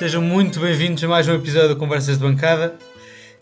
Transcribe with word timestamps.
Sejam 0.00 0.22
muito 0.22 0.58
bem-vindos 0.60 1.04
a 1.04 1.08
mais 1.08 1.28
um 1.28 1.34
episódio 1.34 1.74
de 1.74 1.76
Conversas 1.76 2.16
de 2.16 2.24
Bancada, 2.24 2.74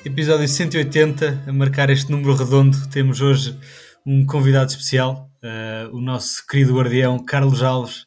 episódio 0.04 0.48
180. 0.48 1.44
A 1.46 1.52
marcar 1.52 1.88
este 1.88 2.10
número 2.10 2.34
redondo, 2.34 2.76
temos 2.88 3.20
hoje 3.20 3.56
um 4.04 4.26
convidado 4.26 4.68
especial, 4.68 5.30
uh, 5.40 5.96
o 5.96 6.00
nosso 6.00 6.44
querido 6.48 6.74
guardião 6.74 7.24
Carlos 7.24 7.62
Alves. 7.62 8.06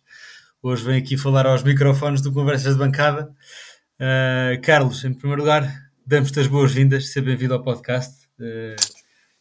Hoje 0.61 0.83
vem 0.83 0.97
aqui 0.97 1.15
falar 1.15 1.47
aos 1.47 1.63
microfones 1.63 2.21
do 2.21 2.33
Conversas 2.33 2.73
de 2.73 2.79
Bancada. 2.79 3.33
Uh, 3.95 4.61
Carlos, 4.61 5.01
em 5.05 5.13
primeiro 5.13 5.43
lugar, 5.43 5.73
damos-te 6.05 6.41
as 6.41 6.47
boas-vindas, 6.47 7.07
seja 7.07 7.25
bem-vindo 7.25 7.53
ao 7.53 7.63
podcast. 7.63 8.27
Uh, 8.37 8.75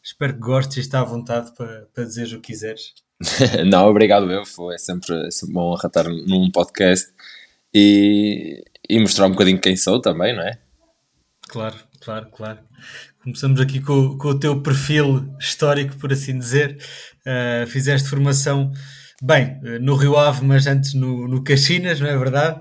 espero 0.01 0.35
que 0.35 0.39
gostes 0.39 0.77
e 0.77 0.81
está 0.83 1.01
à 1.01 1.05
vontade 1.05 1.53
para, 1.57 1.89
para 1.93 2.05
dizer 2.05 2.29
o 2.29 2.41
que 2.41 2.53
quiseres. 2.53 2.95
Não, 3.69 3.89
obrigado 3.89 4.31
eu, 4.31 4.45
é 4.73 4.79
sempre, 4.79 5.27
é 5.27 5.31
sempre 5.33 5.55
bom 5.55 5.75
estar 5.75 6.05
num 6.09 6.49
podcast 6.53 7.13
e, 7.75 8.63
e 8.91 9.01
mostrar 9.01 9.27
um 9.27 9.31
bocadinho 9.31 9.61
quem 9.61 9.77
sou 9.77 10.01
também, 10.01 10.35
não 10.35 10.43
é? 10.43 10.59
Claro, 11.49 11.77
claro, 12.01 12.29
claro. 12.31 12.59
Começamos 13.23 13.61
aqui 13.61 13.81
com, 13.81 14.19
com 14.19 14.29
o 14.29 14.39
teu 14.39 14.61
perfil 14.63 15.33
histórico, 15.39 15.97
por 15.99 16.13
assim 16.13 16.37
dizer. 16.37 16.77
Uh, 17.21 17.67
fizeste 17.69 18.09
formação, 18.09 18.73
bem, 19.23 19.61
no 19.81 19.95
Rio 19.95 20.17
Ave, 20.17 20.45
mas 20.45 20.67
antes 20.67 20.95
no, 20.95 21.29
no 21.29 21.45
Caxinas, 21.45 22.01
não 22.01 22.09
é 22.09 22.17
verdade? 22.17 22.61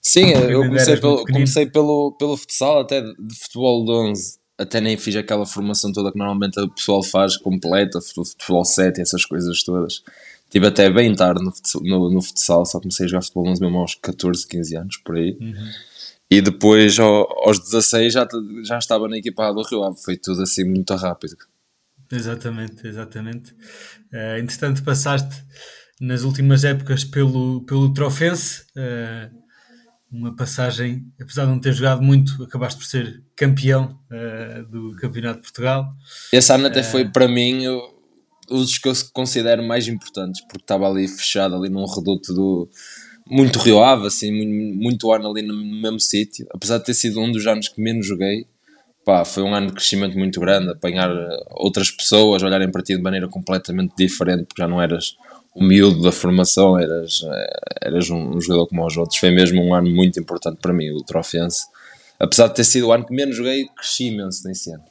Sim, 0.00 0.30
eu 0.30 0.62
comecei, 0.62 0.96
pelo, 0.96 1.24
comecei 1.24 1.66
pelo, 1.66 2.16
pelo 2.18 2.36
futsal, 2.36 2.80
até 2.80 3.00
de 3.00 3.34
futebol 3.40 3.84
de 3.84 3.92
11, 3.92 4.38
até 4.58 4.80
nem 4.80 4.96
fiz 4.96 5.14
aquela 5.16 5.46
formação 5.46 5.92
toda 5.92 6.10
que 6.10 6.18
normalmente 6.18 6.58
o 6.58 6.68
pessoal 6.68 7.02
faz, 7.02 7.36
completa, 7.36 8.00
futebol 8.00 8.64
7 8.64 9.00
essas 9.00 9.24
coisas 9.24 9.62
todas. 9.62 10.02
Estive 10.52 10.66
até 10.66 10.90
bem 10.90 11.14
tarde 11.14 11.42
no, 11.42 11.50
no, 11.80 12.10
no, 12.10 12.20
futsal, 12.20 12.66
só 12.66 12.78
comecei 12.78 13.06
a 13.06 13.08
jogar 13.08 13.22
futebol 13.22 13.48
11 13.48 13.62
mesmo 13.62 13.78
aos 13.78 13.94
14, 13.94 14.46
15 14.46 14.76
anos, 14.76 14.96
por 14.98 15.16
aí. 15.16 15.34
Uhum. 15.40 15.54
E 16.30 16.42
depois, 16.42 16.98
ao, 16.98 17.48
aos 17.48 17.58
16, 17.58 18.12
já, 18.12 18.28
já 18.62 18.76
estava 18.76 19.08
na 19.08 19.16
equipa 19.16 19.50
do 19.50 19.62
Rio 19.62 19.82
Ave. 19.82 19.96
Foi 20.04 20.14
tudo 20.14 20.42
assim 20.42 20.64
muito 20.64 20.94
rápido. 20.94 21.36
Exatamente, 22.12 22.86
exatamente. 22.86 23.52
Uh, 24.12 24.36
entretanto, 24.38 24.84
passaste 24.84 25.42
nas 25.98 26.22
últimas 26.22 26.64
épocas 26.64 27.02
pelo, 27.02 27.64
pelo 27.64 27.90
Trofense. 27.94 28.64
Uh, 28.76 29.34
uma 30.10 30.36
passagem, 30.36 31.10
apesar 31.18 31.46
de 31.46 31.50
não 31.50 31.60
ter 31.60 31.72
jogado 31.72 32.02
muito, 32.02 32.42
acabaste 32.42 32.78
por 32.78 32.84
ser 32.84 33.24
campeão 33.34 33.98
uh, 34.10 34.70
do 34.70 34.96
Campeonato 34.96 35.36
de 35.36 35.44
Portugal. 35.44 35.94
Esse 36.30 36.52
ano 36.52 36.66
até 36.66 36.82
foi 36.82 37.08
para 37.08 37.26
mim 37.26 37.64
os 38.52 38.78
que 38.78 38.88
eu 38.88 38.92
considero 39.12 39.62
mais 39.62 39.88
importantes, 39.88 40.40
porque 40.42 40.62
estava 40.62 40.88
ali 40.88 41.08
fechado, 41.08 41.56
ali 41.56 41.68
num 41.68 41.86
reduto 41.86 42.32
do 42.34 42.68
muito 43.26 43.58
Rio 43.58 43.82
Ave, 43.82 44.06
assim, 44.08 44.30
muito, 44.74 45.12
ano 45.12 45.30
ali 45.30 45.42
no 45.42 45.54
mesmo 45.54 46.00
sítio, 46.00 46.46
apesar 46.52 46.78
de 46.78 46.84
ter 46.84 46.94
sido 46.94 47.20
um 47.20 47.30
dos 47.30 47.46
anos 47.46 47.68
que 47.68 47.80
menos 47.80 48.06
joguei, 48.06 48.46
pá, 49.04 49.24
foi 49.24 49.42
um 49.42 49.54
ano 49.54 49.68
de 49.68 49.74
crescimento 49.74 50.18
muito 50.18 50.40
grande, 50.40 50.70
apanhar 50.70 51.10
outras 51.52 51.90
pessoas, 51.90 52.42
olharem 52.42 52.70
para 52.70 52.82
ti 52.82 52.96
de 52.96 53.02
maneira 53.02 53.28
completamente 53.28 53.94
diferente, 53.96 54.44
porque 54.44 54.60
já 54.60 54.68
não 54.68 54.82
eras 54.82 55.16
o 55.54 55.62
miúdo 55.62 56.02
da 56.02 56.12
formação, 56.12 56.78
eras, 56.78 57.20
eras 57.80 58.10
um, 58.10 58.40
jogador 58.40 58.66
como 58.66 58.86
os 58.86 58.96
outros. 58.96 59.18
Foi 59.18 59.30
mesmo 59.30 59.62
um 59.62 59.74
ano 59.74 59.90
muito 59.90 60.18
importante 60.18 60.58
para 60.60 60.72
mim, 60.72 60.90
o 60.90 61.02
Trofense. 61.02 61.66
Apesar 62.18 62.48
de 62.48 62.54
ter 62.54 62.64
sido 62.64 62.88
o 62.88 62.92
ano 62.92 63.04
que 63.04 63.14
menos 63.14 63.36
joguei, 63.36 63.66
cresci 63.76 64.06
imenso 64.06 64.46
nesse 64.46 64.72
ano. 64.72 64.84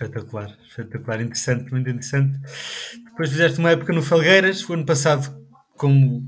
Espetacular, 0.00 0.56
espetacular, 0.64 1.20
interessante, 1.20 1.72
muito 1.72 1.90
interessante. 1.90 2.38
Depois 3.04 3.30
fizeste 3.30 3.58
uma 3.58 3.72
época 3.72 3.92
no 3.92 4.00
Felgueiras, 4.00 4.68
o 4.68 4.74
ano 4.74 4.86
passado, 4.86 5.44
como 5.76 6.22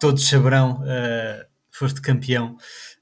todos 0.00 0.26
saberão, 0.26 0.80
uh, 0.80 1.44
foste 1.70 2.00
campeão 2.00 2.56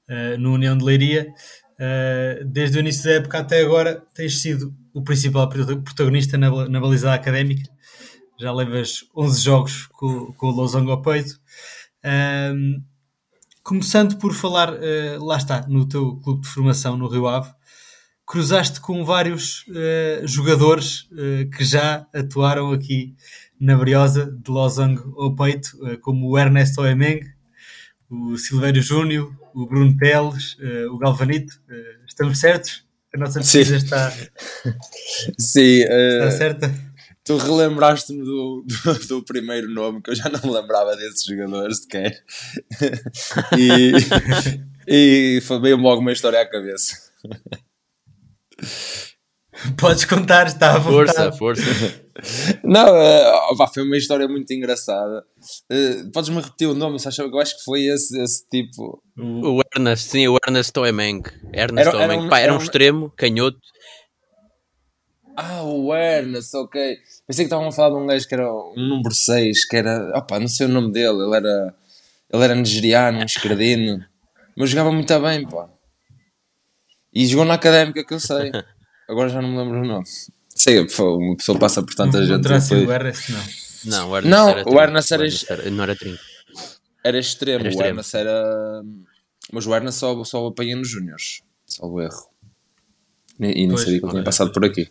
uh, 0.09 0.37
no 0.37 0.55
União 0.55 0.77
de 0.77 0.83
Leiria. 0.83 1.33
Uh, 1.79 2.43
desde 2.43 2.77
o 2.77 2.81
início 2.81 3.05
da 3.05 3.11
época 3.11 3.39
até 3.39 3.61
agora 3.61 4.03
tens 4.13 4.41
sido 4.41 4.75
o 4.93 5.01
principal 5.01 5.47
protagonista 5.47 6.37
na, 6.37 6.67
na 6.67 6.81
balizada 6.81 7.15
académica 7.15 7.63
já 8.37 8.51
levas 8.51 9.05
11 9.15 9.41
jogos 9.41 9.87
com, 9.87 10.33
com 10.33 10.47
o 10.47 10.51
Losango 10.51 10.91
ao 10.91 11.01
peito. 11.01 11.39
Um, 12.53 12.83
começando 13.63 14.17
por 14.17 14.33
falar, 14.33 14.73
lá 15.19 15.37
está, 15.37 15.65
no 15.67 15.87
teu 15.87 16.17
clube 16.17 16.41
de 16.41 16.49
formação 16.49 16.97
no 16.97 17.07
Rio 17.07 17.27
Ave, 17.27 17.53
cruzaste 18.25 18.79
com 18.79 19.03
vários 19.03 19.65
uh, 19.67 20.27
jogadores 20.27 21.07
uh, 21.11 21.49
que 21.55 21.63
já 21.63 22.05
atuaram 22.13 22.71
aqui 22.71 23.15
na 23.59 23.77
Briosa 23.77 24.25
de 24.25 24.51
Losango 24.51 25.15
ao 25.21 25.35
peito, 25.35 25.69
como 26.01 26.29
o 26.29 26.37
Ernesto 26.37 26.81
Oemeng, 26.81 27.21
o 28.09 28.35
Silvério 28.37 28.81
Júnior, 28.81 29.33
o 29.55 29.65
Bruno 29.65 29.95
Teles, 29.95 30.57
o 30.91 30.97
Galvanito. 30.97 31.53
estamos 32.05 32.39
certos? 32.39 32.85
A 33.15 33.17
nossa 33.17 33.39
pesquisa 33.39 33.77
está, 33.77 34.11
Sim, 35.39 35.81
está 35.83 36.31
certa? 36.31 36.93
Tu 37.23 37.37
relembraste-me 37.37 38.21
do, 38.21 38.65
do, 38.67 39.07
do, 39.07 39.23
primeiro 39.23 39.69
nome, 39.69 40.01
que 40.01 40.11
eu 40.11 40.15
já 40.15 40.27
não 40.27 40.41
me 40.41 40.51
lembrava 40.51 40.93
desses 40.97 41.23
jogadores 41.23 41.77
sequer. 41.77 42.21
e, 43.57 43.93
e 44.85 45.41
veio 45.61 45.77
logo 45.77 46.01
uma 46.01 46.11
história 46.11 46.41
à 46.41 46.45
cabeça. 46.45 46.97
Podes 49.79 50.05
contar, 50.05 50.47
está 50.47 50.75
à 50.75 50.79
vontade. 50.79 51.37
Força, 51.37 51.63
força. 51.63 52.03
Não, 52.63 52.85
uh, 52.85 53.67
foi 53.73 53.83
uma 53.83 53.97
história 53.97 54.27
muito 54.27 54.51
engraçada. 54.51 55.23
Uh, 55.71 56.11
Podes-me 56.11 56.41
repetir 56.41 56.67
o 56.67 56.73
nome? 56.73 56.97
Eu 56.97 57.39
acho 57.39 57.57
que 57.57 57.63
foi 57.63 57.83
esse, 57.85 58.19
esse 58.21 58.47
tipo. 58.49 59.01
O 59.17 59.61
Ernest, 59.75 60.09
sim, 60.09 60.27
o 60.27 60.37
Ernest 60.45 60.73
Toemeng. 60.73 61.21
Ernest 61.53 61.89
era, 61.89 62.03
Era 62.03 62.17
um, 62.17 62.29
Pá, 62.29 62.39
era 62.39 62.53
um, 62.53 62.57
um 62.57 62.61
extremo, 62.61 63.11
canhoto. 63.15 63.59
Ah, 65.35 65.63
o 65.63 65.93
Ernest, 65.95 66.55
ok. 66.55 66.97
Pensei 67.27 67.45
que 67.45 67.47
estavam 67.47 67.67
a 67.67 67.71
falar 67.71 67.89
de 67.89 68.03
um 68.03 68.07
gajo 68.07 68.27
que 68.27 68.35
era 68.35 68.51
um 68.51 68.87
número 68.87 69.13
6, 69.13 69.65
que 69.65 69.77
era. 69.77 70.11
Opa, 70.17 70.39
não 70.39 70.47
sei 70.47 70.67
o 70.67 70.69
nome 70.69 70.91
dele, 70.91 71.23
ele 71.23 71.35
era. 71.35 71.75
Ele 72.31 72.43
era 72.43 72.55
nigeriano, 72.55 73.19
um 73.19 73.25
escredino. 73.25 74.03
Mas 74.55 74.69
jogava 74.69 74.91
muito 74.91 75.19
bem, 75.19 75.47
pá. 75.47 75.69
E 77.13 77.25
jogou 77.27 77.45
na 77.45 77.53
académica, 77.53 78.03
que 78.03 78.13
eu 78.13 78.19
sei. 78.19 78.51
Agora 79.07 79.29
já 79.29 79.41
não 79.41 79.49
me 79.49 79.57
lembro 79.57 79.81
o 79.81 79.85
nome. 79.85 80.05
Sei, 80.49 80.79
uma 80.79 81.35
pessoa 81.37 81.59
passa 81.59 81.83
por 81.83 81.93
tanta 81.93 82.19
não, 82.19 82.25
gente. 82.25 82.41
Depois... 82.41 82.71
O 82.71 82.91
Ernest, 82.91 83.31
não. 83.31 83.43
Não, 83.85 84.11
o 84.11 84.17
Ernest 84.17 84.29
não, 84.29 84.49
era. 84.49 84.69
O 84.69 84.81
Ernest 84.81 85.13
era, 85.13 85.27
era, 85.49 85.69
não 85.69 85.83
era 85.83 85.95
trinco. 85.95 86.21
Era 87.03 87.19
extremo, 87.19 87.59
era 87.59 87.69
extremo. 87.69 87.89
o 87.89 87.91
Ernest 87.91 88.15
era. 88.15 88.83
Mas 89.51 89.67
o 89.67 89.75
Ernest 89.75 89.99
só, 89.99 90.23
só 90.23 90.47
apanhei 90.47 90.75
nos 90.75 90.89
Júniors. 90.89 91.41
Só 91.65 91.85
o 91.85 92.01
erro. 92.01 92.29
E, 93.39 93.63
e 93.63 93.67
nem 93.67 93.77
sabia 93.77 93.99
que 93.99 94.05
ele 94.05 94.11
tinha 94.11 94.23
passado 94.23 94.51
por 94.51 94.63
aqui. 94.63 94.89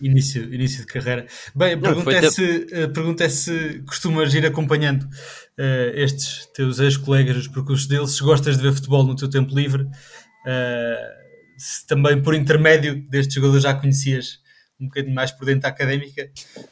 Início, 0.00 0.52
início 0.52 0.80
de 0.80 0.86
carreira. 0.86 1.26
Bem, 1.54 1.74
a 1.74 1.78
pergunta, 1.78 2.10
é 2.10 2.28
se, 2.28 2.66
a 2.82 2.88
pergunta 2.88 3.24
é 3.24 3.28
se 3.28 3.82
costumas 3.86 4.34
ir 4.34 4.44
acompanhando 4.44 5.04
uh, 5.04 5.94
estes 5.94 6.46
teus 6.46 6.80
ex-colegas, 6.80 7.36
os 7.36 7.46
percursos 7.46 7.86
deles, 7.86 8.10
se 8.10 8.22
gostas 8.22 8.56
de 8.56 8.62
ver 8.62 8.72
futebol 8.72 9.04
no 9.04 9.14
teu 9.14 9.30
tempo 9.30 9.54
livre, 9.54 9.86
uh, 10.46 11.22
se 11.56 11.86
também 11.86 12.22
por 12.22 12.34
intermédio 12.34 13.02
destes 13.08 13.34
jogadores 13.34 13.62
já 13.62 13.74
conhecias 13.74 14.40
um 14.80 14.86
bocadinho 14.86 15.14
mais 15.14 15.30
por 15.30 15.44
dentro 15.44 15.62
da 15.62 15.68
académica, 15.68 16.30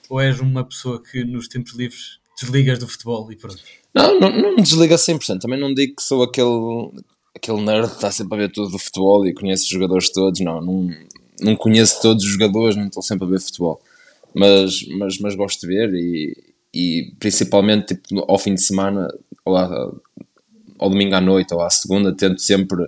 ou 0.08 0.20
és 0.20 0.40
uma 0.40 0.64
pessoa 0.64 1.00
que 1.02 1.24
nos 1.24 1.46
tempos 1.46 1.74
livres 1.74 2.18
desligas 2.40 2.78
do 2.78 2.88
futebol 2.88 3.30
e 3.30 3.36
pronto? 3.36 3.62
Não, 3.94 4.18
não, 4.18 4.30
não 4.30 4.56
me 4.56 4.62
desliga 4.62 4.96
100%. 4.96 5.38
Também 5.40 5.60
não 5.60 5.72
digo 5.72 5.96
que 5.96 6.02
sou 6.02 6.22
aquele, 6.22 6.90
aquele 7.36 7.60
nerd 7.62 7.88
que 7.88 7.94
está 7.94 8.10
sempre 8.10 8.34
a 8.34 8.38
ver 8.38 8.52
tudo 8.52 8.70
do 8.70 8.78
futebol 8.78 9.26
e 9.26 9.34
conhece 9.34 9.64
os 9.64 9.68
jogadores 9.68 10.10
todos. 10.10 10.40
Não, 10.40 10.60
não, 10.60 10.90
não 11.40 11.56
conheço 11.56 12.00
todos 12.02 12.24
os 12.24 12.30
jogadores, 12.30 12.76
não 12.76 12.86
estou 12.86 13.02
sempre 13.02 13.26
a 13.26 13.30
ver 13.30 13.40
futebol, 13.40 13.80
mas, 14.34 14.86
mas, 14.88 15.18
mas 15.18 15.34
gosto 15.34 15.60
de 15.60 15.66
ver 15.68 15.94
e, 15.94 16.36
e 16.74 17.12
principalmente 17.18 17.94
tipo, 17.94 18.24
ao 18.28 18.38
fim 18.38 18.54
de 18.54 18.62
semana, 18.62 19.08
ou 19.44 19.56
à, 19.56 19.92
ao 20.78 20.90
domingo 20.90 21.14
à 21.14 21.20
noite 21.20 21.52
ou 21.54 21.60
à 21.60 21.70
segunda, 21.70 22.14
tento 22.14 22.40
sempre 22.40 22.86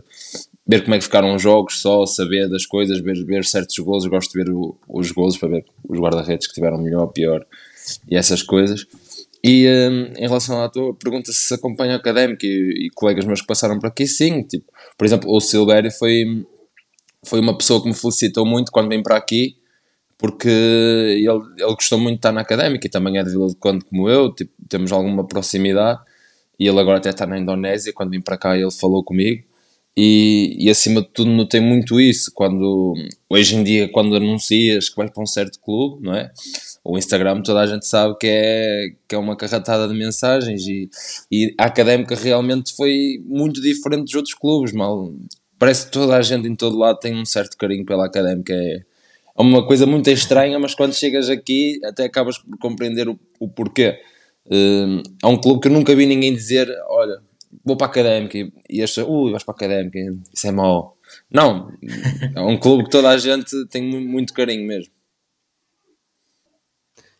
ver 0.66 0.82
como 0.82 0.94
é 0.94 0.98
que 0.98 1.04
ficaram 1.04 1.34
os 1.34 1.42
jogos, 1.42 1.80
só 1.80 2.06
saber 2.06 2.48
das 2.48 2.64
coisas, 2.66 3.00
ver, 3.00 3.24
ver 3.24 3.44
certos 3.44 3.78
gols, 3.78 4.06
gosto 4.06 4.32
de 4.32 4.44
ver 4.44 4.50
o, 4.50 4.76
os 4.88 5.10
gols 5.10 5.36
para 5.36 5.48
ver 5.48 5.64
os 5.88 5.98
guarda-redes 5.98 6.46
que 6.46 6.54
tiveram 6.54 6.78
melhor 6.78 7.06
pior 7.08 7.44
e 8.08 8.16
essas 8.16 8.42
coisas. 8.42 8.86
E 9.44 9.66
um, 9.66 10.04
em 10.16 10.28
relação 10.28 10.62
à 10.62 10.68
tua 10.68 10.94
pergunta 10.94 11.32
se 11.32 11.52
acompanha 11.52 11.96
académico 11.96 12.46
e, 12.46 12.86
e, 12.86 12.90
colegas 12.94 13.24
meus 13.24 13.40
que 13.40 13.46
passaram 13.46 13.78
por 13.80 13.88
aqui, 13.88 14.06
sim, 14.06 14.42
tipo, 14.42 14.70
por 14.96 15.04
exemplo, 15.04 15.30
o 15.30 15.40
Silvério 15.40 15.90
foi 15.90 16.46
foi 17.24 17.40
uma 17.40 17.56
pessoa 17.56 17.80
que 17.80 17.88
me 17.88 17.94
felicitou 17.94 18.44
muito 18.44 18.72
quando 18.72 18.88
vim 18.88 19.02
para 19.02 19.16
aqui, 19.16 19.56
porque 20.18 20.48
ele, 20.48 21.26
ele 21.58 21.74
gostou 21.74 21.98
muito 21.98 22.14
de 22.14 22.18
estar 22.18 22.32
na 22.32 22.40
académica 22.40 22.86
e 22.86 22.90
também 22.90 23.18
é 23.18 23.22
de 23.22 23.30
Vila 23.30 23.48
de 23.48 23.56
Conde 23.56 23.84
como 23.84 24.08
eu, 24.08 24.32
tipo, 24.32 24.52
temos 24.68 24.92
alguma 24.92 25.26
proximidade. 25.26 26.00
E 26.58 26.68
ele 26.68 26.78
agora 26.78 26.98
até 26.98 27.10
está 27.10 27.26
na 27.26 27.38
Indonésia. 27.38 27.92
Quando 27.92 28.10
vim 28.10 28.20
para 28.20 28.36
cá, 28.36 28.56
ele 28.56 28.70
falou 28.70 29.02
comigo. 29.02 29.42
E, 29.96 30.56
e 30.58 30.70
acima 30.70 31.02
de 31.02 31.08
tudo, 31.08 31.30
notei 31.30 31.60
muito 31.60 32.00
isso. 32.00 32.32
Quando 32.34 32.94
hoje 33.28 33.56
em 33.56 33.62
dia, 33.62 33.88
quando 33.90 34.16
anuncias 34.16 34.88
que 34.88 34.96
vais 34.96 35.10
para 35.10 35.22
um 35.22 35.26
certo 35.26 35.60
clube, 35.60 36.02
não 36.04 36.14
é? 36.14 36.30
O 36.84 36.98
Instagram 36.98 37.42
toda 37.42 37.60
a 37.60 37.66
gente 37.66 37.86
sabe 37.86 38.16
que 38.18 38.26
é, 38.26 38.86
que 39.08 39.14
é 39.14 39.18
uma 39.18 39.36
carratada 39.36 39.86
de 39.86 39.94
mensagens 39.94 40.66
e, 40.66 40.88
e 41.30 41.54
a 41.58 41.66
Académica 41.66 42.14
realmente 42.16 42.74
foi 42.74 43.22
muito 43.24 43.60
diferente 43.60 44.04
dos 44.04 44.14
outros 44.14 44.34
clubes, 44.34 44.72
mal. 44.72 45.12
Parece 45.58 45.86
que 45.86 45.92
toda 45.92 46.16
a 46.16 46.22
gente 46.22 46.48
em 46.48 46.56
todo 46.56 46.76
lado 46.76 46.98
tem 46.98 47.14
um 47.14 47.24
certo 47.24 47.56
carinho 47.56 47.84
pela 47.84 48.06
Académica, 48.06 48.52
é, 48.52 48.82
é 49.38 49.42
uma 49.42 49.64
coisa 49.64 49.86
muito 49.86 50.10
estranha, 50.10 50.58
mas 50.58 50.74
quando 50.74 50.94
chegas 50.94 51.28
aqui 51.28 51.78
até 51.84 52.04
acabas 52.04 52.38
por 52.38 52.58
compreender 52.58 53.08
o, 53.08 53.18
o 53.38 53.48
porquê. 53.48 53.98
É 55.22 55.26
um 55.26 55.36
clube 55.36 55.60
que 55.60 55.68
eu 55.68 55.72
nunca 55.72 55.94
vi 55.94 56.04
ninguém 56.04 56.34
dizer, 56.34 56.68
olha, 56.88 57.20
vou 57.64 57.76
para 57.76 57.86
a 57.86 57.90
Académica 57.90 58.38
e 58.68 58.82
as 58.82 58.90
pessoas, 58.90 59.08
ui, 59.08 59.30
vais 59.30 59.44
para 59.44 59.54
a 59.54 59.56
Académica, 59.56 59.98
isso 60.32 60.46
é 60.46 60.52
mau. 60.52 60.96
Não, 61.30 61.72
é 62.34 62.40
um 62.40 62.58
clube 62.58 62.84
que 62.84 62.90
toda 62.90 63.10
a 63.10 63.18
gente 63.18 63.66
tem 63.66 63.82
muito 63.82 64.32
carinho 64.32 64.66
mesmo. 64.66 64.92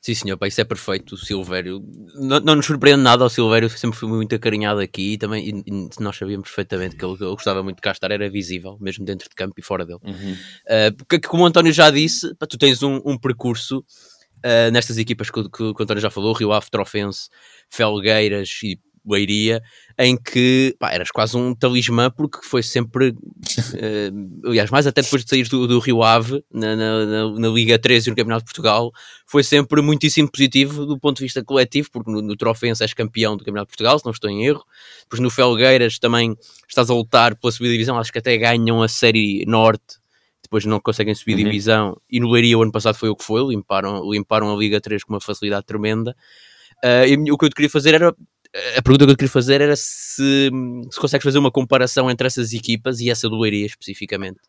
Sim, 0.02 0.14
senhor, 0.14 0.36
pá, 0.36 0.48
isso 0.48 0.60
é 0.60 0.64
perfeito. 0.64 1.14
O 1.14 1.16
Silvério 1.16 1.80
não, 2.16 2.40
não 2.40 2.56
nos 2.56 2.66
surpreende 2.66 3.00
nada. 3.00 3.24
O 3.24 3.28
Silvério 3.30 3.70
sempre 3.70 3.96
foi 3.96 4.08
muito 4.08 4.34
acarinhado 4.34 4.80
aqui 4.80 5.12
e 5.12 5.16
também 5.16 5.48
e, 5.48 5.62
e 5.64 6.02
nós 6.02 6.16
sabíamos 6.16 6.48
perfeitamente 6.48 6.96
que 6.96 7.04
ele, 7.04 7.14
ele, 7.14 7.30
gostava 7.30 7.62
muito 7.62 7.76
de 7.76 7.82
cá 7.82 7.92
estar, 7.92 8.10
era 8.10 8.28
visível, 8.28 8.76
mesmo 8.80 9.04
dentro 9.04 9.28
de 9.28 9.34
campo 9.36 9.54
e 9.56 9.62
fora 9.62 9.86
dele. 9.86 10.00
Uhum. 10.02 10.32
Uh, 10.32 10.96
porque, 10.96 11.20
como 11.20 11.44
o 11.44 11.46
António 11.46 11.72
já 11.72 11.88
disse, 11.88 12.34
pá, 12.34 12.48
tu 12.48 12.58
tens 12.58 12.82
um, 12.82 13.00
um 13.04 13.16
percurso 13.16 13.78
uh, 13.78 14.72
nestas 14.72 14.98
equipas 14.98 15.30
que, 15.30 15.40
que, 15.44 15.50
que, 15.50 15.62
o 15.62 15.82
António 15.82 16.00
já 16.00 16.10
falou: 16.10 16.34
Rio 16.34 16.52
Ave, 16.52 16.68
Trofense, 16.68 17.28
Felgueiras 17.70 18.58
e 18.64 18.80
Leiria, 19.06 19.62
em 19.98 20.16
que 20.16 20.74
pá, 20.78 20.92
eras 20.92 21.10
quase 21.10 21.36
um 21.36 21.54
talismã, 21.54 22.10
porque 22.10 22.38
foi 22.42 22.62
sempre, 22.62 23.10
uh, 23.10 24.40
aliás, 24.48 24.70
mais 24.70 24.86
até 24.86 25.02
depois 25.02 25.24
de 25.24 25.30
sair 25.30 25.48
do, 25.48 25.66
do 25.66 25.78
Rio 25.78 26.02
Ave, 26.02 26.44
na, 26.52 26.76
na, 26.76 27.30
na, 27.30 27.48
Liga 27.48 27.78
13 27.78 28.08
e 28.08 28.10
no 28.10 28.16
Campeonato 28.16 28.44
de 28.44 28.52
Portugal, 28.52 28.92
foi 29.26 29.42
sempre 29.42 29.82
muitíssimo 29.82 30.30
positivo 30.30 30.86
do 30.86 30.98
ponto 30.98 31.18
de 31.18 31.24
vista 31.24 31.44
coletivo, 31.44 31.88
porque 31.92 32.10
no, 32.10 32.22
no 32.22 32.36
Trofense 32.36 32.82
és 32.82 32.94
campeão 32.94 33.36
do 33.36 33.44
Campeonato 33.44 33.70
de 33.70 33.76
Portugal, 33.76 33.98
se 33.98 34.04
não 34.04 34.12
estou 34.12 34.30
em 34.30 34.44
erro, 34.46 34.64
depois 35.02 35.20
no 35.20 35.30
Felgueiras 35.30 35.98
também 35.98 36.36
estás 36.68 36.88
a 36.88 36.94
lutar 36.94 37.34
pela 37.36 37.52
subida 37.52 37.72
divisão, 37.72 37.98
acho 37.98 38.12
que 38.12 38.18
até 38.18 38.36
ganham 38.36 38.82
a 38.82 38.88
Série 38.88 39.44
Norte, 39.46 40.00
depois 40.42 40.64
não 40.64 40.78
conseguem 40.80 41.14
subir 41.14 41.36
uhum. 41.36 41.44
divisão, 41.44 41.96
e 42.10 42.20
no 42.20 42.30
Leiria 42.30 42.58
o 42.58 42.62
ano 42.62 42.72
passado 42.72 42.94
foi 42.94 43.08
o 43.08 43.16
que 43.16 43.24
foi, 43.24 43.42
limparam, 43.42 44.08
limparam 44.10 44.52
a 44.52 44.56
Liga 44.56 44.80
3 44.80 45.02
com 45.02 45.14
uma 45.14 45.20
facilidade 45.20 45.64
tremenda. 45.64 46.14
Uh, 46.84 47.06
e 47.06 47.30
o 47.30 47.38
que 47.38 47.44
eu 47.44 47.48
te 47.48 47.54
queria 47.54 47.70
fazer 47.70 47.94
era 47.94 48.14
a 48.76 48.82
pergunta 48.82 49.06
que 49.06 49.12
eu 49.12 49.16
queria 49.16 49.30
fazer 49.30 49.60
era 49.60 49.74
se, 49.76 50.50
se 50.90 51.00
consegues 51.00 51.24
fazer 51.24 51.38
uma 51.38 51.50
comparação 51.50 52.10
entre 52.10 52.26
essas 52.26 52.52
equipas 52.52 53.00
e 53.00 53.10
essa 53.10 53.28
do 53.28 53.38
Leiria 53.38 53.66
especificamente 53.66 54.40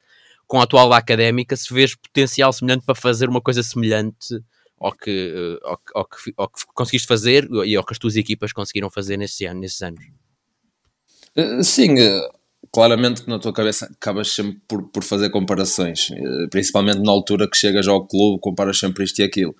com 0.47 0.59
a 0.59 0.63
atual 0.63 0.91
Académica, 0.93 1.55
se 1.55 1.73
vês 1.73 1.95
potencial 1.95 2.51
semelhante 2.53 2.85
para 2.85 2.95
fazer 2.95 3.29
uma 3.29 3.41
coisa 3.41 3.63
semelhante 3.63 4.39
ao 4.79 4.91
que, 4.91 5.33
eh, 5.35 5.59
ao, 5.63 5.81
ao, 5.95 6.05
que, 6.05 6.33
ao 6.37 6.49
que 6.49 6.65
conseguiste 6.73 7.07
fazer 7.07 7.47
e 7.65 7.75
ao 7.75 7.83
que 7.83 7.93
as 7.93 7.99
tuas 7.99 8.15
equipas 8.15 8.51
conseguiram 8.51 8.89
fazer 8.89 9.17
nesse 9.17 9.45
ano, 9.45 9.61
nesses 9.61 9.81
anos. 9.81 10.03
Eh, 11.35 11.63
sim, 11.63 11.97
eh, 11.97 12.29
claramente 12.71 13.27
na 13.27 13.39
tua 13.39 13.53
cabeça 13.53 13.85
acabas 13.85 14.29
sempre 14.29 14.59
por, 14.67 14.89
por 14.89 15.03
fazer 15.03 15.29
comparações, 15.29 16.09
principalmente 16.51 17.01
na 17.01 17.11
altura 17.11 17.49
que 17.49 17.57
chegas 17.57 17.87
ao 17.87 18.05
clube, 18.05 18.41
comparas 18.41 18.77
sempre 18.77 19.03
isto 19.03 19.19
e 19.19 19.23
aquilo. 19.23 19.55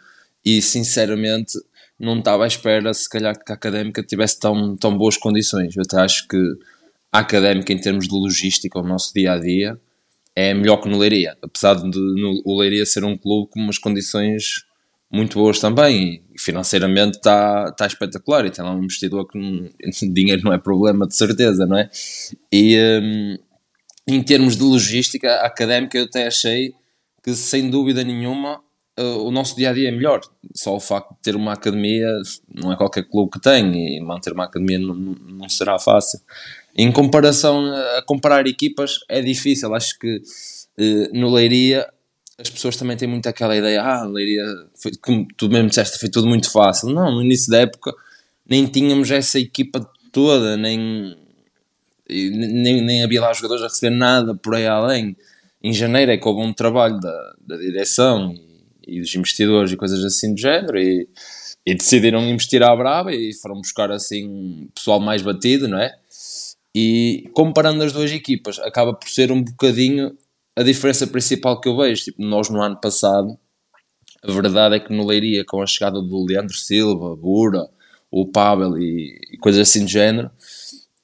E 0.45 0.61
sinceramente, 0.61 1.57
não 2.03 2.19
estava 2.19 2.43
à 2.43 2.47
espera, 2.47 2.93
se 2.93 3.09
calhar, 3.09 3.33
que 3.37 3.51
a 3.51 3.55
académica 3.55 4.03
tivesse 4.03 4.39
tão, 4.39 4.75
tão 4.75 4.97
boas 4.97 5.17
condições. 5.17 5.75
Eu 5.75 5.83
até 5.83 5.97
acho 5.99 6.27
que 6.27 6.37
a 7.11 7.19
académica, 7.19 7.71
em 7.71 7.79
termos 7.79 8.07
de 8.07 8.13
logística, 8.13 8.79
o 8.79 8.83
nosso 8.83 9.13
dia 9.13 9.33
a 9.33 9.39
dia, 9.39 9.79
é 10.35 10.53
melhor 10.53 10.77
que 10.77 10.89
no 10.89 10.97
Leiria. 10.97 11.37
Apesar 11.41 11.75
de 11.75 11.83
no, 11.83 12.41
o 12.45 12.59
Leiria 12.59 12.85
ser 12.85 13.03
um 13.03 13.17
clube 13.17 13.49
com 13.51 13.59
umas 13.59 13.77
condições 13.77 14.65
muito 15.11 15.37
boas 15.37 15.59
também 15.59 16.23
e 16.33 16.39
financeiramente 16.41 17.17
está 17.17 17.71
tá 17.71 17.85
espetacular 17.85 18.47
e 18.47 18.49
tem 18.49 18.65
lá 18.65 18.73
um 18.73 18.83
investidor 18.83 19.27
que 19.27 19.37
não, 19.37 19.69
dinheiro 20.11 20.41
não 20.43 20.51
é 20.51 20.57
problema 20.57 21.07
de 21.07 21.15
certeza, 21.15 21.67
não 21.67 21.77
é? 21.77 21.89
E 22.51 22.77
um, 23.01 23.37
em 24.07 24.23
termos 24.23 24.57
de 24.57 24.63
logística, 24.63 25.29
a 25.29 25.45
académica 25.45 25.97
eu 25.97 26.05
até 26.05 26.25
achei 26.27 26.73
que 27.23 27.35
sem 27.35 27.69
dúvida 27.69 28.03
nenhuma 28.03 28.59
o 28.97 29.31
nosso 29.31 29.55
dia 29.55 29.71
a 29.71 29.73
dia 29.73 29.89
é 29.89 29.91
melhor. 29.91 30.21
Só 30.53 30.75
o 30.75 30.79
facto 30.79 31.11
de 31.15 31.21
ter 31.21 31.35
uma 31.35 31.53
academia 31.53 32.07
não 32.53 32.71
é 32.71 32.75
qualquer 32.75 33.03
clube 33.03 33.31
que 33.31 33.39
tem 33.39 33.97
e 33.97 34.01
manter 34.01 34.33
uma 34.33 34.45
academia 34.45 34.77
não, 34.79 34.93
não 34.93 35.49
será 35.49 35.79
fácil. 35.79 36.19
Em 36.75 36.91
comparação 36.91 37.65
a 37.97 38.01
comparar 38.03 38.45
equipas 38.47 38.99
é 39.09 39.21
difícil. 39.21 39.73
Acho 39.73 39.97
que 39.97 40.17
uh, 40.17 41.17
no 41.17 41.31
Leiria 41.31 41.87
as 42.37 42.49
pessoas 42.49 42.75
também 42.75 42.97
têm 42.97 43.07
muito 43.07 43.27
aquela 43.27 43.55
ideia, 43.55 43.81
ah, 43.81 44.03
Leiria, 44.05 44.43
foi, 44.75 44.91
como 44.99 45.27
tu 45.37 45.47
mesmo 45.47 45.69
disseste, 45.69 45.99
foi 45.99 46.09
tudo 46.09 46.27
muito 46.27 46.51
fácil. 46.51 46.89
Não, 46.89 47.11
no 47.11 47.21
início 47.21 47.49
da 47.51 47.59
época 47.59 47.93
nem 48.47 48.65
tínhamos 48.65 49.09
essa 49.11 49.39
equipa 49.39 49.87
toda, 50.11 50.57
nem, 50.57 51.15
nem, 52.09 52.81
nem 52.81 53.03
havia 53.03 53.21
lá 53.21 53.33
jogadores 53.33 53.63
a 53.63 53.67
receber 53.67 53.95
nada 53.95 54.35
por 54.35 54.55
aí 54.55 54.67
além. 54.67 55.15
Em 55.61 55.71
janeiro 55.71 56.11
é 56.11 56.17
que 56.17 56.27
houve 56.27 56.41
um 56.41 56.53
trabalho 56.53 56.99
da, 56.99 57.35
da 57.47 57.57
direção 57.57 58.35
e 58.87 58.99
dos 58.99 59.13
investidores 59.15 59.71
e 59.71 59.77
coisas 59.77 60.03
assim 60.03 60.33
do 60.33 60.39
género 60.39 60.77
e, 60.77 61.07
e 61.65 61.75
decidiram 61.75 62.23
investir 62.27 62.63
à 62.63 62.75
brava 62.75 63.13
e 63.13 63.33
foram 63.33 63.55
buscar 63.55 63.91
assim 63.91 64.69
pessoal 64.73 64.99
mais 64.99 65.21
batido, 65.21 65.67
não 65.67 65.77
é? 65.77 65.93
E 66.75 67.29
comparando 67.33 67.83
as 67.83 67.93
duas 67.93 68.11
equipas, 68.11 68.57
acaba 68.59 68.93
por 68.93 69.07
ser 69.07 69.31
um 69.31 69.43
bocadinho 69.43 70.17
a 70.55 70.63
diferença 70.63 71.05
principal 71.05 71.59
que 71.59 71.67
eu 71.67 71.77
vejo. 71.77 72.05
Tipo, 72.05 72.23
nós 72.23 72.49
no 72.49 72.61
ano 72.61 72.79
passado, 72.79 73.37
a 74.23 74.31
verdade 74.31 74.75
é 74.75 74.79
que 74.79 74.93
no 74.93 75.05
Leiria, 75.05 75.43
com 75.45 75.61
a 75.61 75.67
chegada 75.67 76.01
do 76.01 76.25
Leandro 76.25 76.55
Silva, 76.55 77.15
Bura, 77.15 77.67
o 78.09 78.25
Pavel 78.27 78.77
e, 78.77 79.19
e 79.31 79.37
coisas 79.37 79.67
assim 79.67 79.85
do 79.85 79.89
género, 79.89 80.31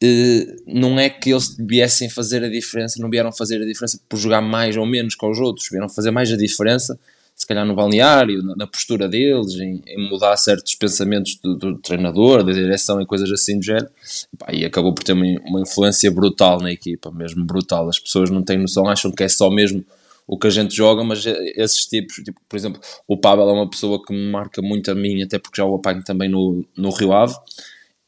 eh, 0.02 0.46
não 0.66 0.98
é 0.98 1.10
que 1.10 1.32
eles 1.32 1.56
viessem 1.60 2.10
fazer 2.10 2.44
a 2.44 2.50
diferença, 2.50 3.02
não 3.02 3.10
vieram 3.10 3.32
fazer 3.32 3.62
a 3.62 3.66
diferença 3.66 4.00
por 4.08 4.18
jogar 4.18 4.42
mais 4.42 4.78
ou 4.78 4.86
menos 4.86 5.14
com 5.16 5.30
os 5.30 5.40
outros, 5.40 5.68
vieram 5.70 5.90
fazer 5.90 6.12
mais 6.12 6.32
a 6.32 6.38
diferença 6.38 6.98
se 7.40 7.48
calhar 7.48 7.66
no 7.66 7.74
balneário, 7.74 8.44
na, 8.44 8.54
na 8.54 8.68
postura 8.68 9.08
deles, 9.08 9.54
em, 9.54 9.82
em, 9.88 10.10
mudar 10.10 10.36
certos 10.36 10.76
pensamentos 10.76 11.40
do, 11.42 11.56
do, 11.56 11.78
treinador, 11.80 12.44
da 12.44 12.52
direção 12.52 13.02
e 13.02 13.06
coisas 13.06 13.32
assim 13.32 13.58
do 13.58 13.64
género. 13.64 13.88
E, 14.34 14.38
pá, 14.38 14.48
e 14.52 14.66
acabou 14.66 14.94
por 14.94 15.06
ter 15.06 15.14
uma, 15.14 15.26
uma, 15.46 15.62
influência 15.62 16.12
brutal 16.12 16.60
na 16.60 16.70
equipa, 16.70 17.10
mesmo 17.12 17.46
brutal. 17.46 17.88
As 17.88 17.98
pessoas 17.98 18.30
não 18.30 18.44
têm 18.44 18.58
noção, 18.58 18.90
acham 18.90 19.10
que 19.10 19.24
é 19.24 19.30
só 19.30 19.50
mesmo 19.50 19.86
o 20.28 20.38
que 20.38 20.48
a 20.48 20.50
gente 20.50 20.76
joga, 20.76 21.02
mas 21.02 21.26
esses 21.26 21.86
tipos, 21.86 22.16
tipo, 22.16 22.42
por 22.48 22.58
exemplo, 22.58 22.82
o 23.08 23.16
Pavel 23.16 23.50
é 23.50 23.54
uma 23.54 23.70
pessoa 23.70 24.04
que 24.06 24.14
me 24.14 24.30
marca 24.30 24.62
muito 24.62 24.92
a 24.92 24.96
mim, 24.96 25.24
até 25.24 25.40
porque 25.40 25.62
já 25.62 25.66
o 25.66 25.76
apanho 25.76 26.04
também 26.04 26.28
no, 26.28 26.66
no 26.76 26.90
Rio 26.90 27.14
Ave. 27.14 27.36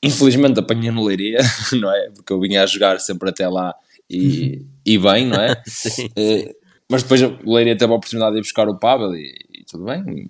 Infelizmente 0.04 0.60
apanhei 0.60 0.92
no 0.92 1.06
Leiria, 1.06 1.40
não 1.80 1.90
é? 1.90 2.10
Porque 2.10 2.34
eu 2.34 2.40
vinha 2.42 2.64
a 2.64 2.66
jogar 2.66 3.00
sempre 3.00 3.30
até 3.30 3.48
lá 3.48 3.74
e, 4.10 4.66
e 4.86 4.98
bem, 4.98 5.26
não 5.26 5.42
é? 5.42 5.64
sim, 5.66 6.10
sim. 6.18 6.50
Mas 6.92 7.04
depois 7.04 7.22
o 7.22 7.54
Leiria 7.54 7.78
teve 7.78 7.90
a 7.90 7.96
oportunidade 7.96 8.34
de 8.34 8.40
ir 8.40 8.42
buscar 8.42 8.68
o 8.68 8.78
Pavel 8.78 9.16
e, 9.16 9.34
e 9.60 9.64
tudo 9.64 9.86
bem, 9.86 10.28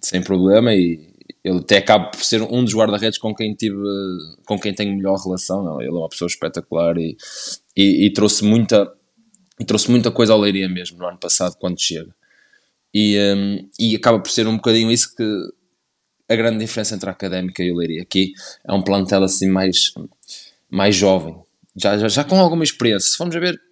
sem 0.00 0.20
problema. 0.20 0.74
E 0.74 0.98
ele 1.44 1.60
até 1.60 1.76
acaba 1.76 2.10
por 2.10 2.24
ser 2.24 2.42
um 2.42 2.64
dos 2.64 2.74
guarda-redes 2.74 3.18
com 3.18 3.32
quem 3.32 3.54
tive, 3.54 3.76
com 4.44 4.58
quem 4.58 4.74
tenho 4.74 4.96
melhor 4.96 5.16
relação. 5.16 5.62
Não? 5.62 5.80
Ele 5.80 5.90
é 5.90 5.92
uma 5.92 6.08
pessoa 6.08 6.26
espetacular 6.26 6.98
e, 6.98 7.16
e, 7.76 8.06
e, 8.06 8.12
trouxe 8.12 8.44
muita 8.44 8.92
e 9.60 9.64
trouxe 9.64 9.88
muita 9.92 10.10
coisa 10.10 10.32
ao 10.32 10.40
Leiria 10.40 10.68
mesmo 10.68 10.98
no 10.98 11.06
ano 11.06 11.18
passado 11.18 11.54
quando 11.56 11.80
chega. 11.80 12.12
E, 12.92 13.16
um, 13.36 13.68
e 13.78 13.94
acaba 13.94 14.18
por 14.18 14.32
ser 14.32 14.48
um 14.48 14.56
bocadinho 14.56 14.90
isso 14.90 15.14
que 15.14 15.22
a 16.28 16.34
grande 16.34 16.58
diferença 16.58 16.96
entre 16.96 17.08
a 17.08 17.12
Académica 17.12 17.62
e 17.62 17.70
o 17.70 17.76
Leiria. 17.76 18.02
Aqui 18.02 18.32
é 18.66 18.72
um 18.72 18.82
plantel 18.82 19.22
assim 19.22 19.48
mais, 19.48 19.92
mais 20.68 20.96
jovem, 20.96 21.36
já, 21.76 21.96
já, 21.96 22.08
já 22.08 22.24
com 22.24 22.40
alguma 22.40 22.64
experiência. 22.64 23.08
Se 23.08 23.16
formos 23.16 23.36
a 23.36 23.38
ver, 23.38 23.69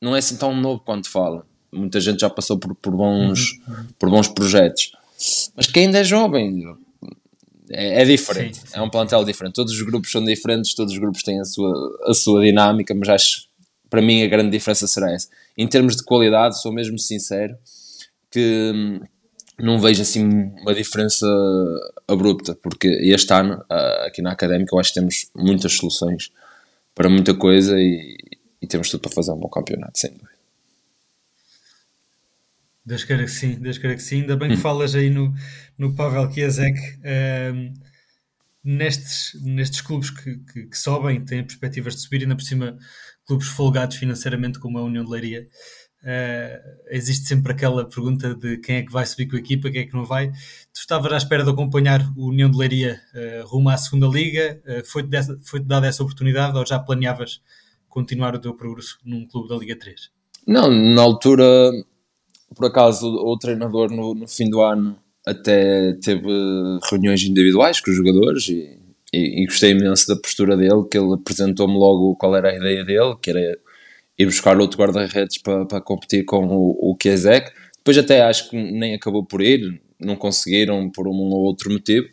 não 0.00 0.14
é 0.14 0.18
assim 0.18 0.36
tão 0.36 0.54
novo 0.54 0.80
quanto 0.80 1.08
fala. 1.08 1.46
Muita 1.72 2.00
gente 2.00 2.20
já 2.20 2.30
passou 2.30 2.58
por, 2.58 2.74
por, 2.74 2.92
bons, 2.92 3.60
uhum. 3.68 3.86
por 3.98 4.10
bons 4.10 4.28
projetos. 4.28 4.92
Mas 5.54 5.66
quem 5.66 5.86
ainda 5.86 5.98
é 5.98 6.04
jovem 6.04 6.76
é, 7.70 8.02
é 8.02 8.04
diferente. 8.04 8.56
Sim, 8.56 8.66
sim. 8.66 8.78
É 8.78 8.82
um 8.82 8.90
plantel 8.90 9.24
diferente. 9.24 9.54
Todos 9.54 9.72
os 9.72 9.82
grupos 9.82 10.10
são 10.10 10.24
diferentes, 10.24 10.74
todos 10.74 10.92
os 10.92 10.98
grupos 10.98 11.22
têm 11.22 11.40
a 11.40 11.44
sua, 11.44 11.98
a 12.06 12.14
sua 12.14 12.42
dinâmica, 12.42 12.94
mas 12.94 13.08
acho 13.08 13.50
para 13.88 14.00
mim 14.00 14.22
a 14.22 14.28
grande 14.28 14.50
diferença 14.50 14.86
será 14.86 15.12
essa. 15.12 15.28
Em 15.56 15.66
termos 15.66 15.96
de 15.96 16.04
qualidade, 16.04 16.60
sou 16.60 16.72
mesmo 16.72 16.98
sincero 16.98 17.56
que 18.30 18.72
hum, 18.74 19.00
não 19.58 19.78
vejo 19.80 20.00
assim 20.02 20.24
uma 20.60 20.74
diferença 20.74 21.26
abrupta, 22.06 22.56
porque 22.62 22.88
este 22.88 23.32
ano, 23.32 23.62
aqui 24.06 24.22
na 24.22 24.32
Académica, 24.32 24.74
eu 24.74 24.78
acho 24.78 24.92
que 24.92 25.00
temos 25.00 25.30
muitas 25.34 25.72
soluções 25.72 26.30
para 26.94 27.08
muita 27.08 27.34
coisa 27.34 27.78
e, 27.78 28.16
e 28.60 28.66
temos 28.66 28.90
tudo 28.90 29.02
para 29.02 29.12
fazer 29.12 29.32
um 29.32 29.38
bom 29.38 29.48
campeonato, 29.48 29.98
sem 29.98 30.10
dúvida. 30.10 30.30
Deus 32.84 33.04
queira 33.04 33.24
que 33.24 33.30
sim, 33.30 33.54
Deus 33.60 33.78
queira 33.78 33.94
que 33.94 34.02
sim. 34.02 34.22
Ainda 34.22 34.36
bem 34.36 34.48
que 34.48 34.56
hum. 34.56 34.60
falas 34.60 34.94
aí 34.94 35.10
no, 35.10 35.32
no 35.78 35.94
Pavel 35.94 36.28
Kiesek. 36.28 36.78
Um, 36.78 37.04
ehm, 37.04 37.72
nestes, 38.64 39.40
nestes 39.42 39.80
clubes 39.80 40.10
que, 40.10 40.36
que, 40.38 40.66
que, 40.66 40.78
sobem, 40.78 41.24
têm 41.24 41.42
perspectivas 41.42 41.94
de 41.94 42.02
subir, 42.02 42.22
ainda 42.22 42.36
por 42.36 42.42
cima 42.42 42.76
clubes 43.26 43.48
folgados 43.48 43.96
financeiramente 43.96 44.58
como 44.58 44.78
a 44.78 44.82
União 44.82 45.04
de 45.04 45.10
Leiria. 45.10 45.48
Uh, 46.02 46.88
existe 46.88 47.28
sempre 47.28 47.52
aquela 47.52 47.86
pergunta 47.86 48.34
de 48.34 48.56
quem 48.56 48.76
é 48.76 48.82
que 48.82 48.90
vai 48.90 49.04
subir 49.04 49.28
com 49.28 49.36
a 49.36 49.38
equipa, 49.38 49.70
quem 49.70 49.82
é 49.82 49.86
que 49.86 49.92
não 49.92 50.04
vai. 50.04 50.30
Tu 50.72 50.80
estavas 50.80 51.12
à 51.12 51.16
espera 51.16 51.44
de 51.44 51.50
acompanhar 51.50 52.00
o 52.16 52.28
União 52.28 52.50
de 52.50 52.56
Leiria 52.56 53.00
uh, 53.14 53.46
rumo 53.46 53.68
à 53.68 53.76
segunda 53.76 54.06
liga, 54.06 54.60
uh, 54.64 54.86
foi-te 54.86 55.10
foi 55.42 55.60
dada 55.60 55.86
essa 55.86 56.02
oportunidade 56.02 56.56
ou 56.56 56.66
já 56.66 56.78
planeavas 56.78 57.42
continuar 57.90 58.34
o 58.34 58.40
teu 58.40 58.54
progresso 58.54 58.98
num 59.04 59.26
clube 59.26 59.48
da 59.48 59.56
Liga 59.56 59.76
3? 59.76 60.10
Não, 60.46 60.70
na 60.70 61.02
altura, 61.02 61.44
por 62.56 62.66
acaso, 62.66 63.06
o, 63.06 63.32
o 63.32 63.38
treinador 63.38 63.90
no, 63.90 64.14
no, 64.14 64.26
fim 64.26 64.48
do 64.48 64.62
ano 64.62 64.96
até 65.26 65.92
teve 66.02 66.26
reuniões 66.90 67.22
individuais 67.22 67.80
com 67.80 67.90
os 67.90 67.96
jogadores 67.96 68.48
e, 68.48 68.78
e, 69.12 69.42
e 69.42 69.46
gostei 69.46 69.72
imenso 69.72 70.06
da 70.08 70.16
postura 70.16 70.56
dele, 70.56 70.86
que 70.90 70.96
ele 70.96 71.12
apresentou-me 71.12 71.74
logo 71.74 72.16
qual 72.16 72.34
era 72.34 72.50
a 72.50 72.56
ideia 72.56 72.84
dele, 72.84 73.16
que 73.20 73.30
era 73.30 73.58
ir 74.18 74.26
buscar 74.26 74.58
outro 74.58 74.78
guarda-redes 74.78 75.38
para, 75.38 75.66
para 75.66 75.80
competir 75.80 76.24
com 76.24 76.46
o, 76.46 76.92
o 76.92 76.96
Kiesek. 76.96 77.50
Depois 77.76 77.98
até 77.98 78.22
acho 78.22 78.50
que 78.50 78.56
nem 78.56 78.94
acabou 78.94 79.24
por 79.24 79.42
ir, 79.42 79.80
não 79.98 80.16
conseguiram 80.16 80.90
por 80.90 81.06
um 81.06 81.12
ou 81.12 81.42
outro 81.42 81.70
motivo. 81.70 82.06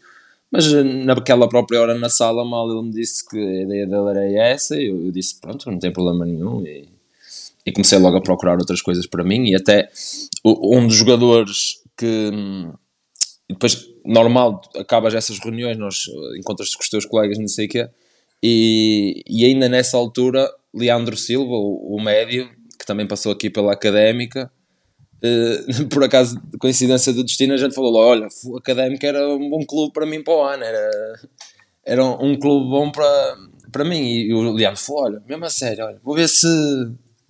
Mas 0.51 0.71
eh, 0.73 0.83
naquela 0.83 1.47
própria 1.49 1.81
hora 1.81 1.95
na 1.95 2.09
sala, 2.09 2.45
mal 2.45 2.69
ele 2.71 2.83
me 2.83 2.91
disse 2.91 3.27
que 3.27 3.37
a 3.37 3.63
ideia 3.63 3.85
dele 3.85 4.09
era 4.09 4.31
essa, 4.49 4.75
e 4.75 4.87
eu, 4.87 5.05
eu 5.05 5.11
disse: 5.11 5.39
pronto, 5.39 5.69
não 5.69 5.79
tem 5.79 5.91
problema 5.91 6.25
nenhum. 6.25 6.65
E, 6.65 6.87
e, 7.65 7.71
comecei 7.71 7.97
logo 7.99 8.17
a 8.17 8.21
procurar 8.21 8.57
outras 8.57 8.81
coisas 8.81 9.05
para 9.05 9.23
mim. 9.23 9.49
E 9.49 9.55
até 9.55 9.89
um 10.45 10.87
dos 10.87 10.95
jogadores 10.95 11.81
que 11.97 12.31
depois, 13.49 13.87
normal, 14.05 14.61
acabas 14.75 15.13
essas 15.13 15.39
reuniões, 15.39 15.77
nós 15.77 16.05
eh, 16.07 16.37
encontras-te 16.39 16.75
com 16.77 16.83
os 16.83 16.89
teus 16.89 17.05
colegas, 17.05 17.37
não 17.37 17.47
sei 17.47 17.65
o 17.65 17.69
quê, 17.69 17.89
e, 18.43 19.23
e 19.27 19.45
ainda 19.45 19.69
nessa 19.69 19.97
altura 19.97 20.49
Leandro 20.73 21.15
Silva, 21.15 21.53
o, 21.53 21.95
o 21.95 22.01
médio, 22.01 22.49
que 22.77 22.85
também 22.85 23.07
passou 23.07 23.31
aqui 23.31 23.49
pela 23.49 23.73
académica. 23.73 24.51
Uh, 25.23 25.87
por 25.89 26.03
acaso, 26.03 26.39
coincidência 26.59 27.11
do 27.11 27.23
destino, 27.23 27.53
a 27.53 27.57
gente 27.57 27.73
falou: 27.73 27.95
olha, 27.95 28.27
o 28.45 28.57
académica 28.57 29.07
era 29.07 29.27
um 29.27 29.49
bom 29.49 29.65
clube 29.65 29.93
para 29.93 30.05
mim 30.05 30.23
para 30.23 30.33
o 30.33 30.43
ano, 30.43 30.63
era, 30.63 31.19
era 31.85 32.05
um 32.05 32.37
clube 32.39 32.69
bom 32.69 32.91
para, 32.91 33.37
para 33.71 33.83
mim. 33.83 34.03
E 34.03 34.33
o 34.33 34.51
Leandro 34.51 34.79
falou: 34.79 35.03
olha, 35.03 35.23
mesmo 35.27 35.45
a 35.45 35.49
sério, 35.49 35.85
olha, 35.85 35.99
vou 36.03 36.15
ver 36.15 36.27
se, 36.27 36.47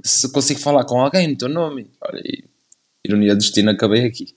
se 0.04 0.32
consigo 0.32 0.60
falar 0.60 0.86
com 0.86 1.00
alguém 1.02 1.28
no 1.28 1.38
teu 1.38 1.50
nome. 1.50 1.90
Olha, 2.02 2.22
e, 2.24 2.44
ironia 3.06 3.34
do 3.34 3.40
destino, 3.40 3.72
acabei 3.72 4.06
aqui. 4.06 4.36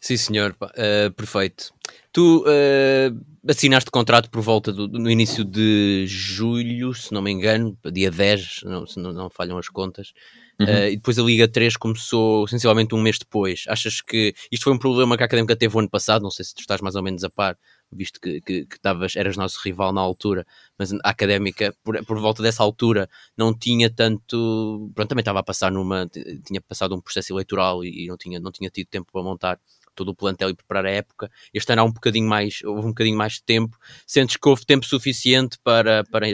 Sim, 0.00 0.16
senhor, 0.16 0.56
uh, 0.62 1.12
perfeito. 1.12 1.72
Tu 2.12 2.42
uh, 2.42 3.50
assinaste 3.50 3.90
contrato 3.90 4.30
por 4.30 4.40
volta 4.40 4.72
do, 4.72 4.88
no 4.88 5.10
início 5.10 5.44
de 5.44 6.04
julho, 6.06 6.94
se 6.94 7.12
não 7.12 7.20
me 7.20 7.30
engano, 7.30 7.78
dia 7.92 8.10
10, 8.10 8.62
não, 8.64 8.86
se 8.86 8.98
não, 8.98 9.12
não 9.12 9.30
falham 9.30 9.58
as 9.58 9.68
contas. 9.68 10.12
Uh, 10.60 10.88
e 10.90 10.96
depois 10.96 11.18
a 11.18 11.22
Liga 11.22 11.48
3 11.48 11.76
começou 11.76 12.46
sensivelmente 12.46 12.94
um 12.94 13.00
mês 13.00 13.18
depois. 13.18 13.64
Achas 13.66 14.00
que 14.00 14.34
isto 14.52 14.64
foi 14.64 14.72
um 14.72 14.78
problema 14.78 15.16
que 15.16 15.22
a 15.22 15.26
Académica 15.26 15.56
teve 15.56 15.74
o 15.74 15.78
ano 15.78 15.88
passado? 15.88 16.22
Não 16.22 16.30
sei 16.30 16.44
se 16.44 16.54
tu 16.54 16.60
estás 16.60 16.80
mais 16.80 16.94
ou 16.94 17.02
menos 17.02 17.24
a 17.24 17.30
par, 17.30 17.56
visto 17.90 18.20
que, 18.20 18.40
que, 18.42 18.66
que 18.66 18.80
tavas, 18.80 19.16
eras 19.16 19.36
nosso 19.36 19.58
rival 19.64 19.92
na 19.92 20.00
altura, 20.00 20.46
mas 20.78 20.92
a 20.92 20.98
Académica, 21.04 21.74
por, 21.82 22.04
por 22.04 22.18
volta 22.18 22.42
dessa 22.42 22.62
altura, 22.62 23.08
não 23.36 23.56
tinha 23.56 23.88
tanto. 23.88 24.90
Pronto, 24.94 25.08
também 25.08 25.22
estava 25.22 25.40
a 25.40 25.42
passar 25.42 25.72
numa. 25.72 26.06
tinha 26.44 26.60
passado 26.60 26.94
um 26.94 27.00
processo 27.00 27.32
eleitoral 27.32 27.82
e, 27.84 28.04
e 28.04 28.06
não, 28.08 28.16
tinha, 28.16 28.38
não 28.38 28.52
tinha 28.52 28.68
tido 28.68 28.88
tempo 28.88 29.10
para 29.10 29.22
montar 29.22 29.58
todo 29.94 30.10
o 30.10 30.14
plantel 30.14 30.50
e 30.50 30.54
preparar 30.54 30.86
a 30.86 30.90
época. 30.90 31.30
Este 31.52 31.72
ano 31.72 31.82
há 31.82 31.84
um 31.84 31.92
bocadinho 31.92 32.28
mais, 32.28 32.62
houve 32.64 32.86
um 32.86 32.90
bocadinho 32.90 33.16
mais 33.16 33.34
de 33.34 33.44
tempo. 33.44 33.76
Sentes 34.06 34.36
que 34.36 34.48
houve 34.48 34.64
tempo 34.64 34.86
suficiente 34.86 35.58
para, 35.62 36.04
para 36.04 36.26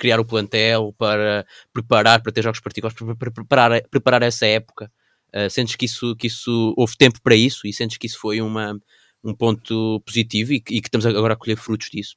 criar 0.00 0.18
o 0.18 0.24
plantel, 0.24 0.94
para 0.98 1.46
preparar, 1.72 2.22
para 2.22 2.32
ter 2.32 2.42
jogos 2.42 2.60
particulares, 2.60 2.98
para, 2.98 3.14
para 3.14 3.30
preparar, 3.30 3.82
preparar 3.88 4.22
essa 4.22 4.46
época? 4.46 4.90
Uh, 5.32 5.48
sentes 5.48 5.76
que 5.76 5.84
isso, 5.84 6.16
que 6.16 6.26
isso 6.26 6.74
houve 6.76 6.96
tempo 6.96 7.20
para 7.22 7.36
isso 7.36 7.66
e 7.66 7.72
sentes 7.72 7.98
que 7.98 8.06
isso 8.06 8.18
foi 8.18 8.40
uma, 8.40 8.76
um 9.22 9.32
ponto 9.32 10.00
positivo 10.04 10.52
e, 10.52 10.56
e 10.56 10.80
que 10.80 10.88
estamos 10.88 11.06
agora 11.06 11.34
a 11.34 11.36
colher 11.36 11.56
frutos 11.56 11.88
disso? 11.90 12.16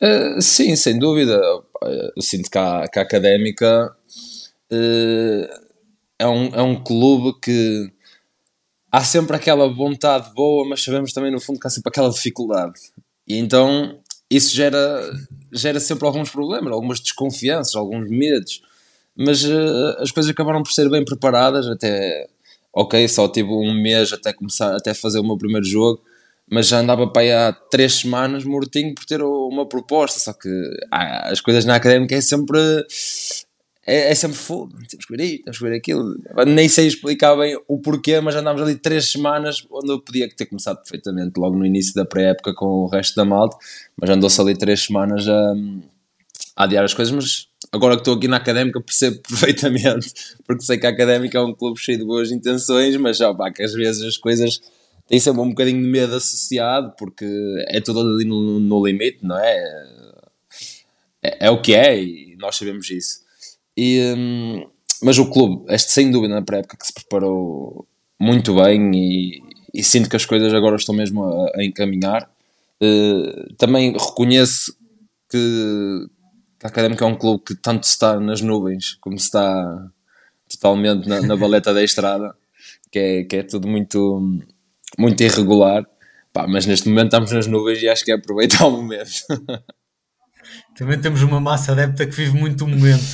Uh, 0.00 0.40
sim, 0.40 0.74
sem 0.76 0.98
dúvida. 0.98 1.38
Eu 2.16 2.22
sinto 2.22 2.50
que 2.50 2.58
a, 2.58 2.86
que 2.88 2.98
a 2.98 3.02
académica 3.02 3.94
uh, 4.72 5.62
é, 6.18 6.26
um, 6.26 6.46
é 6.54 6.62
um 6.62 6.82
clube 6.82 7.38
que 7.40 7.92
há 8.90 9.02
sempre 9.04 9.36
aquela 9.36 9.68
vontade 9.68 10.32
boa, 10.34 10.68
mas 10.68 10.82
sabemos 10.82 11.12
também 11.12 11.32
no 11.32 11.40
fundo 11.40 11.58
que 11.58 11.66
há 11.66 11.70
sempre 11.70 11.90
aquela 11.90 12.10
dificuldade. 12.10 12.80
E 13.26 13.36
então 13.36 14.00
isso 14.30 14.54
gera, 14.54 14.78
gera 15.52 15.78
sempre 15.78 16.06
alguns 16.06 16.30
problemas, 16.30 16.72
algumas 16.72 17.00
desconfianças, 17.00 17.74
alguns 17.74 18.08
medos. 18.08 18.62
Mas 19.16 19.44
uh, 19.44 19.96
as 19.98 20.10
coisas 20.10 20.30
acabaram 20.30 20.62
por 20.62 20.72
ser 20.72 20.88
bem 20.88 21.04
preparadas, 21.04 21.66
até 21.66 22.28
ok, 22.72 23.06
só 23.08 23.28
tive 23.28 23.50
um 23.50 23.74
mês 23.74 24.12
até 24.12 24.32
começar, 24.32 24.74
até 24.74 24.94
fazer 24.94 25.20
o 25.20 25.24
meu 25.24 25.36
primeiro 25.36 25.66
jogo, 25.66 26.02
mas 26.50 26.68
já 26.68 26.78
andava 26.78 27.06
para 27.06 27.22
aí 27.22 27.32
há 27.32 27.52
três 27.52 27.94
semanas 27.94 28.44
mortinho 28.44 28.94
por 28.94 29.04
ter 29.04 29.22
uma 29.22 29.66
proposta, 29.66 30.18
só 30.18 30.32
que 30.32 30.48
ah, 30.90 31.30
as 31.30 31.40
coisas 31.40 31.64
na 31.64 31.76
académica 31.76 32.14
é 32.14 32.20
sempre 32.20 32.58
é, 33.84 34.12
é 34.12 34.14
sempre 34.14 34.36
fogo, 34.36 34.72
temos 34.88 35.04
que 35.04 35.16
ver 35.16 35.22
aí, 35.22 35.38
temos 35.42 35.58
que 35.58 35.64
ver 35.64 35.74
aquilo. 35.74 36.16
Nem 36.46 36.68
sei 36.68 36.86
explicar 36.86 37.34
bem 37.36 37.58
o 37.66 37.78
porquê, 37.80 38.20
mas 38.20 38.36
andámos 38.36 38.62
ali 38.62 38.76
três 38.76 39.10
semanas 39.10 39.66
onde 39.70 39.90
eu 39.90 40.00
podia 40.00 40.28
ter 40.28 40.46
começado 40.46 40.78
perfeitamente 40.78 41.38
logo 41.38 41.56
no 41.56 41.66
início 41.66 41.92
da 41.94 42.04
pré-época 42.04 42.54
com 42.54 42.66
o 42.66 42.86
resto 42.86 43.16
da 43.16 43.24
malta, 43.24 43.56
mas 43.96 44.08
andou-se 44.08 44.40
ali 44.40 44.56
três 44.56 44.84
semanas 44.84 45.28
a, 45.28 45.54
a 46.56 46.64
adiar 46.64 46.84
as 46.84 46.94
coisas. 46.94 47.12
Mas 47.12 47.48
agora 47.72 47.96
que 47.96 48.02
estou 48.02 48.14
aqui 48.14 48.28
na 48.28 48.36
académica 48.36 48.80
percebo 48.80 49.20
perfeitamente, 49.28 50.12
porque 50.46 50.62
sei 50.62 50.78
que 50.78 50.86
a 50.86 50.90
académica 50.90 51.38
é 51.38 51.40
um 51.40 51.52
clube 51.52 51.80
cheio 51.80 51.98
de 51.98 52.04
boas 52.04 52.30
intenções, 52.30 52.96
mas 52.96 53.16
já 53.16 53.34
pá, 53.34 53.50
que 53.50 53.64
às 53.64 53.72
vezes 53.72 54.04
as 54.04 54.16
coisas 54.16 54.60
têm 55.08 55.18
sempre 55.18 55.40
um 55.40 55.48
bocadinho 55.48 55.82
de 55.82 55.88
medo 55.88 56.14
associado, 56.14 56.94
porque 56.96 57.26
é 57.66 57.80
tudo 57.80 58.00
ali 58.00 58.24
no, 58.24 58.60
no 58.60 58.86
limite, 58.86 59.18
não 59.22 59.36
é? 59.36 59.86
é? 61.20 61.46
É 61.46 61.50
o 61.50 61.60
que 61.60 61.74
é 61.74 62.00
e 62.00 62.36
nós 62.36 62.54
sabemos 62.54 62.88
isso. 62.88 63.22
E, 63.76 64.14
hum, 64.16 64.66
mas 65.02 65.18
o 65.18 65.30
clube, 65.30 65.64
este 65.72 65.92
sem 65.92 66.10
dúvida 66.10 66.34
na 66.34 66.42
pré-época 66.42 66.76
que 66.76 66.86
se 66.86 66.92
preparou 66.92 67.86
muito 68.20 68.54
bem 68.54 68.90
e, 68.94 69.42
e, 69.74 69.82
sinto 69.82 70.08
que 70.08 70.16
as 70.16 70.24
coisas 70.24 70.54
agora 70.54 70.76
estão 70.76 70.94
mesmo 70.94 71.24
a, 71.24 71.58
a 71.58 71.64
encaminhar. 71.64 72.30
Uh, 72.80 73.54
também 73.56 73.92
reconheço 73.92 74.76
que 75.28 76.06
a 76.62 76.68
Académica 76.68 77.04
é 77.04 77.08
um 77.08 77.16
clube 77.16 77.42
que 77.44 77.54
tanto 77.54 77.84
está 77.84 78.20
nas 78.20 78.40
nuvens 78.40 78.96
como 79.00 79.16
está 79.16 79.90
totalmente 80.48 81.08
na, 81.08 81.20
na 81.22 81.36
baleta 81.36 81.72
da 81.72 81.82
estrada, 81.82 82.34
que 82.90 82.98
é, 82.98 83.24
que 83.24 83.36
é 83.36 83.42
tudo 83.42 83.66
muito, 83.66 84.40
muito 84.98 85.22
irregular. 85.22 85.84
Pá, 86.32 86.46
mas 86.46 86.66
neste 86.66 86.88
momento 86.88 87.06
estamos 87.06 87.32
nas 87.32 87.46
nuvens 87.46 87.82
e 87.82 87.88
acho 87.88 88.04
que 88.04 88.12
é 88.12 88.14
aproveitar 88.14 88.66
o 88.66 88.70
momento. 88.70 89.10
Também 90.76 91.00
temos 91.00 91.22
uma 91.22 91.40
massa 91.40 91.72
adepta 91.72 92.06
que 92.06 92.14
vive 92.14 92.36
muito 92.36 92.64
o 92.64 92.68
momento. 92.68 93.04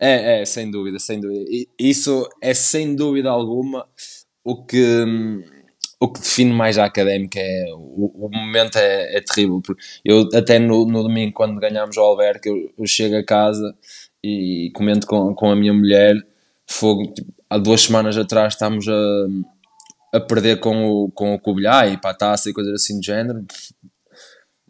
É, 0.00 0.40
é, 0.40 0.44
sem 0.46 0.70
dúvida, 0.70 0.98
sem 0.98 1.20
dúvida. 1.20 1.44
Isso 1.78 2.26
é 2.40 2.54
sem 2.54 2.96
dúvida 2.96 3.28
alguma 3.28 3.86
o 4.42 4.64
que, 4.64 5.04
o 6.00 6.10
que 6.10 6.20
define 6.20 6.54
mais 6.54 6.78
a 6.78 6.86
académica. 6.86 7.38
É, 7.38 7.66
o, 7.74 8.26
o 8.26 8.30
momento 8.32 8.76
é, 8.78 9.18
é 9.18 9.20
terrível. 9.20 9.60
Eu 10.02 10.26
até 10.34 10.58
no, 10.58 10.86
no 10.86 11.02
domingo, 11.02 11.34
quando 11.34 11.60
ganhámos 11.60 11.98
o 11.98 12.00
Alberto, 12.00 12.48
eu, 12.48 12.72
eu 12.78 12.86
chego 12.86 13.16
a 13.16 13.24
casa 13.24 13.76
e 14.24 14.70
comento 14.74 15.06
com, 15.06 15.34
com 15.34 15.50
a 15.50 15.56
minha 15.56 15.74
mulher. 15.74 16.16
Fogo, 16.66 17.12
tipo, 17.12 17.30
há 17.50 17.58
duas 17.58 17.82
semanas 17.82 18.16
atrás 18.16 18.54
estávamos 18.54 18.88
a, 18.88 19.26
a 20.14 20.20
perder 20.20 20.60
com 20.60 20.82
o, 20.86 21.10
com 21.10 21.34
o 21.34 21.38
Cobilhá 21.38 21.86
e 21.86 21.98
para 21.98 22.10
a 22.10 22.14
taça 22.14 22.48
e 22.48 22.54
coisas 22.54 22.72
assim 22.72 22.98
do 22.98 23.04
género. 23.04 23.44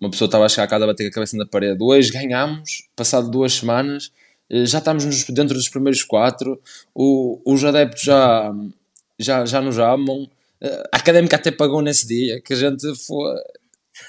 Uma 0.01 0.11
pessoa 0.11 0.27
estava 0.27 0.47
a 0.47 0.49
chegar 0.49 0.65
a 0.65 0.67
casa 0.67 0.85
a 0.85 0.89
bater 0.89 1.07
a 1.07 1.11
cabeça 1.13 1.37
na 1.37 1.47
parede. 1.47 1.79
Hoje 1.81 2.11
ganhámos, 2.11 2.89
passado 2.97 3.31
duas 3.31 3.53
semanas 3.53 4.11
já 4.51 4.79
estamos 4.79 5.25
dentro 5.25 5.55
dos 5.55 5.69
primeiros 5.69 6.03
quatro, 6.03 6.61
o, 6.95 7.41
os 7.47 7.65
adeptos 7.65 8.03
já, 8.03 8.53
já, 9.19 9.47
já 9.47 9.61
nos 9.61 9.79
amam, 9.79 10.29
eh, 10.61 10.83
a 10.93 10.97
académica 10.97 11.37
até 11.37 11.51
pagou 11.51 11.81
nesse 11.81 12.07
dia, 12.07 12.41
que 12.41 12.53
a 12.53 12.57
gente 12.57 12.95
foi. 13.07 13.35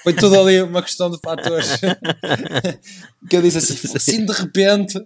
Foi 0.02 0.14
tudo 0.14 0.40
ali 0.40 0.60
uma 0.62 0.82
questão 0.82 1.10
de 1.10 1.18
fatores. 1.18 1.68
que 3.28 3.36
eu 3.36 3.42
disse 3.42 3.58
assim, 3.58 3.74
assim 3.94 4.24
de 4.24 4.32
repente, 4.32 4.98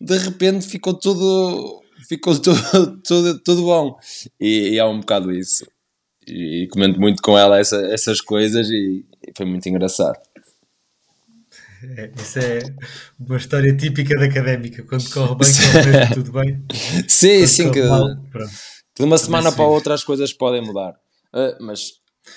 de 0.00 0.18
repente 0.18 0.66
ficou 0.66 0.94
tudo, 0.94 1.82
ficou 2.08 2.38
tudo, 2.38 2.58
tudo, 3.06 3.38
tudo 3.40 3.62
bom. 3.62 3.98
E, 4.40 4.70
e 4.70 4.78
é 4.78 4.84
um 4.84 5.00
bocado 5.00 5.30
isso. 5.30 5.66
E, 6.26 6.64
e 6.64 6.68
comento 6.68 6.98
muito 6.98 7.22
com 7.22 7.36
ela 7.36 7.58
essa, 7.58 7.76
essas 7.92 8.20
coisas 8.20 8.68
e, 8.70 9.04
e 9.26 9.32
foi 9.36 9.46
muito 9.46 9.68
engraçado. 9.68 10.18
É, 11.96 12.10
isso 12.20 12.38
é 12.38 12.60
uma 13.18 13.36
história 13.36 13.76
típica 13.76 14.18
da 14.18 14.26
académica. 14.26 14.82
Quando 14.84 15.10
corre 15.10 15.34
bem, 15.36 15.48
corre 15.72 15.98
mesmo 15.98 16.14
tudo 16.24 16.32
bem. 16.32 16.64
sim, 17.08 17.38
Quando 17.38 17.46
sim, 17.46 17.70
que 17.70 17.82
mal, 17.82 18.08
de 18.96 19.04
uma 19.04 19.18
semana 19.18 19.52
para 19.52 19.64
outra 19.64 19.94
as 19.94 20.04
coisas 20.04 20.32
podem 20.32 20.62
mudar. 20.62 20.92
Uh, 21.34 21.56
mas 21.60 21.92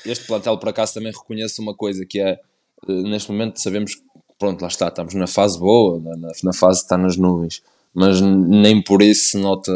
este 0.05 0.25
plantel, 0.25 0.57
por 0.57 0.69
acaso, 0.69 0.93
também 0.93 1.11
reconhece 1.11 1.61
uma 1.61 1.75
coisa 1.75 2.05
que 2.05 2.19
é, 2.19 2.39
uh, 2.87 3.03
neste 3.03 3.31
momento 3.31 3.59
sabemos 3.59 3.95
que, 3.95 4.01
pronto, 4.37 4.61
lá 4.61 4.67
está, 4.67 4.87
estamos 4.87 5.13
na 5.13 5.27
fase 5.27 5.59
boa, 5.59 5.99
na, 5.99 6.15
na, 6.15 6.31
na 6.43 6.53
fase 6.53 6.79
que 6.79 6.85
está 6.85 6.97
nas 6.97 7.17
nuvens, 7.17 7.61
mas 7.93 8.21
nem 8.21 8.81
por 8.81 9.01
isso 9.01 9.31
se 9.31 9.37
nota 9.37 9.71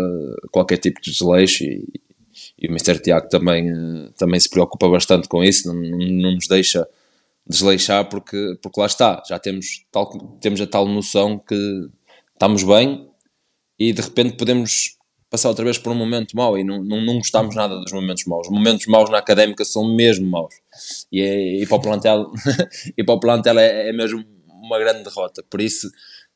qualquer 0.52 0.78
tipo 0.78 1.02
de 1.02 1.12
desleixo 1.12 1.64
e, 1.64 1.86
e 2.60 2.68
o 2.68 2.72
Mr. 2.72 3.00
Tiago 3.00 3.30
também, 3.30 3.70
eh, 3.70 4.10
também 4.18 4.40
se 4.40 4.50
preocupa 4.50 4.90
bastante 4.90 5.28
com 5.28 5.44
isso, 5.44 5.68
não, 5.68 5.76
não 5.76 6.32
nos 6.34 6.48
deixa 6.48 6.88
desleixar 7.50 8.10
porque, 8.10 8.58
porque 8.62 8.80
lá 8.80 8.86
está, 8.86 9.24
já 9.28 9.40
temos, 9.40 9.86
tal, 9.92 10.10
temos 10.42 10.60
a 10.62 10.68
tal 10.68 10.88
noção 10.88 11.40
que 11.40 11.90
estamos 12.34 12.64
bem 12.64 13.10
e 13.80 13.94
de 13.94 14.02
repente 14.02 14.36
podemos 14.36 14.98
passar 15.30 15.50
outra 15.50 15.66
vez 15.66 15.78
por 15.78 15.92
um 15.92 15.96
momento 15.96 16.36
mau 16.36 16.58
e 16.58 16.64
não, 16.64 16.84
não, 16.84 17.02
não 17.02 17.18
gostamos 17.18 17.56
nada 17.56 17.80
dos 17.80 17.92
momentos 17.92 18.26
maus. 18.26 18.48
Os 18.48 18.54
momentos 18.54 18.86
maus 18.88 19.10
na 19.10 19.18
académica 19.18 19.66
são 19.66 19.96
mesmo 19.96 20.26
maus. 20.26 20.54
E, 21.12 21.22
é, 21.22 21.62
e 21.62 21.68
para 21.68 21.78
o 21.78 21.82
plantel, 21.82 22.32
e 22.98 23.04
para 23.04 23.16
o 23.16 23.20
plantel 23.20 23.60
é, 23.60 23.90
é 23.90 23.94
mesmo 23.94 24.24
uma 24.48 24.80
grande 24.80 25.04
derrota. 25.04 25.44
Por 25.50 25.62
isso, 25.62 25.88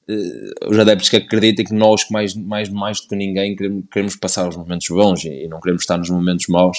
uh, 0.09 0.69
os 0.69 0.77
adeptos 0.77 1.09
que 1.09 1.17
acreditem 1.17 1.65
que 1.65 1.73
nós, 1.73 2.07
mais, 2.09 2.33
mais, 2.35 2.69
mais 2.69 3.01
do 3.01 3.07
que 3.07 3.15
ninguém, 3.15 3.55
queremos, 3.55 3.85
queremos 3.91 4.15
passar 4.15 4.47
os 4.47 4.57
momentos 4.57 4.87
bons 4.89 5.23
e, 5.23 5.45
e, 5.45 5.47
não 5.47 5.59
queremos 5.59 5.83
estar 5.83 5.97
nos 5.97 6.09
momentos 6.09 6.47
maus. 6.47 6.77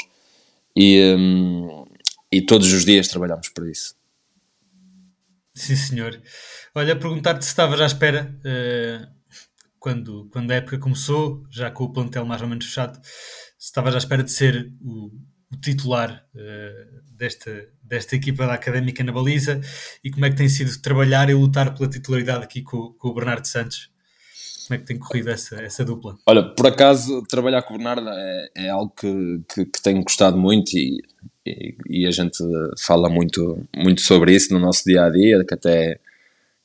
E, 0.76 1.14
um, 1.16 1.84
e 2.30 2.40
todos 2.42 2.72
os 2.72 2.84
dias 2.84 3.08
trabalhamos 3.08 3.48
para 3.48 3.70
isso. 3.70 3.94
Sim, 5.54 5.76
senhor. 5.76 6.21
Olha, 6.75 6.97
perguntar-te 6.97 7.44
se 7.44 7.50
estavas 7.50 7.80
à 7.80 7.87
espera. 7.87 8.35
Uh 8.44 9.23
quando, 9.82 10.28
quando 10.30 10.52
a 10.52 10.54
época 10.54 10.78
começou, 10.78 11.44
já 11.50 11.68
com 11.68 11.85
o 11.85 11.92
plantel 11.92 12.25
mais 12.25 12.40
ou 12.40 12.47
menos 12.47 12.64
fechado, 12.66 13.00
estavas 13.59 13.94
à 13.97 13.99
espera 13.99 14.23
de 14.23 14.30
ser 14.30 14.73
o, 14.80 15.11
o 15.52 15.56
titular 15.61 16.25
uh, 16.35 17.16
desta, 17.16 17.68
desta 17.82 18.14
equipa 18.14 18.47
da 18.47 18.54
Académica 18.54 19.02
na 19.02 19.11
baliza 19.11 19.61
e 20.04 20.11
como 20.11 20.25
é 20.25 20.30
que 20.30 20.37
tem 20.37 20.49
sido 20.49 20.80
trabalhar 20.80 21.28
e 21.28 21.35
lutar 21.35 21.75
pela 21.75 21.90
titularidade 21.90 22.44
aqui 22.44 22.62
com, 22.62 22.92
com 22.92 23.09
o 23.09 23.14
Bernardo 23.14 23.47
Santos? 23.47 23.90
Como 24.68 24.76
é 24.76 24.78
que 24.78 24.87
tem 24.87 24.97
corrido 24.97 25.28
essa, 25.28 25.61
essa 25.61 25.85
dupla? 25.85 26.16
Olha, 26.25 26.44
por 26.54 26.68
acaso, 26.68 27.21
trabalhar 27.28 27.62
com 27.62 27.75
o 27.75 27.76
Bernardo 27.76 28.09
é, 28.09 28.49
é 28.56 28.68
algo 28.71 28.94
que, 28.97 29.42
que, 29.52 29.64
que, 29.66 29.82
tenho 29.82 30.00
gostado 30.04 30.38
muito 30.38 30.78
e, 30.78 31.02
e, 31.44 32.06
a 32.06 32.11
gente 32.11 32.38
fala 32.78 33.08
muito, 33.08 33.66
muito 33.76 34.00
sobre 34.00 34.34
isso 34.34 34.52
no 34.52 34.61
nosso 34.61 34.84
dia 34.84 35.04
a 35.04 35.11
dia, 35.11 35.44
que 35.44 35.54
até 35.54 35.99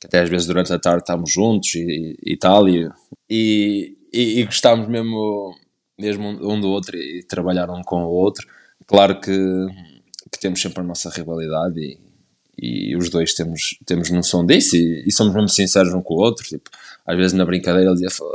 que 0.00 0.06
até 0.06 0.20
às 0.20 0.30
vezes 0.30 0.46
durante 0.46 0.72
a 0.72 0.78
tarde 0.78 1.02
estamos 1.02 1.32
juntos 1.32 1.74
e, 1.74 2.16
e, 2.24 2.36
tal, 2.36 2.68
e, 2.68 2.88
e, 3.28 3.96
e, 4.12 4.44
gostamos 4.44 4.86
mesmo, 4.86 5.52
mesmo 5.98 6.28
um 6.28 6.60
do 6.60 6.68
outro 6.68 6.96
e 6.96 7.24
trabalhar 7.24 7.68
um 7.68 7.82
com 7.82 8.04
o 8.04 8.10
outro. 8.10 8.46
Claro 8.86 9.20
que, 9.20 9.32
que 10.30 10.38
temos 10.38 10.62
sempre 10.62 10.80
a 10.80 10.84
nossa 10.84 11.10
rivalidade 11.10 11.80
e, 11.80 12.90
e 12.90 12.96
os 12.96 13.10
dois 13.10 13.34
temos, 13.34 13.76
temos 13.84 14.10
noção 14.10 14.46
disso 14.46 14.76
e, 14.76 15.04
e, 15.04 15.12
somos 15.12 15.34
mesmo 15.34 15.48
sinceros 15.48 15.92
um 15.92 16.00
com 16.00 16.14
o 16.14 16.18
outro. 16.18 16.44
Tipo, 16.46 16.70
às 17.04 17.16
vezes 17.16 17.32
na 17.32 17.44
brincadeira 17.44 17.90
ele 17.90 18.00
dizia: 18.00 18.26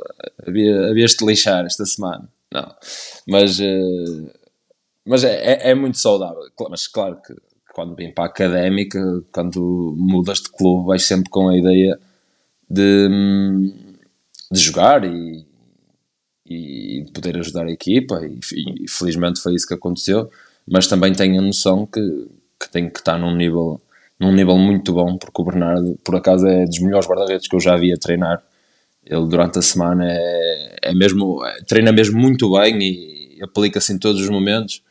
havia, 0.46 0.90
havias 0.90 1.12
de 1.12 1.26
lixar 1.26 1.66
esta 1.66 1.86
semana. 1.86 2.30
Não, 2.52 2.76
mas, 3.28 3.60
eh, 3.60 4.34
mas 5.06 5.24
é, 5.24 5.54
é, 5.54 5.72
é 5.72 5.76
muito 5.76 5.98
saudável. 5.98 6.44
Mas 6.70 6.88
claro 6.88 7.20
que 7.22 7.34
quando 7.74 7.96
vem 7.96 8.14
para 8.14 8.26
a 8.26 8.28
académica, 8.28 9.00
quando 9.32 9.96
mudas 9.98 10.40
de 10.40 10.50
clube, 10.50 10.88
vais 10.88 11.06
sempre 11.06 11.30
com 11.30 11.50
a 11.50 11.58
ideia 11.58 12.00
de, 12.70 13.10
de 14.52 14.60
jogar 14.60 15.04
e, 15.04 15.46
e 16.46 17.06
poder 17.14 17.38
ajudar 17.38 17.66
a 17.66 17.72
equipa, 17.72 18.22
e, 18.26 18.40
e, 18.84 18.88
felizmente 18.88 19.42
foi 19.42 19.56
isso 19.56 19.68
que 19.68 19.74
aconteceu. 19.74 20.30
Mas 20.68 20.88
também 20.88 21.14
tenho 21.14 21.40
a 21.40 21.42
noção 21.42 21.86
que, 21.86 22.00
que 22.60 22.72
tenho 22.72 22.90
que 22.90 23.00
estar 23.00 23.18
num 23.18 23.36
nível, 23.36 23.82
num 24.20 24.32
nível 24.32 24.58
muito 24.58 24.94
bom, 24.94 25.18
porque 25.18 25.42
o 25.42 25.46
Bernardo, 25.46 26.00
por 26.04 26.16
acaso, 26.16 26.48
é 26.48 26.66
dos 26.66 26.80
melhores 26.80 27.08
guarda-redes 27.08 27.48
que 27.48 27.56
eu 27.56 27.60
já 27.60 27.76
vi 27.76 27.92
a 27.92 27.98
treinar. 27.98 28.42
Ele 29.06 29.28
durante 29.28 29.60
a 29.60 29.62
semana 29.62 30.06
é, 30.08 30.76
é 30.84 30.94
mesmo, 30.94 31.44
é, 31.46 31.62
treina 31.64 31.92
mesmo 31.92 32.18
muito 32.18 32.54
bem 32.54 32.80
e 32.82 33.40
aplica-se 33.44 33.92
em 33.92 34.00
todos 34.00 34.22
os 34.22 34.30
momentos 34.30 34.82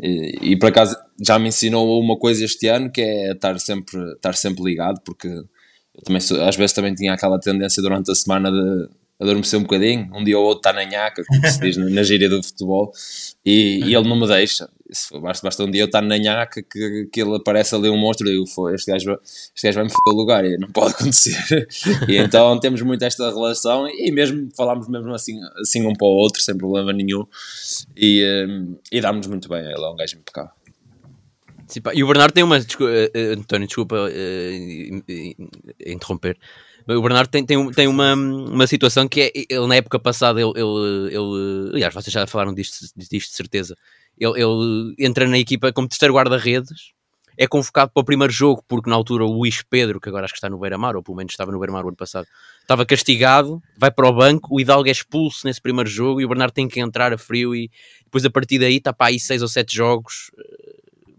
e, 0.00 0.56
por 0.56 0.68
acaso 0.68 0.96
já 1.20 1.38
me 1.38 1.48
ensinou 1.48 2.00
uma 2.00 2.16
coisa 2.16 2.44
este 2.44 2.68
ano 2.68 2.90
que 2.90 3.00
é 3.00 3.32
estar 3.32 3.58
sempre, 3.58 4.00
estar 4.12 4.34
sempre 4.34 4.62
ligado, 4.62 5.00
porque 5.04 5.28
também 6.04 6.22
às 6.46 6.56
vezes 6.56 6.72
também 6.72 6.94
tinha 6.94 7.14
aquela 7.14 7.38
tendência 7.40 7.82
durante 7.82 8.10
a 8.10 8.14
semana 8.14 8.50
de 8.50 8.88
adormecer 9.20 9.58
um 9.58 9.62
bocadinho, 9.62 10.08
um 10.14 10.22
dia 10.22 10.38
ou 10.38 10.44
outro 10.44 10.60
está 10.60 10.72
na 10.72 10.84
nhaca, 10.84 11.24
como 11.26 11.44
se 11.46 11.60
diz 11.60 11.76
na 11.76 12.02
gíria 12.04 12.28
do 12.28 12.42
futebol, 12.42 12.92
e, 13.44 13.80
e 13.84 13.94
ele 13.94 14.08
não 14.08 14.18
me 14.18 14.28
deixa. 14.28 14.68
Basta, 15.20 15.46
basta 15.46 15.64
um 15.64 15.70
dia 15.70 15.82
eu 15.82 15.86
estar 15.86 16.00
na 16.00 16.16
nhaca 16.16 16.62
que, 16.62 17.08
que 17.12 17.20
ele 17.20 17.36
aparece 17.36 17.74
ali 17.74 17.90
um 17.90 17.96
monstro 17.96 18.26
e 18.26 18.34
eu 18.34 18.44
digo, 18.44 18.70
este 18.70 18.90
gajo, 18.90 19.18
este 19.22 19.66
gajo 19.66 19.74
vai 19.76 19.84
me 19.84 19.90
foder 19.90 20.14
o 20.14 20.16
lugar 20.16 20.44
e 20.44 20.56
não 20.56 20.68
pode 20.72 20.94
acontecer. 20.94 21.68
e 22.08 22.16
então 22.16 22.58
temos 22.58 22.80
muito 22.80 23.04
esta 23.04 23.28
relação 23.28 23.86
e 23.86 24.10
mesmo 24.10 24.48
falamos 24.56 24.88
mesmo 24.88 25.14
assim, 25.14 25.38
assim 25.60 25.86
um 25.86 25.92
para 25.92 26.06
o 26.06 26.10
outro, 26.10 26.40
sem 26.40 26.56
problema 26.56 26.92
nenhum, 26.92 27.26
e, 27.96 28.24
um, 28.48 28.76
e 28.90 29.00
dá-nos 29.00 29.26
muito 29.26 29.48
bem. 29.48 29.60
Ele 29.60 29.84
é 29.84 29.88
um 29.88 29.96
gajo 29.96 30.16
impecável. 30.16 30.52
Sim, 31.66 31.80
e 31.92 32.02
o 32.02 32.06
Bernardo 32.06 32.32
tem 32.32 32.42
uma. 32.42 32.58
Desculpa, 32.58 32.90
uh, 32.90 33.38
António, 33.38 33.66
desculpa 33.66 33.96
uh, 33.96 35.04
interromper. 35.86 36.38
O 36.88 37.02
Bernardo 37.02 37.28
tem, 37.28 37.44
tem, 37.44 37.70
tem 37.72 37.86
uma, 37.86 38.14
uma 38.14 38.66
situação 38.66 39.06
que 39.06 39.20
é. 39.20 39.32
Ele, 39.50 39.66
na 39.66 39.76
época 39.76 39.98
passada, 39.98 40.40
ele. 40.40 40.52
ele, 40.56 41.14
ele 41.14 41.70
aliás, 41.74 41.92
vocês 41.92 42.12
já 42.12 42.26
falaram 42.26 42.54
disto, 42.54 42.86
disto 42.96 43.30
de 43.30 43.36
certeza. 43.36 43.76
Ele, 44.18 44.32
ele 44.42 44.94
entra 44.98 45.26
na 45.26 45.38
equipa 45.38 45.72
como 45.72 45.88
terceiro 45.88 46.14
guarda-redes. 46.14 46.92
É 47.40 47.46
convocado 47.46 47.92
para 47.92 48.00
o 48.00 48.04
primeiro 48.04 48.32
jogo, 48.32 48.64
porque 48.66 48.90
na 48.90 48.96
altura 48.96 49.24
o 49.24 49.32
Luís 49.32 49.62
Pedro, 49.62 50.00
que 50.00 50.08
agora 50.08 50.24
acho 50.24 50.34
que 50.34 50.38
está 50.38 50.50
no 50.50 50.58
Beira-Mar, 50.58 50.96
ou 50.96 51.02
pelo 51.04 51.16
menos 51.16 51.32
estava 51.32 51.52
no 51.52 51.58
Beira-Mar 51.60 51.84
o 51.84 51.88
ano 51.88 51.96
passado, 51.96 52.26
estava 52.60 52.84
castigado, 52.84 53.62
vai 53.78 53.92
para 53.92 54.08
o 54.08 54.12
banco, 54.12 54.56
o 54.56 54.60
Hidalgo 54.60 54.88
é 54.88 54.90
expulso 54.90 55.46
nesse 55.46 55.60
primeiro 55.60 55.88
jogo 55.88 56.20
e 56.20 56.24
o 56.24 56.28
Bernardo 56.28 56.52
tem 56.52 56.66
que 56.66 56.80
entrar 56.80 57.12
a 57.12 57.18
frio 57.18 57.54
e 57.54 57.70
depois 58.02 58.24
a 58.24 58.30
partir 58.30 58.58
daí 58.58 58.78
está 58.78 58.92
para 58.92 59.06
aí 59.06 59.20
seis 59.20 59.40
ou 59.40 59.46
sete 59.46 59.72
jogos 59.72 60.32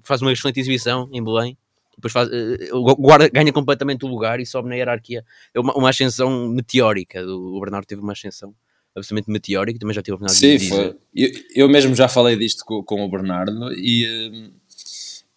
faz 0.09 0.23
uma 0.23 0.33
excelente 0.33 0.59
exibição 0.59 1.07
em 1.13 1.23
Belém, 1.23 1.55
depois 1.95 2.11
faz, 2.11 2.27
uh, 2.29 2.95
guarda, 2.95 3.29
ganha 3.29 3.53
completamente 3.53 4.05
o 4.05 4.07
lugar 4.07 4.39
e 4.39 4.45
sobe 4.45 4.69
na 4.69 4.75
hierarquia. 4.75 5.23
É 5.53 5.59
uma, 5.59 5.73
uma 5.75 5.89
ascensão 5.89 6.47
meteórica. 6.49 7.21
O 7.23 7.59
Bernardo 7.59 7.85
teve 7.85 8.01
uma 8.01 8.13
ascensão 8.13 8.55
absolutamente 8.95 9.31
meteórica, 9.31 9.79
também 9.79 9.93
já 9.93 10.01
tive 10.01 10.13
a 10.13 10.15
oportunidade 10.15 10.39
Sim, 10.39 10.57
de 10.57 10.57
dizer. 10.57 10.75
Foi. 10.75 10.95
Eu, 11.15 11.29
eu 11.55 11.69
mesmo 11.69 11.95
já 11.95 12.07
falei 12.07 12.35
disto 12.35 12.63
com, 12.65 12.83
com 12.83 13.03
o 13.03 13.09
Bernardo 13.09 13.71
e 13.73 14.05
uh, 14.05 14.51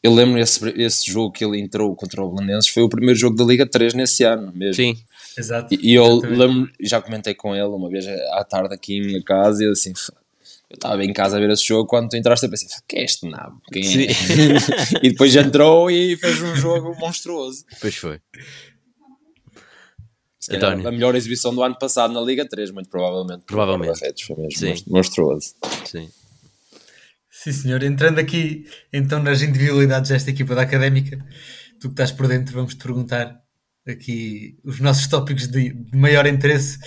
eu 0.03 0.12
lembro 0.12 0.38
esse, 0.38 0.69
esse 0.71 1.11
jogo 1.11 1.33
que 1.33 1.45
ele 1.45 1.61
entrou 1.61 1.95
contra 1.95 2.23
o 2.23 2.35
Belenenses 2.35 2.71
foi 2.71 2.83
o 2.83 2.88
primeiro 2.88 3.19
jogo 3.19 3.37
da 3.37 3.45
Liga 3.45 3.67
3 3.67 3.95
nesse 3.95 4.25
ano 4.25 4.53
mesmo. 4.53 4.75
Sim. 4.75 4.97
Exato. 5.38 5.75
E, 5.75 5.93
e 5.93 5.95
eu 5.95 6.17
lembro, 6.21 6.71
já 6.81 7.01
comentei 7.01 7.35
com 7.35 7.55
ele 7.55 7.69
uma 7.69 7.88
vez 7.88 8.07
à 8.07 8.45
tarde 8.45 8.75
aqui 8.75 8.99
em 8.99 9.07
minha 9.07 9.23
casa 9.23 9.62
e 9.62 9.67
eu 9.67 9.73
assim, 9.73 9.93
eu 10.69 10.75
estava 10.75 11.05
em 11.05 11.12
casa 11.12 11.37
a 11.37 11.41
ver 11.41 11.51
esse 11.51 11.65
jogo, 11.65 11.87
quando 11.87 12.09
tu 12.09 12.17
entraste 12.17 12.45
eu 12.45 12.51
pensei, 12.51 12.69
que 12.88 12.97
é 12.97 13.05
este 13.05 13.29
nabo? 13.29 13.61
Quem 13.71 13.85
é? 13.85 14.07
e 15.03 15.11
depois 15.11 15.37
entrou 15.37 15.91
e 15.91 16.17
fez 16.17 16.41
um 16.43 16.57
jogo 16.57 16.97
monstruoso. 16.99 17.65
Pois 17.81 17.95
foi. 17.95 18.21
A 20.89 20.91
melhor 20.91 21.15
exibição 21.15 21.55
do 21.55 21.63
ano 21.63 21.79
passado 21.79 22.13
na 22.13 22.21
Liga 22.21 22.49
3, 22.49 22.71
muito 22.73 22.89
provavelmente. 22.89 23.45
Provavelmente. 23.47 24.27
Foi 24.27 24.37
mesmo 24.37 24.77
Sim. 24.77 24.85
monstruoso. 24.89 25.55
Sim. 25.85 26.11
Sim, 27.31 27.53
senhor. 27.53 27.83
Entrando 27.83 28.19
aqui 28.19 28.67
então 28.93 29.23
nas 29.23 29.43
individualidades 29.43 30.11
desta 30.11 30.31
equipa 30.31 30.55
da 30.55 30.63
Académica, 30.63 31.19
tu 31.81 31.89
que 31.89 31.95
estás 31.95 32.13
por 32.13 32.29
dentro, 32.29 32.55
vamos 32.55 32.75
te 32.75 32.83
perguntar 32.83 33.41
aqui 33.87 34.59
os 34.65 34.81
nossos 34.81 35.07
tópicos 35.07 35.49
de, 35.49 35.73
de 35.73 35.97
maior 35.97 36.27
interesse. 36.27 36.79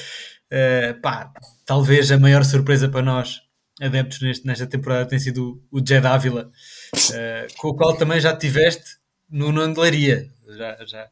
Uh, 0.51 0.99
pá, 1.01 1.31
talvez 1.65 2.11
a 2.11 2.17
maior 2.17 2.45
surpresa 2.45 2.87
para 2.87 3.01
nós 3.01 3.41
adeptos 3.81 4.21
neste, 4.21 4.45
nesta 4.45 4.67
temporada 4.67 5.05
tem 5.05 5.19
sido 5.19 5.61
o 5.71 5.79
Jed 5.79 6.05
Ávila, 6.05 6.49
uh, 6.95 7.53
com 7.57 7.69
o 7.69 7.75
qual 7.75 7.97
também 7.97 8.19
já 8.21 8.35
tiveste 8.35 8.97
no 9.29 9.51
Nandelaria, 9.51 10.29
já, 10.47 10.77
já, 10.85 11.09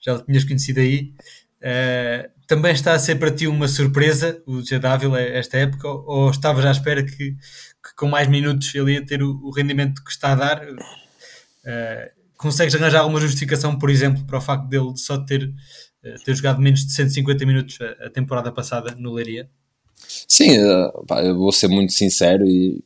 já 0.00 0.14
o 0.14 0.24
tinhas 0.24 0.44
conhecido 0.44 0.80
aí. 0.80 1.14
Uh, 1.64 2.28
também 2.46 2.72
está 2.72 2.92
a 2.92 2.98
ser 2.98 3.14
para 3.16 3.30
ti 3.30 3.46
uma 3.46 3.66
surpresa 3.66 4.42
o 4.46 4.60
Jed 4.60 4.86
Ávila 4.86 5.18
esta 5.18 5.56
época, 5.56 5.88
ou, 5.88 6.04
ou 6.06 6.30
estavas 6.30 6.64
à 6.66 6.70
espera 6.70 7.02
que, 7.02 7.16
que, 7.16 7.94
com 7.96 8.06
mais 8.06 8.28
minutos 8.28 8.74
ele 8.74 8.92
ia 8.92 9.04
ter 9.04 9.22
o, 9.22 9.40
o 9.42 9.50
rendimento 9.50 10.04
que 10.04 10.10
está 10.10 10.32
a 10.32 10.34
dar? 10.34 10.62
Uh, 10.68 12.24
consegues 12.36 12.74
arranjar 12.74 13.00
alguma 13.00 13.20
justificação, 13.20 13.78
por 13.78 13.88
exemplo, 13.88 14.24
para 14.26 14.36
o 14.36 14.40
facto 14.40 14.68
dele 14.68 14.92
só 14.96 15.16
ter, 15.16 15.50
ter 16.26 16.34
jogado 16.34 16.60
menos 16.60 16.84
de 16.84 16.92
150 16.92 17.46
minutos 17.46 17.78
a, 17.80 18.06
a 18.06 18.10
temporada 18.10 18.52
passada 18.52 18.94
no 18.94 19.14
Leiria? 19.14 19.48
Sim, 20.28 20.58
eh, 20.58 20.92
eu 21.24 21.36
vou 21.36 21.52
ser 21.52 21.68
muito 21.68 21.92
sincero 21.92 22.46
e, 22.46 22.82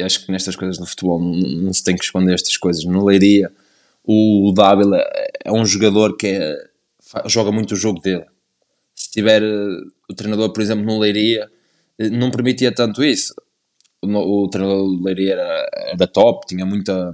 acho 0.00 0.24
que 0.24 0.32
nestas 0.32 0.56
coisas 0.56 0.78
do 0.78 0.86
futebol 0.86 1.20
não, 1.20 1.72
se 1.72 1.82
tem 1.82 1.96
que 1.96 2.04
esconder 2.04 2.34
estas 2.34 2.56
coisas. 2.56 2.84
No 2.84 3.04
Leiria, 3.04 3.50
o 4.04 4.52
Dávila 4.54 5.02
é 5.44 5.52
um 5.52 5.64
jogador 5.64 6.16
que 6.16 6.26
é, 6.26 6.56
joga 7.26 7.52
muito 7.52 7.72
o 7.72 7.76
jogo 7.76 8.00
dele. 8.00 8.26
Se 8.94 9.10
tiver 9.10 9.42
eh, 9.42 9.80
o 10.08 10.14
treinador, 10.14 10.52
por 10.52 10.62
exemplo, 10.62 10.84
no 10.84 10.98
Leiria, 10.98 11.50
eh, 11.98 12.10
não 12.10 12.30
permitia 12.30 12.72
tanto 12.72 13.02
isso. 13.04 13.34
O, 14.02 14.44
o 14.44 14.48
treinador 14.48 14.84
do 14.84 15.02
Leiria 15.02 15.32
era, 15.32 15.70
era 15.92 16.06
top, 16.06 16.46
tinha 16.46 16.64
muita. 16.64 17.12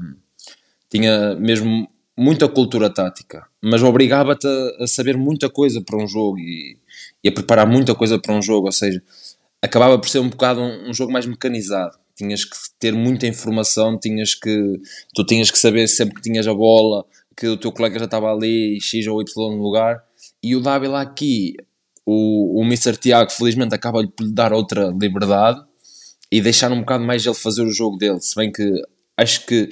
tinha 0.89 1.35
mesmo 1.37 1.89
muita 2.21 2.47
cultura 2.49 2.91
tática, 2.93 3.47
mas 3.63 3.83
obrigava-te 3.83 4.47
a, 4.47 4.85
a, 4.85 4.87
saber 4.87 5.17
muita 5.17 5.49
coisa 5.49 5.81
para 5.81 5.97
um 5.97 6.07
jogo 6.07 6.39
e, 6.39 6.77
e, 7.25 7.29
a 7.31 7.33
preparar 7.33 7.67
muita 7.67 7.95
coisa 7.95 8.19
para 8.19 8.35
um 8.35 8.43
jogo, 8.43 8.67
ou 8.67 8.73
seja, 8.73 9.03
acabava 9.63 9.99
por 9.99 10.07
ser 10.07 10.19
um 10.19 10.29
bocado 10.29 10.61
um, 10.61 10.91
um, 10.91 10.95
jogo 10.95 11.11
mais 11.11 11.25
mecanizado. 11.25 11.99
Tinhas 12.15 12.45
que 12.45 12.57
ter 12.79 12.93
muita 12.93 13.27
informação, 13.27 13.99
tinhas 13.99 14.35
que 14.35 14.81
tu 15.15 15.25
tinhas 15.25 15.51
que 15.51 15.59
saber 15.59 15.89
sempre 15.89 16.17
que 16.17 16.21
tinhas 16.21 16.47
a 16.47 16.53
bola, 16.53 17.07
que 17.37 17.47
o 17.47 17.57
teu 17.57 17.73
colega 17.73 17.99
já 17.99 18.05
estava 18.05 18.33
ali, 18.33 18.79
X 18.81 19.07
ou 19.07 19.21
Y 19.21 19.25
no 19.37 19.63
lugar. 19.63 20.03
E 20.43 20.55
o 20.55 20.61
Dávila 20.61 21.01
aqui, 21.01 21.55
o, 22.05 22.61
o 22.61 22.65
Mr. 22.65 22.97
Tiago, 22.97 23.31
felizmente, 23.31 23.75
acaba 23.75 24.07
por 24.07 24.25
lhe 24.25 24.33
dar 24.33 24.53
outra 24.53 24.87
liberdade 24.89 25.61
e 26.31 26.41
deixar 26.41 26.71
um 26.73 26.81
bocado 26.81 27.05
mais 27.05 27.25
ele 27.25 27.35
fazer 27.35 27.63
o 27.63 27.73
jogo 27.73 27.97
dele. 27.97 28.21
Se 28.21 28.35
bem 28.35 28.53
que 28.53 28.83
acho 29.17 29.47
que 29.47 29.71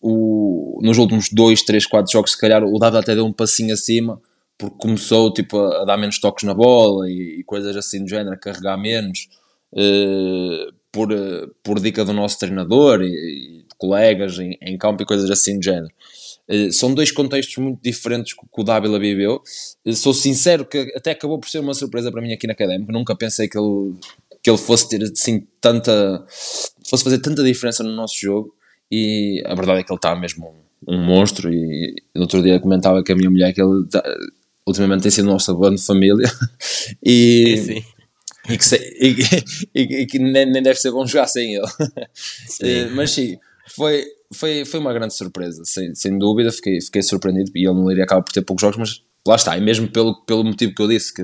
o, 0.00 0.78
nos 0.82 0.98
últimos 0.98 1.28
2, 1.30 1.62
3, 1.62 1.86
4 1.86 2.12
jogos, 2.12 2.32
se 2.32 2.38
calhar 2.38 2.62
o 2.64 2.78
Dávila 2.78 3.00
até 3.00 3.14
deu 3.14 3.26
um 3.26 3.32
passinho 3.32 3.74
acima 3.74 4.20
porque 4.58 4.76
começou 4.78 5.32
tipo, 5.32 5.58
a, 5.58 5.84
dar 5.84 5.96
menos 5.96 6.18
toques 6.18 6.44
na 6.44 6.54
bola 6.54 7.08
e, 7.10 7.40
e, 7.40 7.44
coisas 7.44 7.76
assim 7.76 8.02
do 8.02 8.08
género, 8.08 8.34
a 8.34 8.38
carregar 8.38 8.76
menos. 8.78 9.28
Uh, 9.72 10.72
por, 10.90 11.10
por 11.62 11.78
dica 11.78 12.04
do 12.04 12.12
nosso 12.14 12.38
treinador 12.38 13.02
e, 13.02 13.08
e 13.08 13.66
colegas 13.76 14.38
em, 14.38 14.56
em 14.62 14.78
campo 14.78 15.02
e 15.02 15.06
coisas 15.06 15.30
assim 15.30 15.58
do 15.58 15.64
género. 15.64 15.92
Uh, 16.48 16.72
são 16.72 16.94
dois 16.94 17.10
contextos 17.10 17.56
muito 17.56 17.80
diferentes 17.82 18.32
que, 18.32 18.40
o 18.56 18.64
Dávila 18.64 18.98
viveu. 18.98 19.42
Uh, 19.84 19.94
sou 19.94 20.14
sincero 20.14 20.64
que 20.64 20.92
até 20.94 21.10
acabou 21.10 21.38
por 21.38 21.48
ser 21.48 21.58
uma 21.58 21.74
surpresa 21.74 22.10
para 22.10 22.22
mim 22.22 22.32
aqui 22.32 22.46
na 22.46 22.52
Académica. 22.52 22.92
Nunca 22.92 23.16
pensei 23.16 23.48
que 23.48 23.58
ele, 23.58 23.94
que 24.42 24.50
ele 24.50 24.58
fosse 24.58 24.88
ter 24.88 25.02
assim 25.02 25.46
tanta. 25.60 26.24
fosse 26.88 27.04
fazer 27.04 27.18
tanta 27.18 27.42
diferença 27.42 27.82
no 27.82 27.94
nosso 27.94 28.14
jogo. 28.18 28.54
E 28.90 29.42
a 29.44 29.54
verdade 29.54 29.80
é 29.80 29.82
que 29.82 29.92
ele 29.92 29.98
está 29.98 30.14
mesmo 30.14 30.54
um, 30.86 30.94
um 30.94 31.04
monstro. 31.04 31.52
E, 31.52 31.96
no 32.14 32.22
outro 32.22 32.42
dia 32.42 32.60
comentava 32.60 33.02
que 33.02 33.12
a 33.12 33.16
minha 33.16 33.30
mulher 33.30 33.52
que 33.52 33.60
ele 33.60 33.86
tá, 33.88 34.02
ultimamente 34.66 35.02
tem 35.02 35.10
sido 35.10 35.26
nossa 35.26 35.52
boa 35.52 35.76
família. 35.78 36.30
e. 37.04 37.56
Sim 37.58 37.96
e 38.48 38.56
que, 38.56 38.64
se, 38.64 38.76
e, 38.76 39.16
e, 39.74 40.02
e 40.02 40.06
que 40.06 40.18
nem, 40.18 40.46
nem, 40.46 40.62
deve 40.62 40.78
ser 40.78 40.90
bom 40.90 41.06
jogar 41.06 41.26
sem 41.26 41.54
ele. 41.54 41.66
Sim. 42.14 42.66
Eh, 42.66 42.90
mas 42.90 43.10
sim, 43.10 43.38
foi, 43.74 44.04
foi, 44.32 44.64
foi 44.64 44.80
uma 44.80 44.92
grande 44.92 45.14
surpresa, 45.14 45.62
sem, 45.64 45.94
sem 45.94 46.18
dúvida. 46.18 46.50
Fiquei, 46.52 46.80
fiquei 46.80 47.02
surpreendido 47.02 47.50
e 47.54 47.66
ele 47.66 47.74
não 47.74 47.90
iria 47.90 48.04
acabar 48.04 48.22
por 48.22 48.32
ter 48.32 48.42
poucos 48.42 48.60
jogos, 48.60 48.76
mas 48.76 49.02
lá 49.26 49.36
está. 49.36 49.56
E 49.56 49.60
mesmo 49.60 49.88
pelo, 49.88 50.22
pelo 50.24 50.44
motivo 50.44 50.74
que 50.74 50.82
eu 50.82 50.88
disse, 50.88 51.12
que 51.12 51.22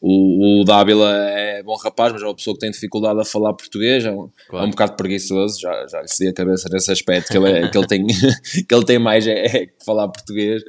o, 0.00 0.60
o 0.60 0.64
Dávila 0.64 1.12
é 1.12 1.62
bom 1.62 1.76
rapaz, 1.76 2.12
mas 2.12 2.22
é 2.22 2.24
uma 2.26 2.34
pessoa 2.34 2.54
que 2.54 2.60
tem 2.60 2.70
dificuldade 2.70 3.20
a 3.20 3.24
falar 3.24 3.52
português, 3.52 4.04
é 4.04 4.10
um, 4.10 4.30
claro. 4.48 4.64
é 4.64 4.68
um 4.68 4.70
bocado 4.70 4.94
preguiçoso, 4.94 5.60
já, 5.60 5.86
já 5.86 6.00
lhe 6.00 6.08
cedi 6.08 6.30
a 6.30 6.32
cabeça 6.32 6.68
nesse 6.70 6.90
aspecto, 6.90 7.30
que 7.30 7.36
ele, 7.36 7.50
é, 7.50 7.68
que 7.68 7.76
ele, 7.76 7.86
tem, 7.86 8.06
que 8.66 8.74
ele 8.74 8.84
tem 8.84 8.98
mais 8.98 9.26
é, 9.26 9.44
é 9.44 9.68
falar 9.84 10.08
português, 10.08 10.62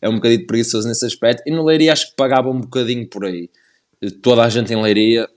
é 0.00 0.08
um 0.08 0.14
bocadinho 0.14 0.46
preguiçoso 0.46 0.88
nesse 0.88 1.04
aspecto. 1.04 1.42
E 1.46 1.50
no 1.50 1.64
Leiria 1.64 1.92
acho 1.92 2.10
que 2.10 2.16
pagava 2.16 2.48
um 2.48 2.60
bocadinho 2.60 3.06
por 3.08 3.24
aí. 3.24 3.50
Toda 4.22 4.42
a 4.44 4.48
gente 4.48 4.72
em 4.72 4.80
Leiria 4.80 5.28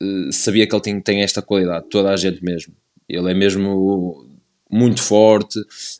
eh, 0.00 0.32
sabia 0.32 0.66
que 0.66 0.74
ele 0.74 0.82
tem, 0.82 1.00
tem 1.00 1.22
esta 1.22 1.42
qualidade, 1.42 1.86
toda 1.90 2.10
a 2.10 2.16
gente 2.16 2.44
mesmo. 2.44 2.74
Ele 3.08 3.30
é 3.30 3.34
mesmo 3.34 4.29
muito 4.70 5.02
forte 5.02 5.58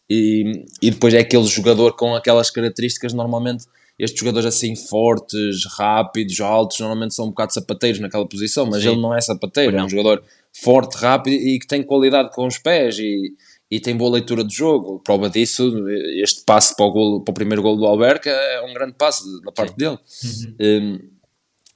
e, 0.09 0.65
e 0.81 0.91
depois 0.91 1.13
é 1.15 1.19
aquele 1.19 1.47
jogador 1.47 1.97
com 1.97 2.15
aquelas 2.15 2.51
características 2.51 3.13
normalmente 3.13 3.65
estes 3.99 4.19
jogadores 4.19 4.47
assim 4.47 4.75
fortes, 4.75 5.67
rápidos, 5.77 6.41
altos, 6.41 6.81
normalmente 6.81 7.15
são 7.15 7.27
um 7.27 7.29
bocado 7.29 7.53
sapateiros 7.53 8.01
naquela 8.01 8.27
posição, 8.27 8.65
mas 8.65 8.83
Sim. 8.83 8.93
ele 8.93 9.01
não 9.01 9.15
é 9.15 9.21
sapateiro, 9.21 9.73
não. 9.73 9.81
é 9.81 9.85
um 9.85 9.89
jogador 9.91 10.23
forte, 10.53 10.97
rápido 10.97 11.35
e 11.35 11.59
que 11.59 11.67
tem 11.67 11.83
qualidade 11.83 12.31
com 12.33 12.47
os 12.47 12.57
pés 12.57 12.99
e, 12.99 13.35
e 13.71 13.79
tem 13.79 13.95
boa 13.95 14.13
leitura 14.13 14.43
de 14.43 14.55
jogo. 14.55 15.01
Prova 15.05 15.29
disso, 15.29 15.87
este 16.23 16.43
passe 16.47 16.75
para 16.75 16.87
o, 16.87 16.91
golo, 16.91 17.21
para 17.21 17.33
o 17.33 17.35
primeiro 17.35 17.61
gol 17.61 17.77
do 17.77 17.85
Alberca 17.85 18.31
é 18.31 18.63
um 18.63 18.73
grande 18.73 18.95
passe 18.95 19.23
da 19.43 19.53
parte 19.53 19.73
Sim. 19.73 19.77
dele. 19.77 19.99
Uhum. 20.59 20.95
Um, 20.95 21.21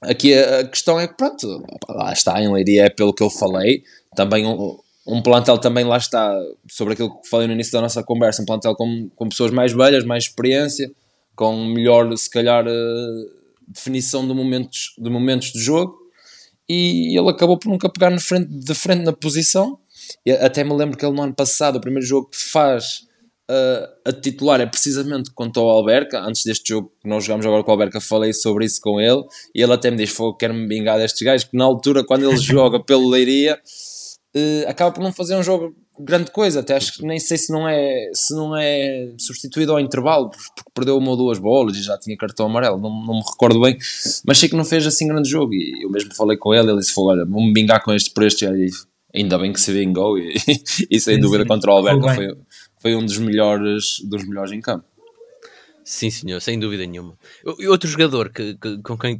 Aqui 0.01 0.33
a, 0.33 0.67
questão 0.67 0.99
é 0.99 1.07
que, 1.07 1.15
pronto, 1.15 1.63
lá 1.89 2.11
está, 2.13 2.41
em 2.41 2.51
Leiria 2.51 2.85
é 2.85 2.89
pelo 2.89 3.13
que 3.13 3.23
eu 3.23 3.29
falei, 3.29 3.83
também 4.15 4.45
um, 4.45 4.77
um 5.07 5.21
plantel 5.21 5.57
também 5.57 5.83
lá 5.83 5.97
está, 5.97 6.35
sobre 6.69 6.93
aquilo 6.93 7.21
que 7.21 7.29
falei 7.29 7.47
no 7.47 7.53
início 7.53 7.71
da 7.71 7.81
nossa 7.81 8.03
conversa, 8.03 8.41
um 8.41 8.45
plantel 8.45 8.75
com, 8.75 9.09
com 9.15 9.29
pessoas 9.29 9.51
mais 9.51 9.71
velhas, 9.71 10.03
mais 10.03 10.25
experiência, 10.25 10.91
com 11.35 11.65
melhor, 11.65 12.15
se 12.17 12.29
calhar, 12.29 12.65
uh, 12.65 13.31
definição 13.67 14.27
de 14.27 14.33
momentos, 14.33 14.93
de 14.97 15.09
momentos 15.09 15.51
de 15.51 15.59
jogo, 15.59 15.95
e 16.67 17.17
ele 17.17 17.29
acabou 17.29 17.59
por 17.59 17.69
nunca 17.69 17.87
pegar 17.89 18.17
frente, 18.19 18.47
de 18.47 18.73
frente 18.73 19.03
na 19.03 19.13
posição, 19.13 19.77
até 20.41 20.63
me 20.63 20.73
lembro 20.73 20.97
que 20.97 21.05
ele 21.05 21.15
no 21.15 21.21
ano 21.21 21.33
passado, 21.33 21.77
o 21.77 21.81
primeiro 21.81 22.05
jogo 22.05 22.29
que 22.29 22.37
faz 22.37 23.05
uh, 23.49 23.87
a 24.05 24.11
titular 24.11 24.59
é 24.59 24.65
precisamente 24.65 25.31
contra 25.31 25.61
o 25.61 25.69
Alberca. 25.69 26.19
Antes 26.21 26.43
deste 26.43 26.69
jogo 26.69 26.91
que 27.01 27.07
nós 27.07 27.23
jogamos 27.23 27.45
agora 27.45 27.63
com 27.63 27.71
o 27.71 27.73
Alberca, 27.73 28.01
falei 28.01 28.33
sobre 28.33 28.65
isso 28.65 28.79
com 28.81 28.99
ele. 28.99 29.23
E 29.53 29.61
ele 29.61 29.73
até 29.73 29.89
me 29.89 29.97
diz: 29.97 30.15
Quero-me 30.39 30.67
vingar 30.67 30.97
destes 30.97 31.21
gajos. 31.21 31.47
Que 31.47 31.57
na 31.57 31.65
altura, 31.65 32.03
quando 32.03 32.29
ele 32.29 32.37
joga 32.41 32.79
pelo 32.79 33.09
Leiria, 33.09 33.59
uh, 34.35 34.69
acaba 34.69 34.91
por 34.91 35.03
não 35.03 35.13
fazer 35.13 35.35
um 35.35 35.43
jogo 35.43 35.75
grande 35.99 36.31
coisa. 36.31 36.59
Até 36.59 36.75
acho 36.75 36.97
que 36.97 37.03
nem 37.03 37.19
sei 37.19 37.37
se 37.37 37.51
não 37.51 37.67
é, 37.67 38.09
se 38.13 38.35
não 38.35 38.55
é 38.55 39.13
substituído 39.17 39.71
ao 39.71 39.79
intervalo, 39.79 40.29
porque 40.29 40.69
perdeu 40.73 40.97
uma 40.97 41.11
ou 41.11 41.17
duas 41.17 41.39
bolas 41.39 41.77
e 41.77 41.83
já 41.83 41.97
tinha 41.97 42.17
cartão 42.17 42.47
amarelo. 42.47 42.79
Não, 42.79 42.89
não 42.89 43.15
me 43.15 43.23
recordo 43.29 43.59
bem, 43.61 43.77
mas 44.25 44.37
sei 44.37 44.49
que 44.49 44.55
não 44.55 44.65
fez 44.65 44.85
assim 44.85 45.07
grande 45.07 45.29
jogo. 45.29 45.53
E 45.53 45.83
eu 45.83 45.89
mesmo 45.89 46.13
falei 46.13 46.37
com 46.37 46.53
ele. 46.53 46.69
Ele 46.69 46.79
disse: 46.79 46.93
Olha, 46.97 47.25
vou-me 47.25 47.53
vingar 47.53 47.83
com 47.83 47.93
este 47.93 48.11
por 48.11 48.23
este. 48.23 48.45
E 48.45 48.69
ainda 49.13 49.37
bem 49.37 49.53
que 49.53 49.61
se 49.61 49.71
vingou. 49.71 50.17
E, 50.17 50.35
e 50.91 50.99
sem 50.99 51.19
dúvida 51.19 51.45
contra 51.45 51.71
o 51.71 51.75
Alberca 51.75 52.13
foi 52.13 52.35
foi 52.85 52.95
um 52.95 53.03
dos 53.03 53.17
melhores, 53.17 53.99
dos 54.03 54.23
melhores 54.27 54.51
em 54.51 54.61
campo. 54.61 54.85
Sim, 55.83 56.11
senhor, 56.11 56.39
sem 56.39 56.59
dúvida 56.59 56.85
nenhuma. 56.85 57.17
E 57.57 57.67
outro 57.67 57.89
jogador 57.89 58.29
que, 58.29 58.53
que, 58.53 58.77
com 58.83 58.95
quem 58.95 59.17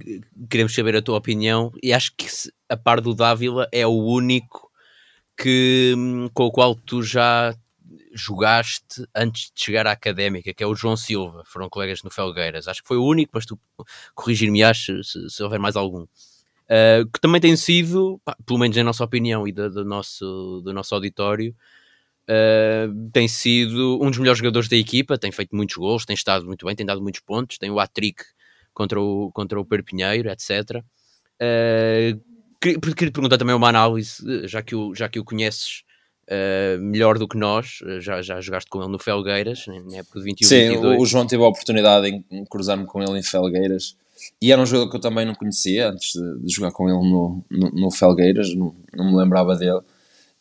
queremos 0.48 0.76
saber 0.76 0.96
a 0.96 1.02
tua 1.02 1.18
opinião, 1.18 1.72
e 1.82 1.92
acho 1.92 2.14
que 2.16 2.28
a 2.70 2.78
par 2.78 3.02
do 3.02 3.16
Dávila 3.16 3.68
é 3.72 3.86
o 3.88 4.04
único 4.04 4.65
que, 5.38 5.94
com 6.34 6.46
o 6.46 6.52
qual 6.52 6.76
tu 6.76 7.04
já 7.04 7.56
jogaste 8.14 9.06
antes 9.14 9.52
de 9.54 9.64
chegar 9.64 9.86
à 9.86 9.92
académica, 9.92 10.54
que 10.54 10.64
é 10.64 10.68
o 10.68 10.76
João 10.76 10.96
Silva. 10.96 11.44
Foram 11.46 11.70
colegas 11.70 12.02
no 12.04 12.10
Felgueiras. 12.10 12.68
Acho 12.68 12.82
que 12.82 12.88
foi 12.88 12.98
o 12.98 13.04
único, 13.06 13.32
mas 13.34 13.46
tu 13.46 13.60
corrigir-me-ás 14.14 14.86
se, 15.04 15.30
se, 15.30 15.44
houver 15.44 15.60
mais 15.60 15.76
algum. 15.76 16.04
Uh, 16.04 17.06
que 17.14 17.20
também 17.20 17.42
tem 17.42 17.56
sido, 17.56 18.20
pá, 18.24 18.36
pelo 18.46 18.60
menos 18.60 18.76
em 18.76 18.84
nossa 18.84 19.04
opinião 19.04 19.48
e 19.48 19.52
do, 19.52 19.70
do, 19.70 19.86
nosso, 19.86 20.62
do 20.64 20.74
nosso 20.74 20.96
auditório, 20.96 21.56
Uh, 22.28 23.12
tem 23.12 23.28
sido 23.28 24.00
um 24.02 24.10
dos 24.10 24.18
melhores 24.18 24.40
jogadores 24.40 24.68
da 24.68 24.76
equipa, 24.76 25.16
tem 25.16 25.32
feito 25.32 25.56
muitos 25.56 25.76
gols, 25.76 26.06
tem 26.06 26.16
estado 26.16 26.44
muito 26.44 26.66
bem, 26.66 26.76
tem 26.76 26.86
dado 26.86 27.00
muitos 27.00 27.22
pontos, 27.22 27.60
tem 27.60 27.70
o 27.70 27.80
hat-trick 27.80 28.24
contra 28.74 29.00
o, 29.00 29.32
contra 29.32 29.60
o 29.60 29.66
Perpinheiro, 29.66 30.30
etc. 30.30 30.84
Uh, 31.40 32.20
queria, 32.60 32.80
queria 32.80 33.12
perguntar 33.12 33.38
também 33.38 33.56
uma 33.56 33.70
análise, 33.70 34.48
já 34.48 34.62
que 34.62 34.76
o, 34.76 34.94
já 34.96 35.10
que 35.10 35.20
o 35.20 35.24
conheces 35.24 35.84
uh, 36.30 36.80
melhor 36.80 37.18
do 37.18 37.28
que 37.28 37.38
nós, 37.38 37.80
já, 38.00 38.22
já 38.22 38.40
jogaste 38.42 38.70
com 38.70 38.82
ele 38.82 38.92
no 38.92 39.00
Felgueiras, 39.00 39.66
na 39.68 39.98
época 39.98 40.20
de 40.20 40.26
21 40.26 40.48
Sim, 40.48 40.70
22. 40.70 41.02
o 41.02 41.06
João 41.06 41.28
teve 41.28 41.44
a 41.44 41.48
oportunidade 41.48 42.08
em 42.32 42.46
cruzar-me 42.46 42.86
com 42.86 43.02
ele 43.02 43.20
em 43.20 43.24
Felgueiras 43.24 43.96
e 44.42 44.52
era 44.52 44.62
um 44.62 44.66
jogador 44.66 44.90
que 44.90 44.98
eu 44.98 45.02
também 45.02 45.26
não 45.26 45.36
conhecia 45.36 45.90
antes 45.90 46.14
de, 46.14 46.40
de 46.40 46.54
jogar 46.54 46.72
com 46.72 46.90
ele 46.90 46.98
no, 46.98 47.44
no, 47.52 47.70
no 47.72 47.92
Felgueiras, 47.92 48.54
não, 48.56 48.74
não 48.94 49.12
me 49.12 49.18
lembrava 49.18 49.56
dele 49.56 49.82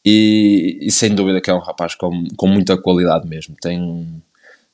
e, 0.05 0.79
e, 0.83 0.93
sem 0.93 1.15
dúvida 1.15 1.41
que 1.41 1.51
é 1.51 1.55
um 1.55 1.61
rapaz 1.61 1.95
com, 1.95 2.29
com 2.37 2.47
muita 2.47 2.77
qualidade 2.77 3.27
mesmo. 3.27 3.57
Tem, 3.61 4.23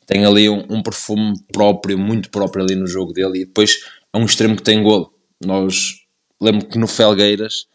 tem 0.04 0.24
ali 0.24 0.50
um, 0.50 0.64
um, 0.68 0.82
perfume 0.82 1.34
próprio, 1.52 1.96
muito 1.96 2.30
próprio 2.30 2.64
ali 2.64 2.74
no 2.74 2.86
jogo 2.86 3.12
dele. 3.12 3.42
E 3.42 3.44
depois 3.44 3.78
é 4.12 4.18
um 4.18 4.24
extremo 4.24 4.56
que 4.56 4.62
tem 4.62 4.82
golo. 4.82 5.14
Nós 5.40 5.99
lembro 6.40 6.66
que 6.66 6.78
no 6.78 6.86
Felgueiras 6.86 7.66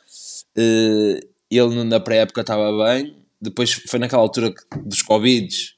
uh, 0.58 1.19
ele 1.49 1.84
na 1.84 1.99
pré-época 1.99 2.41
estava 2.41 2.71
bem, 2.86 3.15
depois 3.39 3.71
foi 3.73 3.99
naquela 3.99 4.21
altura 4.21 4.54
dos 4.84 5.01
Covids 5.01 5.75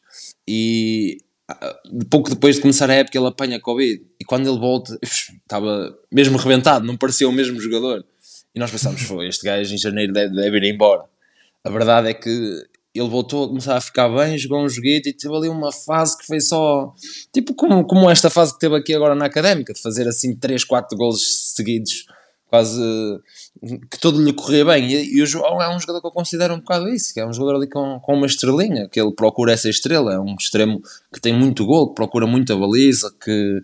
e 0.47 1.17
uh, 1.51 2.05
pouco 2.09 2.29
depois 2.29 2.55
de 2.55 2.61
começar 2.61 2.89
a 2.89 2.95
época 2.95 3.17
ele 3.17 3.27
apanha 3.27 3.59
Covid 3.59 4.05
e 4.19 4.25
quando 4.25 4.47
ele 4.47 4.59
volta 4.59 4.97
estava 5.01 5.97
mesmo 6.11 6.37
rebentado, 6.37 6.85
não 6.85 6.97
parecia 6.97 7.27
o 7.27 7.33
mesmo 7.33 7.59
jogador. 7.59 8.05
E 8.55 8.59
nós 8.59 8.71
pensámos, 8.71 9.01
foi, 9.03 9.27
este 9.27 9.45
gajo 9.45 9.73
em 9.73 9.77
janeiro 9.77 10.11
deve, 10.11 10.33
deve 10.33 10.57
ir 10.57 10.73
embora. 10.73 11.03
A 11.63 11.69
verdade 11.69 12.09
é 12.09 12.13
que 12.13 12.65
ele 12.95 13.09
voltou 13.09 13.45
a 13.45 13.47
começar 13.47 13.77
a 13.77 13.81
ficar 13.81 14.09
bem, 14.09 14.37
jogou 14.37 14.63
um 14.63 14.69
joguete 14.69 15.09
e 15.09 15.13
teve 15.13 15.35
ali 15.35 15.47
uma 15.47 15.71
fase 15.71 16.17
que 16.17 16.25
foi 16.25 16.39
só 16.39 16.93
tipo 17.31 17.53
como, 17.53 17.85
como 17.85 18.09
esta 18.09 18.29
fase 18.29 18.53
que 18.53 18.59
teve 18.59 18.75
aqui 18.75 18.93
agora 18.93 19.13
na 19.13 19.25
académica, 19.25 19.73
de 19.73 19.81
fazer 19.81 20.07
assim 20.07 20.35
3, 20.35 20.63
4 20.63 20.97
gols 20.97 21.53
seguidos, 21.55 22.07
quase 22.49 22.81
que 23.89 23.99
tudo 23.99 24.23
lhe 24.23 24.33
corria 24.33 24.65
bem. 24.65 24.91
E, 24.91 25.17
e, 25.17 25.21
o 25.21 25.25
João 25.25 25.61
é 25.61 25.75
um 25.75 25.79
jogador 25.79 26.01
que 26.01 26.07
eu 26.07 26.11
considero 26.11 26.53
um 26.53 26.59
bocado 26.59 26.87
isso, 26.89 27.13
que 27.13 27.19
é 27.19 27.25
um 27.25 27.33
jogador 27.33 27.57
ali 27.57 27.67
com, 27.67 27.99
com 27.99 28.15
uma 28.15 28.25
estrelinha, 28.25 28.87
que 28.87 28.99
ele 28.99 29.11
procura 29.11 29.51
essa 29.53 29.69
estrela, 29.69 30.13
é 30.13 30.19
um 30.19 30.35
extremo 30.35 30.81
que 31.13 31.19
tem 31.19 31.33
muito 31.33 31.65
gol, 31.65 31.89
que 31.89 31.95
procura 31.95 32.25
muita 32.25 32.55
baliza, 32.55 33.13
que, 33.23 33.61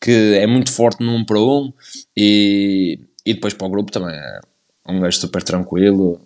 que 0.00 0.34
é 0.34 0.46
muito 0.46 0.72
forte 0.72 1.02
no 1.02 1.12
1 1.12 1.16
um 1.16 1.24
para 1.24 1.38
1 1.38 1.42
um, 1.42 1.72
e, 2.16 2.98
e 3.24 3.34
depois 3.34 3.54
para 3.54 3.66
o 3.66 3.70
grupo 3.70 3.92
também 3.92 4.14
é 4.14 4.40
um 4.88 5.00
gajo 5.00 5.18
super 5.18 5.42
tranquilo. 5.42 6.20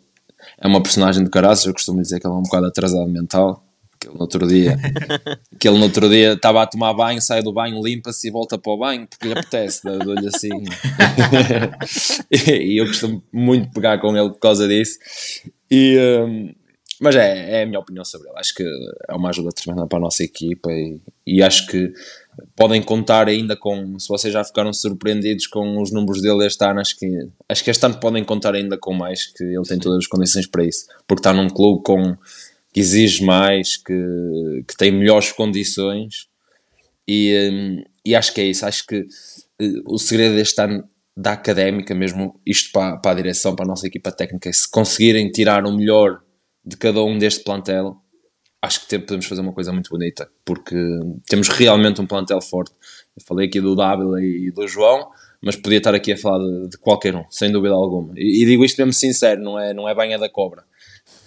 É 0.59 0.66
uma 0.66 0.83
personagem 0.83 1.23
de 1.23 1.31
caraças, 1.31 1.66
eu 1.66 1.73
costumo 1.73 2.01
dizer 2.01 2.21
que 2.21 2.27
ela 2.27 2.37
é 2.37 2.38
um 2.38 2.42
bocado 2.42 2.66
atrasada 2.66 3.07
mental, 3.07 3.62
Que 4.01 4.09
ele 4.09 4.15
no 4.15 4.21
outro 4.21 4.47
dia, 4.47 4.79
que 5.59 5.69
ele 5.69 5.79
no 5.79 5.85
outro 5.85 6.09
dia 6.09 6.35
estava 6.35 6.63
a 6.63 6.67
tomar 6.67 6.95
banho, 6.95 7.21
sai 7.21 7.43
do 7.43 7.53
banho, 7.53 7.83
limpa-se 7.83 8.29
e 8.29 8.31
volta 8.31 8.57
para 8.57 8.73
o 8.73 8.79
banho 8.79 9.07
porque 9.09 9.27
lhe 9.27 9.33
apetece, 9.33 9.83
dou-lhe 9.83 10.29
assim. 10.29 10.51
e 12.31 12.81
eu 12.81 12.87
costumo 12.87 13.23
muito 13.33 13.73
pegar 13.73 13.99
com 13.99 14.17
ele 14.17 14.31
por 14.31 14.39
causa 14.39 14.69
disso. 14.69 14.99
E, 15.71 15.99
um, 15.99 16.55
mas 17.01 17.15
é, 17.17 17.61
é 17.61 17.63
a 17.63 17.67
minha 17.67 17.79
opinião 17.79 18.05
sobre 18.05 18.29
ele. 18.29 18.39
Acho 18.39 18.55
que 18.55 18.65
é 19.09 19.15
uma 19.15 19.31
ajuda 19.31 19.51
tremenda 19.51 19.87
para 19.87 19.99
a 19.99 20.03
nossa 20.03 20.23
equipa 20.23 20.71
e, 20.71 21.01
e 21.27 21.43
acho 21.43 21.67
que 21.67 21.93
podem 22.57 22.83
contar 22.83 23.29
ainda 23.29 23.57
com, 23.57 23.99
se 23.99 24.09
vocês 24.09 24.33
já 24.33 24.45
ficaram 24.45 24.73
surpreendidos 24.73 25.47
com 25.47 25.81
os 25.81 25.93
números 25.93 26.23
dele 26.23 26.47
este 26.47 26.65
ano, 26.65 26.81
acho 26.81 26.97
que, 26.97 27.29
acho 27.49 27.65
que 27.65 27.71
este 27.71 27.85
ano 27.85 27.99
podem 27.99 28.25
contar 28.25 28.55
ainda 28.55 28.77
com 28.77 28.93
mais, 28.93 29.27
que 29.27 29.45
ele 29.45 29.63
tem 29.63 29.79
todas 29.79 29.99
as 29.99 30.07
condições 30.07 30.47
para 30.47 30.65
isso, 30.65 30.87
porque 31.07 31.21
está 31.21 31.33
num 31.33 31.49
clube 31.49 31.83
com 31.83 32.17
que 32.79 32.81
exige 32.81 33.25
mais, 33.25 33.77
que, 33.77 33.93
que 34.69 34.77
tem 34.77 34.93
melhores 34.93 35.33
condições 35.33 36.29
e, 37.09 37.51
hum, 37.51 37.83
e 38.07 38.14
acho 38.14 38.33
que 38.33 38.41
é 38.41 38.45
isso. 38.45 38.64
Acho 38.64 38.87
que 38.87 39.01
uh, 39.01 39.83
o 39.85 39.99
segredo 39.99 40.37
deste 40.37 40.61
ano 40.61 40.88
da 41.17 41.33
académica, 41.33 41.93
mesmo 41.93 42.41
isto 42.47 42.71
para, 42.71 42.97
para 42.99 43.11
a 43.11 43.14
direção, 43.14 43.57
para 43.57 43.64
a 43.64 43.69
nossa 43.69 43.87
equipa 43.87 44.12
técnica, 44.12 44.49
é 44.49 44.53
se 44.53 44.71
conseguirem 44.71 45.29
tirar 45.29 45.67
o 45.67 45.77
melhor 45.77 46.21
de 46.64 46.77
cada 46.77 47.03
um 47.03 47.19
deste 47.19 47.43
plantel, 47.43 47.97
acho 48.62 48.87
que 48.87 48.99
podemos 49.01 49.27
fazer 49.27 49.41
uma 49.41 49.53
coisa 49.53 49.73
muito 49.73 49.91
bonita, 49.91 50.31
porque 50.45 50.77
temos 51.27 51.49
realmente 51.49 52.01
um 52.01 52.07
plantel 52.07 52.41
forte. 52.41 52.73
Eu 53.17 53.23
falei 53.27 53.49
aqui 53.49 53.61
do 53.61 53.75
Dávila 53.75 54.23
e 54.23 54.53
do 54.53 54.69
João, 54.69 55.11
mas 55.43 55.57
podia 55.57 55.79
estar 55.79 55.95
aqui 55.97 56.12
a 56.12 56.17
falar 56.17 56.38
de, 56.38 56.69
de 56.69 56.79
qualquer 56.79 57.17
um, 57.17 57.25
sem 57.29 57.51
dúvida 57.51 57.75
alguma. 57.75 58.12
E, 58.17 58.45
e, 58.45 58.47
digo 58.47 58.64
isto 58.64 58.79
mesmo 58.79 58.93
sincero, 58.93 59.43
não 59.43 59.59
é, 59.59 59.75
não 59.75 59.88
é 59.88 59.95
banha 59.97 60.17
da 60.17 60.29
cobra. 60.29 60.62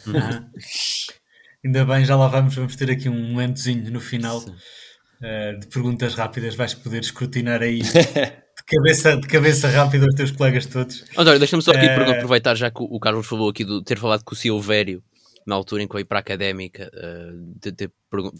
Uhum. 0.07 0.49
Ainda 1.63 1.85
bem, 1.85 2.03
já 2.03 2.15
lá 2.15 2.27
vamos, 2.27 2.55
vamos 2.55 2.75
ter 2.75 2.89
aqui 2.89 3.07
um 3.07 3.29
momentozinho 3.29 3.91
no 3.91 3.99
final 3.99 4.39
uh, 4.39 5.59
de 5.59 5.67
perguntas 5.67 6.15
rápidas, 6.15 6.55
vais 6.55 6.73
poder 6.73 7.01
escrutinar 7.01 7.61
aí 7.61 7.81
de 8.61 8.63
cabeça, 8.65 9.17
de 9.17 9.27
cabeça 9.27 9.67
rápida 9.67 10.07
os 10.07 10.15
teus 10.15 10.31
colegas 10.31 10.65
todos. 10.65 11.05
António, 11.15 11.37
deixa-me 11.37 11.61
só 11.61 11.71
aqui 11.71 11.85
uh, 11.85 12.11
aproveitar, 12.17 12.55
já 12.55 12.71
que 12.71 12.81
o 12.81 12.99
Carlos 12.99 13.27
falou 13.27 13.49
aqui 13.49 13.63
de 13.63 13.83
ter 13.83 13.99
falado 13.99 14.23
com 14.23 14.33
o 14.33 14.37
Silvério 14.37 15.03
na 15.45 15.55
altura 15.55 15.83
em 15.83 15.87
que 15.87 15.93
veio 15.93 16.05
para 16.05 16.19
a 16.19 16.21
académica, 16.21 16.91
uh, 16.93 17.59
de, 17.59 17.71
de, 17.71 17.89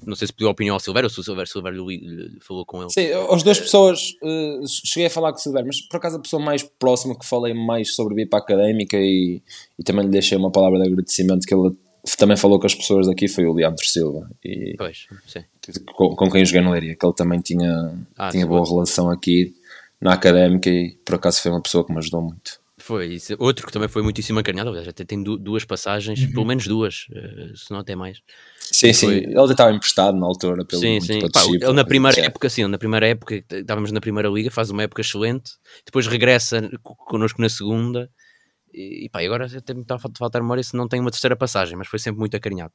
não 0.05 0.15
sei 0.15 0.27
se 0.27 0.33
pediu 0.33 0.49
opinião 0.49 0.75
ao 0.75 0.79
Silvério 0.79 1.07
ou 1.07 1.09
se 1.09 1.19
o 1.19 1.23
Silvério, 1.23 1.51
Silvério 1.51 1.85
falou 2.41 2.65
com 2.65 2.81
ele. 2.81 2.91
Sim, 2.91 3.07
as 3.29 3.43
duas 3.43 3.59
pessoas, 3.59 4.11
uh, 4.23 4.67
cheguei 4.67 5.07
a 5.07 5.09
falar 5.09 5.31
com 5.31 5.37
o 5.37 5.41
Silvério, 5.41 5.67
mas 5.67 5.81
por 5.81 5.97
acaso 5.97 6.17
a 6.17 6.21
pessoa 6.21 6.41
mais 6.43 6.63
próxima 6.63 7.17
que 7.17 7.25
falei 7.25 7.53
mais 7.53 7.95
sobre 7.95 8.15
vir 8.15 8.29
para 8.29 8.39
a 8.39 8.41
académica 8.41 8.97
e, 8.97 9.41
e 9.77 9.83
também 9.83 10.05
lhe 10.05 10.11
deixei 10.11 10.37
uma 10.37 10.51
palavra 10.51 10.79
de 10.79 10.87
agradecimento 10.87 11.45
que 11.45 11.53
ele 11.53 11.71
também 12.17 12.35
falou 12.35 12.59
com 12.59 12.65
as 12.65 12.75
pessoas 12.75 13.07
daqui 13.07 13.27
foi 13.27 13.45
o 13.45 13.53
Leandro 13.53 13.85
Silva 13.85 14.29
e 14.43 14.75
pois, 14.77 15.07
com, 15.93 16.15
com, 16.15 16.31
quem 16.31 16.43
joguei 16.45 16.61
no 16.61 16.71
Leiria, 16.71 16.95
que 16.95 17.05
ele 17.05 17.13
também 17.13 17.39
tinha, 17.39 17.93
ah, 18.17 18.29
tinha 18.29 18.45
boa 18.45 18.67
relação 18.67 19.09
aqui 19.09 19.53
na 19.99 20.13
académica 20.13 20.69
e 20.69 20.97
por 21.05 21.15
acaso 21.15 21.41
foi 21.41 21.51
uma 21.51 21.61
pessoa 21.61 21.85
que 21.85 21.91
me 21.91 21.99
ajudou 21.99 22.21
muito. 22.21 22.59
Foi, 22.81 23.05
isso. 23.13 23.35
outro 23.37 23.67
que 23.67 23.71
também 23.71 23.87
foi 23.87 24.01
muitíssimo 24.01 24.39
acarinhado, 24.39 24.75
até 24.77 25.05
tem 25.05 25.21
duas 25.21 25.63
passagens, 25.63 26.19
uhum. 26.19 26.31
pelo 26.31 26.45
menos 26.45 26.65
duas, 26.65 27.05
eh, 27.13 27.51
se 27.55 27.69
não 27.69 27.79
até 27.79 27.95
mais. 27.95 28.19
Sim, 28.59 28.91
sim, 28.91 29.11
ele 29.11 29.35
já 29.35 29.51
estava 29.51 29.71
emprestado 29.71 30.17
na 30.17 30.25
altura 30.25 30.65
pelo 30.65 30.81
Sim, 30.81 30.99
sim, 30.99 31.19
Pá, 31.31 31.43
ele 31.43 31.73
na 31.73 31.85
primeira 31.85 32.19
é. 32.19 32.25
época, 32.25 32.49
sim, 32.49 32.65
na 32.65 32.77
primeira 32.77 33.07
época, 33.07 33.43
estávamos 33.51 33.91
na 33.91 34.01
primeira 34.01 34.29
liga, 34.29 34.49
faz 34.49 34.71
uma 34.71 34.81
época 34.81 35.01
excelente, 35.01 35.51
depois 35.85 36.07
regressa 36.07 36.71
connosco 36.81 37.39
na 37.39 37.49
segunda, 37.49 38.09
e, 38.73 39.09
pá, 39.09 39.21
agora 39.21 39.45
até 39.45 39.73
me 39.73 39.81
está 39.81 39.95
a 39.95 39.99
faltar 39.99 40.41
memória 40.41 40.63
se 40.63 40.75
não 40.75 40.87
tem 40.87 40.99
uma 40.99 41.11
terceira 41.11 41.35
passagem, 41.35 41.77
mas 41.77 41.87
foi 41.87 41.99
sempre 41.99 42.19
muito 42.19 42.35
acarinhado. 42.35 42.73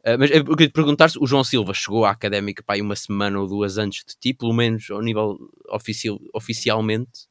Uh, 0.00 0.18
mas 0.18 0.30
eu 0.30 0.44
queria 0.44 0.68
te 0.68 0.72
perguntar 0.72 1.08
se 1.10 1.18
o 1.18 1.26
João 1.26 1.42
Silva 1.42 1.72
chegou 1.74 2.04
à 2.04 2.10
académica 2.10 2.62
pá, 2.62 2.76
uma 2.76 2.96
semana 2.96 3.38
ou 3.40 3.46
duas 3.46 3.78
antes 3.78 4.04
de 4.06 4.14
ti, 4.18 4.34
pelo 4.34 4.52
menos 4.52 4.90
ao 4.90 5.02
nível 5.02 5.36
oficial, 5.70 6.18
oficialmente. 6.34 7.26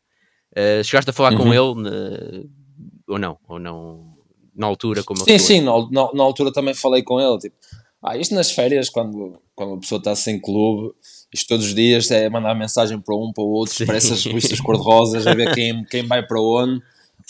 Uh, 0.52 0.84
chegaste 0.84 1.10
a 1.10 1.14
falar 1.14 1.34
uhum. 1.34 1.38
com 1.38 1.54
ele 1.54 1.90
uh, 1.90 2.50
ou 3.08 3.20
não? 3.20 3.38
Ou 3.48 3.60
não 3.60 4.18
na 4.56 4.68
altura? 4.68 5.04
Como 5.04 5.24
sim, 5.24 5.38
sim, 5.38 5.62
na, 5.62 5.72
na, 5.92 6.12
na, 6.14 6.24
altura 6.24 6.52
também 6.52 6.74
falei 6.74 7.04
com 7.04 7.22
ele. 7.22 7.38
Tipo, 7.38 7.56
ah, 8.04 8.18
isto 8.18 8.34
nas 8.34 8.52
férias, 8.52 8.90
quando, 8.90 9.40
quando 9.56 9.76
a 9.76 9.80
pessoa 9.80 10.00
está 10.00 10.16
sem 10.16 10.40
clube, 10.40 10.94
isto 11.34 11.48
todos 11.48 11.68
os 11.68 11.76
dias 11.76 12.10
é 12.10 12.30
mandar 12.30 12.56
mensagem 12.56 13.00
para 13.00 13.16
um, 13.16 13.32
para 13.32 13.44
o 13.44 13.50
outro, 13.50 13.86
para 13.86 13.98
essas 13.98 14.24
revistas 14.24 14.60
cor-de-rosas, 14.62 15.28
a 15.28 15.34
ver 15.34 15.54
quem, 15.54 15.84
quem 15.86 16.06
vai 16.06 16.26
para 16.26 16.42
onde 16.42 16.82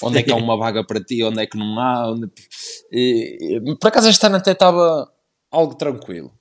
onde 0.04 0.20
é 0.20 0.24
que 0.24 0.32
há 0.32 0.36
uma 0.38 0.58
vaga 0.58 0.84
para 0.84 1.04
ti, 1.04 1.24
onde 1.24 1.42
é 1.42 1.46
que 1.46 1.58
não 1.58 1.80
há. 1.80 2.12
Onde... 2.12 2.30
E, 2.92 3.58
e, 3.58 3.76
por 3.76 3.88
acaso 3.88 4.10
este 4.10 4.26
ano 4.26 4.38
até 4.38 4.52
estava 4.52 5.12
algo 5.52 5.76
tranquilo. 5.76 6.32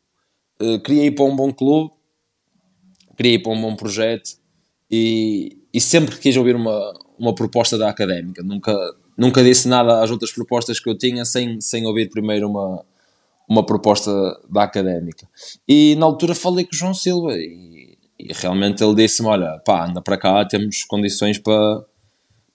Uh, 0.61 0.81
queria 0.81 1.07
ir 1.07 1.11
para 1.13 1.25
um 1.25 1.37
bom 1.37 1.53
clube, 1.53 1.93
queria 3.17 3.35
ir 3.35 3.43
para 3.43 3.53
um 3.53 3.61
bom 3.61 3.77
projeto 3.77 4.31
e, 4.91 5.59
e 5.73 5.81
sempre 5.81 6.17
quis 6.19 6.37
ouvir 6.37 6.57
uma, 6.57 6.95
uma 7.19 7.35
proposta 7.35 7.77
da 7.77 7.89
académica. 7.89 8.43
Nunca, 8.43 8.75
nunca 9.17 9.43
disse 9.43 9.69
nada 9.69 10.03
às 10.03 10.11
outras 10.11 10.33
propostas 10.33 10.81
que 10.81 10.89
eu 10.89 10.97
tinha 10.97 11.25
sem, 11.25 11.61
sem 11.61 11.87
ouvir 11.87 12.09
primeiro 12.09 12.49
uma, 12.49 12.85
uma 13.49 13.65
proposta 13.65 14.11
da 14.49 14.63
académica. 14.63 15.29
E 15.69 15.95
na 15.97 16.07
altura 16.07 16.35
falei 16.35 16.65
com 16.65 16.75
o 16.75 16.79
João 16.79 16.95
Silva 16.95 17.35
e, 17.35 17.97
e 18.19 18.33
realmente 18.33 18.83
ele 18.83 18.95
disse-me: 18.95 19.29
Olha, 19.29 19.61
pá, 19.65 19.87
anda 19.87 20.01
para 20.01 20.19
cá, 20.19 20.45
temos 20.45 20.85
condições 20.85 21.39
para 21.39 21.85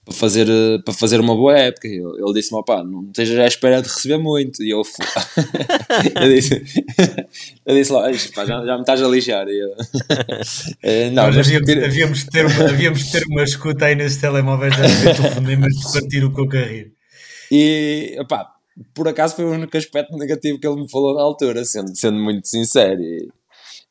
para 0.04 0.14
fazer, 0.14 0.48
eh, 0.48 0.78
para 0.84 0.92
fazer 0.92 1.20
uma 1.20 1.34
boa 1.34 1.56
época. 1.56 1.86
Ele, 1.86 2.00
ele 2.00 2.32
disse-me, 2.34 2.58
opá, 2.58 2.82
não 2.82 3.04
estejas 3.04 3.38
à 3.38 3.46
espera 3.46 3.80
de 3.80 3.88
receber 3.88 4.18
muito. 4.18 4.62
E 4.62 4.70
eu, 4.70 4.82
eu 6.20 6.28
disse, 6.28 6.54
eu 7.64 7.74
disse 7.74 7.92
lá, 7.92 8.12
já, 8.12 8.44
já 8.64 8.74
me 8.74 8.80
estás 8.80 9.02
a 9.02 9.08
lixar. 9.08 9.46
E 9.48 9.58
eu, 9.60 9.74
eh, 10.82 11.10
não, 11.10 11.26
mas 11.26 11.38
havíamos, 11.38 11.70
havíamos, 11.70 12.18
de 12.20 12.30
ter 12.30 12.46
uma, 12.46 12.64
havíamos 12.64 13.10
ter 13.10 13.22
uma 13.28 13.44
escuta 13.44 13.86
aí 13.86 13.94
nesse 13.94 14.20
telemóvel 14.20 14.70
de 14.70 14.76
telefonemas 15.16 15.72
de 15.72 15.92
partir 15.92 16.24
o 16.24 16.32
coco 16.32 16.56
a 16.56 16.62
rir. 16.62 16.92
E, 17.50 18.16
opá, 18.20 18.52
por 18.94 19.06
acaso 19.06 19.36
foi 19.36 19.44
o 19.44 19.52
único 19.52 19.76
aspecto 19.76 20.16
negativo 20.16 20.58
que 20.58 20.66
ele 20.66 20.82
me 20.82 20.90
falou 20.90 21.14
na 21.14 21.22
altura, 21.22 21.64
sendo, 21.64 21.94
sendo 21.94 22.18
muito 22.18 22.48
sincero. 22.48 23.00
E, 23.00 23.28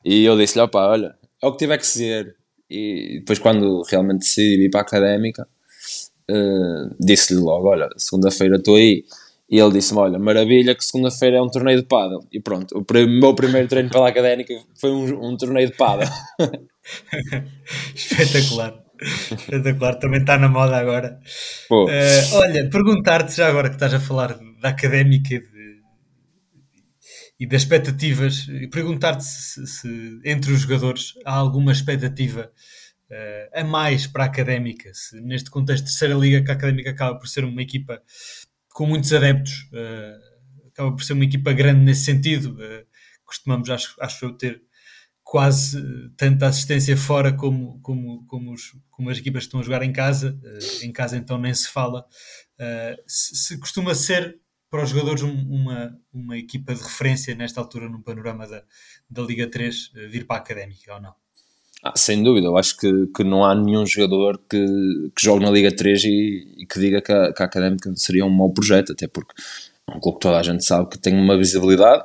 e 0.04 0.26
eu 0.26 0.38
disse-lhe, 0.38 0.63
opá, 0.63 0.88
olha, 0.89 1.15
é 1.41 1.47
o 1.47 1.52
que 1.54 1.60
tiver 1.60 1.78
que 1.78 1.88
ser. 1.88 2.36
E 2.69 3.19
depois 3.19 3.39
quando 3.39 3.82
realmente 3.84 4.19
decidi 4.19 4.65
ir 4.65 4.69
para 4.69 4.82
a 4.82 4.84
académica, 4.84 5.47
uh, 6.29 6.95
disse-lhe 6.99 7.39
logo: 7.39 7.69
Olha, 7.69 7.89
segunda-feira 7.97 8.57
estou 8.57 8.75
aí. 8.75 9.03
E 9.49 9.60
ele 9.60 9.73
disse-me: 9.73 9.99
Olha, 9.99 10.17
maravilha, 10.17 10.73
que 10.73 10.84
segunda-feira 10.84 11.38
é 11.38 11.41
um 11.41 11.49
torneio 11.49 11.81
de 11.81 11.88
pádel. 11.88 12.19
E 12.31 12.39
pronto, 12.39 12.77
o 12.77 13.07
meu 13.07 13.36
primeiro 13.36 13.67
treino 13.67 13.89
pela 13.89 14.07
académica 14.07 14.53
foi 14.79 14.91
um, 14.91 15.31
um 15.31 15.38
torneio 15.38 15.69
de 15.69 15.75
pádel. 15.75 16.07
Espetacular. 17.93 18.81
Espetacular, 19.01 19.95
também 19.95 20.21
está 20.21 20.38
na 20.38 20.47
moda 20.47 20.77
agora. 20.77 21.19
Uh, 21.69 22.36
olha, 22.36 22.69
perguntar-te 22.69 23.36
já 23.36 23.47
agora 23.47 23.67
que 23.69 23.75
estás 23.75 23.93
a 23.93 23.99
falar 23.99 24.39
da 24.62 24.69
académica 24.69 25.34
e, 25.34 25.39
de, 25.39 25.81
e 27.39 27.47
das 27.47 27.63
expectativas, 27.63 28.45
perguntar-te 28.71 29.23
se, 29.23 29.65
se, 29.65 30.19
entre 30.23 30.51
os 30.51 30.62
jogadores 30.62 31.13
há 31.25 31.34
alguma 31.34 31.71
expectativa 31.71 32.51
a 33.54 33.63
mais 33.63 34.08
para 34.08 34.24
a 34.24 34.28
Académica, 34.28 34.91
se, 34.93 35.19
neste 35.21 35.50
contexto 35.50 35.84
de 35.84 35.89
terceira 35.89 36.13
liga, 36.13 36.43
que 36.43 36.52
a 36.52 36.54
Académica 36.54 36.91
acaba 36.91 37.17
por 37.17 37.28
ser 37.28 37.43
uma 37.43 37.62
equipa 37.62 38.02
com 38.74 38.86
muitos 38.86 39.12
adeptos, 39.13 39.69
uh, 39.74 40.67
acaba 40.67 40.91
por 40.91 41.04
ser 41.04 41.13
uma 41.13 41.26
equipa 41.26 41.54
grande 41.54 41.82
nesse 41.82 42.06
sentido. 42.06 42.56
Uh, 42.56 42.86
costumamos, 43.26 43.69
acho, 43.69 43.95
acho 44.00 44.26
eu, 44.26 44.34
ter 44.34 44.62
quase 45.24 45.82
tanta 46.17 46.47
assistência 46.47 46.97
fora 46.97 47.32
como, 47.32 47.80
como, 47.82 48.26
como, 48.28 48.54
os, 48.54 48.76
como 48.89 49.10
as 49.10 49.17
equipas 49.17 49.43
que 49.43 49.47
estão 49.47 49.60
a 49.60 49.63
jogar 49.63 49.84
em 49.84 49.93
casa. 49.93 50.38
em 50.82 50.91
casa, 50.91 51.15
então, 51.15 51.38
nem 51.38 51.54
se 51.54 51.69
fala. 51.69 52.06
Se, 53.08 53.36
se, 53.36 53.58
costuma 53.60 53.95
ser 53.95 54.39
para 54.69 54.84
os 54.84 54.89
jogadores 54.89 55.21
uma, 55.21 55.97
uma 56.12 56.38
equipa 56.38 56.76
de 56.76 56.82
referência 56.82 57.34
nesta 57.34 57.62
altura 57.62 57.88
no 57.88 58.02
panorama 58.02 58.45
da, 58.45 58.63
da 59.10 59.21
Liga 59.21 59.50
3 59.50 59.91
vir 60.10 60.26
para 60.28 60.38
a 60.38 60.39
Académica 60.39 60.93
ou 60.95 61.02
não? 61.02 61.15
Ah, 61.83 61.93
sem 61.95 62.21
dúvida, 62.21 62.47
eu 62.47 62.57
acho 62.57 62.77
que, 62.77 63.07
que 63.07 63.23
não 63.23 63.43
há 63.43 63.55
nenhum 63.55 63.85
jogador 63.87 64.39
que, 64.47 64.57
que 65.15 65.23
jogue 65.23 65.43
na 65.43 65.49
Liga 65.49 65.75
3 65.75 66.03
e, 66.03 66.47
e 66.59 66.65
que 66.67 66.79
diga 66.79 67.01
que 67.01 67.11
a, 67.11 67.33
que 67.33 67.41
a 67.41 67.45
Académica 67.45 67.91
seria 67.95 68.23
um 68.23 68.29
mau 68.29 68.51
projeto, 68.51 68.91
até 68.91 69.07
porque 69.07 69.33
é 69.87 69.97
um 69.97 69.99
clube 69.99 70.17
que 70.17 70.21
toda 70.21 70.37
a 70.37 70.43
gente 70.43 70.63
sabe 70.63 70.89
que 70.89 70.99
tem 70.99 71.15
uma 71.15 71.35
visibilidade. 71.35 72.03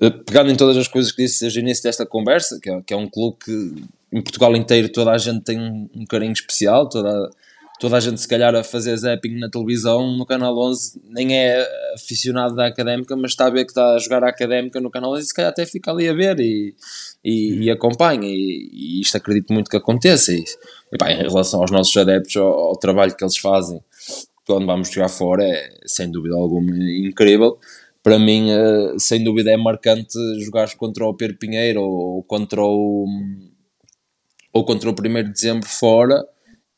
Eh, 0.00 0.10
pegando 0.10 0.50
em 0.50 0.56
todas 0.56 0.76
as 0.76 0.86
coisas 0.86 1.12
que 1.12 1.22
disse 1.22 1.40
desde 1.40 1.58
o 1.58 1.62
início 1.62 1.82
desta 1.82 2.04
conversa, 2.04 2.60
que 2.60 2.70
é, 2.70 2.82
que 2.82 2.92
é 2.92 2.96
um 2.96 3.08
clube 3.08 3.38
que 3.42 3.74
em 4.12 4.20
Portugal 4.20 4.54
inteiro 4.54 4.88
toda 4.90 5.10
a 5.12 5.18
gente 5.18 5.42
tem 5.42 5.58
um, 5.58 5.88
um 5.94 6.04
carinho 6.04 6.32
especial, 6.32 6.86
toda, 6.88 7.30
toda 7.78 7.96
a 7.96 8.00
gente 8.00 8.20
se 8.20 8.28
calhar 8.28 8.54
a 8.54 8.64
fazer 8.64 8.96
zapping 8.96 9.38
na 9.38 9.50
televisão, 9.50 10.16
no 10.16 10.24
Canal 10.24 10.56
11, 10.58 11.00
nem 11.08 11.36
é 11.38 11.66
aficionado 11.94 12.54
da 12.54 12.66
Académica, 12.66 13.16
mas 13.16 13.32
está 13.32 13.46
a 13.46 13.50
ver 13.50 13.64
que 13.64 13.70
está 13.70 13.94
a 13.94 13.98
jogar 13.98 14.24
a 14.24 14.28
Académica 14.28 14.80
no 14.80 14.90
Canal 14.90 15.12
11 15.12 15.22
e 15.22 15.26
se 15.26 15.34
calhar 15.34 15.50
até 15.50 15.66
fica 15.66 15.90
ali 15.90 16.08
a 16.08 16.12
ver 16.12 16.38
e 16.40 16.74
e, 17.26 17.64
e 17.64 17.70
acompanha, 17.70 18.28
e, 18.28 18.70
e, 18.72 19.00
isto 19.00 19.16
acredito 19.16 19.52
muito 19.52 19.68
que 19.68 19.76
aconteça. 19.76 20.32
E, 20.32 20.44
e 20.92 20.96
pá, 20.96 21.10
em 21.10 21.16
relação 21.16 21.60
aos 21.60 21.72
nossos 21.72 21.96
adeptos, 21.96 22.36
ao, 22.36 22.46
ao, 22.46 22.76
trabalho 22.78 23.16
que 23.16 23.24
eles 23.24 23.36
fazem 23.36 23.80
quando 24.46 24.64
vamos 24.64 24.90
jogar 24.92 25.08
fora, 25.08 25.44
é 25.44 25.76
sem 25.86 26.08
dúvida 26.08 26.36
alguma 26.36 26.70
incrível. 26.72 27.58
para 28.00 28.16
mim, 28.16 28.52
uh, 28.52 28.98
sem 29.00 29.24
dúvida, 29.24 29.50
é 29.50 29.56
marcante 29.56 30.16
jogar 30.44 30.72
contra 30.76 31.04
o 31.04 31.14
Pedro 31.14 31.36
Pinheiro 31.36 31.82
ou, 31.82 32.22
contra 32.22 32.62
o 32.62 33.06
ou 34.52 34.64
contra 34.64 34.88
o 34.88 34.92
1 34.92 34.94
de 35.24 35.32
dezembro 35.32 35.68
fora 35.68 36.24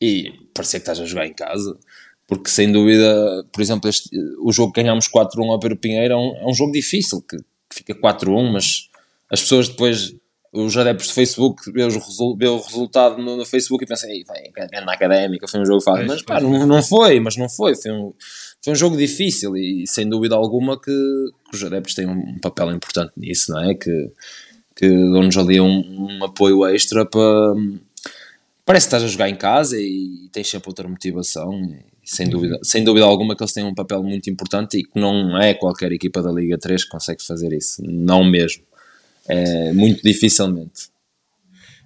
e 0.01 0.33
parecer 0.59 0.79
que 0.79 0.83
estás 0.83 0.99
a 0.99 1.05
jogar 1.05 1.25
em 1.25 1.33
casa. 1.33 1.77
Porque 2.27 2.49
sem 2.49 2.71
dúvida, 2.71 3.45
por 3.51 3.61
exemplo, 3.61 3.89
este, 3.89 4.09
o 4.41 4.51
jogo 4.51 4.73
que 4.73 4.81
ganhámos 4.81 5.07
4-1 5.07 5.49
ao 5.49 5.59
Pedro 5.59 5.77
Pinheiro 5.77 6.13
é 6.13 6.17
um, 6.17 6.35
é 6.35 6.45
um 6.47 6.53
jogo 6.53 6.71
difícil, 6.71 7.21
que, 7.21 7.37
que 7.37 7.75
fica 7.75 7.95
4-1, 7.95 8.51
mas 8.51 8.89
as 9.31 9.41
pessoas 9.41 9.69
depois 9.69 10.13
os 10.51 10.75
adeptos 10.75 11.07
do 11.07 11.13
Facebook 11.13 11.71
vê, 11.71 11.83
o, 11.83 12.57
resultado 12.57 13.21
no, 13.21 13.37
no, 13.37 13.45
Facebook 13.45 13.83
e 13.83 13.87
pensam, 13.87 14.09
vai, 14.27 14.83
na 14.83 14.93
académica, 14.93 15.47
foi 15.47 15.61
um 15.61 15.65
jogo 15.65 15.81
fácil. 15.81 16.07
Mas 16.07 16.23
pá, 16.23 16.41
não, 16.41 16.65
não 16.65 16.81
foi, 16.81 17.19
mas 17.19 17.37
não 17.37 17.47
foi. 17.47 17.75
Foi 17.75 17.91
um, 17.91 18.13
foi 18.61 18.73
um 18.73 18.75
jogo 18.75 18.97
difícil 18.97 19.55
e 19.55 19.85
sem 19.87 20.09
dúvida 20.09 20.35
alguma 20.35 20.79
que, 20.79 20.91
que 21.49 21.55
os 21.55 21.63
adeptos 21.63 21.93
têm 21.93 22.07
um 22.07 22.39
papel 22.39 22.71
importante 22.71 23.13
nisso, 23.15 23.51
não 23.51 23.63
é? 23.63 23.75
Que, 23.75 24.11
que 24.75 24.87
dão-nos 24.87 25.37
ali 25.37 25.61
um, 25.61 25.67
um, 26.19 26.23
apoio 26.23 26.65
extra 26.65 27.05
para. 27.05 27.53
Parece 28.69 28.85
que 28.85 28.89
estás 28.89 29.03
a 29.03 29.07
jogar 29.07 29.27
em 29.27 29.35
casa 29.35 29.81
e 29.81 30.29
tens 30.31 30.47
sempre 30.47 30.69
outra 30.69 30.87
motivação. 30.87 31.59
Sem, 32.05 32.27
uhum. 32.27 32.31
dúvida, 32.31 32.59
sem 32.61 32.83
dúvida 32.83 33.03
alguma 33.03 33.35
que 33.35 33.41
eles 33.41 33.51
têm 33.51 33.63
um 33.63 33.73
papel 33.73 34.03
muito 34.03 34.29
importante 34.29 34.77
e 34.77 34.83
que 34.83 34.99
não 34.99 35.35
é 35.41 35.55
qualquer 35.55 35.91
equipa 35.91 36.21
da 36.21 36.31
Liga 36.31 36.55
3 36.55 36.83
que 36.83 36.89
consegue 36.91 37.25
fazer 37.25 37.51
isso. 37.51 37.81
Não 37.83 38.23
mesmo. 38.23 38.61
É, 39.27 39.73
muito 39.73 40.03
dificilmente 40.03 40.91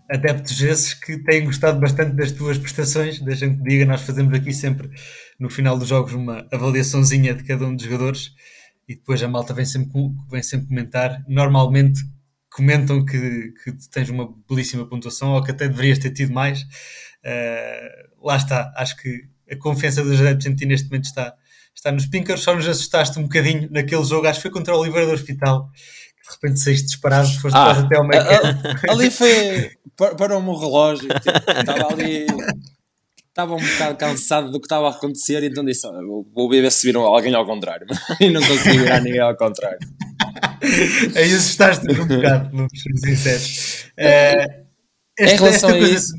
adeptos 0.09 0.61
esses 0.61 0.93
que 0.93 1.17
têm 1.19 1.45
gostado 1.45 1.79
bastante 1.79 2.17
das 2.17 2.33
tuas 2.33 2.57
prestações. 2.57 3.17
Deixa-me 3.19 3.55
que 3.55 3.63
diga, 3.63 3.85
nós 3.85 4.01
fazemos 4.01 4.33
aqui 4.33 4.51
sempre 4.51 4.89
no 5.39 5.49
final 5.49 5.79
dos 5.79 5.87
jogos 5.87 6.11
uma 6.11 6.45
avaliaçãozinha 6.51 7.33
de 7.33 7.45
cada 7.45 7.65
um 7.65 7.73
dos 7.73 7.85
jogadores 7.85 8.33
e 8.89 8.95
depois 8.95 9.23
a 9.23 9.27
malta 9.29 9.53
vem 9.53 9.65
sempre, 9.65 9.89
vem 10.29 10.43
sempre 10.43 10.67
comentar. 10.67 11.23
Normalmente 11.29 12.01
comentam 12.53 13.03
que, 13.03 13.51
que 13.63 13.89
tens 13.89 14.09
uma 14.09 14.29
belíssima 14.47 14.87
pontuação 14.87 15.31
ou 15.31 15.43
que 15.43 15.51
até 15.51 15.67
deverias 15.67 15.97
ter 15.97 16.11
tido 16.11 16.31
mais. 16.31 16.61
Uh, 16.61 18.25
lá 18.27 18.37
está, 18.37 18.71
acho 18.77 18.95
que 18.97 19.23
a 19.51 19.55
confiança 19.57 20.03
dos 20.03 20.19
adeptos 20.21 20.45
em 20.45 20.55
ti 20.55 20.65
neste 20.65 20.87
momento 20.87 21.05
está, 21.05 21.33
está 21.75 21.91
nos 21.91 22.05
pinkers. 22.05 22.41
Só 22.41 22.55
nos 22.55 22.67
assustaste 22.67 23.17
um 23.17 23.23
bocadinho 23.23 23.67
naquele 23.71 24.03
jogo, 24.03 24.27
acho 24.27 24.39
que 24.39 24.43
foi 24.43 24.51
contra 24.51 24.75
o 24.75 24.79
Oliveira 24.79 25.07
do 25.07 25.13
Hospital. 25.13 25.69
De 25.73 26.31
repente 26.31 26.59
saíste 26.59 26.87
disparado, 26.87 27.27
foste 27.39 27.55
ah, 27.55 27.65
quase 27.65 27.85
até 27.85 27.97
ao 27.97 28.07
meio. 28.07 28.21
Ali 28.89 29.09
foi. 29.09 29.71
Parou-me 30.17 30.49
o 30.49 30.57
relógio, 30.57 31.07
tipo, 31.07 31.51
estava 31.51 31.93
ali 31.93 32.25
estava 33.33 33.55
um 33.55 33.59
bocado 33.59 33.97
cansado 33.97 34.51
do 34.51 34.59
que 34.59 34.65
estava 34.65 34.87
a 34.87 34.91
acontecer, 34.91 35.43
e 35.43 35.47
então 35.47 35.65
disse: 35.65 35.87
vou 36.33 36.49
ver 36.49 36.71
se 36.71 36.85
viram 36.85 37.01
alguém 37.01 37.33
ao 37.33 37.45
contrário. 37.45 37.87
e 38.21 38.29
não 38.29 38.41
consegui 38.41 38.77
virar 38.77 39.01
ninguém 39.01 39.19
ao 39.19 39.35
contrário. 39.35 39.79
Aí 41.15 41.33
assustaste-me 41.33 41.99
um 41.99 42.07
bocado, 42.07 42.55
não 42.55 42.67
ser 42.69 42.97
sincero. 42.97 43.43
Uh, 43.99 44.63
em 45.19 45.35
relação 45.35 45.69
a 45.69 45.73
coisa... 45.73 45.93
isso. 45.93 46.13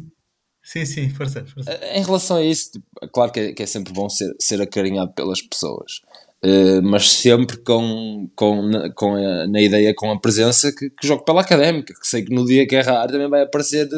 Sim, 0.63 0.87
sim, 0.87 1.09
força, 1.11 1.45
força. 1.45 1.79
Em 1.93 2.03
relação 2.03 2.39
a 2.39 2.43
isso, 2.43 2.73
tipo, 2.73 2.87
claro 3.13 3.31
que 3.31 3.41
é, 3.41 3.53
que 3.53 3.63
é, 3.63 3.67
sempre 3.67 3.93
bom 3.93 4.09
ser, 4.09 4.33
ser 4.41 4.63
acarinhado 4.63 5.13
pelas 5.13 5.43
pessoas. 5.43 6.01
Uh, 6.45 6.83
mas 6.83 7.11
sempre 7.11 7.57
com, 7.57 8.29
com, 8.37 8.71
com 8.95 9.15
a, 9.15 9.47
na 9.47 9.63
ideia, 9.63 9.95
com 9.95 10.11
a 10.11 10.21
presença 10.21 10.71
que, 10.71 10.91
que 10.91 11.07
jogo 11.07 11.25
pela 11.25 11.41
académica, 11.41 11.95
que 11.95 12.07
sei 12.07 12.23
que 12.23 12.35
no 12.35 12.45
dia 12.45 12.67
que 12.67 12.79
raro 12.83 13.11
também 13.11 13.31
vai 13.31 13.45
aparecer 13.45 13.89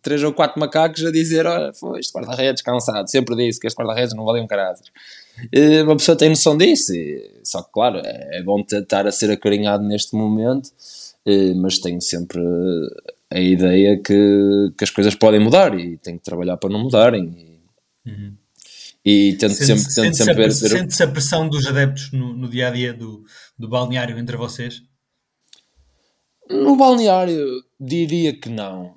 três 0.00 0.22
ou 0.22 0.32
quatro 0.32 0.58
macacos 0.58 1.04
a 1.04 1.12
dizer: 1.12 1.44
Olha, 1.44 1.74
foi 1.74 2.00
este 2.00 2.10
guarda-redes 2.16 2.62
cansado, 2.62 3.10
sempre 3.10 3.36
disse 3.36 3.60
que 3.60 3.66
este 3.66 3.76
guarda-redes 3.78 4.14
não 4.14 4.24
valia 4.24 4.42
um 4.42 4.46
caralho. 4.46 4.78
Uma 5.84 5.96
pessoa 5.96 6.16
tem 6.16 6.30
noção 6.30 6.56
disso, 6.56 6.92
só 7.44 7.62
que, 7.62 7.70
claro, 7.70 7.98
é, 8.02 8.38
é 8.38 8.42
bom 8.42 8.64
estar 8.66 9.06
a 9.06 9.12
ser 9.12 9.30
acarinhado 9.30 9.84
neste 9.84 10.16
momento, 10.16 10.70
mas 11.56 11.78
tenho 11.78 12.00
sempre 12.00 12.40
a 13.30 13.38
ideia 13.38 14.00
que, 14.02 14.72
que 14.76 14.84
as 14.84 14.90
coisas 14.90 15.14
podem 15.14 15.40
mudar 15.40 15.78
e 15.78 15.98
tenho 15.98 16.18
que 16.18 16.24
trabalhar 16.24 16.56
para 16.56 16.70
não 16.70 16.80
mudarem. 16.80 17.58
Uhum. 18.06 18.39
E 19.04 19.34
tento 19.38 19.54
sente, 19.54 19.80
sempre, 19.80 19.82
tento 19.82 19.94
sente 19.94 20.16
sempre 20.16 20.34
ver. 20.34 20.52
Sente-se 20.52 21.02
a 21.02 21.08
pressão 21.08 21.48
dos 21.48 21.66
adeptos 21.66 22.12
no, 22.12 22.34
no 22.34 22.48
dia 22.48 22.68
a 22.68 22.70
dia 22.70 22.92
do, 22.92 23.24
do 23.58 23.68
balneário 23.68 24.18
entre 24.18 24.36
vocês? 24.36 24.82
No 26.48 26.76
balneário, 26.76 27.46
diria 27.78 28.38
que 28.38 28.48
não. 28.48 28.94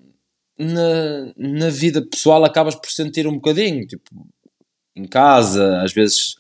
Na, 0.58 1.34
na 1.38 1.70
vida 1.70 2.02
pessoal, 2.02 2.44
acabas 2.44 2.76
por 2.76 2.89
sentir 2.89 3.28
um 3.28 3.36
bocadinho, 3.36 3.86
tipo, 3.88 4.28
em 4.96 5.06
casa, 5.06 5.82
às 5.82 5.94
vezes, 5.94 6.36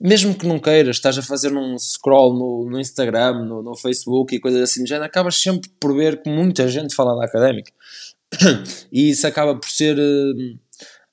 mesmo 0.00 0.34
que 0.34 0.46
não 0.46 0.58
queiras, 0.58 0.96
estás 0.96 1.16
a 1.16 1.22
fazer 1.22 1.56
um 1.56 1.78
scroll 1.78 2.34
no, 2.34 2.70
no 2.70 2.80
Instagram, 2.80 3.44
no, 3.44 3.62
no 3.62 3.76
Facebook 3.76 4.34
e 4.34 4.40
coisas 4.40 4.62
assim 4.62 4.82
do 4.82 4.88
género, 4.88 5.06
acabas 5.06 5.36
sempre 5.36 5.70
por 5.80 5.94
ver 5.94 6.20
que 6.22 6.30
muita 6.30 6.68
gente 6.68 6.94
fala 6.94 7.16
da 7.16 7.24
académica. 7.24 7.72
E 8.90 9.10
isso 9.10 9.26
acaba 9.26 9.54
por 9.56 9.68
ser. 9.68 9.96
Eh, 9.98 10.56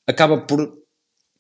acaba 0.08 0.42
por 0.42 0.81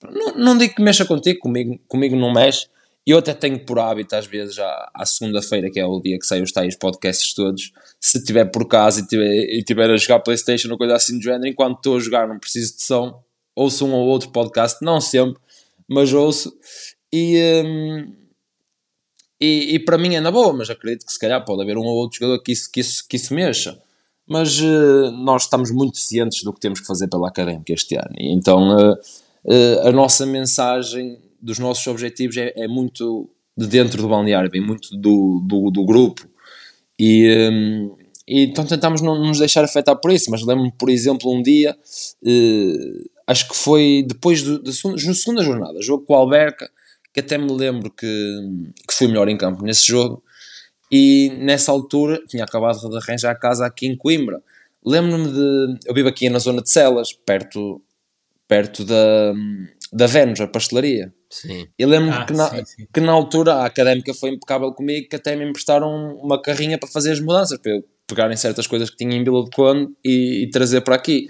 não, 0.09 0.35
não 0.35 0.57
digo 0.57 0.75
que 0.75 0.81
mexa 0.81 1.05
contigo, 1.05 1.39
comigo, 1.39 1.79
comigo 1.87 2.15
não 2.15 2.33
mexe. 2.33 2.67
Eu 3.05 3.17
até 3.17 3.33
tenho 3.33 3.59
por 3.65 3.79
hábito, 3.79 4.15
às 4.15 4.27
vezes, 4.27 4.59
à, 4.59 4.91
à 4.93 5.05
segunda-feira, 5.05 5.71
que 5.71 5.79
é 5.79 5.85
o 5.85 5.99
dia 5.99 6.19
que 6.19 6.25
saem 6.25 6.43
os 6.43 6.51
tais 6.51 6.75
podcasts 6.75 7.33
todos, 7.33 7.71
se 7.99 8.19
estiver 8.19 8.45
por 8.45 8.67
casa 8.67 8.99
e 8.99 9.07
tiver, 9.07 9.43
e 9.49 9.63
tiver 9.63 9.89
a 9.89 9.97
jogar 9.97 10.19
Playstation 10.19 10.69
ou 10.69 10.77
coisa 10.77 10.95
assim 10.95 11.17
do 11.17 11.23
género, 11.23 11.47
enquanto 11.47 11.77
estou 11.77 11.97
a 11.97 11.99
jogar 11.99 12.27
não 12.27 12.37
preciso 12.37 12.75
de 12.75 12.83
som, 12.83 13.23
ouço 13.55 13.85
um 13.85 13.93
ou 13.93 14.07
outro 14.07 14.29
podcast, 14.29 14.83
não 14.83 15.01
sempre, 15.01 15.41
mas 15.89 16.13
ouço, 16.13 16.53
e, 17.11 17.63
um, 17.65 18.13
e, 19.39 19.75
e, 19.75 19.79
para 19.79 19.97
mim 19.97 20.13
é 20.15 20.21
na 20.21 20.29
boa, 20.29 20.53
mas 20.53 20.69
acredito 20.69 21.05
que 21.05 21.11
se 21.11 21.19
calhar 21.19 21.43
pode 21.43 21.63
haver 21.63 21.77
um 21.77 21.83
ou 21.83 21.95
outro 21.95 22.19
jogador 22.19 22.41
que 22.43 22.51
isso, 22.51 22.69
que 22.71 22.79
isso, 22.81 23.03
que 23.09 23.15
isso 23.15 23.33
mexa. 23.33 23.81
Mas 24.27 24.61
uh, 24.61 25.11
nós 25.11 25.43
estamos 25.43 25.71
muito 25.71 25.97
cientes 25.97 26.43
do 26.43 26.53
que 26.53 26.59
temos 26.59 26.79
que 26.79 26.85
fazer 26.85 27.07
pela 27.07 27.27
Académica 27.27 27.73
este 27.73 27.95
ano, 27.95 28.13
e 28.19 28.31
então... 28.31 28.77
Uh, 28.77 28.95
uh, 29.45 29.87
a 29.87 29.91
nossa 29.91 30.25
mensagem 30.25 31.19
dos 31.41 31.59
nossos 31.59 31.85
objetivos 31.87 32.37
é, 32.37 32.53
é, 32.55 32.67
muito 32.67 33.29
de 33.57 33.67
dentro 33.67 34.01
do 34.01 34.07
balneário, 34.07 34.49
vem 34.49 34.61
muito 34.61 34.95
do, 34.97 35.41
do, 35.45 35.71
do 35.71 35.85
grupo. 35.85 36.27
E, 36.99 37.49
um, 37.51 37.95
e, 38.27 38.43
então 38.43 38.65
tentamos 38.65 39.01
não 39.01 39.19
nos 39.19 39.39
deixar 39.39 39.63
afetar 39.63 39.95
por 39.99 40.11
isso, 40.11 40.29
mas 40.29 40.45
lembro-me, 40.45 40.71
por 40.71 40.89
exemplo, 40.89 41.33
um 41.33 41.41
dia, 41.41 41.75
uh, 42.23 43.09
acho 43.27 43.47
que 43.47 43.55
foi 43.55 44.05
depois 44.07 44.43
da 44.43 44.57
de 44.57 44.73
segunda, 44.73 45.13
segunda 45.13 45.43
jornada, 45.43 45.81
jogo 45.81 46.05
com 46.05 46.13
o 46.13 46.17
Alberca, 46.17 46.69
que 47.13 47.19
até 47.19 47.37
me 47.37 47.51
lembro 47.51 47.91
que, 47.91 48.05
que 48.87 48.93
fui 48.93 49.07
melhor 49.07 49.27
em 49.27 49.37
campo 49.37 49.63
nesse 49.63 49.85
jogo, 49.85 50.23
e 50.91 51.31
nessa 51.39 51.71
altura 51.71 52.21
tinha 52.27 52.43
acabado 52.43 52.77
de 52.89 52.97
arranjar 52.97 53.31
a 53.31 53.35
casa 53.35 53.65
aqui 53.65 53.87
em 53.87 53.95
Coimbra. 53.95 54.43
Lembro-me 54.85 55.31
de. 55.31 55.87
Eu 55.87 55.93
vivo 55.93 56.09
aqui 56.09 56.29
na 56.29 56.39
zona 56.39 56.61
de 56.61 56.69
Celas, 56.69 57.13
perto, 57.13 57.81
perto 58.51 58.83
da, 58.83 59.33
da 59.93 60.07
Vênus, 60.07 60.41
a 60.41 60.47
pastelaria. 60.47 61.13
Sim. 61.29 61.69
E 61.79 61.85
lembro 61.85 62.13
ah, 62.13 62.25
que, 62.25 62.33
na, 62.33 62.49
sim, 62.49 62.65
sim. 62.65 62.87
que 62.93 62.99
na 62.99 63.13
altura 63.13 63.53
a 63.53 63.65
académica 63.65 64.13
foi 64.13 64.31
impecável 64.31 64.73
comigo, 64.73 65.07
que 65.07 65.15
até 65.15 65.37
me 65.37 65.49
emprestaram 65.49 66.17
uma 66.17 66.41
carrinha 66.41 66.77
para 66.77 66.89
fazer 66.89 67.13
as 67.13 67.21
mudanças, 67.21 67.57
para 67.57 67.71
eu 67.71 67.83
pegar 68.05 68.29
em 68.29 68.35
certas 68.35 68.67
coisas 68.67 68.89
que 68.89 68.97
tinha 68.97 69.15
em 69.15 69.23
Vila 69.23 69.45
de 69.45 69.51
Conde 69.51 69.93
e, 70.03 70.43
e 70.43 70.49
trazer 70.49 70.81
para 70.81 70.95
aqui. 70.95 71.29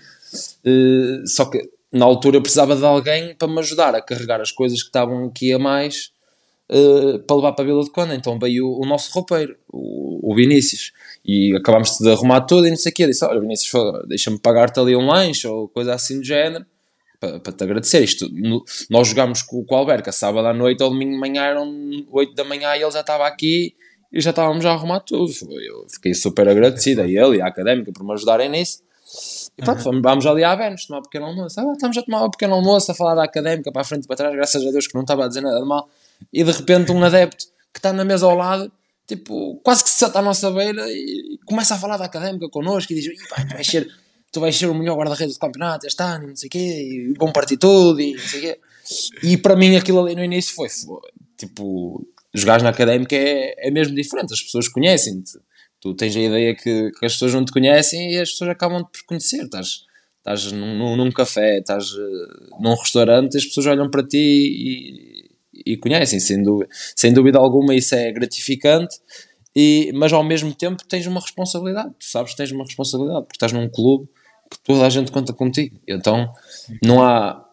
Uh, 0.66 1.28
só 1.28 1.46
que 1.46 1.62
na 1.94 2.06
altura 2.06 2.38
eu 2.38 2.42
precisava 2.42 2.76
de 2.76 2.84
alguém 2.84 3.36
para 3.36 3.48
me 3.48 3.60
ajudar 3.60 3.94
a 3.94 4.02
carregar 4.02 4.42
as 4.42 4.52
coisas 4.52 4.82
que 4.82 4.90
estavam 4.90 5.26
aqui 5.26 5.54
a 5.54 5.60
mais 5.60 6.10
uh, 6.72 7.20
para 7.20 7.36
levar 7.36 7.52
para 7.52 7.64
a 7.64 7.68
Vila 7.68 7.84
de 7.84 7.92
Conde. 7.92 8.16
Então 8.16 8.40
veio 8.40 8.66
o, 8.66 8.84
o 8.84 8.88
nosso 8.88 9.12
roupeiro, 9.14 9.56
o, 9.72 10.32
o 10.32 10.36
Vinícius, 10.36 10.92
e 11.24 11.56
acabámos 11.56 12.00
de 12.00 12.10
arrumar 12.10 12.42
tudo 12.42 12.66
e 12.66 12.72
não 12.72 12.78
sei 12.78 12.92
o 12.92 12.96
quê. 12.96 13.04
Eu 13.04 13.10
disse: 13.10 13.24
Olha, 13.24 13.40
Vinícius, 13.40 13.72
deixa-me 14.08 14.40
pagar-te 14.40 14.80
ali 14.80 14.96
um 14.96 15.06
lanche 15.06 15.48
ou 15.48 15.70
coisa 15.70 15.94
assim 15.94 16.18
do 16.18 16.26
género 16.26 16.66
para, 17.22 17.54
te 17.54 17.64
agradecer. 17.64 18.04
Isto, 18.04 18.28
no, 18.34 18.64
nós 18.90 19.08
jogámos 19.08 19.44
com, 19.44 19.64
com 19.64 19.76
o 19.76 19.78
Alberca 19.78 20.12
sábado 20.12 20.48
à 20.48 20.54
noite 20.54 20.82
ou 20.82 20.90
domingo 20.90 21.12
de 21.12 21.20
manhã, 21.20 21.44
eram 21.44 21.72
8 22.12 22.34
da 22.34 22.44
manhã 22.44 22.76
e 22.76 22.82
ele 22.82 22.92
já 22.92 23.02
estava 23.02 23.28
aqui 23.28 23.76
e 24.12 24.20
já 24.20 24.32
estávamos 24.32 24.66
a 24.66 24.72
arrumar 24.72 25.02
tudo. 25.02 25.32
Eu 25.62 25.86
fiquei 25.88 26.14
super 26.16 26.50
agradecido 26.50 27.02
a 27.02 27.06
ele 27.06 27.38
e 27.38 27.42
à 27.42 27.48
académica 27.48 27.92
por 27.94 28.04
me 28.04 28.14
ajudarem 28.14 28.50
nisso. 28.50 28.82
E 29.58 29.62
pronto, 29.62 29.88
uhum. 29.88 30.02
vamos 30.02 30.26
ali 30.26 30.44
à 30.44 30.56
Vênus 30.56 30.86
tomar 30.86 31.00
um 31.00 31.04
pequeno 31.04 31.26
almoço. 31.26 31.60
Ah, 31.60 31.72
estamos 31.74 31.98
a 31.98 32.02
tomar 32.02 32.26
um 32.26 32.32
pequeno 32.32 32.56
almoço, 32.56 32.92
a 32.92 32.96
falar 32.96 33.16
da 33.16 33.24
académica 33.24 33.72
para 33.72 33.82
a 33.82 33.86
frente 33.86 34.06
e 34.06 34.08
para 34.08 34.16
trás, 34.16 34.34
graças 34.34 34.66
a 34.66 34.72
Deus 34.72 34.88
que 34.88 34.96
não 34.96 35.02
estava 35.02 35.26
a 35.26 35.28
dizer 35.28 35.42
nada 35.42 35.60
de 35.60 35.68
mal. 35.68 35.88
E 36.34 36.44
de 36.44 36.52
repente 36.52 36.92
um 36.92 37.04
adepto 37.04 37.46
que 37.74 37.80
está 37.80 37.94
na 37.94 38.04
mesa 38.04 38.26
ao 38.26 38.36
lado, 38.36 38.72
tipo, 39.06 39.60
quase 39.64 39.84
que 39.84 39.90
se 39.90 39.98
senta 39.98 40.20
à 40.20 40.22
nossa 40.22 40.50
beira 40.50 40.90
e 40.90 41.38
começa 41.46 41.76
a 41.76 41.78
falar 41.78 41.98
da 41.98 42.06
académica 42.06 42.50
connosco 42.50 42.92
e 42.94 42.96
diz: 42.96 43.30
vai, 43.30 43.46
vai 43.46 43.64
ser 43.64 43.88
tu 44.32 44.40
vais 44.40 44.56
ser 44.56 44.68
o 44.68 44.74
melhor 44.74 44.98
guarda-redes 44.98 45.36
do 45.36 45.40
campeonato 45.40 45.86
este 45.86 46.02
ano, 46.02 46.28
não 46.28 46.36
sei 46.36 46.48
o 46.48 46.52
quê, 46.52 46.58
e 46.60 47.14
bom 47.18 47.32
partir 47.32 47.58
tudo, 47.58 48.00
e 48.00 48.14
não 48.14 48.20
sei 48.20 48.40
o 48.40 48.42
quê. 48.44 48.60
E 49.24 49.38
para 49.38 49.56
mim 49.56 49.76
aquilo 49.76 50.00
ali 50.00 50.16
no 50.16 50.24
início 50.24 50.56
foi, 50.56 50.68
tipo, 51.38 52.06
jogares 52.34 52.64
na 52.64 52.70
académica 52.70 53.16
é, 53.16 53.68
é 53.68 53.72
mesmo 53.72 53.96
diferente, 53.96 54.34
as 54.34 54.42
pessoas 54.42 54.68
conhecem-te. 54.68 55.38
Tu 55.80 55.94
tens 55.96 56.16
a 56.16 56.20
ideia 56.20 56.56
que, 56.56 56.92
que, 56.92 57.06
as 57.06 57.14
pessoas 57.14 57.34
não 57.34 57.44
te 57.44 57.52
conhecem 57.52 58.14
e 58.14 58.20
as 58.20 58.30
pessoas 58.32 58.52
acabam 58.52 58.84
por 58.84 59.04
conhecer. 59.06 59.44
Estás, 59.44 59.82
estás 60.20 60.52
num, 60.52 60.96
num, 60.96 61.12
café, 61.12 61.58
estás 61.58 61.92
uh, 61.92 62.62
num 62.62 62.76
restaurante, 62.76 63.36
as 63.36 63.46
pessoas 63.46 63.66
olham 63.66 63.90
para 63.90 64.04
ti 64.04 64.18
e, 64.18 65.74
e 65.74 65.78
conhecem, 65.78 66.20
sem 66.20 66.42
dúvida, 66.42 66.70
sem 66.96 67.12
dúvida 67.12 67.40
alguma 67.40 67.74
isso 67.74 67.96
é 67.96 68.12
gratificante, 68.12 68.96
e, 69.56 69.92
mas 69.96 70.14
ao 70.14 70.24
mesmo 70.24 70.54
tempo 70.54 70.84
tens 70.88 71.08
uma 71.08 71.20
responsabilidade, 71.20 71.90
tu 72.00 72.06
sabes 72.06 72.32
que 72.32 72.38
tens 72.38 72.52
uma 72.52 72.64
responsabilidade, 72.64 73.26
porque 73.26 73.36
estás 73.36 73.52
num 73.52 73.68
clube 73.68 74.08
que 74.52 74.60
toda 74.64 74.86
a 74.86 74.90
gente 74.90 75.12
conta 75.12 75.32
contigo, 75.32 75.80
então 75.88 76.32
não 76.84 77.02
há, 77.02 77.44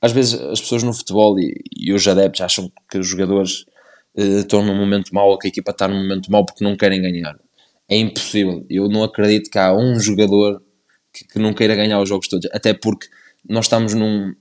às 0.00 0.12
vezes 0.12 0.34
as 0.34 0.60
pessoas 0.60 0.82
no 0.82 0.92
futebol 0.92 1.38
e, 1.40 1.54
e 1.74 1.92
os 1.94 2.06
adeptos 2.06 2.42
acham 2.42 2.70
que 2.90 2.98
os 2.98 3.08
jogadores 3.08 3.64
uh, 4.16 4.40
estão 4.40 4.62
num 4.62 4.76
momento 4.76 5.14
mau 5.14 5.30
ou 5.30 5.38
que 5.38 5.48
a 5.48 5.50
equipa 5.50 5.70
está 5.70 5.88
num 5.88 6.02
momento 6.02 6.30
mau 6.30 6.44
porque 6.44 6.62
não 6.62 6.76
querem 6.76 7.00
ganhar, 7.00 7.36
é 7.88 7.96
impossível, 7.96 8.64
eu 8.68 8.88
não 8.88 9.02
acredito 9.02 9.50
que 9.50 9.58
há 9.58 9.74
um 9.74 9.98
jogador 9.98 10.62
que, 11.12 11.26
que 11.26 11.38
não 11.38 11.54
queira 11.54 11.74
ganhar 11.74 12.00
os 12.00 12.08
jogos 12.08 12.28
todos, 12.28 12.48
até 12.52 12.74
porque 12.74 13.08
nós 13.48 13.64
estamos 13.64 13.94
num, 13.94 14.34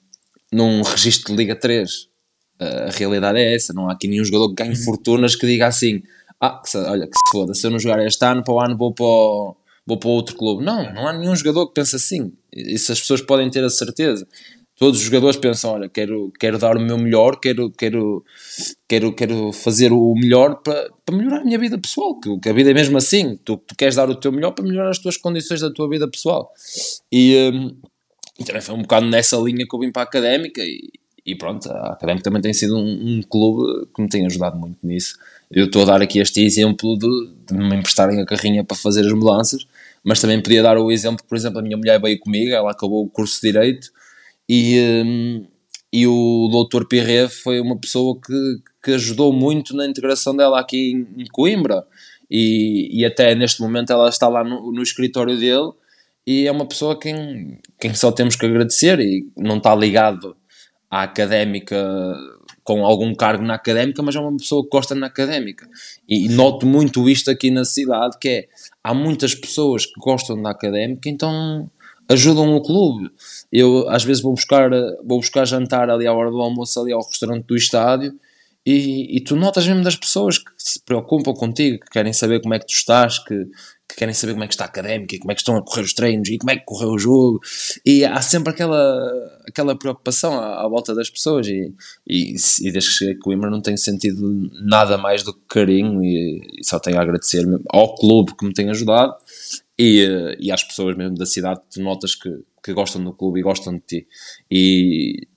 num 0.51 0.81
registro 0.81 1.31
de 1.31 1.37
Liga 1.37 1.55
3. 1.55 2.09
A 2.59 2.89
realidade 2.91 3.37
é 3.37 3.53
essa, 3.53 3.73
não 3.73 3.89
há 3.89 3.93
aqui 3.93 4.07
nenhum 4.07 4.23
jogador 4.23 4.49
que 4.49 4.63
ganhe 4.63 4.75
uhum. 4.77 4.83
fortunas 4.83 5.35
que 5.35 5.45
diga 5.45 5.67
assim: 5.67 6.01
ah, 6.39 6.61
que 6.61 6.69
se, 6.69 6.77
olha, 6.77 7.05
que 7.05 7.13
se 7.13 7.31
foda, 7.31 7.53
se 7.53 7.67
eu 7.67 7.71
não 7.71 7.79
jogar 7.79 8.05
este 8.05 8.23
ano, 8.25 8.43
para 8.43 8.53
o 8.53 8.59
ano 8.59 8.77
vou 8.77 8.93
para, 8.93 9.05
o, 9.05 9.55
vou 9.85 9.97
para 9.97 10.09
outro 10.09 10.35
clube. 10.35 10.63
Não, 10.63 10.93
não 10.93 11.07
há 11.07 11.13
nenhum 11.13 11.35
jogador 11.35 11.67
que 11.67 11.73
pense 11.73 11.95
assim. 11.95 12.31
Isso 12.53 12.91
as 12.91 12.99
pessoas 12.99 13.21
podem 13.21 13.49
ter 13.49 13.63
a 13.63 13.69
certeza. 13.69 14.27
Todos 14.77 14.99
os 14.99 15.05
jogadores 15.05 15.37
pensam: 15.37 15.71
olha, 15.71 15.89
quero, 15.89 16.31
quero 16.39 16.57
dar 16.57 16.77
o 16.77 16.81
meu 16.81 16.97
melhor, 16.97 17.39
quero, 17.39 17.71
quero, 17.71 18.23
quero, 18.87 19.13
quero 19.13 19.51
fazer 19.53 19.91
o 19.91 20.13
melhor 20.15 20.61
para, 20.61 20.89
para 21.05 21.15
melhorar 21.15 21.41
a 21.41 21.45
minha 21.45 21.59
vida 21.59 21.77
pessoal. 21.77 22.19
Que, 22.19 22.37
que 22.39 22.49
a 22.49 22.53
vida 22.53 22.71
é 22.71 22.73
mesmo 22.73 22.97
assim. 22.97 23.37
Tu, 23.43 23.57
tu 23.57 23.75
queres 23.75 23.95
dar 23.95 24.09
o 24.09 24.15
teu 24.15 24.31
melhor 24.31 24.51
para 24.51 24.65
melhorar 24.65 24.89
as 24.89 24.99
tuas 24.99 25.17
condições 25.17 25.61
da 25.61 25.71
tua 25.71 25.89
vida 25.89 26.09
pessoal. 26.09 26.51
E. 27.11 27.51
Hum, 27.53 27.75
e 28.37 28.43
também 28.43 28.61
foi 28.61 28.75
um 28.75 28.81
bocado 28.81 29.05
nessa 29.05 29.37
linha 29.37 29.65
que 29.65 29.75
eu 29.75 29.79
vim 29.79 29.91
para 29.91 30.01
a 30.01 30.05
académica 30.05 30.61
e, 30.61 30.91
e 31.25 31.35
pronto, 31.35 31.69
a 31.71 31.93
académica 31.93 32.23
também 32.23 32.41
tem 32.41 32.53
sido 32.53 32.77
um, 32.77 33.17
um, 33.17 33.21
clube 33.21 33.87
que 33.95 34.01
me 34.01 34.09
tem 34.09 34.25
ajudado 34.25 34.57
muito 34.57 34.77
nisso. 34.83 35.17
Eu 35.49 35.65
estou 35.65 35.83
a 35.83 35.85
dar 35.85 36.01
aqui 36.01 36.19
este 36.19 36.43
exemplo 36.43 36.97
de, 36.97 37.07
de 37.47 37.53
me 37.53 37.75
emprestarem 37.75 38.21
a 38.21 38.25
carrinha 38.25 38.63
para 38.63 38.75
fazer 38.75 39.05
as 39.05 39.13
mudanças, 39.13 39.65
mas 40.05 40.21
também 40.21 40.39
podia 40.41 40.61
dar 40.61 40.77
o 40.77 40.91
exemplo, 40.91 41.25
por 41.27 41.35
exemplo, 41.35 41.59
a 41.59 41.61
minha 41.63 41.75
mulher 41.75 41.99
veio 41.99 42.19
comigo, 42.19 42.53
ela 42.53 42.71
acabou 42.71 43.03
o 43.03 43.09
curso 43.09 43.41
de 43.41 43.51
Direito 43.51 43.89
e, 44.47 45.03
um, 45.03 45.47
e 45.91 46.05
o 46.05 46.47
doutor 46.51 46.87
Pirre 46.87 47.27
foi 47.27 47.59
uma 47.59 47.75
pessoa 47.75 48.15
que, 48.23 48.57
que 48.83 48.91
ajudou 48.91 49.33
muito 49.33 49.75
na 49.75 49.85
integração 49.87 50.35
dela 50.35 50.59
aqui 50.59 50.91
em, 50.91 51.23
em 51.23 51.25
Coimbra 51.25 51.83
e, 52.29 52.87
e 52.91 53.03
até 53.03 53.33
neste 53.33 53.61
momento 53.61 53.91
ela 53.91 54.07
está 54.07 54.27
lá 54.27 54.43
no, 54.43 54.71
no 54.71 54.83
escritório 54.83 55.37
dele 55.37 55.71
e 56.25 56.45
é 56.45 56.51
uma 56.51 56.67
pessoa 56.67 56.99
quem, 56.99 57.59
quem 57.79 57.95
só 57.95 58.11
temos 58.11 58.35
que 58.35 58.45
agradecer 58.45 58.99
e 58.99 59.27
não 59.35 59.57
está 59.57 59.73
ligado 59.73 60.37
à 60.89 61.01
académica 61.01 61.75
com 62.65 62.83
algum 62.83 63.13
cargo 63.13 63.43
na 63.43 63.53
académica, 63.53 64.01
mas 64.01 64.15
é 64.15 64.19
uma 64.19 64.35
pessoa 64.35 64.63
que 64.63 64.69
gosta 64.69 64.95
na 64.95 65.05
académica. 65.05 65.69
E 66.09 66.27
noto 66.27 66.65
muito 66.65 67.07
isto 67.07 67.29
aqui 67.29 67.51
na 67.51 67.63
cidade, 67.63 68.17
que 68.19 68.27
é, 68.27 68.47
há 68.83 68.91
muitas 68.91 69.35
pessoas 69.35 69.85
que 69.85 69.93
gostam 69.99 70.41
da 70.41 70.49
académica, 70.49 71.07
então 71.07 71.69
ajudam 72.09 72.55
o 72.55 72.61
clube. 72.61 73.11
Eu 73.51 73.87
às 73.87 74.03
vezes 74.03 74.21
vou 74.21 74.33
buscar, 74.33 74.71
vou 75.05 75.19
buscar 75.19 75.45
jantar 75.45 75.91
ali 75.91 76.07
à 76.07 76.13
hora 76.13 76.31
do 76.31 76.41
almoço, 76.41 76.79
ali 76.79 76.91
ao 76.91 77.05
restaurante 77.05 77.45
do 77.45 77.55
estádio, 77.55 78.19
e, 78.65 79.15
e 79.15 79.21
tu 79.21 79.35
notas 79.35 79.67
mesmo 79.67 79.83
das 79.83 79.95
pessoas 79.95 80.39
que 80.39 80.51
se 80.57 80.83
preocupam 80.83 81.33
contigo, 81.33 81.79
que 81.85 81.91
querem 81.91 82.13
saber 82.13 82.41
como 82.41 82.55
é 82.55 82.59
que 82.59 82.65
tu 82.65 82.73
estás, 82.73 83.19
que, 83.19 83.45
que 83.87 83.95
querem 83.95 84.13
saber 84.13 84.33
como 84.33 84.43
é 84.43 84.47
que 84.47 84.53
está 84.53 84.65
a 84.65 84.67
académica, 84.67 85.17
como 85.19 85.31
é 85.31 85.35
que 85.35 85.41
estão 85.41 85.57
a 85.57 85.63
correr 85.63 85.81
os 85.81 85.93
treinos 85.93 86.27
e 86.29 86.37
como 86.37 86.51
é 86.51 86.57
que 86.57 86.65
correu 86.65 86.89
o 86.89 86.99
jogo. 86.99 87.39
E 87.85 88.03
há 88.03 88.21
sempre 88.21 88.51
aquela, 88.51 89.41
aquela 89.47 89.77
preocupação 89.77 90.39
à, 90.39 90.63
à 90.63 90.67
volta 90.67 90.93
das 90.95 91.09
pessoas. 91.09 91.47
E, 91.47 91.73
e, 92.07 92.35
e 92.61 92.71
desde 92.71 92.89
que 92.89 92.97
cheguei 92.97 93.13
a 93.15 93.19
Coimbra 93.19 93.49
não 93.49 93.61
tenho 93.61 93.77
sentido 93.77 94.49
nada 94.63 94.97
mais 94.97 95.23
do 95.23 95.33
que 95.33 95.41
carinho 95.47 96.03
e, 96.03 96.41
e 96.59 96.63
só 96.63 96.79
tenho 96.79 96.97
a 96.97 97.01
agradecer 97.01 97.45
ao 97.69 97.95
clube 97.95 98.35
que 98.35 98.45
me 98.45 98.53
tem 98.53 98.69
ajudado 98.69 99.15
e, 99.77 100.37
e 100.39 100.51
às 100.51 100.63
pessoas 100.63 100.95
mesmo 100.95 101.15
da 101.15 101.25
cidade 101.25 101.61
que 101.61 101.75
tu 101.75 101.81
notas 101.81 102.15
que, 102.15 102.29
que 102.63 102.73
gostam 102.73 103.03
do 103.03 103.13
clube 103.13 103.39
e 103.39 103.43
gostam 103.43 103.73
de 103.75 103.81
ti. 103.81 104.07
E, 104.49 105.27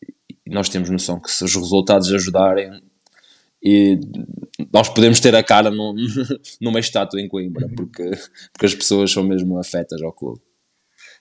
nós 0.50 0.68
temos 0.68 0.88
noção 0.88 1.20
que 1.20 1.30
se 1.30 1.44
os 1.44 1.54
resultados 1.54 2.12
ajudarem, 2.12 2.82
e 3.62 3.98
nós 4.72 4.88
podemos 4.88 5.20
ter 5.20 5.34
a 5.34 5.42
cara 5.42 5.70
num, 5.70 5.94
numa 6.60 6.80
estátua 6.80 7.20
em 7.20 7.28
Coimbra, 7.28 7.68
porque, 7.68 8.10
porque 8.52 8.66
as 8.66 8.74
pessoas 8.74 9.10
são 9.10 9.24
mesmo 9.24 9.58
afetas 9.58 10.02
ao 10.02 10.12
clube. 10.12 10.40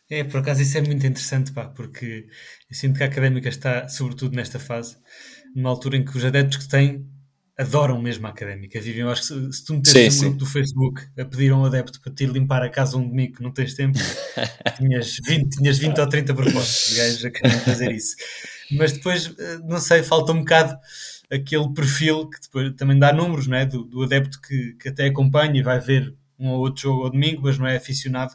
É, 0.09 0.23
por 0.23 0.39
acaso 0.39 0.61
isso 0.61 0.77
é 0.77 0.81
muito 0.81 1.05
interessante, 1.05 1.51
pá, 1.51 1.65
porque 1.65 2.27
eu 2.69 2.75
sinto 2.75 2.97
que 2.97 3.03
a 3.03 3.07
académica 3.07 3.49
está, 3.49 3.89
sobretudo 3.89 4.35
nesta 4.35 4.57
fase, 4.57 4.95
numa 5.53 5.69
altura 5.69 5.97
em 5.97 6.05
que 6.05 6.15
os 6.15 6.23
adeptos 6.23 6.57
que 6.57 6.69
têm 6.69 7.05
adoram 7.57 7.99
mesmo 7.99 8.27
a 8.27 8.29
académica. 8.29 8.79
Vivem, 8.79 9.01
eu 9.01 9.09
acho 9.09 9.21
que 9.21 9.53
se, 9.53 9.65
tu 9.65 9.73
metesses 9.73 10.21
um 10.21 10.25
grupo 10.25 10.37
do 10.37 10.45
Facebook 10.45 11.01
a 11.17 11.25
pedir 11.25 11.51
a 11.51 11.57
um 11.57 11.65
adepto 11.65 11.99
para 11.99 12.13
te 12.13 12.23
ir 12.23 12.29
limpar 12.29 12.61
a 12.61 12.69
casa 12.69 12.97
um 12.97 13.07
domingo 13.07 13.33
que 13.33 13.43
não 13.43 13.51
tens 13.51 13.73
tempo, 13.73 13.97
tinhas 14.77 15.17
20, 15.25 15.57
tinhas 15.57 15.77
20 15.79 15.99
ou 15.99 16.07
30 16.07 16.33
propostas 16.35 16.89
de 16.89 16.95
gajos 16.95 17.25
a 17.25 17.31
querem 17.31 17.59
fazer 17.59 17.91
isso. 17.91 18.15
Mas 18.71 18.91
depois, 18.91 19.33
eh, 19.39 19.59
não 19.65 19.79
sei, 19.79 20.03
falta 20.03 20.33
um 20.33 20.39
bocado 20.39 20.77
aquele 21.31 21.73
perfil 21.73 22.29
que 22.29 22.39
depois 22.41 22.73
também 22.75 22.97
dá 22.97 23.11
números 23.11 23.47
não 23.47 23.57
é? 23.57 23.65
do, 23.65 23.83
do 23.83 24.03
adepto 24.03 24.39
que, 24.41 24.73
que 24.73 24.89
até 24.89 25.07
acompanha 25.07 25.59
e 25.59 25.63
vai 25.63 25.79
ver 25.79 26.15
um 26.39 26.49
ou 26.49 26.59
outro 26.59 26.83
jogo 26.83 27.03
ao 27.03 27.09
domingo, 27.09 27.41
mas 27.43 27.57
não 27.57 27.67
é 27.67 27.75
aficionado. 27.75 28.33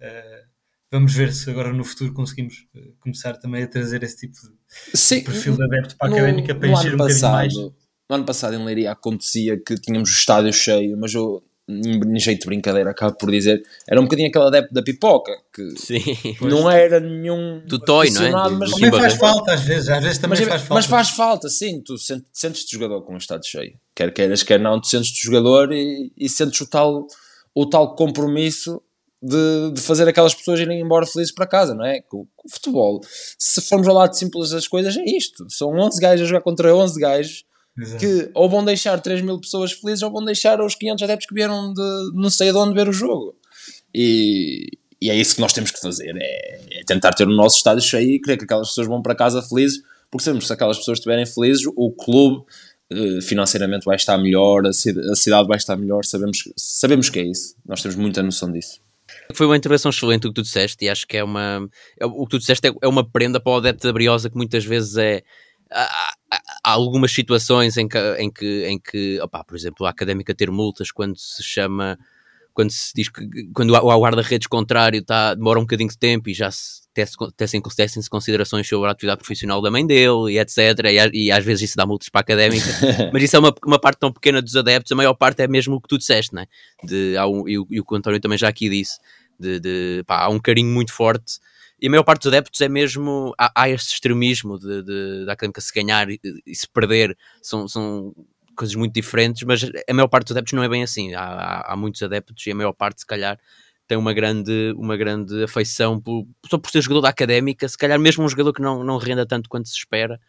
Uh, 0.00 0.48
vamos 0.92 1.14
ver 1.14 1.32
se 1.32 1.50
agora 1.50 1.72
no 1.72 1.84
futuro 1.84 2.12
conseguimos 2.12 2.54
uh, 2.74 2.94
começar 3.00 3.34
também 3.38 3.62
a 3.62 3.68
trazer 3.68 4.02
esse 4.02 4.18
tipo 4.18 4.34
de, 4.34 4.98
Sim, 4.98 5.22
perfil 5.22 5.56
de 5.56 5.64
adepto 5.64 5.96
para 5.96 6.08
a 6.08 6.12
académica 6.12 6.54
para 6.54 6.68
encher 6.68 6.94
um 6.94 6.98
bocadinho 6.98 7.30
mais. 7.30 7.54
No 7.54 8.16
ano 8.16 8.24
passado 8.24 8.54
em 8.54 8.64
Leiria 8.64 8.92
acontecia 8.92 9.58
que 9.62 9.74
tínhamos 9.74 10.10
o 10.10 10.14
estádio 10.14 10.52
cheio, 10.52 10.96
mas 10.98 11.12
eu 11.14 11.42
em 11.68 12.18
jeito 12.18 12.40
de 12.40 12.46
brincadeira, 12.46 12.90
acabo 12.90 13.14
por 13.16 13.30
dizer, 13.30 13.62
era 13.86 14.00
um 14.00 14.04
bocadinho 14.04 14.28
aquele 14.28 14.46
adepto 14.46 14.72
da 14.72 14.82
pipoca, 14.82 15.32
que 15.52 15.70
Sim, 15.76 16.00
não 16.40 16.70
era 16.70 16.98
nenhum 16.98 17.62
do 17.66 17.78
toy, 17.78 18.10
não 18.10 18.22
é? 18.22 18.30
Mas 18.30 18.70
também 18.70 18.90
faz 18.90 19.14
falta 19.14 19.52
às 19.52 19.60
vezes, 19.60 19.88
às 19.90 20.02
vezes 20.02 20.18
também 20.18 20.38
mas, 20.38 20.48
faz 20.48 20.60
falta. 20.62 20.74
Mas 20.74 20.86
faz 20.86 21.10
falta, 21.10 21.48
sim, 21.50 21.82
tu 21.82 21.96
sentes-te 22.32 22.72
jogador 22.72 23.02
com 23.02 23.14
o 23.14 23.18
estado 23.18 23.46
cheio, 23.46 23.74
quer 23.94 24.12
queiras, 24.14 24.42
quer 24.42 24.58
não, 24.58 24.80
tu 24.80 24.86
sentes-te 24.86 25.22
jogador 25.22 25.70
e, 25.72 26.10
e 26.16 26.28
sentes 26.28 26.58
o 26.62 26.66
tal, 26.66 27.06
o 27.54 27.66
tal 27.66 27.94
compromisso 27.94 28.80
de, 29.22 29.72
de, 29.72 29.80
fazer 29.82 30.08
aquelas 30.08 30.34
pessoas 30.34 30.60
irem 30.60 30.80
embora 30.80 31.04
felizes 31.04 31.34
para 31.34 31.46
casa, 31.46 31.74
não 31.74 31.84
é? 31.84 32.00
Com, 32.00 32.26
com 32.34 32.48
o 32.48 32.50
futebol, 32.50 33.00
se 33.38 33.60
formos 33.60 33.86
ao 33.88 33.94
lado 33.94 34.16
simples 34.16 34.50
das 34.50 34.66
coisas, 34.66 34.96
é 34.96 35.04
isto, 35.04 35.44
são 35.50 35.68
11 35.70 36.00
gajos 36.00 36.22
a 36.24 36.28
jogar 36.28 36.40
contra 36.40 36.74
11 36.74 36.98
gajos 36.98 37.47
Exato. 37.78 37.98
que 37.98 38.30
ou 38.34 38.48
vão 38.48 38.64
deixar 38.64 39.00
3 39.00 39.22
mil 39.22 39.40
pessoas 39.40 39.72
felizes 39.72 40.02
ou 40.02 40.10
vão 40.10 40.24
deixar 40.24 40.60
os 40.60 40.74
500 40.74 41.02
adeptos 41.04 41.26
que 41.26 41.34
vieram 41.34 41.72
de 41.72 42.10
não 42.14 42.30
sei 42.30 42.50
de 42.50 42.58
onde 42.58 42.74
ver 42.74 42.88
o 42.88 42.92
jogo. 42.92 43.36
E, 43.94 44.66
e 45.00 45.10
é 45.10 45.14
isso 45.14 45.36
que 45.36 45.40
nós 45.40 45.52
temos 45.52 45.70
que 45.70 45.80
fazer: 45.80 46.14
é, 46.16 46.60
é, 46.80 46.84
tentar 46.84 47.12
ter 47.12 47.26
o 47.26 47.34
nosso 47.34 47.56
estádio 47.56 47.82
cheio 47.82 48.10
e 48.10 48.20
querer 48.20 48.36
que 48.36 48.44
aquelas 48.44 48.68
pessoas 48.68 48.86
vão 48.86 49.00
para 49.00 49.14
casa 49.14 49.42
felizes, 49.42 49.80
porque 50.10 50.24
sabemos 50.24 50.44
que 50.44 50.48
se 50.48 50.52
aquelas 50.52 50.78
pessoas 50.78 50.98
estiverem 50.98 51.24
felizes, 51.24 51.62
o 51.76 51.90
clube 51.92 52.44
eh, 52.90 53.20
financeiramente 53.20 53.84
vai 53.84 53.96
estar 53.96 54.16
melhor, 54.16 54.66
a 54.66 54.72
cidade 54.72 55.46
vai 55.46 55.58
estar 55.58 55.76
melhor. 55.76 56.04
Sabemos, 56.04 56.44
sabemos 56.56 57.10
que 57.10 57.18
é 57.18 57.22
isso, 57.22 57.54
nós 57.66 57.82
temos 57.82 57.96
muita 57.96 58.22
noção 58.22 58.50
disso. 58.50 58.80
Foi 59.34 59.46
uma 59.46 59.56
intervenção 59.56 59.90
excelente 59.90 60.26
o 60.26 60.30
que 60.30 60.34
tu 60.34 60.42
disseste, 60.42 60.84
e 60.84 60.88
acho 60.88 61.06
que 61.06 61.16
é 61.16 61.24
uma. 61.24 61.68
É, 62.00 62.06
o 62.06 62.24
que 62.24 62.30
tu 62.30 62.38
disseste 62.38 62.66
é, 62.66 62.72
é 62.82 62.88
uma 62.88 63.08
prenda 63.08 63.38
para 63.38 63.52
o 63.52 63.56
adepto 63.56 63.86
da 63.86 63.92
Briosa 63.92 64.30
que 64.30 64.36
muitas 64.36 64.64
vezes 64.64 64.96
é 64.96 65.22
há, 65.70 66.14
há 66.64 66.70
algumas 66.70 67.12
situações 67.12 67.76
em 67.76 67.88
que, 67.88 67.98
em 68.18 68.30
que, 68.30 68.66
em 68.66 68.78
que 68.78 69.20
opa, 69.20 69.44
por 69.44 69.56
exemplo, 69.56 69.86
a 69.86 69.90
académica 69.90 70.34
ter 70.34 70.50
multas 70.50 70.90
quando 70.90 71.16
se 71.18 71.42
chama, 71.42 71.98
quando 72.54 72.70
se 72.70 72.92
diz 72.94 73.08
que 73.08 73.26
quando 73.54 73.74
o 73.74 74.00
guarda-redes 74.00 74.46
contrário 74.46 75.02
tá, 75.02 75.34
demora 75.34 75.58
um 75.58 75.62
bocadinho 75.62 75.90
de 75.90 75.98
tempo 75.98 76.28
e 76.28 76.34
já 76.34 76.50
se 76.50 76.88
tecem-se 77.36 78.10
considerações 78.10 78.66
sobre 78.66 78.88
a 78.88 78.92
atividade 78.92 79.18
profissional 79.18 79.62
da 79.62 79.70
mãe 79.70 79.86
dele 79.86 80.32
e 80.32 80.38
etc. 80.38 80.58
E, 80.86 81.26
e 81.26 81.30
às 81.30 81.44
vezes 81.44 81.70
isso 81.70 81.76
dá 81.76 81.86
multas 81.86 82.08
para 82.08 82.20
a 82.20 82.22
académica, 82.22 82.66
mas 83.12 83.22
isso 83.22 83.36
é 83.36 83.38
uma, 83.38 83.54
uma 83.64 83.78
parte 83.78 84.00
tão 84.00 84.12
pequena 84.12 84.42
dos 84.42 84.56
adeptos, 84.56 84.90
a 84.90 84.96
maior 84.96 85.14
parte 85.14 85.42
é 85.42 85.46
mesmo 85.46 85.76
o 85.76 85.80
que 85.80 85.88
tu 85.88 85.98
disseste, 85.98 86.34
né? 86.34 86.46
de, 86.82 87.16
há 87.16 87.26
um, 87.26 87.48
e, 87.48 87.58
o, 87.58 87.66
e 87.70 87.80
o 87.80 87.84
António 87.92 88.20
também 88.20 88.38
já 88.38 88.48
aqui 88.48 88.68
disse, 88.68 88.98
de, 89.38 89.60
de 89.60 90.04
pá, 90.06 90.24
há 90.24 90.28
um 90.28 90.40
carinho 90.40 90.72
muito 90.72 90.92
forte 90.92 91.38
e 91.80 91.86
a 91.86 91.90
maior 91.90 92.02
parte 92.02 92.22
dos 92.22 92.28
adeptos 92.28 92.60
é 92.60 92.68
mesmo. 92.68 93.34
Há, 93.38 93.52
há 93.54 93.68
extremismo 93.70 94.58
de, 94.58 94.82
de, 94.82 95.24
da 95.26 95.32
académica 95.32 95.60
se 95.60 95.72
ganhar 95.72 96.10
e, 96.10 96.20
e, 96.46 96.54
se 96.54 96.68
perder, 96.68 97.16
são, 97.40 97.68
são 97.68 98.14
coisas 98.56 98.74
muito 98.74 98.92
diferentes, 98.92 99.44
mas 99.44 99.64
a 99.88 99.94
maior 99.94 100.08
parte 100.08 100.26
dos 100.26 100.32
adeptos 100.32 100.52
não 100.54 100.62
é 100.62 100.68
bem 100.68 100.82
assim. 100.82 101.14
Há, 101.14 101.22
há, 101.22 101.72
há 101.72 101.76
muitos 101.76 102.02
adeptos 102.02 102.46
e 102.46 102.50
a 102.50 102.54
maior 102.54 102.72
parte, 102.72 103.00
se 103.00 103.06
calhar, 103.06 103.38
tem 103.86 103.96
uma 103.96 104.12
grande, 104.12 104.74
uma 104.76 104.96
grande 104.96 105.44
afeição 105.44 106.00
por, 106.00 106.26
só 106.48 106.58
por 106.58 106.70
ser 106.70 106.82
jogador 106.82 107.02
da 107.02 107.08
académica, 107.08 107.66
se 107.68 107.78
calhar 107.78 107.98
mesmo 107.98 108.24
um 108.24 108.28
jogador 108.28 108.52
que 108.52 108.60
não, 108.60 108.84
não 108.84 108.98
renda 108.98 109.24
tanto 109.24 109.48
quanto 109.48 109.68
se 109.68 109.76
espera, 109.76 110.20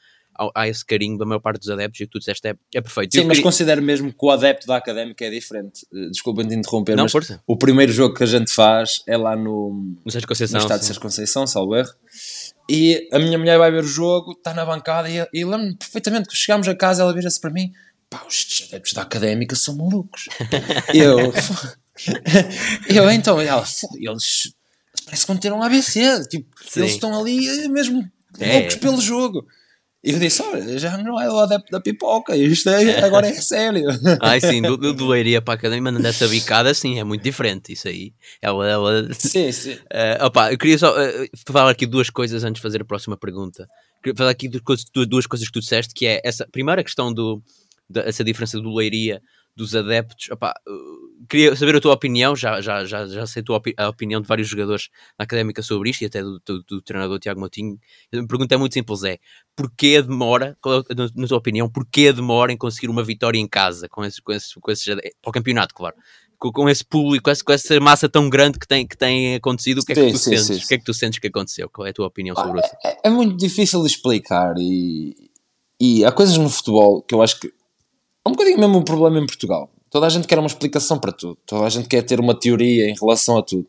há, 0.56 0.68
esse 0.68 0.86
carinho 0.86 1.18
da 1.18 1.26
maior 1.26 1.40
parte 1.40 1.60
dos 1.60 1.70
adeptos 1.70 2.00
e 2.00 2.04
o 2.04 2.08
que 2.08 2.12
tu 2.12 2.20
disseste 2.20 2.48
é, 2.48 2.56
é 2.74 2.82
perfeito. 2.82 3.14
Sim, 3.14 3.22
Eu 3.22 3.26
mas 3.26 3.38
queria... 3.38 3.44
considero 3.44 3.82
mesmo 3.82 4.12
que 4.12 4.26
o 4.26 4.30
adepto 4.30 4.68
da 4.68 4.78
académica 4.78 5.26
é 5.26 5.30
diferente. 5.30 5.86
Eh, 5.94 6.10
desculpa 6.10 6.44
de 6.44 6.56
interromper, 6.56 6.96
Não, 6.96 7.04
mas 7.04 7.14
o 7.46 7.58
primeiro 7.58 7.92
jogo 7.92 8.16
que 8.16 8.24
a 8.24 8.28
gente 8.28 8.52
faz 8.52 9.02
é 9.08 9.18
lá 9.18 9.36
no, 9.36 9.98
no 10.06 10.12
Sérgio 10.12 10.28
Conceição, 10.28 10.60
no 10.60 10.66
estado 10.66 10.80
de 10.80 10.86
Sérgio 10.86 11.02
Conceição, 11.02 11.46
salvo 11.46 11.76
erro. 11.76 11.92
E 12.70 13.08
a 13.12 13.20
minha 13.20 13.38
mulher 13.38 13.58
vai 13.58 13.72
ver 13.72 13.84
o 13.84 13.88
jogo, 13.88 14.34
está 14.34 14.54
na 14.54 14.66
bancada 14.66 15.10
e, 15.10 15.18
e 15.34 15.44
lembro-me 15.44 15.76
perfeitamente 15.76 16.30
que 16.30 16.36
chegámos 16.36 16.68
a 16.68 16.76
casa 16.76 17.02
ela 17.02 17.14
vira-se 17.14 17.42
para 17.42 17.52
mim: 17.52 17.72
pá, 18.10 18.24
os 18.28 18.68
adeptos 18.68 18.94
da 18.94 19.02
académica 19.02 19.56
são 19.56 19.76
malucos. 19.76 20.30
eu, 20.94 21.34
eu 22.88 23.10
então, 23.10 23.42
ela, 23.42 23.66
eles 23.96 24.54
parece 25.06 25.26
que 25.26 25.32
vão 25.32 25.38
ter 25.38 25.52
um 25.52 25.64
ABC, 25.64 26.28
tipo, 26.28 26.48
Sim. 26.68 26.82
eles 26.82 26.92
estão 26.92 27.20
ali 27.20 27.68
mesmo 27.70 28.10
é. 28.40 28.54
loucos 28.54 28.76
pelo 28.76 29.02
jogo. 29.02 29.46
E 30.04 30.12
eu 30.12 30.20
disse: 30.20 30.42
Olha, 30.42 30.78
já 30.78 30.98
não 30.98 31.20
é 31.20 31.30
o 31.30 31.38
adepto 31.40 31.72
da 31.72 31.82
pipoca, 31.82 32.36
isto 32.36 32.70
é, 32.70 33.04
agora 33.04 33.28
é 33.28 33.34
sério. 33.34 33.88
Ai 34.22 34.40
sim, 34.40 34.62
do, 34.62 34.78
do, 34.78 34.94
do 34.94 35.08
Leiria 35.08 35.42
para 35.42 35.56
a 35.56 35.58
academia, 35.58 35.82
mandando 35.82 36.08
essa 36.08 36.28
bicada, 36.28 36.74
sim, 36.74 37.00
é 37.00 37.04
muito 37.04 37.22
diferente. 37.22 37.74
Isso 37.74 37.88
aí, 37.88 38.14
ela. 38.42 38.68
ela... 38.68 39.14
Sim, 39.14 39.52
sim. 39.52 39.74
Uh, 39.74 40.24
opa, 40.26 40.54
eu 40.54 40.58
queria 40.58 40.78
só 40.78 40.92
uh, 40.92 41.30
falar 41.46 41.72
aqui 41.72 41.86
duas 41.86 42.10
coisas 42.10 42.44
antes 42.46 42.60
de 42.60 42.62
fazer 42.62 42.82
a 42.82 42.86
próxima 42.86 43.18
pergunta. 43.18 43.68
Queria 44.02 44.16
falar 44.16 44.32
aqui 44.32 44.48
duas, 44.48 44.86
duas 45.08 45.28
coisas 45.28 45.48
que 45.48 45.54
tu 45.54 45.60
disseste, 45.60 45.94
que 45.94 46.08
é 46.08 46.22
essa 46.24 46.48
primeira 46.50 46.82
questão 46.82 47.14
do, 47.14 47.44
da, 47.90 48.02
essa 48.04 48.24
diferença 48.24 48.58
do 48.60 48.74
Leiria 48.74 49.22
dos 49.56 49.76
adeptos. 49.76 50.30
Opa, 50.32 50.54
uh, 50.68 51.26
queria 51.28 51.56
saber 51.56 51.76
a 51.76 51.82
tua 51.82 51.94
opinião, 51.94 52.36
já, 52.36 52.62
já, 52.62 52.86
já, 52.86 53.06
já 53.06 53.28
sei 53.28 53.42
a, 53.42 53.44
tua 53.44 53.58
opi 53.58 53.74
a 53.78 53.90
opinião 53.90 54.22
de 54.22 54.28
vários 54.28 54.48
jogadores 54.48 54.90
na 55.18 55.24
académica 55.24 55.62
sobre 55.62 55.90
isto 55.90 56.02
e 56.02 56.06
até 56.06 56.22
do, 56.22 56.40
do, 56.46 56.64
do 56.64 56.82
treinador 56.82 57.20
Tiago 57.20 57.40
Moutinho. 57.40 57.78
A 58.14 58.28
pergunta 58.28 58.56
é 58.56 58.58
muito 58.58 58.74
simples: 58.74 59.04
é 59.04 59.18
porquê 59.56 59.98
a 60.00 60.02
demora, 60.02 60.58
é, 60.90 60.96
na, 60.96 61.28
tua 61.28 61.38
opinião, 61.38 61.70
porquê 61.70 62.08
a 62.10 62.12
demora 62.12 62.52
em 62.52 62.58
conseguir 62.58 62.90
uma 62.90 63.04
vitória 63.04 63.38
em 63.38 63.48
casa 63.48 63.88
com 63.90 64.04
esses, 64.04 64.20
com 64.20 64.32
esses, 64.32 64.54
com 64.54 64.72
esses 64.72 64.86
para 64.86 65.30
o 65.30 65.32
campeonato, 65.32 65.74
claro. 65.74 65.96
Com, 66.38 66.54
com 66.54 66.70
esse 66.70 66.86
público, 66.86 67.26
com 67.26 67.32
essa, 67.32 67.44
com 67.44 67.52
essa, 67.52 67.80
massa 67.82 68.08
tão 68.08 68.30
grande 68.30 68.58
que 68.58 68.66
tem, 68.66 68.88
que 68.88 68.98
tem 68.98 69.36
acontecido, 69.36 69.80
o 69.80 69.86
que 69.86 69.92
é 69.92 69.96
que 69.96 70.02
sim, 70.06 70.12
tu 70.12 70.18
sim, 70.18 70.38
sentes? 70.38 70.46
Sim, 70.46 70.64
o 70.64 70.68
que 70.68 70.74
é 70.74 70.78
que 70.78 70.86
tu 70.86 70.94
sentes 70.94 71.20
que 71.20 71.28
aconteceu? 71.28 71.70
Qual 71.70 71.86
é 71.86 71.90
a 71.90 71.94
tua 71.94 72.08
opinião 72.08 72.34
sobre 72.34 72.62
isso? 72.62 72.72
É, 72.86 73.08
é 73.08 73.10
muito 73.10 73.36
difícil 73.36 73.82
de 73.82 73.88
explicar 73.88 74.54
e, 74.58 75.14
e 75.82 76.06
há 76.06 76.12
coisas 76.14 76.38
no 76.38 76.50
futebol 76.50 77.02
que 77.02 77.14
eu 77.14 77.22
acho 77.22 77.42
que 77.42 77.52
um 78.30 78.34
bocadinho 78.34 78.60
mesmo 78.60 78.78
um 78.78 78.84
problema 78.84 79.20
em 79.20 79.26
Portugal. 79.26 79.70
Toda 79.90 80.06
a 80.06 80.10
gente 80.10 80.28
quer 80.28 80.38
uma 80.38 80.48
explicação 80.48 81.00
para 81.00 81.12
tudo. 81.12 81.38
Toda 81.46 81.66
a 81.66 81.70
gente 81.70 81.88
quer 81.88 82.04
ter 82.04 82.20
uma 82.20 82.40
teoria 82.40 82.90
em 82.90 82.96
relação 82.96 83.38
a 83.38 83.44
tudo. 83.44 83.68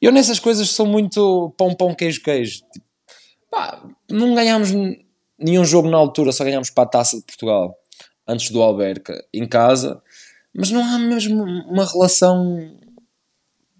E 0.00 0.06
eu 0.06 0.12
nessas 0.12 0.38
coisas 0.38 0.70
sou 0.70 0.86
muito 0.86 1.52
pão, 1.56 1.74
pão, 1.74 1.94
queijo, 1.94 2.22
queijo. 2.22 2.62
Tipo, 2.72 2.86
pá, 3.50 3.82
não 4.10 4.34
ganhámos 4.34 4.70
nenhum 5.38 5.64
jogo 5.64 5.88
na 5.90 5.98
altura, 5.98 6.32
só 6.32 6.44
ganhámos 6.44 6.70
para 6.70 6.84
a 6.84 6.86
Taça 6.86 7.16
de 7.18 7.22
Portugal, 7.22 7.76
antes 8.26 8.50
do 8.50 8.62
Alberca, 8.62 9.22
em 9.34 9.46
casa. 9.46 10.02
Mas 10.54 10.70
não 10.70 10.82
há 10.82 10.98
mesmo 10.98 11.42
uma 11.42 11.84
relação 11.84 12.74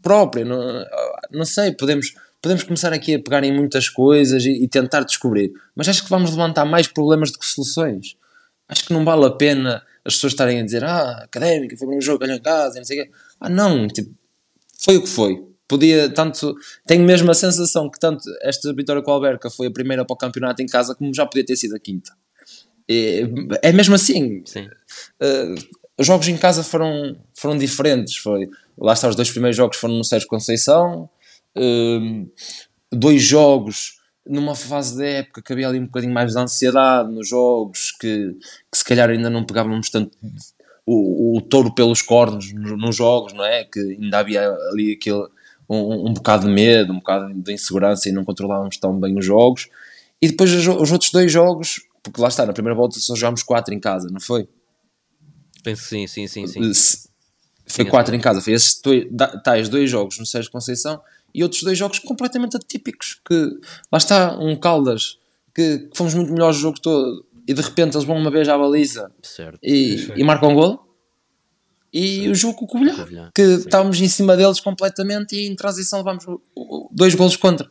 própria. 0.03 0.45
Não, 0.45 0.85
não 1.31 1.45
sei, 1.47 1.73
podemos, 1.73 2.15
podemos 2.43 2.63
começar 2.63 2.93
aqui 2.93 3.15
a 3.15 3.23
pegar 3.23 3.43
em 3.43 3.57
muitas 3.57 3.89
coisas 3.89 4.45
e, 4.45 4.65
e 4.65 4.69
tentar 4.69 5.03
descobrir. 5.05 5.51
Mas 5.75 5.89
acho 5.89 6.05
que 6.05 6.11
vamos 6.11 6.31
levantar 6.31 6.67
mais 6.67 6.87
problemas 6.87 7.31
do 7.31 7.39
que 7.39 7.47
soluções. 7.47 8.17
Acho 8.69 8.85
que 8.85 8.93
não 8.93 9.05
vale 9.05 9.25
a 9.25 9.31
pena 9.31 9.83
as 10.05 10.15
pessoas 10.15 10.33
estarem 10.33 10.61
a 10.61 10.65
dizer 10.65 10.85
ah, 10.85 11.23
académica, 11.25 11.77
foi 11.77 11.89
um 11.89 12.01
jogo, 12.01 12.21
ganhou 12.21 12.37
em 12.37 12.43
casa, 12.43 12.79
não 12.79 12.85
sei 12.85 13.01
o 13.01 13.05
quê. 13.05 13.11
Ah, 13.41 13.49
não, 13.49 13.87
tipo, 13.89 14.15
foi 14.79 14.97
o 14.97 15.03
que 15.03 15.09
foi. 15.09 15.45
Podia, 15.69 16.09
tanto, 16.09 16.57
tenho 16.87 17.05
mesmo 17.05 17.31
a 17.31 17.35
sensação 17.35 17.89
que 17.89 18.01
tanto 18.01 18.25
esta 18.43 18.73
vitória 18.75 19.03
com 19.03 19.11
a 19.11 19.15
Alberca 19.15 19.49
foi 19.49 19.69
a 19.69 19.71
primeira 19.71 20.05
para 20.05 20.15
o 20.15 20.17
campeonato 20.17 20.63
em 20.63 20.67
casa, 20.67 20.95
como 20.95 21.15
já 21.15 21.25
podia 21.25 21.45
ter 21.45 21.57
sido 21.57 21.77
a 21.77 21.79
quinta. 21.79 22.13
É, 22.89 23.21
é 23.63 23.73
mesmo 23.73 23.95
assim. 23.95 24.43
Sim. 24.45 24.67
Uh, 25.23 25.55
os 25.97 26.07
jogos 26.07 26.27
em 26.27 26.37
casa 26.37 26.65
foram, 26.65 27.17
foram 27.35 27.57
diferentes. 27.57 28.17
Foi, 28.17 28.49
lá 28.77 28.95
está, 28.95 29.09
os 29.09 29.15
dois 29.15 29.31
primeiros 29.31 29.57
jogos 29.57 29.77
foram 29.77 29.95
no 29.95 30.05
Sérgio 30.05 30.27
Conceição, 30.27 31.09
uh, 31.57 32.31
dois 32.91 33.23
jogos 33.23 34.00
numa 34.27 34.55
fase 34.55 34.97
da 34.99 35.05
época 35.05 35.43
que 35.43 35.53
havia 35.53 35.69
ali 35.69 35.79
um 35.79 35.87
bocadinho 35.87 36.13
mais 36.13 36.33
de 36.33 36.39
ansiedade 36.39 37.13
nos 37.13 37.29
jogos, 37.29 37.93
que, 37.93 38.37
que 38.71 38.79
se 38.79 38.85
calhar 38.85 39.09
ainda 39.09 39.31
não 39.31 39.45
pegávamos 39.45 39.91
tanto 39.91 40.17
o, 40.87 41.37
o 41.37 41.41
touro 41.41 41.75
pelos 41.75 42.03
cornos 42.03 42.53
nos, 42.53 42.97
jogos, 42.97 43.33
não 43.33 43.45
é? 43.45 43.65
Que 43.65 43.79
ainda 43.79 44.19
havia 44.19 44.51
ali 44.71 44.93
aquele, 44.93 45.27
um, 45.69 46.09
um 46.09 46.13
bocado 46.13 46.47
de 46.47 46.53
medo, 46.53 46.93
um 46.93 46.97
bocado 46.97 47.33
de 47.33 47.53
insegurança 47.53 48.09
e 48.09 48.13
não 48.13 48.25
controlávamos 48.25 48.77
tão 48.77 48.99
bem 48.99 49.19
os 49.19 49.25
jogos. 49.25 49.69
E 50.21 50.29
depois 50.29 50.53
os, 50.53 50.67
os 50.67 50.93
outros 50.93 51.11
dois 51.11 51.31
jogos, 51.31 51.81
porque 52.03 52.21
lá 52.21 52.29
está, 52.29 52.45
na 52.45 52.53
primeira 52.53 52.77
volta 52.77 52.99
só 52.99 53.15
jogámos 53.15 53.43
quatro 53.43 53.73
em 53.73 53.81
casa, 53.81 54.09
não 54.11 54.21
foi? 54.21 54.49
Penso 55.63 55.85
sim, 55.85 56.07
sim, 56.07 56.27
sim. 56.27 56.47
sim. 56.47 57.09
Foi 57.67 57.85
quatro 57.85 58.15
em 58.15 58.21
casa, 58.21 58.41
foi 58.41 58.53
esses 58.53 58.81
tais 59.45 59.69
dois 59.69 59.89
jogos 59.89 60.19
no 60.19 60.27
Sérgio 60.27 60.51
Conceição 60.51 61.01
e 61.35 61.43
outros 61.43 61.63
dois 61.63 61.79
jogos 61.79 61.99
completamente 61.99 62.57
atípicos. 62.57 63.21
Que 63.27 63.35
lá 63.93 63.99
está 63.99 64.39
um 64.39 64.57
Caldas 64.57 65.19
que, 65.55 65.79
que 65.79 65.97
fomos 65.97 66.15
muito 66.15 66.33
melhores 66.33 66.57
o 66.59 66.61
jogo 66.61 66.81
todo 66.81 67.25
e 67.47 67.55
de 67.55 67.61
repente 67.61 67.97
eles 67.97 68.07
vão 68.07 68.17
uma 68.17 68.31
vez 68.31 68.49
à 68.49 68.57
baliza 68.57 69.11
certo. 69.23 69.59
E, 69.63 70.13
e 70.17 70.25
marcam 70.25 70.51
um 70.51 70.55
gol. 70.55 70.87
E 71.93 72.29
o 72.29 72.35
jogo 72.37 72.55
com 72.55 72.65
o 72.67 72.69
Covilhã, 72.69 73.33
que 73.35 73.45
Sim. 73.45 73.55
estávamos 73.65 74.01
em 74.01 74.07
cima 74.07 74.37
deles 74.37 74.61
completamente 74.61 75.35
e 75.35 75.49
em 75.49 75.57
transição 75.57 75.99
levamos 75.99 76.25
dois 76.93 77.17
golos 77.17 77.35
contra. 77.35 77.69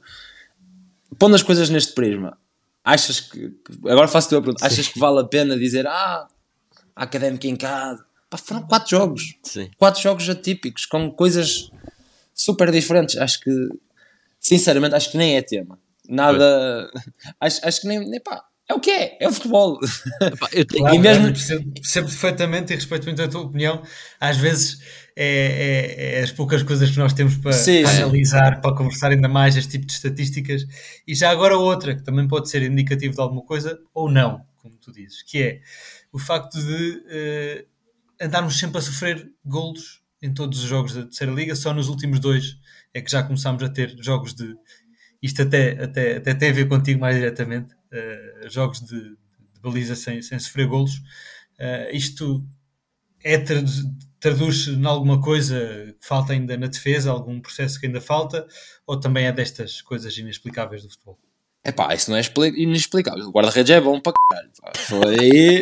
Pondo 1.18 1.36
as 1.36 1.43
coisas 1.43 1.70
neste 1.70 1.93
prisma, 1.93 2.38
achas 2.84 3.22
que. 3.22 3.53
Agora 3.86 4.10
faço-te 4.10 4.36
a 4.36 4.41
pergunta: 4.41 4.66
achas 4.66 4.89
que 4.89 4.99
vale 4.99 5.22
a 5.22 5.24
pena 5.24 5.57
dizer 5.57 5.88
ah, 5.88 6.28
a 6.93 7.03
académica 7.03 7.47
em 7.47 7.55
casa? 7.55 8.03
Pá, 8.30 8.38
foram 8.38 8.64
quatro 8.64 8.89
jogos. 8.89 9.36
Sim. 9.41 9.72
Quatro 9.78 10.01
jogos 10.01 10.30
atípicos, 10.30 10.86
com 10.86 11.10
coisas 11.10 11.72
super 12.40 12.72
diferentes. 12.72 13.18
Acho 13.18 13.42
que, 13.42 13.52
sinceramente, 14.40 14.96
acho 14.96 15.12
que 15.12 15.18
nem 15.18 15.36
é 15.36 15.42
tema. 15.42 15.78
Nada. 16.08 16.90
Acho, 17.40 17.60
acho 17.68 17.82
que 17.82 17.88
nem, 17.88 18.00
nem 18.10 18.20
pá, 18.22 18.44
é 18.68 18.74
o 18.74 18.80
que 18.80 18.90
é, 18.90 19.18
é 19.20 19.28
o 19.28 19.34
futebol. 19.34 19.78
eu 20.54 20.66
tenho... 20.66 20.84
Claro, 20.84 20.96
e 20.96 21.00
mesmo... 21.00 21.26
percebo, 21.26 21.72
percebo, 21.74 22.08
perfeitamente 22.08 22.72
e 22.72 22.76
respeito 22.76 23.04
muito 23.06 23.22
a 23.22 23.28
tua 23.28 23.42
opinião. 23.42 23.84
Às 24.20 24.38
vezes 24.38 24.80
é, 25.16 26.16
é, 26.16 26.20
é 26.20 26.24
as 26.24 26.32
poucas 26.32 26.64
coisas 26.64 26.90
que 26.90 26.98
nós 26.98 27.14
temos 27.14 27.36
para, 27.38 27.52
sim, 27.52 27.84
para 27.84 27.92
analisar, 27.98 28.62
para 28.62 28.76
conversar 28.76 29.12
ainda 29.12 29.28
mais 29.28 29.58
este 29.58 29.72
tipo 29.72 29.86
de 29.86 29.94
estatísticas. 29.94 30.66
E 31.06 31.14
já 31.14 31.30
agora 31.30 31.58
outra, 31.58 31.96
que 31.96 32.04
também 32.04 32.28
pode 32.28 32.50
ser 32.50 32.64
indicativo 32.64 33.14
de 33.14 33.22
alguma 33.22 33.44
coisa, 33.44 33.78
ou 33.94 34.10
não, 34.10 34.46
como 34.58 34.76
tu 34.78 34.94
dizes, 34.94 35.24
que 35.24 35.42
é 35.44 35.62
o 36.12 36.18
facto 36.18 36.58
de 36.58 37.04
uh, 37.06 38.26
andarmos 38.26 38.58
sempre 38.58 38.78
a 38.78 38.82
sofrer 38.82 39.30
golos 39.46 40.00
em 40.22 40.34
todos 40.34 40.59
os 40.59 40.65
jogos 40.65 40.93
da 40.93 41.03
terceira 41.03 41.32
liga, 41.32 41.55
só 41.55 41.74
nos 41.74 41.88
últimos 41.88 42.20
dois 42.20 42.57
é 42.93 43.01
que 43.01 43.11
já 43.11 43.24
começámos 43.24 43.63
a 43.63 43.70
ter 43.70 43.95
jogos 44.01 44.34
de 44.34 44.55
isto 45.22 45.41
até, 45.41 45.84
até, 45.84 46.17
até 46.17 46.34
tem 46.34 46.49
a 46.49 46.53
ver 46.53 46.67
contigo 46.67 46.99
mais 46.99 47.15
diretamente, 47.15 47.74
uh, 47.74 48.49
jogos 48.49 48.80
de, 48.80 48.99
de, 48.99 49.61
baliza 49.61 49.95
sem, 49.95 50.22
sem 50.22 50.39
sofrer 50.39 50.67
golos. 50.67 50.95
Uh, 51.59 51.93
isto 51.93 52.45
é 53.24 53.38
traduz-se 54.20 54.72
em 54.72 54.86
alguma 54.86 55.22
coisa 55.22 55.95
que 55.99 56.07
falta 56.07 56.34
ainda 56.34 56.57
na 56.57 56.67
defesa, 56.67 57.11
algum 57.11 57.39
processo 57.41 57.80
que 57.80 57.86
ainda 57.86 57.99
falta, 57.99 58.47
ou 58.88 58.99
também 58.99 59.26
é 59.26 59.32
destas 59.32 59.82
coisas 59.82 60.17
inexplicáveis 60.17 60.84
do 60.84 60.89
futebol? 60.89 61.20
É 61.63 61.72
pá, 61.72 61.93
isso 61.93 62.09
não 62.09 62.17
é 62.17 62.22
inexplicável. 62.55 63.28
O 63.28 63.32
guarda-redes 63.32 63.70
é 63.70 63.82
bom 63.82 63.99
para 63.99 64.13
caralho. 64.13 64.51
Foi. 64.78 65.61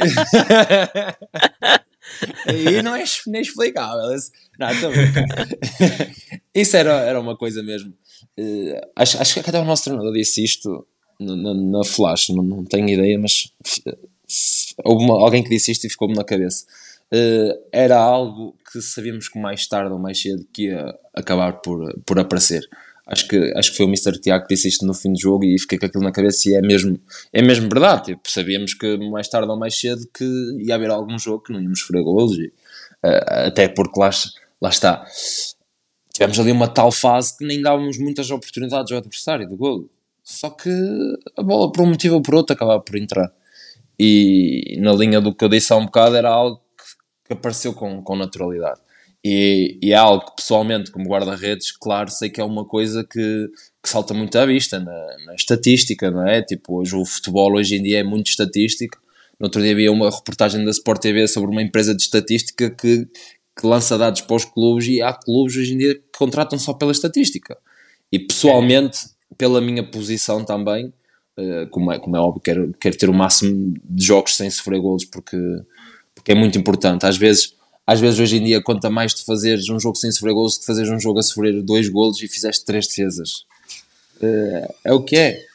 Aí 2.47 2.81
não 2.83 2.95
é 2.95 3.03
inexplicável. 3.25 4.15
Não, 4.57 4.67
Isso 6.53 6.75
era, 6.75 7.01
era 7.01 7.19
uma 7.19 7.37
coisa 7.37 7.61
mesmo. 7.61 7.93
Uh, 8.37 8.79
acho, 8.95 9.21
acho 9.21 9.33
que 9.33 9.39
até 9.39 9.59
o 9.59 9.65
nosso 9.65 9.83
treinador 9.83 10.13
disse 10.13 10.43
isto 10.43 10.85
na, 11.19 11.53
na 11.53 11.83
Flash, 11.83 12.29
não, 12.29 12.43
não 12.43 12.65
tenho 12.65 12.89
ideia, 12.89 13.17
mas 13.19 13.51
houve 14.83 15.05
uma, 15.05 15.21
alguém 15.21 15.43
que 15.43 15.49
disse 15.49 15.71
isto 15.71 15.85
e 15.85 15.89
ficou-me 15.89 16.15
na 16.15 16.23
cabeça. 16.23 16.65
Uh, 17.13 17.53
era 17.71 17.97
algo 17.97 18.55
que 18.71 18.81
sabíamos 18.81 19.29
que 19.29 19.39
mais 19.39 19.67
tarde 19.67 19.93
ou 19.93 19.99
mais 19.99 20.21
cedo 20.21 20.45
que 20.51 20.63
ia 20.63 20.93
acabar 21.13 21.61
por, 21.61 21.93
por 22.05 22.19
aparecer 22.19 22.67
acho 23.07 23.27
que, 23.27 23.53
acho 23.55 23.71
que 23.71 23.77
foi 23.77 23.85
o 23.85 23.89
Mr. 23.89 24.19
Tiago 24.19 24.45
que 24.45 24.53
disse 24.53 24.67
isto 24.67 24.85
no 24.85 24.93
fim 24.93 25.13
do 25.13 25.19
jogo 25.19 25.45
e 25.45 25.57
fiquei 25.57 25.79
com 25.79 25.85
aquilo 25.85 26.03
na 26.03 26.11
cabeça 26.11 26.49
e 26.49 26.55
é 26.55 26.61
mesmo, 26.61 26.99
é 27.31 27.41
mesmo 27.41 27.69
verdade. 27.69 28.07
Tipo, 28.07 28.29
sabíamos 28.29 28.73
que 28.73 28.97
mais 29.09 29.27
tarde 29.29 29.49
ou 29.49 29.57
mais 29.57 29.79
cedo 29.79 30.05
que 30.13 30.25
ia 30.59 30.75
haver 30.75 30.91
algum 30.91 31.17
jogo 31.17 31.43
que 31.43 31.53
não 31.53 31.61
íamos 31.61 31.79
sofrer 31.79 32.03
golos 32.03 32.37
e, 32.37 32.47
uh, 32.47 33.47
até 33.47 33.67
porque 33.69 33.99
lá, 33.99 34.09
lá 34.61 34.69
está. 34.69 35.05
Tivemos 36.13 36.39
ali 36.39 36.51
uma 36.51 36.67
tal 36.67 36.91
fase 36.91 37.37
que 37.37 37.45
nem 37.45 37.61
dávamos 37.61 37.97
muitas 37.97 38.31
oportunidades 38.31 38.91
ao 38.91 38.97
adversário 38.97 39.47
do 39.47 39.55
golo. 39.55 39.89
Só 40.23 40.49
que 40.49 40.69
a 41.37 41.43
bola, 41.43 41.71
por 41.71 41.83
um 41.83 41.89
motivo 41.89 42.15
ou 42.15 42.21
por 42.21 42.35
outro, 42.35 42.53
acabava 42.53 42.81
por 42.81 42.97
entrar. 42.97 43.31
E 43.99 44.77
na 44.79 44.93
linha 44.93 45.21
do 45.21 45.33
que 45.33 45.43
eu 45.43 45.49
disse 45.49 45.71
há 45.71 45.75
um 45.75 45.85
bocado, 45.85 46.15
era 46.15 46.29
algo 46.29 46.57
que, 46.57 47.27
que 47.27 47.33
apareceu 47.33 47.73
com, 47.73 48.01
com 48.01 48.15
naturalidade. 48.15 48.79
E, 49.23 49.79
e, 49.81 49.91
é 49.91 49.95
algo 49.95 50.25
que 50.25 50.35
pessoalmente, 50.37 50.91
como 50.91 51.09
guarda-redes, 51.09 51.71
claro, 51.71 52.09
sei 52.09 52.29
que 52.29 52.39
é 52.39 52.43
uma 52.43 52.65
coisa 52.65 53.03
que, 53.03 53.49
que 53.83 53.89
salta 53.89 54.13
muito 54.13 54.37
à 54.37 54.45
vista 54.45 54.79
na, 54.79 55.17
na, 55.25 55.35
estatística, 55.35 56.11
não 56.11 56.25
é? 56.25 56.41
Tipo, 56.41 56.79
hoje 56.79 56.95
o 56.95 57.03
futebol 57.03 57.53
hoje 57.53 57.75
em 57.75 57.83
dia 57.83 57.99
é 57.99 58.03
muito 58.03 58.27
estatístico. 58.27 58.97
No 59.39 59.47
outro 59.47 59.61
dia 59.61 59.71
havia 59.71 59.91
uma 59.91 60.09
reportagem 60.09 60.63
da 60.63 60.71
Sport 60.71 61.01
TV 61.01 61.27
sobre 61.27 61.49
uma 61.51 61.61
empresa 61.61 61.95
de 61.95 62.01
estatística 62.03 62.69
que, 62.69 63.07
que 63.57 63.65
lança 63.65 63.97
dados 63.97 64.21
para 64.21 64.35
os 64.35 64.45
clubes 64.45 64.87
e 64.87 65.01
há 65.01 65.13
clubes 65.13 65.55
hoje 65.55 65.73
em 65.73 65.77
dia 65.77 65.95
que 65.95 66.17
contratam 66.17 66.59
só 66.59 66.73
pela 66.73 66.91
estatística. 66.91 67.57
E 68.11 68.19
pessoalmente, 68.19 68.99
pela 69.37 69.59
minha 69.59 69.83
posição 69.83 70.43
também, 70.43 70.93
Uh, 71.39 71.69
como, 71.69 71.91
é, 71.91 71.99
como 71.99 72.17
é 72.17 72.19
óbvio, 72.19 72.41
quero, 72.41 72.73
quero 72.79 72.97
ter 72.97 73.07
o 73.07 73.13
máximo 73.13 73.75
de 73.83 74.03
jogos 74.03 74.35
sem 74.35 74.49
sofrer 74.49 74.81
golos 74.81 75.05
porque, 75.05 75.37
porque 76.15 76.31
é 76.31 76.35
muito 76.35 76.57
importante. 76.57 77.05
Às 77.05 77.15
vezes, 77.15 77.53
às 77.85 77.99
vezes 77.99 78.19
hoje 78.19 78.37
em 78.37 78.43
dia 78.43 78.59
conta 78.59 78.89
mais 78.89 79.13
de 79.13 79.23
fazeres 79.23 79.69
um 79.69 79.79
jogo 79.79 79.97
sem 79.97 80.11
sofrer 80.11 80.33
golos 80.33 80.57
que 80.57 80.65
fazeres 80.65 80.89
um 80.89 80.99
jogo 80.99 81.19
a 81.19 81.21
sofrer 81.21 81.61
dois 81.61 81.89
golos 81.89 82.23
e 82.23 82.27
fizeste 82.27 82.65
três 82.65 82.87
defesas. 82.87 83.45
Uh, 84.19 84.73
é 84.83 84.91
o 84.91 85.03
que 85.03 85.15
é. 85.15 85.45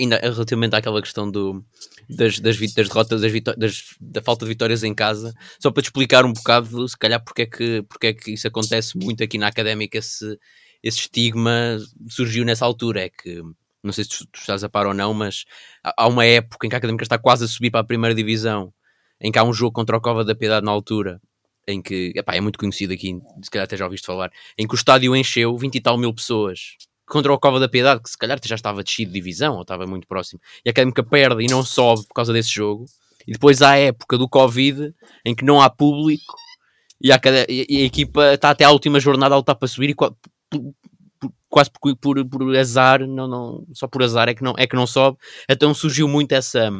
Ainda 0.00 0.18
relativamente 0.18 0.74
àquela 0.74 1.02
questão 1.02 1.30
do, 1.30 1.62
das, 2.08 2.38
das, 2.38 2.58
das 2.58 2.88
derrotas, 2.88 3.20
das, 3.20 3.32
das, 3.56 3.84
da 4.00 4.22
falta 4.22 4.44
de 4.44 4.50
vitórias 4.50 4.82
em 4.82 4.94
casa, 4.94 5.34
só 5.60 5.70
para 5.70 5.82
te 5.82 5.86
explicar 5.86 6.24
um 6.24 6.32
bocado, 6.32 6.88
se 6.88 6.96
calhar, 6.96 7.22
porque 7.22 7.42
é 7.42 7.46
que, 7.46 7.82
porque 7.82 8.06
é 8.08 8.12
que 8.12 8.32
isso 8.32 8.46
acontece 8.46 8.96
muito 8.96 9.22
aqui 9.22 9.38
na 9.38 9.48
académica, 9.48 9.98
esse, 9.98 10.38
esse 10.82 10.98
estigma 11.00 11.78
surgiu 12.08 12.44
nessa 12.44 12.64
altura. 12.64 13.06
É 13.06 13.10
que, 13.10 13.42
não 13.82 13.92
sei 13.92 14.04
se 14.04 14.10
tu, 14.10 14.26
tu 14.26 14.40
estás 14.40 14.62
a 14.64 14.68
par 14.68 14.86
ou 14.86 14.94
não, 14.94 15.12
mas 15.12 15.44
há 15.82 16.06
uma 16.06 16.24
época 16.24 16.66
em 16.66 16.70
que 16.70 16.76
a 16.76 16.78
académica 16.78 17.04
está 17.04 17.18
quase 17.18 17.44
a 17.44 17.48
subir 17.48 17.70
para 17.70 17.80
a 17.80 17.84
primeira 17.84 18.14
divisão, 18.14 18.72
em 19.20 19.32
que 19.32 19.38
há 19.38 19.44
um 19.44 19.52
jogo 19.52 19.72
contra 19.72 19.96
o 19.96 20.00
Cova 20.00 20.24
da 20.24 20.34
Piedade 20.34 20.64
na 20.64 20.72
altura, 20.72 21.20
em 21.66 21.82
que, 21.82 22.12
epá, 22.14 22.34
é 22.34 22.40
muito 22.40 22.58
conhecido 22.58 22.92
aqui, 22.92 23.18
se 23.42 23.50
calhar 23.50 23.64
até 23.64 23.76
já 23.76 23.84
ouviste 23.84 24.06
falar, 24.06 24.30
em 24.56 24.66
que 24.66 24.74
o 24.74 24.76
estádio 24.76 25.16
encheu 25.16 25.56
20 25.56 25.74
e 25.74 25.80
tal 25.80 25.98
mil 25.98 26.14
pessoas 26.14 26.76
contra 27.06 27.32
o 27.32 27.38
Cova 27.38 27.60
da 27.60 27.68
Piedade, 27.68 28.02
que 28.02 28.10
se 28.10 28.18
calhar 28.18 28.38
já 28.44 28.54
estava 28.54 28.82
descido 28.82 29.12
de 29.12 29.14
divisão 29.14 29.54
ou 29.54 29.62
estava 29.62 29.86
muito 29.86 30.06
próximo, 30.06 30.40
e 30.64 30.68
a 30.68 30.70
Académica 30.70 31.02
perde 31.02 31.44
e 31.44 31.46
não 31.46 31.62
sobe 31.64 32.06
por 32.06 32.14
causa 32.14 32.32
desse 32.32 32.50
jogo. 32.50 32.86
E 33.26 33.32
depois 33.32 33.62
há 33.62 33.70
a 33.70 33.78
época 33.78 34.16
do 34.16 34.28
Covid 34.28 34.94
em 35.24 35.34
que 35.34 35.44
não 35.44 35.60
há 35.60 35.68
público 35.68 36.36
e 37.00 37.12
a, 37.12 37.20
e 37.48 37.82
a 37.82 37.84
equipa 37.84 38.34
está 38.34 38.50
até 38.50 38.64
à 38.64 38.70
última 38.70 39.00
jornada 39.00 39.34
a 39.34 39.38
lutar 39.38 39.56
para 39.56 39.68
subir 39.68 39.90
e 39.90 39.94
quase 41.48 41.70
por, 41.70 41.96
por, 41.96 42.24
por, 42.24 42.56
azar, 42.56 43.06
não, 43.06 43.26
não, 43.26 43.66
só 43.72 43.86
por 43.88 44.02
azar 44.02 44.28
é 44.28 44.34
que 44.34 44.42
não, 44.42 44.54
é 44.56 44.66
que 44.66 44.76
não 44.76 44.86
sobe. 44.86 45.18
Então 45.48 45.74
surgiu 45.74 46.06
muito 46.06 46.32
essa, 46.32 46.70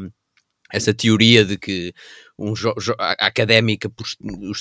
essa 0.72 0.94
teoria 0.94 1.44
de 1.44 1.58
que 1.58 1.92
um 2.38 2.52
a 2.98 3.26
académica 3.26 3.88
por, 3.88 4.06
no 4.20 4.52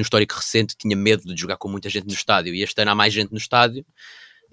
histórico 0.00 0.34
recente 0.34 0.74
tinha 0.76 0.96
medo 0.96 1.22
de 1.34 1.40
jogar 1.40 1.56
com 1.56 1.68
muita 1.68 1.88
gente 1.88 2.06
no 2.06 2.14
estádio 2.14 2.54
e 2.54 2.62
este 2.62 2.80
ano 2.80 2.92
há 2.92 2.94
mais 2.94 3.12
gente 3.12 3.30
no 3.30 3.38
estádio 3.38 3.84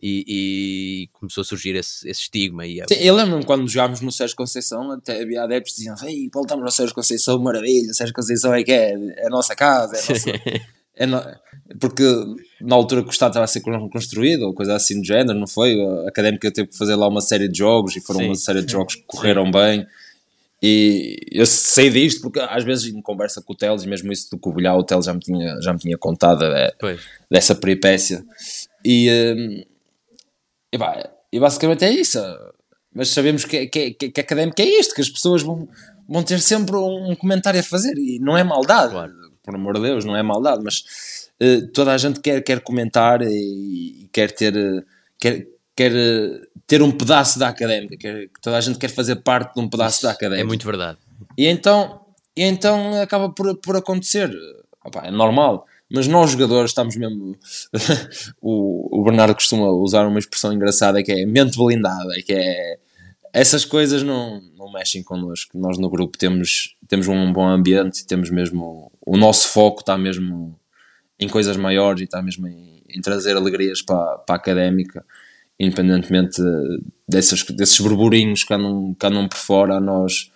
e, 0.02 0.26
e, 0.28 1.08
começou 1.14 1.42
a 1.42 1.46
surgir 1.46 1.76
esse, 1.76 2.10
esse 2.10 2.22
estigma. 2.22 2.66
E, 2.66 2.82
é 2.82 2.86
Sim, 2.88 2.96
eu 2.96 3.16
lembro-me 3.16 3.46
quando 3.46 3.68
jogámos 3.68 4.02
no 4.02 4.12
Sérgio 4.12 4.36
Conceição, 4.36 4.92
até 4.92 5.22
havia 5.22 5.44
adeptos 5.44 5.74
que 5.74 5.78
diziam: 5.78 5.96
Ei, 6.04 6.30
voltamos 6.34 6.66
ao 6.66 6.72
Sérgio 6.72 6.96
Conceição, 6.96 7.38
maravilha, 7.40 7.94
Sérgio 7.94 8.16
Conceição 8.16 8.54
é 8.54 8.64
que 8.64 8.72
é, 8.72 8.94
é 8.94 9.28
a 9.28 9.30
nossa 9.30 9.56
casa, 9.56 9.96
é 9.96 10.00
a 10.00 10.10
nossa. 10.10 10.32
é 10.96 11.06
no... 11.06 11.22
Porque 11.80 12.04
na 12.60 12.76
altura 12.76 13.04
que 13.04 13.10
o 13.10 13.12
Estado 13.12 13.32
estava 13.32 13.46
a 13.46 13.48
ser 13.48 13.62
construído, 13.62 14.42
ou 14.44 14.54
coisa 14.54 14.76
assim 14.76 15.00
do 15.00 15.06
género, 15.06 15.40
não 15.40 15.48
foi? 15.48 15.80
A 15.80 16.10
académica 16.10 16.52
teve 16.52 16.70
que 16.70 16.78
fazer 16.78 16.96
lá 16.96 17.08
uma 17.08 17.22
série 17.22 17.48
de 17.48 17.60
jogos 17.60 17.96
e 17.96 18.02
foram 18.02 18.20
sim, 18.22 18.26
uma 18.26 18.36
série 18.36 18.62
de 18.62 18.72
jogos 18.72 18.96
que 18.96 19.04
correram 19.08 19.46
sim. 19.46 19.52
bem. 19.52 19.88
E 20.64 21.18
eu 21.32 21.46
sei 21.46 21.90
disto 21.90 22.22
porque 22.22 22.40
às 22.40 22.64
vezes 22.64 22.94
em 22.94 23.02
conversa 23.02 23.42
com 23.42 23.54
o 23.54 23.56
Teles, 23.56 23.86
mesmo 23.86 24.12
isso 24.12 24.30
do 24.30 24.38
Covilhã, 24.38 24.74
o 24.74 24.84
Teles 24.84 25.06
já 25.06 25.14
me 25.14 25.20
tinha, 25.20 25.60
já 25.62 25.74
me 25.74 25.80
tinha 25.80 25.98
contado 25.98 26.44
é, 26.44 26.72
dessa 27.30 27.56
peripécia. 27.56 28.24
E, 28.86 29.10
hum, 29.36 29.64
e, 30.74 30.78
e 31.32 31.40
basicamente 31.40 31.86
é 31.86 31.92
isso. 31.92 32.20
Mas 32.94 33.10
sabemos 33.10 33.46
que, 33.46 33.68
que, 33.68 33.92
que, 33.92 34.10
que 34.10 34.22
académico 34.22 34.62
é 34.62 34.66
isto, 34.66 34.94
que 34.94 35.02
as 35.02 35.10
pessoas 35.10 35.42
vão, 35.42 35.68
vão 36.08 36.24
ter 36.24 36.40
sempre 36.40 36.76
um 36.76 37.16
comentário 37.16 37.60
a 37.60 37.64
fazer 37.64 37.98
e 37.98 38.20
não 38.20 38.38
é 38.38 38.44
maldade, 38.44 38.92
claro. 38.92 39.14
por 39.44 39.56
amor 39.56 39.76
de 39.76 39.82
Deus, 39.82 40.04
não 40.04 40.16
é 40.16 40.22
maldade, 40.22 40.62
mas 40.64 41.30
uh, 41.42 41.68
toda 41.68 41.94
a 41.94 41.98
gente 41.98 42.20
quer, 42.20 42.42
quer 42.42 42.60
comentar 42.62 43.22
e, 43.22 44.04
e 44.04 44.10
quer 44.12 44.32
ter. 44.32 44.54
quer, 45.18 45.48
quer 45.74 45.94
ter 46.68 46.82
um 46.82 46.92
pedaço 46.92 47.40
da 47.40 47.48
académica, 47.48 47.98
quer, 47.98 48.30
toda 48.42 48.58
a 48.58 48.62
gente 48.62 48.78
quer 48.78 48.90
fazer 48.90 49.18
parte 49.18 49.56
de 49.56 49.62
um 49.62 49.70
pedaço 49.70 49.98
Isso 49.98 50.06
da 50.06 50.12
académica. 50.12 50.42
É 50.42 50.48
muito 50.48 50.66
verdade. 50.66 50.98
E 51.38 51.48
então, 51.48 52.02
e 52.36 52.44
então 52.44 53.02
acaba 53.02 53.30
por, 53.30 53.56
por 53.58 53.76
acontecer. 53.76 54.30
Opa, 54.84 55.02
é 55.06 55.12
normal. 55.12 55.66
Mas 55.94 56.08
nós 56.08 56.32
jogadores 56.32 56.72
estamos 56.72 56.96
mesmo. 56.96 57.36
o, 58.42 59.00
o 59.00 59.04
Bernardo 59.04 59.36
costuma 59.36 59.70
usar 59.70 60.08
uma 60.08 60.20
expressão 60.20 60.54
engraçada 60.54 61.04
que 61.04 61.12
é 61.12 61.26
mente 61.26 61.58
blindada, 61.58 62.14
que 62.26 62.34
é. 62.34 62.80
Essas 63.34 63.64
coisas 63.64 64.04
não, 64.04 64.42
não 64.58 64.72
mexem 64.72 65.04
connosco. 65.04 65.58
Nós 65.58 65.78
no 65.78 65.90
grupo 65.90 66.18
temos, 66.18 66.76
temos 66.88 67.08
um 67.08 67.32
bom 67.32 67.48
ambiente, 67.48 68.06
temos 68.06 68.30
mesmo. 68.30 68.92
O 69.06 69.18
nosso 69.18 69.50
foco 69.50 69.82
está 69.82 69.98
mesmo 69.98 70.58
em 71.20 71.28
coisas 71.28 71.56
maiores 71.58 72.02
e 72.02 72.04
está 72.06 72.22
mesmo 72.22 72.48
em, 72.48 72.84
em 72.90 73.02
trazer 73.02 73.36
alegrias 73.36 73.82
para, 73.82 74.18
para 74.20 74.36
a 74.36 74.38
académica, 74.38 75.06
independentemente 75.60 76.42
desses, 77.08 77.44
desses 77.44 77.80
burburinhos 77.80 78.44
que 78.44 78.54
andam, 78.54 78.96
que 78.98 79.06
andam 79.06 79.28
por 79.28 79.38
fora. 79.38 79.80
Nós 79.80 80.31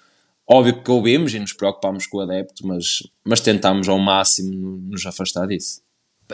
Óbvio 0.47 0.83
que 0.83 0.91
ouvimos 0.91 1.33
e 1.33 1.39
nos 1.39 1.53
preocupamos 1.53 2.05
com 2.05 2.17
o 2.17 2.21
adepto, 2.21 2.65
mas, 2.67 3.01
mas 3.23 3.41
tentamos 3.41 3.89
ao 3.89 3.97
máximo 3.97 4.77
nos 4.89 5.05
afastar 5.05 5.47
disso. 5.47 5.81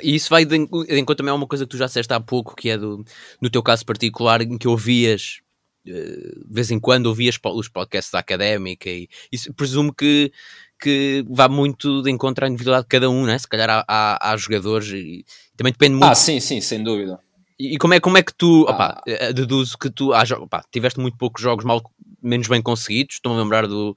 E 0.01 0.15
isso 0.15 0.29
vai 0.29 0.45
de 0.45 0.55
encontro 0.55 1.15
também 1.15 1.31
a 1.31 1.35
uma 1.35 1.47
coisa 1.47 1.65
que 1.65 1.69
tu 1.69 1.77
já 1.77 1.85
disseste 1.85 2.13
há 2.13 2.19
pouco, 2.19 2.55
que 2.55 2.69
é 2.69 2.77
do, 2.77 3.03
no 3.41 3.49
teu 3.49 3.63
caso 3.63 3.85
particular, 3.85 4.41
em 4.41 4.57
que 4.57 4.67
ouvias, 4.67 5.39
eh, 5.85 5.91
de 5.91 6.53
vez 6.53 6.71
em 6.71 6.79
quando 6.79 7.07
ouvias 7.07 7.37
os 7.43 7.67
podcasts 7.67 8.11
da 8.11 8.19
académica, 8.19 8.89
e 8.89 9.09
isso 9.31 9.53
presumo 9.53 9.93
que, 9.93 10.31
que 10.79 11.25
vá 11.29 11.49
muito 11.49 12.01
de 12.01 12.11
encontro 12.11 12.45
à 12.45 12.47
individualidade 12.47 12.85
de 12.85 12.89
cada 12.89 13.09
um, 13.09 13.25
né? 13.25 13.37
se 13.37 13.47
calhar 13.47 13.69
há, 13.69 13.85
há, 13.87 14.31
há 14.31 14.37
jogadores 14.37 14.89
e 14.89 15.25
também 15.57 15.73
depende 15.73 15.95
muito. 15.95 16.05
Ah, 16.05 16.15
sim, 16.15 16.39
sim, 16.39 16.61
sem 16.61 16.83
dúvida. 16.83 17.19
E, 17.59 17.77
como 17.77 17.93
é, 17.93 17.99
como 17.99 18.17
é 18.17 18.23
que 18.23 18.33
tu, 18.33 18.65
ah. 18.67 18.71
opa, 18.71 19.01
eh, 19.05 19.33
deduzo 19.33 19.77
que 19.77 19.89
tu 19.89 20.11
opa, 20.11 20.63
tiveste 20.71 20.99
muito 20.99 21.17
poucos 21.17 21.41
jogos 21.41 21.63
mal 21.63 21.81
menos 22.21 22.47
bem 22.47 22.61
conseguidos. 22.61 23.15
Estou 23.15 23.33
a 23.33 23.41
lembrar 23.41 23.67
do. 23.67 23.95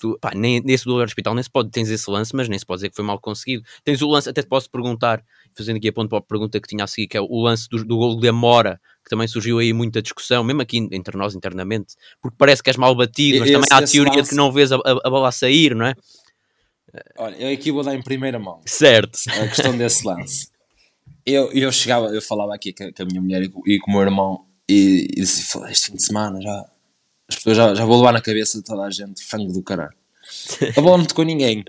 do 0.00 0.18
pá, 0.20 0.32
nem, 0.34 0.60
nesse 0.60 0.84
do 0.84 0.96
hospital 0.96 1.34
nem 1.34 1.42
se 1.42 1.50
pode, 1.50 1.70
tens 1.70 1.90
esse 1.90 2.10
lance, 2.10 2.34
mas 2.34 2.48
nem 2.48 2.58
se 2.58 2.66
pode 2.66 2.78
dizer 2.78 2.90
que 2.90 2.96
foi 2.96 3.04
mal 3.04 3.20
conseguido. 3.20 3.64
Tens 3.84 4.02
o 4.02 4.08
lance, 4.08 4.28
até 4.28 4.42
te 4.42 4.48
posso 4.48 4.70
perguntar, 4.70 5.22
fazendo 5.56 5.76
aqui 5.76 5.88
a 5.88 5.92
ponto 5.92 6.08
para 6.08 6.18
a 6.18 6.22
pergunta 6.22 6.60
que 6.60 6.68
tinha 6.68 6.84
a 6.84 6.86
seguir, 6.86 7.08
que 7.08 7.16
é 7.16 7.20
o 7.20 7.42
lance 7.42 7.68
do, 7.68 7.84
do 7.84 7.96
gol 7.96 8.18
de 8.18 8.28
Amora, 8.28 8.80
que 9.04 9.10
também 9.10 9.28
surgiu 9.28 9.58
aí 9.58 9.72
muita 9.72 10.00
discussão, 10.00 10.44
mesmo 10.44 10.62
aqui 10.62 10.78
entre 10.92 11.16
nós 11.16 11.34
internamente, 11.34 11.94
porque 12.20 12.36
parece 12.38 12.62
que 12.62 12.70
és 12.70 12.76
mal 12.76 12.94
batido, 12.94 13.40
mas 13.40 13.48
esse, 13.48 13.52
também 13.52 13.68
há 13.70 13.78
a 13.78 13.86
teoria 13.86 14.12
lance... 14.12 14.22
de 14.22 14.28
que 14.30 14.34
não 14.34 14.52
vês 14.52 14.72
a, 14.72 14.76
a, 14.76 14.90
a 15.04 15.10
bola 15.10 15.28
a 15.28 15.32
sair, 15.32 15.74
não 15.74 15.86
é? 15.86 15.94
Olha, 17.16 17.36
eu 17.36 17.54
aqui 17.54 17.72
vou 17.72 17.82
dar 17.82 17.94
em 17.94 18.02
primeira 18.02 18.38
mão. 18.38 18.60
Certo. 18.66 19.18
A 19.28 19.48
questão 19.48 19.76
desse 19.76 20.06
lance. 20.06 20.48
Eu, 21.24 21.50
eu 21.52 21.70
chegava, 21.72 22.08
eu 22.08 22.20
falava 22.20 22.54
aqui 22.54 22.72
com 22.72 22.84
a 22.84 23.04
minha 23.06 23.20
mulher 23.20 23.42
e 23.42 23.48
com, 23.48 23.62
e 23.66 23.78
com 23.78 23.90
o 23.90 23.94
meu 23.94 24.02
irmão 24.02 24.44
e, 24.68 25.08
e 25.12 25.20
disse, 25.20 25.58
este 25.70 25.90
fim 25.90 25.96
de 25.96 26.04
semana 26.04 26.40
já 26.40 26.64
as 27.32 27.36
pessoas 27.36 27.56
já, 27.56 27.74
já 27.74 27.84
vou 27.84 27.96
levar 27.96 28.12
na 28.12 28.20
cabeça 28.20 28.58
de 28.58 28.64
toda 28.64 28.82
a 28.82 28.90
gente, 28.90 29.24
frango 29.24 29.52
do 29.52 29.62
caralho. 29.62 29.94
A 30.76 30.80
bola 30.80 30.98
não 30.98 31.04
tocou 31.04 31.24
ninguém. 31.24 31.64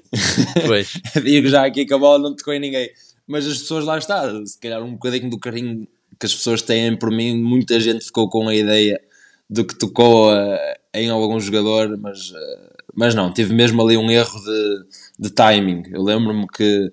Pois. 0.65 0.93
Digo 1.23 1.47
já 1.47 1.65
aqui 1.65 1.85
que 1.85 1.93
a 1.93 1.97
bola 1.97 2.19
não 2.19 2.35
tocou 2.35 2.53
em 2.53 2.59
ninguém. 2.59 2.89
Mas 3.27 3.47
as 3.47 3.57
pessoas 3.57 3.85
lá 3.85 3.97
estão, 3.97 4.45
se 4.45 4.59
calhar 4.59 4.83
um 4.83 4.93
bocadinho 4.93 5.29
do 5.29 5.39
carinho 5.39 5.87
que 6.19 6.25
as 6.25 6.35
pessoas 6.35 6.61
têm 6.61 6.95
por 6.95 7.09
mim, 7.09 7.41
muita 7.41 7.79
gente 7.79 8.05
ficou 8.05 8.29
com 8.29 8.47
a 8.47 8.55
ideia 8.55 9.01
do 9.49 9.65
que 9.65 9.75
tocou 9.75 10.31
uh, 10.31 10.57
em 10.93 11.09
algum 11.09 11.39
jogador, 11.39 11.97
mas, 11.97 12.31
uh, 12.31 12.73
mas 12.93 13.15
não, 13.15 13.33
tive 13.33 13.53
mesmo 13.53 13.81
ali 13.81 13.97
um 13.97 14.11
erro 14.11 14.39
de, 14.39 14.85
de 15.19 15.29
timing. 15.29 15.83
Eu 15.91 16.03
lembro-me 16.03 16.47
que 16.47 16.91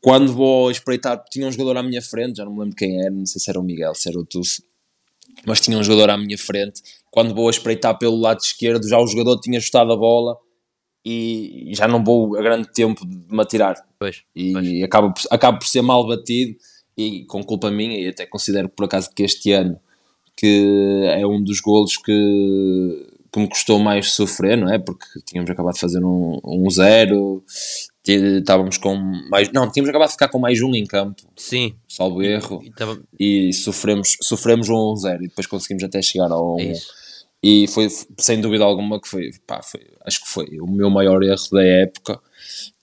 quando 0.00 0.32
vou 0.32 0.70
espreitar, 0.70 1.22
tinha 1.30 1.46
um 1.46 1.52
jogador 1.52 1.76
à 1.76 1.82
minha 1.82 2.00
frente, 2.00 2.36
já 2.36 2.44
não 2.44 2.52
me 2.52 2.60
lembro 2.60 2.76
quem 2.76 3.00
era, 3.00 3.10
não 3.10 3.26
sei 3.26 3.40
se 3.40 3.50
era 3.50 3.60
o 3.60 3.62
Miguel, 3.62 3.94
se 3.94 4.08
era 4.08 4.18
o 4.18 4.24
Tusso, 4.24 4.62
mas 5.46 5.60
tinha 5.60 5.76
um 5.76 5.82
jogador 5.82 6.10
à 6.10 6.16
minha 6.16 6.38
frente. 6.38 6.82
Quando 7.10 7.34
vou 7.34 7.48
a 7.48 7.50
espreitar 7.50 7.98
pelo 7.98 8.16
lado 8.20 8.40
esquerdo, 8.40 8.88
já 8.88 8.98
o 8.98 9.06
jogador 9.06 9.40
tinha 9.40 9.58
ajustado 9.58 9.92
a 9.92 9.96
bola 9.96 10.36
e 11.04 11.72
já 11.74 11.88
não 11.88 12.04
vou 12.04 12.36
a 12.36 12.42
grande 12.42 12.70
tempo 12.72 13.06
de 13.06 13.34
me 13.34 13.42
atirar. 13.42 13.74
Pois, 13.98 14.22
e 14.34 14.52
pois. 14.52 14.82
Acabo, 14.82 15.14
acabo 15.30 15.58
por 15.58 15.66
ser 15.66 15.82
mal 15.82 16.06
batido 16.06 16.56
e 16.96 17.24
com 17.26 17.42
culpa 17.42 17.70
minha, 17.70 17.98
e 17.98 18.08
até 18.08 18.26
considero 18.26 18.68
por 18.68 18.84
acaso 18.84 19.10
que 19.14 19.22
este 19.22 19.52
ano 19.52 19.80
que 20.36 21.04
é 21.06 21.26
um 21.26 21.42
dos 21.42 21.60
golos 21.60 21.96
que, 21.98 23.06
que 23.32 23.38
me 23.38 23.48
custou 23.48 23.78
mais 23.78 24.12
sofrer, 24.12 24.56
não 24.56 24.72
é? 24.72 24.78
Porque 24.78 25.06
tínhamos 25.26 25.50
acabado 25.50 25.74
de 25.74 25.80
fazer 25.80 26.02
um, 26.02 26.40
um 26.44 26.70
zero, 26.70 27.44
estávamos 28.06 28.78
com 28.78 28.96
mais. 29.28 29.52
Não, 29.52 29.70
tínhamos 29.70 29.90
acabado 29.90 30.08
de 30.08 30.14
ficar 30.14 30.28
com 30.28 30.38
mais 30.38 30.62
um 30.62 30.74
em 30.74 30.86
campo. 30.86 31.22
Sim. 31.36 31.74
Salvo 31.86 32.22
erro. 32.22 32.62
E, 32.64 32.70
tava... 32.70 32.98
e 33.18 33.52
sofremos, 33.52 34.16
sofremos 34.22 34.68
um 34.70 34.96
0 34.96 35.24
e 35.24 35.28
depois 35.28 35.46
conseguimos 35.46 35.84
até 35.84 36.00
chegar 36.00 36.30
ao 36.30 36.56
1. 36.56 36.60
É 36.60 36.74
e 37.42 37.66
foi 37.68 37.88
sem 38.18 38.40
dúvida 38.40 38.64
alguma 38.64 39.00
que 39.00 39.08
foi, 39.08 39.30
pá, 39.46 39.62
foi, 39.62 39.80
acho 40.04 40.22
que 40.22 40.28
foi 40.28 40.60
o 40.60 40.66
meu 40.66 40.90
maior 40.90 41.22
erro 41.22 41.48
da 41.52 41.62
época. 41.62 42.20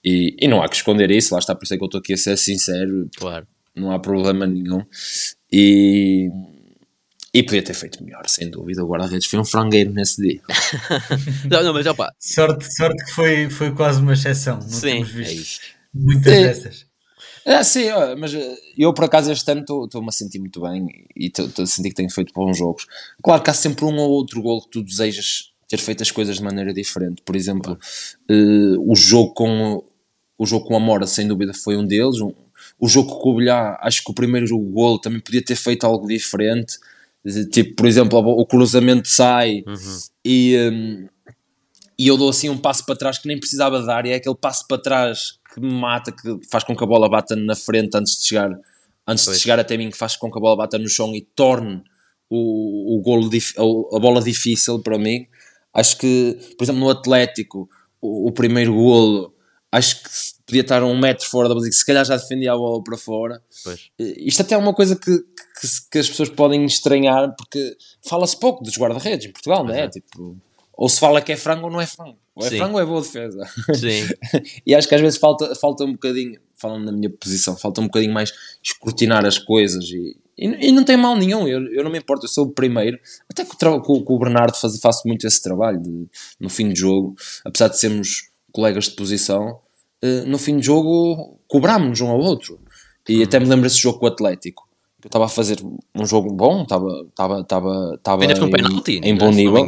E, 0.04 0.36
e 0.40 0.48
não 0.48 0.62
há 0.62 0.68
que 0.68 0.76
esconder 0.76 1.10
isso, 1.10 1.34
lá 1.34 1.38
está, 1.38 1.54
por 1.54 1.64
isso 1.64 1.74
é 1.74 1.76
que 1.76 1.82
eu 1.82 1.86
estou 1.86 2.00
aqui 2.00 2.14
a 2.14 2.16
ser 2.16 2.36
sincero. 2.36 3.08
Claro. 3.16 3.46
Não 3.74 3.92
há 3.92 3.98
problema 3.98 4.46
nenhum. 4.46 4.84
E 5.52 6.28
e 7.32 7.42
podia 7.42 7.62
ter 7.62 7.74
feito 7.74 8.02
melhor, 8.02 8.22
sem 8.26 8.50
dúvida. 8.50 8.82
O 8.82 8.88
guarda-redes 8.88 9.26
foi 9.26 9.38
um 9.38 9.44
frangueiro 9.44 9.92
nesse 9.92 10.20
dia. 10.20 10.40
não, 11.48 11.62
não, 11.62 11.72
mas 11.74 11.86
opa. 11.86 12.10
Sorte, 12.18 12.66
sorte 12.74 13.04
que 13.04 13.12
foi, 13.12 13.50
foi 13.50 13.70
quase 13.72 14.00
uma 14.00 14.14
exceção. 14.14 14.56
Não 14.56 14.68
Sim, 14.68 15.04
temos 15.04 15.10
visto 15.10 15.62
é 15.62 15.78
muitas 15.94 16.32
é, 16.32 16.42
dessas. 16.42 16.86
Ah, 17.50 17.64
sim, 17.64 17.86
mas 18.18 18.34
eh, 18.34 18.56
eu 18.76 18.92
por 18.92 19.04
acaso 19.04 19.32
este 19.32 19.50
ano 19.50 19.62
estou-me 19.62 20.08
a 20.08 20.12
sentir 20.12 20.38
muito 20.38 20.60
bem 20.60 21.06
e 21.16 21.28
estou 21.28 21.62
a 21.62 21.66
sentir 21.66 21.88
que 21.88 21.94
tenho 21.94 22.10
feito 22.10 22.30
bons 22.34 22.58
jogos. 22.58 22.86
Claro 23.22 23.42
que 23.42 23.48
há 23.48 23.54
sempre 23.54 23.86
um 23.86 23.96
ou 23.96 24.10
outro 24.10 24.42
gol 24.42 24.60
que 24.60 24.68
tu 24.68 24.82
desejas 24.82 25.54
ter 25.66 25.78
feito 25.78 26.02
as 26.02 26.10
coisas 26.10 26.36
de 26.36 26.42
maneira 26.42 26.74
diferente. 26.74 27.22
Por 27.22 27.34
exemplo, 27.34 27.78
uh, 28.30 28.92
o 28.92 28.94
jogo 28.94 29.32
com 29.32 29.82
o 30.36 30.46
jogo 30.46 30.66
com 30.66 30.76
a 30.76 30.80
Mora, 30.80 31.06
sem 31.06 31.26
dúvida, 31.26 31.54
foi 31.54 31.74
um 31.76 31.86
deles. 31.86 32.20
Um, 32.20 32.32
o 32.78 32.86
jogo 32.86 33.18
com 33.18 33.30
o 33.30 33.36
Bilhar, 33.36 33.78
acho 33.80 34.04
que 34.04 34.10
o 34.10 34.14
primeiro 34.14 34.58
gol 34.58 35.00
também 35.00 35.20
podia 35.20 35.42
ter 35.42 35.56
feito 35.56 35.84
algo 35.84 36.06
diferente. 36.06 36.76
Tipo, 37.50 37.76
por 37.76 37.86
exemplo, 37.86 38.18
o 38.18 38.46
cruzamento 38.46 39.08
sai 39.08 39.64
uhum. 39.66 39.98
e, 40.24 40.56
um, 40.70 41.08
e 41.98 42.06
eu 42.06 42.16
dou 42.16 42.28
assim 42.28 42.50
um 42.50 42.58
passo 42.58 42.84
para 42.84 42.94
trás 42.94 43.18
que 43.18 43.26
nem 43.26 43.38
precisava 43.38 43.82
dar, 43.82 44.06
e 44.06 44.10
é 44.10 44.14
aquele 44.16 44.36
passo 44.36 44.66
para 44.68 44.80
trás 44.80 45.38
que 45.52 45.60
me 45.60 45.72
mata, 45.72 46.12
que 46.12 46.38
faz 46.50 46.64
com 46.64 46.76
que 46.76 46.84
a 46.84 46.86
bola 46.86 47.08
bata 47.08 47.34
na 47.36 47.54
frente 47.54 47.96
antes 47.96 48.18
de 48.20 48.28
chegar, 48.28 48.50
antes 49.06 49.26
de 49.26 49.38
chegar 49.38 49.58
até 49.58 49.76
mim, 49.76 49.90
que 49.90 49.96
faz 49.96 50.16
com 50.16 50.30
que 50.30 50.38
a 50.38 50.40
bola 50.40 50.56
bata 50.56 50.78
no 50.78 50.88
chão 50.88 51.14
e 51.14 51.22
torne 51.34 51.82
o, 52.28 52.96
o 52.96 53.02
golo, 53.02 53.30
a 53.94 53.98
bola 53.98 54.22
difícil 54.22 54.80
para 54.80 54.98
mim. 54.98 55.26
Acho 55.72 55.98
que, 55.98 56.38
por 56.56 56.64
exemplo, 56.64 56.80
no 56.80 56.90
Atlético, 56.90 57.68
o, 58.00 58.28
o 58.28 58.32
primeiro 58.32 58.74
golo 58.74 59.34
acho 59.70 60.02
que 60.02 60.08
podia 60.46 60.62
estar 60.62 60.82
um 60.82 60.98
metro 60.98 61.26
fora 61.28 61.48
da 61.48 61.54
baliza, 61.54 61.78
se 61.78 61.84
calhar 61.84 62.04
já 62.04 62.16
defendia 62.16 62.52
a 62.52 62.56
bola 62.56 62.82
para 62.82 62.96
fora. 62.96 63.42
Pois. 63.62 63.90
Isto 63.98 64.42
até 64.42 64.54
é 64.54 64.58
uma 64.58 64.72
coisa 64.72 64.96
que, 64.96 65.18
que, 65.18 65.68
que 65.90 65.98
as 65.98 66.08
pessoas 66.08 66.30
podem 66.30 66.64
estranhar, 66.64 67.34
porque 67.36 67.76
fala-se 68.02 68.38
pouco 68.38 68.64
dos 68.64 68.76
guarda-redes 68.78 69.26
em 69.26 69.32
Portugal, 69.32 69.64
não 69.64 69.74
é? 69.74 69.82
é? 69.82 69.88
Tipo, 69.88 70.36
ou 70.78 70.88
se 70.88 71.00
fala 71.00 71.20
que 71.20 71.32
é 71.32 71.36
frango 71.36 71.64
ou 71.64 71.72
não 71.72 71.80
é 71.80 71.86
frango. 71.86 72.16
Ou 72.36 72.46
é 72.46 72.50
Sim. 72.50 72.58
frango 72.58 72.74
ou 72.74 72.80
é 72.80 72.86
boa 72.86 73.00
defesa. 73.00 73.44
Sim. 73.74 74.08
e 74.64 74.72
acho 74.72 74.88
que 74.88 74.94
às 74.94 75.00
vezes 75.00 75.18
falta, 75.18 75.52
falta 75.56 75.84
um 75.84 75.90
bocadinho, 75.90 76.38
falando 76.54 76.84
na 76.84 76.92
minha 76.92 77.10
posição, 77.10 77.56
falta 77.56 77.80
um 77.80 77.86
bocadinho 77.86 78.14
mais 78.14 78.32
escrutinar 78.62 79.26
as 79.26 79.38
coisas 79.40 79.84
e, 79.86 80.16
e, 80.38 80.68
e 80.68 80.72
não 80.72 80.84
tem 80.84 80.96
mal 80.96 81.16
nenhum, 81.16 81.48
eu, 81.48 81.66
eu 81.72 81.82
não 81.82 81.90
me 81.90 81.98
importo, 81.98 82.26
eu 82.26 82.30
sou 82.30 82.46
o 82.46 82.52
primeiro, 82.52 82.96
até 83.28 83.44
que 83.44 83.50
o, 83.66 83.80
com, 83.80 84.02
com 84.04 84.14
o 84.14 84.18
Bernardo 84.20 84.56
faz, 84.56 84.78
faço 84.78 85.08
muito 85.08 85.26
esse 85.26 85.42
trabalho 85.42 85.82
de, 85.82 86.06
no 86.38 86.48
fim 86.48 86.68
de 86.68 86.78
jogo, 86.78 87.16
apesar 87.44 87.66
de 87.66 87.76
sermos 87.76 88.30
colegas 88.52 88.84
de 88.84 88.92
posição, 88.92 89.58
uh, 90.04 90.26
no 90.28 90.38
fim 90.38 90.58
de 90.58 90.66
jogo 90.66 91.40
cobrámos-nos 91.48 92.00
um 92.02 92.08
ao 92.08 92.20
outro. 92.20 92.60
E 93.08 93.18
hum. 93.18 93.22
até 93.24 93.40
me 93.40 93.46
lembro 93.46 93.64
desse 93.64 93.78
jogo 93.78 93.98
com 93.98 94.04
o 94.04 94.08
Atlético. 94.08 94.68
Eu 95.02 95.08
estava 95.08 95.24
a 95.24 95.28
fazer 95.28 95.58
um 95.94 96.06
jogo 96.06 96.32
bom, 96.32 96.62
estava 96.62 97.04
estava 97.08 97.40
estava 97.40 97.94
estava 97.96 98.24
em, 98.24 98.44
um 98.44 98.50
penalti, 98.50 99.00
em 99.02 99.16
bom 99.16 99.30
nível. 99.30 99.66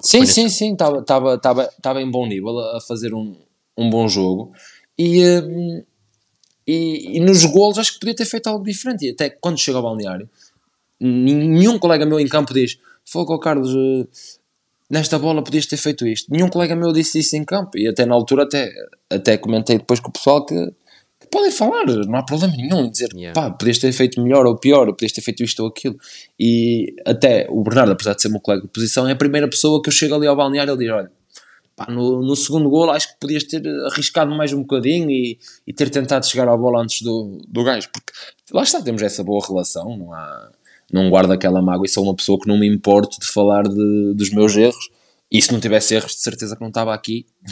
Sim, 0.00 0.26
sim, 0.26 0.48
sim, 0.48 0.72
estava 0.72 2.02
em 2.02 2.10
bom 2.10 2.26
nível 2.26 2.58
a 2.58 2.80
fazer 2.80 3.14
um, 3.14 3.36
um 3.76 3.90
bom 3.90 4.08
jogo. 4.08 4.52
E, 4.98 5.22
uh, 5.24 5.84
e, 6.66 7.16
e, 7.16 7.20
nos 7.20 7.44
golos 7.44 7.78
acho 7.78 7.94
que 7.94 8.00
podia 8.00 8.14
ter 8.14 8.24
feito 8.24 8.46
algo 8.46 8.64
diferente. 8.64 9.06
E 9.06 9.10
até 9.10 9.30
quando 9.30 9.58
chega 9.58 9.78
ao 9.78 9.82
balneário, 9.82 10.28
nenhum 11.00 11.78
colega 11.78 12.06
meu 12.06 12.20
em 12.20 12.28
campo 12.28 12.54
diz: 12.54 12.78
Fogo, 13.04 13.38
Carlos, 13.38 13.74
uh, 13.74 14.08
nesta 14.88 15.18
bola 15.18 15.42
podias 15.42 15.66
ter 15.66 15.76
feito 15.76 16.06
isto. 16.06 16.30
Nenhum 16.30 16.48
colega 16.48 16.76
meu 16.76 16.92
disse 16.92 17.18
isso 17.18 17.36
em 17.36 17.44
campo 17.44 17.76
e 17.76 17.88
até 17.88 18.06
na 18.06 18.14
altura 18.14 18.44
até, 18.44 18.72
até 19.10 19.36
comentei 19.36 19.78
depois 19.78 20.00
com 20.00 20.08
o 20.08 20.12
pessoal 20.12 20.44
que 20.44 20.72
podem 21.30 21.50
falar, 21.50 21.84
não 21.86 22.18
há 22.18 22.22
problema 22.22 22.54
nenhum 22.56 22.84
em 22.84 22.90
dizer 22.90 23.08
yeah. 23.14 23.38
pá, 23.38 23.50
podias 23.50 23.78
ter 23.78 23.92
feito 23.92 24.20
melhor 24.20 24.46
ou 24.46 24.56
pior, 24.56 24.86
ou 24.86 24.94
podias 24.94 25.12
ter 25.12 25.20
feito 25.20 25.42
isto 25.42 25.60
ou 25.62 25.68
aquilo. 25.68 25.96
E 26.38 26.94
até 27.06 27.46
o 27.50 27.62
Bernardo, 27.62 27.92
apesar 27.92 28.14
de 28.14 28.22
ser 28.22 28.28
meu 28.28 28.40
colega 28.40 28.62
de 28.62 28.68
posição, 28.68 29.08
é 29.08 29.12
a 29.12 29.16
primeira 29.16 29.48
pessoa 29.48 29.82
que 29.82 29.88
eu 29.88 29.92
chego 29.92 30.14
ali 30.14 30.26
ao 30.26 30.36
balneário 30.36 30.70
e 30.70 30.74
ele 30.74 30.84
diz: 30.84 30.94
olha. 30.94 31.10
Pá, 31.76 31.90
no, 31.90 32.22
no 32.22 32.36
segundo 32.36 32.70
gol 32.70 32.88
acho 32.92 33.08
que 33.08 33.18
podias 33.18 33.42
ter 33.42 33.60
arriscado 33.90 34.32
mais 34.32 34.52
um 34.52 34.60
bocadinho 34.60 35.10
e, 35.10 35.36
e 35.66 35.72
ter 35.72 35.90
tentado 35.90 36.24
chegar 36.24 36.46
à 36.48 36.56
bola 36.56 36.80
antes 36.80 37.02
do, 37.02 37.42
do 37.48 37.64
gajo, 37.64 37.88
porque 37.92 38.12
lá 38.52 38.62
está, 38.62 38.80
temos 38.80 39.02
essa 39.02 39.24
boa 39.24 39.44
relação, 39.44 39.96
não 39.98 40.12
há, 40.12 40.52
não 40.92 41.10
guardo 41.10 41.32
aquela 41.32 41.60
mágoa 41.60 41.84
e 41.84 41.88
sou 41.88 42.04
uma 42.04 42.14
pessoa 42.14 42.38
que 42.38 42.46
não 42.46 42.56
me 42.56 42.68
importo 42.68 43.18
de 43.18 43.26
falar 43.26 43.64
de, 43.64 44.14
dos 44.14 44.30
meus 44.30 44.56
erros. 44.56 44.88
E 45.34 45.42
se 45.42 45.52
não 45.52 45.58
tivesse 45.58 45.96
erros, 45.96 46.12
de 46.12 46.20
certeza 46.20 46.54
que 46.54 46.60
não 46.60 46.68
estava 46.68 46.94
aqui, 46.94 47.26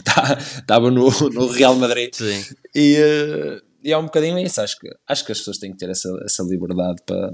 estava 0.57 0.89
no, 0.89 1.11
no 1.11 1.49
Real 1.49 1.75
Madrid. 1.75 2.15
Sim. 2.15 2.41
E, 2.73 2.97
uh, 2.97 3.61
e 3.83 3.91
é 3.93 3.99
um 3.99 4.05
bocadinho 4.05 4.39
isso. 4.39 4.61
Acho 4.61 4.79
que, 4.79 4.89
acho 5.09 5.27
que 5.27 5.33
as 5.33 5.39
pessoas 5.39 5.59
têm 5.59 5.73
que 5.73 5.79
ter 5.79 5.91
essa, 5.91 6.09
essa 6.25 6.45
liberdade 6.45 7.03
para, 7.05 7.33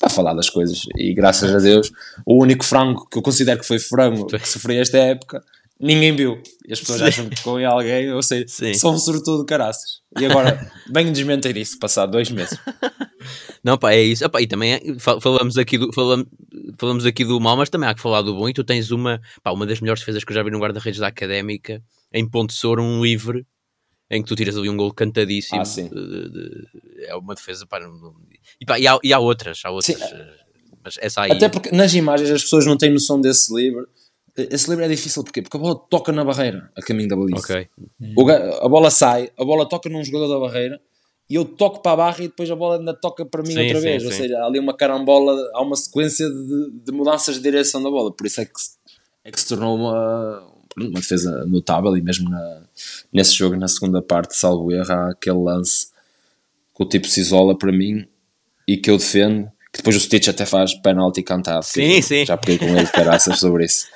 para 0.00 0.08
falar 0.08 0.32
das 0.32 0.48
coisas. 0.48 0.80
E 0.96 1.12
graças 1.12 1.54
a 1.54 1.58
Deus, 1.58 1.92
o 2.24 2.42
único 2.42 2.64
frango 2.64 3.06
que 3.06 3.18
eu 3.18 3.22
considero 3.22 3.60
que 3.60 3.66
foi 3.66 3.78
frango 3.78 4.26
que 4.26 4.48
sofri 4.48 4.78
esta 4.78 4.96
época 4.96 5.44
ninguém 5.80 6.14
viu. 6.14 6.42
E 6.66 6.72
as 6.72 6.80
pessoas 6.80 6.98
Sim. 6.98 7.04
acham 7.06 7.28
que 7.28 7.42
com 7.42 7.56
alguém, 7.66 8.04
eu 8.04 8.22
sei, 8.22 8.46
Sim. 8.46 8.74
sou 8.74 8.92
um 8.92 8.98
sortudo 8.98 9.44
caraças. 9.44 10.00
E 10.18 10.26
agora, 10.26 10.70
venho 10.92 11.12
desmentir 11.12 11.56
isso, 11.56 11.78
passado 11.78 12.12
dois 12.12 12.30
meses. 12.30 12.58
Não, 13.62 13.76
pá, 13.78 13.92
é 13.92 14.02
isso. 14.02 14.24
Opa, 14.24 14.40
e 14.40 14.46
também 14.46 14.74
é, 14.74 14.80
falamos, 14.98 15.56
aqui 15.56 15.78
do, 15.78 15.92
falamos, 15.92 16.26
falamos 16.78 17.06
aqui 17.06 17.24
do 17.24 17.40
mal, 17.40 17.56
mas 17.56 17.68
também 17.68 17.88
há 17.88 17.94
que 17.94 18.00
falar 18.00 18.22
do 18.22 18.34
bom. 18.34 18.48
E 18.48 18.52
tu 18.52 18.64
tens 18.64 18.90
uma, 18.90 19.20
pá, 19.42 19.52
uma 19.52 19.66
das 19.66 19.80
melhores 19.80 20.00
defesas 20.00 20.24
que 20.24 20.32
eu 20.32 20.34
já 20.34 20.42
vi 20.42 20.50
no 20.50 20.58
guarda-redes 20.58 21.00
da 21.00 21.08
Académica, 21.08 21.82
em 22.12 22.28
Ponte 22.28 22.52
Soro, 22.52 22.82
um 22.82 23.02
livre, 23.02 23.46
em 24.10 24.22
que 24.22 24.28
tu 24.28 24.34
tiras 24.34 24.56
ali 24.56 24.68
um 24.68 24.76
gol 24.76 24.92
cantadíssimo. 24.92 25.60
Ah. 25.60 25.64
De, 25.64 26.30
de, 26.30 26.66
é 27.06 27.14
uma 27.14 27.34
defesa, 27.34 27.66
pá, 27.66 27.78
não, 27.80 28.14
e, 28.60 28.66
pá, 28.66 28.78
e, 28.78 28.86
há, 28.86 28.98
e 29.02 29.12
há 29.12 29.18
outras, 29.18 29.60
há 29.64 29.70
outras. 29.70 29.96
Sim. 29.96 30.04
Eh, 30.04 30.34
mas 30.82 30.94
essa 30.98 31.22
aí... 31.22 31.32
Até 31.32 31.48
porque 31.48 31.70
nas 31.70 31.94
imagens 31.94 32.30
as 32.30 32.42
pessoas 32.42 32.64
não 32.64 32.76
têm 32.76 32.90
noção 32.90 33.20
desse 33.20 33.54
livre 33.54 33.86
esse 34.36 34.68
livro 34.68 34.84
é 34.84 34.88
difícil 34.88 35.22
porquê? 35.24 35.42
porque 35.42 35.56
a 35.56 35.60
bola 35.60 35.74
toca 35.74 36.12
na 36.12 36.24
barreira 36.24 36.70
a 36.76 36.82
caminho 36.82 37.08
da 37.08 37.16
baliza. 37.16 37.38
Okay. 37.38 37.68
A 38.60 38.68
bola 38.68 38.90
sai, 38.90 39.30
a 39.38 39.44
bola 39.44 39.68
toca 39.68 39.88
num 39.88 40.02
jogador 40.04 40.28
da 40.28 40.38
barreira 40.38 40.80
e 41.30 41.36
eu 41.36 41.44
toco 41.44 41.80
para 41.80 41.92
a 41.92 41.96
barra 41.96 42.24
e 42.24 42.28
depois 42.28 42.50
a 42.50 42.56
bola 42.56 42.78
ainda 42.78 42.92
toca 42.92 43.24
para 43.24 43.40
mim 43.42 43.52
sim, 43.52 43.62
outra 43.62 43.80
vez. 43.80 44.02
Sim, 44.02 44.08
Ou 44.08 44.12
sim. 44.12 44.22
seja, 44.22 44.38
há 44.38 44.46
ali 44.46 44.58
uma 44.58 44.76
carambola, 44.76 45.32
há 45.54 45.62
uma 45.62 45.76
sequência 45.76 46.28
de, 46.28 46.70
de, 46.84 46.90
mudanças 46.90 47.36
de 47.36 47.42
direção 47.42 47.80
da 47.80 47.88
bola. 47.88 48.12
Por 48.12 48.26
isso 48.26 48.40
é 48.40 48.44
que, 48.44 48.52
é 49.24 49.30
que 49.30 49.40
se 49.40 49.46
tornou 49.46 49.76
uma, 49.76 50.44
uma 50.76 50.98
defesa 50.98 51.46
notável 51.46 51.96
e 51.96 52.02
mesmo 52.02 52.28
na, 52.28 52.62
nesse 53.12 53.34
jogo, 53.34 53.54
na 53.56 53.68
segunda 53.68 54.02
parte, 54.02 54.36
salvo 54.36 54.72
erro, 54.72 54.92
há 54.92 55.10
aquele 55.10 55.38
lance 55.38 55.86
que 56.74 56.82
o 56.82 56.88
tipo 56.88 57.06
se 57.06 57.20
isola 57.20 57.56
para 57.56 57.70
mim 57.70 58.08
e 58.66 58.76
que 58.76 58.90
eu 58.90 58.96
defendo 58.96 59.48
que 59.72 59.78
depois 59.78 59.96
o 59.96 60.00
Stitch 60.00 60.28
até 60.28 60.44
faz 60.44 60.74
penalti 60.74 61.22
cantado. 61.22 61.64
Sim, 61.64 62.02
sim. 62.02 62.26
Já 62.26 62.36
peguei 62.36 62.58
com 62.58 62.76
ele 62.76 62.86
caraças 62.88 63.38
sobre 63.38 63.64
isso. 63.64 63.86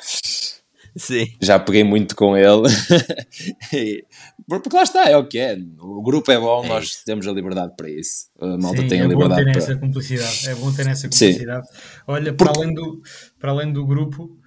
Sim. 0.96 1.26
Já 1.40 1.58
peguei 1.58 1.82
muito 1.82 2.14
com 2.14 2.36
ele. 2.36 2.68
Porque 4.46 4.76
lá 4.76 4.82
está, 4.82 5.10
é 5.10 5.16
o 5.16 5.26
que 5.26 5.38
é. 5.38 5.58
O 5.80 6.02
grupo 6.02 6.30
é 6.30 6.38
bom, 6.38 6.64
é 6.64 6.68
nós 6.68 6.84
isso. 6.84 7.04
temos 7.04 7.26
a 7.26 7.32
liberdade 7.32 7.72
para 7.76 7.90
isso. 7.90 8.28
A 8.40 8.56
malta 8.56 8.82
sim, 8.82 8.88
tem 8.88 9.00
a 9.00 9.06
liberdade 9.06 9.42
é 9.42 9.44
bom 9.44 9.52
ter 9.52 9.66
para... 9.66 9.76
cumplicidade. 9.76 10.48
É 10.48 10.54
bom 10.54 10.72
ter 10.72 10.86
essa 10.86 11.08
cumplicidade. 11.08 11.66
Sim. 11.66 11.74
Olha, 12.06 12.32
para, 12.32 12.46
Porque... 12.46 12.60
além 12.60 12.74
do, 12.74 13.02
para 13.38 13.50
além 13.50 13.72
do 13.72 13.86
grupo, 13.86 14.38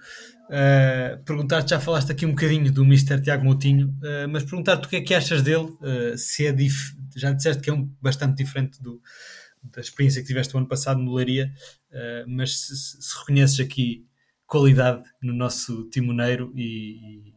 Uh, 0.48 1.22
perguntar-te, 1.24 1.68
já 1.68 1.78
falaste 1.78 2.10
aqui 2.10 2.24
um 2.24 2.30
bocadinho 2.30 2.72
do 2.72 2.82
Mr. 2.82 3.20
Tiago 3.20 3.44
Moutinho, 3.44 3.88
uh, 3.88 4.26
mas 4.30 4.44
perguntar-te 4.44 4.86
o 4.86 4.88
que 4.88 4.96
é 4.96 5.00
que 5.02 5.14
achas 5.14 5.42
dele, 5.42 5.66
uh, 5.82 6.16
se 6.16 6.46
é 6.46 6.52
dif... 6.52 6.94
já 7.14 7.32
disseste 7.32 7.62
que 7.62 7.68
é 7.68 7.72
um 7.74 7.86
bastante 8.00 8.42
diferente 8.42 8.82
do, 8.82 8.98
da 9.62 9.80
experiência 9.80 10.22
que 10.22 10.28
tiveste 10.28 10.54
o 10.54 10.58
ano 10.58 10.68
passado 10.68 11.00
no 11.00 11.14
Leiria, 11.14 11.52
uh, 11.90 12.28
mas 12.28 12.58
se, 12.58 12.76
se, 12.76 13.18
reconheces 13.18 13.60
aqui 13.60 14.06
qualidade 14.46 15.02
no 15.22 15.32
nosso 15.32 15.84
timoneiro 15.90 16.52
e, 16.56 17.32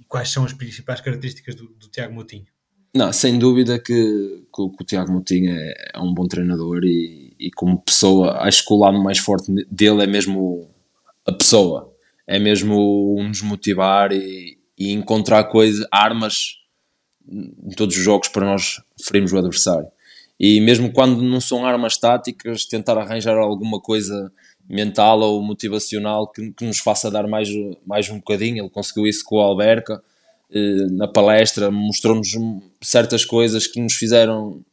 e, 0.00 0.04
quais 0.06 0.30
são 0.30 0.44
as 0.44 0.52
principais 0.52 1.00
características 1.00 1.54
do, 1.54 1.68
do 1.74 1.88
Tiago 1.88 2.14
Moutinho? 2.14 2.46
Não, 2.94 3.12
sem 3.12 3.38
dúvida 3.38 3.78
que, 3.78 4.46
que, 4.54 4.62
o, 4.62 4.70
que 4.70 4.82
o 4.82 4.86
Tiago 4.86 5.12
Moutinho 5.12 5.50
é, 5.50 5.74
é, 5.94 6.00
um 6.00 6.14
bom 6.14 6.26
treinador 6.26 6.84
e, 6.84 7.34
e 7.38 7.50
como 7.50 7.82
pessoa, 7.82 8.38
acho 8.42 8.64
que 8.64 8.72
o 8.72 8.78
lado 8.78 9.02
mais 9.02 9.18
forte 9.18 9.52
dele 9.70 10.04
é 10.04 10.06
mesmo 10.06 10.70
a 11.26 11.32
pessoa, 11.32 11.92
é 12.26 12.38
mesmo 12.38 13.16
nos 13.22 13.42
motivar 13.42 14.12
e, 14.12 14.58
e 14.78 14.92
encontrar 14.92 15.44
coisas, 15.44 15.86
armas 15.90 16.56
em 17.28 17.74
todos 17.76 17.96
os 17.96 18.02
jogos 18.02 18.28
para 18.28 18.46
nós 18.46 18.80
ferirmos 19.04 19.32
o 19.32 19.38
adversário 19.38 19.88
e 20.38 20.60
mesmo 20.60 20.92
quando 20.92 21.22
não 21.22 21.40
são 21.40 21.64
armas 21.64 21.96
táticas, 21.96 22.66
tentar 22.66 22.98
arranjar 22.98 23.36
alguma 23.38 23.80
coisa 23.80 24.30
mental 24.68 25.20
ou 25.20 25.42
motivacional 25.42 26.30
que, 26.30 26.52
que 26.52 26.64
nos 26.64 26.78
faça 26.78 27.10
dar 27.10 27.26
mais, 27.26 27.48
mais 27.86 28.08
um 28.10 28.16
bocadinho. 28.16 28.62
Ele 28.62 28.70
conseguiu 28.70 29.06
isso 29.06 29.24
com 29.24 29.36
o 29.36 29.40
Alberca 29.40 30.02
eh, 30.50 30.86
na 30.90 31.08
palestra, 31.08 31.70
mostrou-nos 31.70 32.36
certas 32.82 33.24
coisas 33.24 33.66
que 33.66 33.80
nos 33.80 33.94
fizeram, 33.94 34.64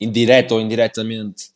indireto 0.00 0.52
ou 0.52 0.60
indiretamente, 0.60 1.50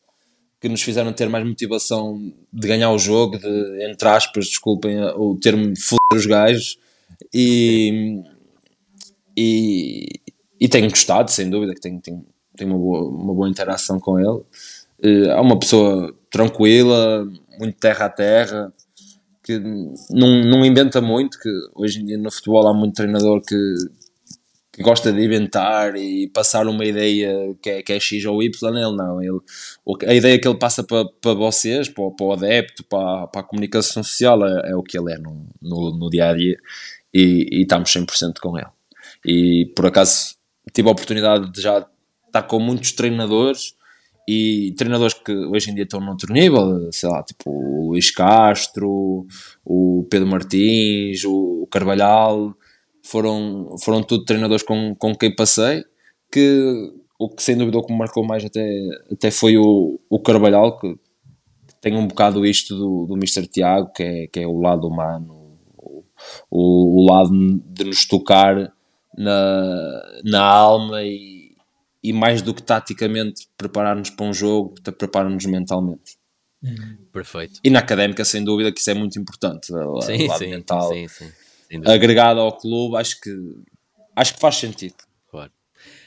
que 0.60 0.68
nos 0.68 0.82
fizeram 0.82 1.12
ter 1.12 1.28
mais 1.28 1.44
motivação 1.46 2.32
de 2.52 2.68
ganhar 2.68 2.90
o 2.90 2.98
jogo, 2.98 3.38
de, 3.38 3.90
entre 3.90 4.08
aspas, 4.08 4.46
desculpem 4.46 4.98
o 5.16 5.36
termo, 5.36 5.74
foder 5.76 5.98
os 6.14 6.26
gajos. 6.26 6.78
E, 7.34 8.22
e, 9.36 10.06
e 10.58 10.68
tenho 10.68 10.88
gostado, 10.88 11.30
sem 11.30 11.50
dúvida, 11.50 11.74
que 11.74 11.80
tenho, 11.80 12.00
tenho 12.00 12.24
tenho 12.56 12.70
uma 12.70 12.78
boa, 12.78 13.08
uma 13.08 13.34
boa 13.34 13.48
interação 13.48 14.00
com 14.00 14.18
ele. 14.18 14.42
É 15.28 15.34
uma 15.36 15.58
pessoa 15.58 16.14
tranquila, 16.30 17.26
muito 17.58 17.78
terra 17.78 18.06
a 18.06 18.10
terra, 18.10 18.72
que 19.42 19.58
não, 20.10 20.44
não 20.44 20.64
inventa 20.64 21.00
muito, 21.00 21.38
que 21.38 21.48
hoje 21.74 22.00
em 22.00 22.06
dia 22.06 22.18
no 22.18 22.30
futebol 22.30 22.66
há 22.66 22.74
muito 22.74 22.94
treinador 22.94 23.40
que, 23.40 23.56
que 24.72 24.82
gosta 24.82 25.12
de 25.12 25.24
inventar 25.24 25.94
e 25.96 26.28
passar 26.28 26.66
uma 26.66 26.84
ideia 26.84 27.54
que 27.62 27.70
é, 27.70 27.82
que 27.82 27.92
é 27.92 28.00
X 28.00 28.24
ou 28.24 28.42
Y, 28.42 28.76
ele 28.76 28.96
não. 28.96 29.22
Ele, 29.22 29.38
a 30.06 30.14
ideia 30.14 30.38
que 30.38 30.48
ele 30.48 30.58
passa 30.58 30.82
para, 30.82 31.04
para 31.20 31.34
vocês, 31.34 31.88
para, 31.88 32.10
para 32.10 32.26
o 32.26 32.32
adepto, 32.32 32.84
para, 32.84 33.28
para 33.28 33.40
a 33.40 33.44
comunicação 33.44 34.02
social, 34.02 34.44
é, 34.44 34.70
é 34.70 34.76
o 34.76 34.82
que 34.82 34.98
ele 34.98 35.12
é 35.12 35.18
no, 35.18 35.46
no, 35.62 35.96
no 35.96 36.10
dia 36.10 36.30
a 36.30 36.34
dia 36.34 36.58
e, 37.14 37.46
e 37.52 37.62
estamos 37.62 37.90
100% 37.90 38.40
com 38.40 38.58
ele. 38.58 38.68
E 39.24 39.72
por 39.74 39.86
acaso 39.86 40.36
tive 40.72 40.88
a 40.88 40.92
oportunidade 40.92 41.50
de 41.52 41.60
já 41.60 41.86
estar 42.36 42.42
com 42.42 42.58
muitos 42.60 42.92
treinadores 42.92 43.74
e 44.28 44.74
treinadores 44.76 45.14
que 45.14 45.32
hoje 45.32 45.70
em 45.70 45.74
dia 45.74 45.84
estão 45.84 46.00
noutro 46.00 46.32
nível, 46.32 46.90
sei 46.92 47.08
lá, 47.08 47.22
tipo 47.22 47.50
o 47.50 47.90
Luís 47.90 48.10
Castro, 48.10 49.26
o 49.64 50.06
Pedro 50.10 50.28
Martins, 50.28 51.24
o 51.24 51.66
Carvalhal, 51.70 52.54
foram, 53.02 53.76
foram 53.82 54.02
tudo 54.02 54.24
treinadores 54.24 54.64
com, 54.64 54.94
com 54.96 55.14
quem 55.14 55.34
passei, 55.34 55.84
que 56.30 56.92
o 57.18 57.30
que 57.30 57.42
sem 57.42 57.56
dúvida 57.56 57.78
o 57.78 57.82
que 57.82 57.92
me 57.92 57.98
marcou 57.98 58.24
mais 58.26 58.44
até, 58.44 58.68
até 59.10 59.30
foi 59.30 59.56
o, 59.56 59.98
o 60.10 60.18
Carvalhal, 60.18 60.78
que, 60.78 60.98
tem 61.80 61.96
um 61.96 62.08
bocado 62.08 62.44
isto 62.44 62.74
do, 62.74 63.06
do 63.06 63.14
Mr. 63.14 63.46
Tiago, 63.46 63.92
que 63.92 64.02
é, 64.02 64.26
que 64.26 64.40
é 64.40 64.46
o 64.46 64.58
lado 64.58 64.88
humano, 64.88 65.56
o, 65.76 66.02
o, 66.50 67.00
o 67.00 67.06
lado 67.06 67.30
de 67.64 67.84
nos 67.84 68.06
tocar 68.08 68.72
na, 69.16 70.20
na 70.24 70.42
alma 70.42 71.04
e, 71.04 71.35
e 72.08 72.12
mais 72.12 72.42
do 72.42 72.54
que 72.54 72.62
taticamente 72.62 73.48
preparar-nos 73.56 74.10
para 74.10 74.26
um 74.26 74.32
jogo, 74.32 74.74
preparar-nos 74.98 75.44
mentalmente. 75.46 76.16
Uhum. 76.62 76.96
Perfeito. 77.12 77.60
E 77.62 77.70
na 77.70 77.80
académica, 77.80 78.24
sem 78.24 78.42
dúvida, 78.42 78.72
que 78.72 78.80
isso 78.80 78.90
é 78.90 78.94
muito 78.94 79.18
importante. 79.18 79.66
Sim, 79.66 80.26
lado 80.26 80.38
sim, 80.38 80.50
mental. 80.50 80.92
Sim, 80.92 81.08
sim 81.08 81.32
agregado 81.86 82.40
ao 82.40 82.56
clube, 82.56 82.96
acho 82.96 83.20
que, 83.20 83.30
acho 84.14 84.34
que 84.34 84.40
faz 84.40 84.56
sentido. 84.56 84.96
Claro. 85.30 85.52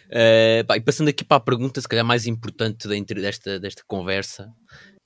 Uh, 0.07 0.65
pá, 0.65 0.77
e 0.77 0.81
passando 0.81 1.09
aqui 1.09 1.23
para 1.23 1.37
a 1.37 1.41
pergunta, 1.41 1.81
se 1.81 1.87
calhar 1.87 2.05
mais 2.05 2.25
importante 2.25 2.87
desta, 2.87 3.59
desta 3.59 3.83
conversa, 3.85 4.51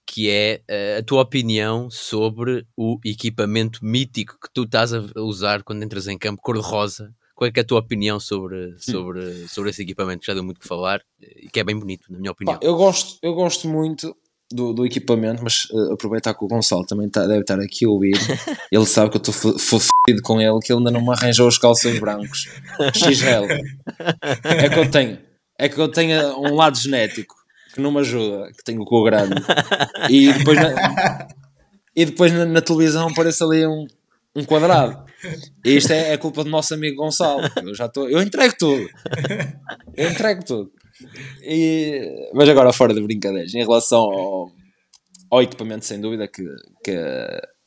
que 0.05 0.29
é 0.29 0.61
uh, 0.69 0.99
a 0.99 1.03
tua 1.03 1.21
opinião 1.21 1.89
sobre 1.89 2.65
o 2.77 2.99
equipamento 3.03 3.83
mítico 3.83 4.37
que 4.39 4.51
tu 4.53 4.63
estás 4.63 4.93
a 4.93 5.01
usar 5.17 5.63
quando 5.63 5.83
entras 5.83 6.07
em 6.07 6.17
campo, 6.17 6.41
cor-de-rosa. 6.41 7.13
Qual 7.35 7.47
é, 7.47 7.51
é 7.55 7.59
a 7.61 7.63
tua 7.63 7.79
opinião 7.79 8.19
sobre, 8.19 8.75
sobre, 8.77 9.47
sobre 9.47 9.69
esse 9.71 9.81
equipamento 9.81 10.21
que 10.21 10.27
já 10.27 10.33
deu 10.33 10.43
muito 10.43 10.59
que 10.59 10.67
falar 10.67 11.01
e 11.19 11.49
que 11.49 11.59
é 11.59 11.63
bem 11.63 11.77
bonito, 11.77 12.11
na 12.11 12.19
minha 12.19 12.31
opinião? 12.31 12.59
Pá, 12.59 12.65
eu, 12.65 12.75
gosto, 12.75 13.17
eu 13.21 13.33
gosto 13.33 13.67
muito 13.67 14.15
do, 14.51 14.71
do 14.71 14.85
equipamento, 14.85 15.43
mas 15.43 15.65
uh, 15.71 15.93
aproveitar 15.93 16.33
que 16.33 16.45
o 16.45 16.47
Gonçalo 16.47 16.85
também 16.85 17.09
tá, 17.09 17.25
deve 17.25 17.41
estar 17.41 17.59
aqui 17.59 17.85
a 17.85 17.89
ouvir. 17.89 18.17
ele 18.71 18.85
sabe 18.85 19.09
que 19.09 19.17
eu 19.17 19.21
estou 19.21 19.57
fodido 19.57 20.21
com 20.21 20.39
ele, 20.39 20.59
que 20.59 20.71
ele 20.71 20.79
ainda 20.79 20.91
não 20.91 21.01
me 21.01 21.11
arranjou 21.11 21.47
os 21.47 21.57
calções 21.57 21.99
brancos. 21.99 22.47
XL. 22.93 23.47
É 24.43 24.69
que 24.69 24.79
eu 24.79 24.89
tenho. 24.89 25.19
É 25.57 25.69
que 25.69 25.79
eu 25.79 25.87
tenho 25.87 26.39
um 26.39 26.55
lado 26.55 26.77
genético 26.77 27.35
que 27.73 27.81
não 27.81 27.91
me 27.91 27.99
ajuda, 27.99 28.51
que 28.51 28.63
tenho 28.63 28.81
o 28.81 28.85
cu 28.85 29.03
grande. 29.03 29.35
E 30.09 30.31
depois 30.31 30.59
na, 30.59 31.27
e 31.95 32.05
depois 32.05 32.31
na, 32.31 32.45
na 32.45 32.61
televisão 32.61 33.07
aparece 33.07 33.43
ali 33.43 33.65
um, 33.65 33.87
um 34.35 34.45
quadrado. 34.45 35.03
E 35.63 35.77
isto 35.77 35.91
é, 35.91 36.13
é 36.13 36.17
culpa 36.17 36.43
do 36.43 36.49
nosso 36.49 36.73
amigo 36.73 36.97
Gonçalo. 36.97 37.41
Eu 37.63 37.73
já 37.73 37.85
estou. 37.85 38.09
Eu 38.09 38.21
entrego 38.21 38.53
tudo. 38.57 38.89
Eu 39.95 40.09
entrego 40.09 40.43
tudo. 40.43 40.71
E, 41.41 42.29
mas 42.33 42.47
agora, 42.49 42.73
fora 42.73 42.93
de 42.93 43.01
brincadeiras, 43.01 43.53
em 43.53 43.59
relação 43.59 43.99
ao, 43.99 44.51
ao 45.29 45.41
equipamento, 45.41 45.85
sem 45.85 45.99
dúvida, 45.99 46.27
que, 46.27 46.43
que 46.83 46.95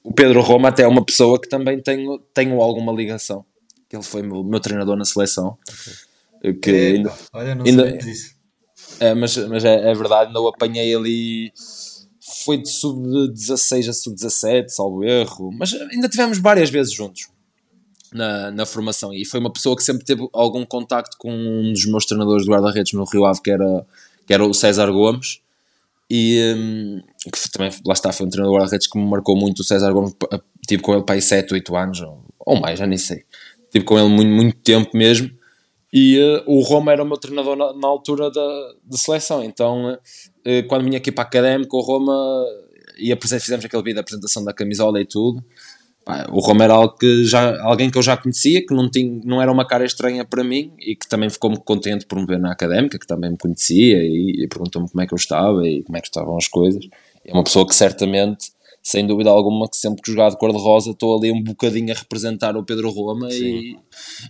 o 0.03 0.13
Pedro 0.13 0.41
Roma 0.41 0.69
até 0.69 0.83
é 0.83 0.89
uma 0.89 1.05
pessoa 1.05 1.41
que 1.41 1.49
também 1.49 1.81
tenho, 1.81 2.19
tenho 2.33 2.61
alguma 2.61 2.93
ligação. 2.93 3.45
Ele 3.93 4.03
foi 4.03 4.23
meu, 4.23 4.45
meu 4.45 4.61
treinador 4.61 4.97
na 4.97 5.05
seleção. 5.05 5.57
Que 6.63 6.71
é, 6.71 6.87
ainda, 6.89 7.15
olha, 7.33 7.55
não 7.55 7.65
ainda, 7.65 7.93
disso. 7.97 8.35
É, 9.01 9.15
mas 9.15 9.37
mas 9.37 9.65
é, 9.65 9.91
é 9.91 9.95
verdade, 9.95 10.29
ainda 10.29 10.41
o 10.41 10.49
apanhei 10.49 10.95
ali. 10.95 11.53
Foi 12.45 12.59
de 12.59 12.69
sub-16 12.69 13.89
a 13.89 13.93
sub-17, 13.93 14.69
salvo 14.69 15.05
erro. 15.05 15.51
Mas 15.53 15.73
ainda 15.73 16.09
tivemos 16.09 16.39
várias 16.39 16.71
vezes 16.71 16.93
juntos 16.93 17.29
na, 18.13 18.51
na 18.51 18.67
formação 18.67 19.13
e 19.13 19.25
foi 19.25 19.41
uma 19.41 19.53
pessoa 19.53 19.77
que 19.77 19.83
sempre 19.83 20.05
teve 20.05 20.29
algum 20.33 20.65
contacto 20.65 21.17
com 21.19 21.31
um 21.31 21.73
dos 21.73 21.87
meus 21.87 22.07
treinadores 22.07 22.45
de 22.45 22.51
guarda-redes 22.51 22.93
no 22.93 23.05
Rio 23.05 23.25
Ave, 23.25 23.41
que 23.43 23.51
era, 23.51 23.87
que 24.27 24.33
era 24.33 24.45
o 24.45 24.55
César 24.55 24.91
Gomes, 24.91 25.41
e 26.09 26.55
um, 26.57 27.03
que 27.31 27.51
também, 27.51 27.71
lá 27.85 27.93
está, 27.93 28.13
foi 28.13 28.27
um 28.27 28.31
treinador 28.31 28.55
de 28.55 28.61
guarda-redes 28.61 28.87
que 28.87 28.99
me 28.99 29.05
marcou 29.05 29.37
muito. 29.37 29.61
O 29.61 29.65
César 29.65 29.93
Gomes, 29.93 30.15
tive 30.67 30.83
com 30.83 30.95
ele 30.95 31.03
para 31.03 31.17
aí 31.17 31.23
7, 31.23 31.53
8 31.53 31.77
anos, 31.77 32.01
ou, 32.01 32.25
ou 32.39 32.61
mais, 32.61 32.79
já 32.79 32.87
nem 32.87 32.99
sei. 32.99 33.25
Tive 33.71 33.85
com 33.85 33.99
ele 33.99 34.09
muito, 34.09 34.31
muito 34.31 34.57
tempo 34.59 34.97
mesmo. 34.97 35.31
E 35.93 36.19
uh, 36.19 36.45
o 36.47 36.61
Roma 36.61 36.93
era 36.93 37.03
o 37.03 37.07
meu 37.07 37.17
treinador 37.17 37.57
na, 37.57 37.73
na 37.73 37.89
altura 37.89 38.31
da, 38.31 38.75
de 38.85 38.99
seleção, 38.99 39.43
então 39.43 39.95
uh, 39.95 40.69
quando 40.69 40.85
vinha 40.85 40.99
aqui 40.99 41.11
para 41.11 41.25
a 41.25 41.27
académica, 41.27 41.77
o 41.77 41.81
Roma 41.81 42.45
e 42.99 43.15
fizemos 43.17 43.65
aquele 43.65 43.83
vídeo 43.83 43.97
da 43.97 44.01
apresentação 44.01 44.43
da 44.43 44.53
camisola 44.53 45.01
e 45.01 45.05
tudo 45.05 45.45
o 46.31 46.39
Romero 46.39 46.73
é 46.73 46.77
algo 46.77 46.97
que 46.97 47.25
já, 47.25 47.61
alguém 47.63 47.91
que 47.91 47.99
eu 47.99 48.03
já 48.03 48.17
conhecia, 48.17 48.65
que 48.65 48.73
não, 48.73 48.89
tinha, 48.89 49.21
não 49.25 49.43
era 49.43 49.51
uma 49.51 49.67
cara 49.67 49.85
estranha 49.85 50.25
para 50.25 50.45
mim 50.45 50.73
e 50.79 50.95
que 50.95 51.09
também 51.09 51.29
ficou 51.29 51.51
muito 51.51 51.65
contente 51.65 52.07
por 52.07 52.17
me 52.19 52.27
ver 52.27 52.39
na 52.39 52.53
académica, 52.53 52.97
que 52.97 53.07
também 53.07 53.31
me 53.31 53.37
conhecia 53.37 53.99
e, 53.99 54.45
e 54.45 54.49
perguntou-me 54.49 54.89
como 54.89 55.03
é 55.03 55.07
que 55.07 55.13
eu 55.13 55.17
estava 55.17 55.67
e 55.67 55.83
como 55.83 55.99
é 55.99 56.01
que 56.01 56.07
estavam 56.07 56.37
as 56.37 56.47
coisas. 56.47 56.85
É 57.25 57.33
uma 57.33 57.43
pessoa 57.43 57.67
que 57.67 57.75
certamente, 57.75 58.53
sem 58.81 59.05
dúvida 59.05 59.31
alguma, 59.31 59.69
que 59.69 59.77
sempre 59.77 60.01
que 60.01 60.13
jogar 60.13 60.31
de 60.31 60.39
cor-de-rosa 60.39 60.93
estou 60.93 61.19
ali 61.19 61.33
um 61.33 61.43
bocadinho 61.43 61.93
a 61.93 61.97
representar 61.99 62.57
o 62.57 62.65
Pedro 62.65 62.89
Roma 62.91 63.29
e, 63.33 63.77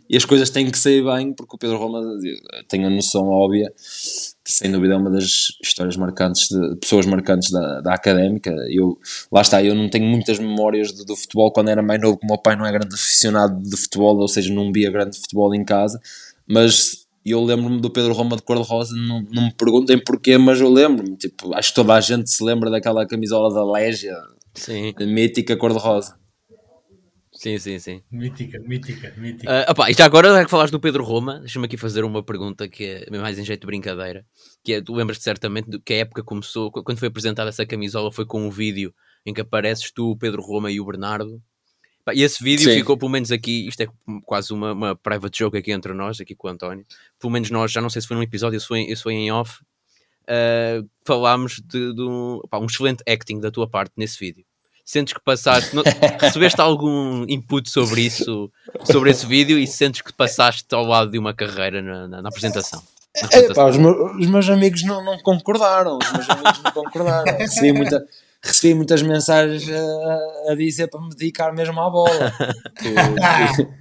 e, 0.09 0.17
as 0.17 0.25
coisas 0.25 0.49
têm 0.49 0.71
que 0.71 0.79
sair 0.79 1.05
bem, 1.05 1.35
porque 1.35 1.57
o 1.57 1.59
Pedro 1.59 1.77
Roma 1.77 2.01
tem 2.69 2.87
a 2.87 2.91
noção 2.91 3.29
óbvia 3.29 3.71
que 4.47 4.53
sem 4.53 4.71
dúvida 4.71 4.95
é 4.95 4.97
uma 4.97 5.11
das 5.11 5.25
histórias 5.61 5.97
marcantes, 5.97 6.47
de 6.49 6.77
pessoas 6.77 7.05
marcantes 7.05 7.51
da, 7.51 7.81
da 7.81 7.95
académica. 7.95 8.55
Eu, 8.71 8.97
lá 9.33 9.41
está, 9.41 9.61
eu 9.61 9.75
não 9.75 9.91
tenho 9.91 10.05
muitas 10.05 10.39
memórias 10.39 10.93
do, 10.93 11.05
do 11.05 11.17
futebol 11.17 11.51
quando 11.51 11.69
era 11.69 11.83
mais 11.83 12.01
novo, 12.01 12.17
como 12.17 12.33
o 12.33 12.35
meu 12.37 12.41
pai 12.41 12.55
não 12.55 12.65
é 12.65 12.71
grande 12.71 12.95
aficionado 12.95 13.61
de 13.61 13.77
futebol, 13.77 14.17
ou 14.17 14.29
seja, 14.29 14.55
não 14.55 14.71
via 14.71 14.89
grande 14.89 15.19
futebol 15.19 15.53
em 15.53 15.65
casa, 15.65 16.01
mas 16.47 17.09
eu 17.25 17.43
lembro-me 17.43 17.81
do 17.81 17.91
Pedro 17.91 18.13
Roma 18.13 18.37
de 18.37 18.43
cor-de-rosa, 18.43 18.95
não, 18.95 19.21
não 19.33 19.47
me 19.47 19.53
perguntem 19.53 19.99
porquê, 19.99 20.39
mas 20.39 20.61
eu 20.61 20.71
lembro-me, 20.71 21.17
tipo, 21.17 21.53
acho 21.53 21.71
que 21.71 21.75
toda 21.75 21.95
a 21.95 22.01
gente 22.01 22.31
se 22.31 22.45
lembra 22.45 22.71
daquela 22.71 23.05
camisola 23.05 23.53
da 23.53 23.69
Légia, 23.69 24.15
Sim. 24.55 24.95
mítica 25.01 25.57
cor-de-rosa. 25.57 26.15
Sim, 27.37 27.59
sim, 27.59 27.79
sim. 27.79 28.03
Mítica, 28.11 28.59
mítica, 28.61 29.13
mítica. 29.17 29.51
Uh, 29.51 29.71
opa, 29.71 29.91
e 29.91 29.95
já 29.95 30.07
agora, 30.07 30.29
já 30.29 30.45
que 30.45 30.51
falaste 30.51 30.73
do 30.73 30.81
Pedro 30.81 31.05
Roma, 31.05 31.39
deixa-me 31.41 31.67
aqui 31.67 31.77
fazer 31.77 32.03
uma 32.03 32.23
pergunta 32.23 32.67
que 32.67 33.05
é 33.07 33.19
mais 33.19 33.39
em 33.39 33.45
jeito 33.45 33.61
de 33.61 33.67
brincadeira. 33.67 34.25
Que 34.65 34.75
é, 34.75 34.83
tu 34.83 34.95
lembras-te 34.95 35.23
certamente 35.23 35.69
do, 35.69 35.81
que 35.81 35.93
a 35.93 35.99
época 35.99 36.25
começou, 36.25 36.73
quando 36.73 36.99
foi 36.99 37.09
apresentada 37.09 37.51
essa 37.51 37.67
camisola, 37.67 38.11
foi 38.11 38.25
com 38.25 38.47
um 38.47 38.51
vídeo 38.51 38.93
em 39.25 39.35
que 39.35 39.43
apareces 39.43 39.91
tu, 39.91 40.13
o 40.13 40.17
Pedro 40.17 40.41
Roma 40.41 40.71
e 40.71 40.81
o 40.81 40.87
Bernardo. 40.87 41.43
E 42.15 42.23
esse 42.23 42.43
vídeo 42.43 42.71
sim. 42.71 42.79
ficou, 42.79 42.97
pelo 42.97 43.11
menos 43.11 43.31
aqui, 43.31 43.69
isto 43.69 43.83
é 43.83 43.89
quase 44.25 44.53
uma, 44.53 44.73
uma 44.73 44.97
private 44.97 45.39
joke 45.39 45.59
aqui 45.59 45.73
entre 45.73 45.93
nós, 45.93 46.21
aqui 46.21 46.35
com 46.35 46.49
o 46.49 46.51
António. 46.51 46.87
Pelo 47.19 47.33
menos 47.33 47.51
nós, 47.51 47.71
já 47.71 47.83
não 47.83 47.91
sei 47.91 48.01
se 48.01 48.09
foi 48.09 48.17
num 48.17 48.23
episódio, 48.23 48.59
se 48.59 48.67
foi, 48.67 48.87
se 48.87 49.03
foi 49.03 49.13
em 49.15 49.31
off, 49.31 49.61
uh, 50.23 50.89
falámos 51.05 51.61
de, 51.67 51.93
de 51.93 52.03
um, 52.03 52.37
opa, 52.45 52.59
um 52.61 52.67
excelente 52.67 53.03
acting 53.07 53.41
da 53.41 53.51
tua 53.51 53.69
parte 53.69 53.93
nesse 53.97 54.19
vídeo 54.19 54.46
sentes 54.87 55.13
que 55.13 55.21
passaste, 55.21 55.75
não, 55.75 55.83
recebeste 56.21 56.61
algum 56.61 57.25
input 57.29 57.69
sobre 57.69 58.03
isso, 58.03 58.49
sobre 58.85 59.11
esse 59.11 59.27
vídeo 59.27 59.59
e 59.59 59.67
sentes 59.67 60.01
que 60.01 60.13
passaste 60.13 60.73
ao 60.73 60.85
lado 60.85 61.11
de 61.11 61.19
uma 61.19 61.35
carreira 61.35 61.83
na, 61.83 62.07
na, 62.07 62.23
na 62.23 62.29
apresentação? 62.29 62.81
É, 63.33 63.53
pá, 63.53 63.65
os, 63.67 63.77
meus, 63.77 63.97
os, 64.21 64.27
meus, 64.27 64.49
amigos 64.49 64.85
não, 64.85 65.03
não 65.03 65.19
concordaram, 65.19 65.99
os 65.99 66.13
meus 66.13 66.31
amigos 66.31 66.63
não 66.63 66.71
concordaram. 66.71 67.37
Recebi, 67.37 67.73
muita, 67.73 68.07
recebi 68.47 68.75
muitas 68.75 69.03
mensagens 69.03 69.69
a, 69.69 70.53
a, 70.53 70.55
dizer 70.55 70.89
para 70.89 71.01
me 71.01 71.11
dedicar 71.11 71.53
mesmo 71.55 71.81
à 71.81 71.91
bola. 71.91 72.33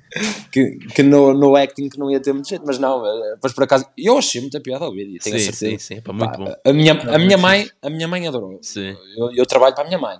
Que, 0.49 0.77
que, 0.77 0.87
que, 0.95 1.03
no, 1.03 1.33
no 1.33 1.57
acting 1.57 1.89
que 1.89 1.99
não 1.99 2.09
ia 2.09 2.21
ter 2.21 2.31
muito 2.31 2.47
jeito, 2.47 2.63
mas 2.65 2.79
não, 2.79 3.03
mas 3.43 3.51
por 3.51 3.65
acaso 3.65 3.85
eu 3.97 4.17
achei 4.17 4.39
muita 4.39 4.61
piada 4.61 4.85
ao 4.85 4.91
vídeo, 4.93 5.19
tenho 5.21 5.37
sim, 5.37 5.49
a 5.49 5.51
certeza. 5.51 5.83
Sim, 5.83 5.95
sim, 5.95 6.01
pá, 6.01 6.13
muito 6.13 6.31
pá, 6.31 6.37
bom. 6.37 6.55
A 6.63 6.71
minha, 6.71 6.93
a 6.93 7.17
minha 7.17 7.37
mãe, 7.37 7.69
a 7.81 7.89
minha 7.89 8.07
mãe 8.07 8.25
adorou. 8.25 8.57
Sim. 8.61 8.95
Eu, 9.17 9.33
eu 9.33 9.45
trabalho 9.45 9.75
para 9.75 9.83
a 9.83 9.87
minha 9.87 9.99
mãe. 9.99 10.17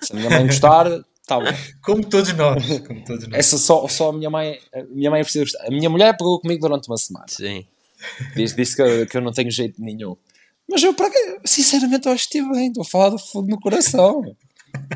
Se 0.00 0.12
a 0.12 0.16
minha 0.16 0.30
mãe 0.30 0.46
gostar, 0.46 0.86
Tá 1.26 1.38
bom. 1.38 1.46
Como 1.82 2.04
todos 2.04 2.32
nós. 2.34 2.64
Como 2.86 3.04
todos 3.04 3.26
nós. 3.28 3.38
Essa 3.38 3.58
só, 3.58 3.86
só 3.88 4.10
a 4.10 4.12
minha 4.12 4.30
mãe, 4.30 4.58
a 4.74 4.82
minha 4.84 5.10
mãe 5.10 5.22
precisa 5.22 5.44
gostar. 5.44 5.66
A 5.66 5.70
minha 5.70 5.88
mulher 5.88 6.16
pegou 6.16 6.40
comigo 6.40 6.60
durante 6.60 6.88
uma 6.88 6.96
semana. 6.96 7.26
Sim. 7.28 7.66
Disse, 8.34 8.56
disse 8.56 8.76
que, 8.76 9.06
que 9.06 9.16
eu 9.16 9.20
não 9.20 9.32
tenho 9.32 9.50
jeito 9.50 9.80
nenhum. 9.80 10.16
Mas 10.72 10.82
eu? 10.82 10.94
Sinceramente, 11.44 12.06
eu 12.06 12.12
acho 12.12 12.28
que 12.28 12.38
estive 12.38 12.52
bem. 12.54 12.68
Estou 12.68 12.82
a 12.82 12.86
falar 12.86 13.10
do 13.10 13.18
fundo 13.18 13.48
no 13.48 13.60
coração. 13.60 14.22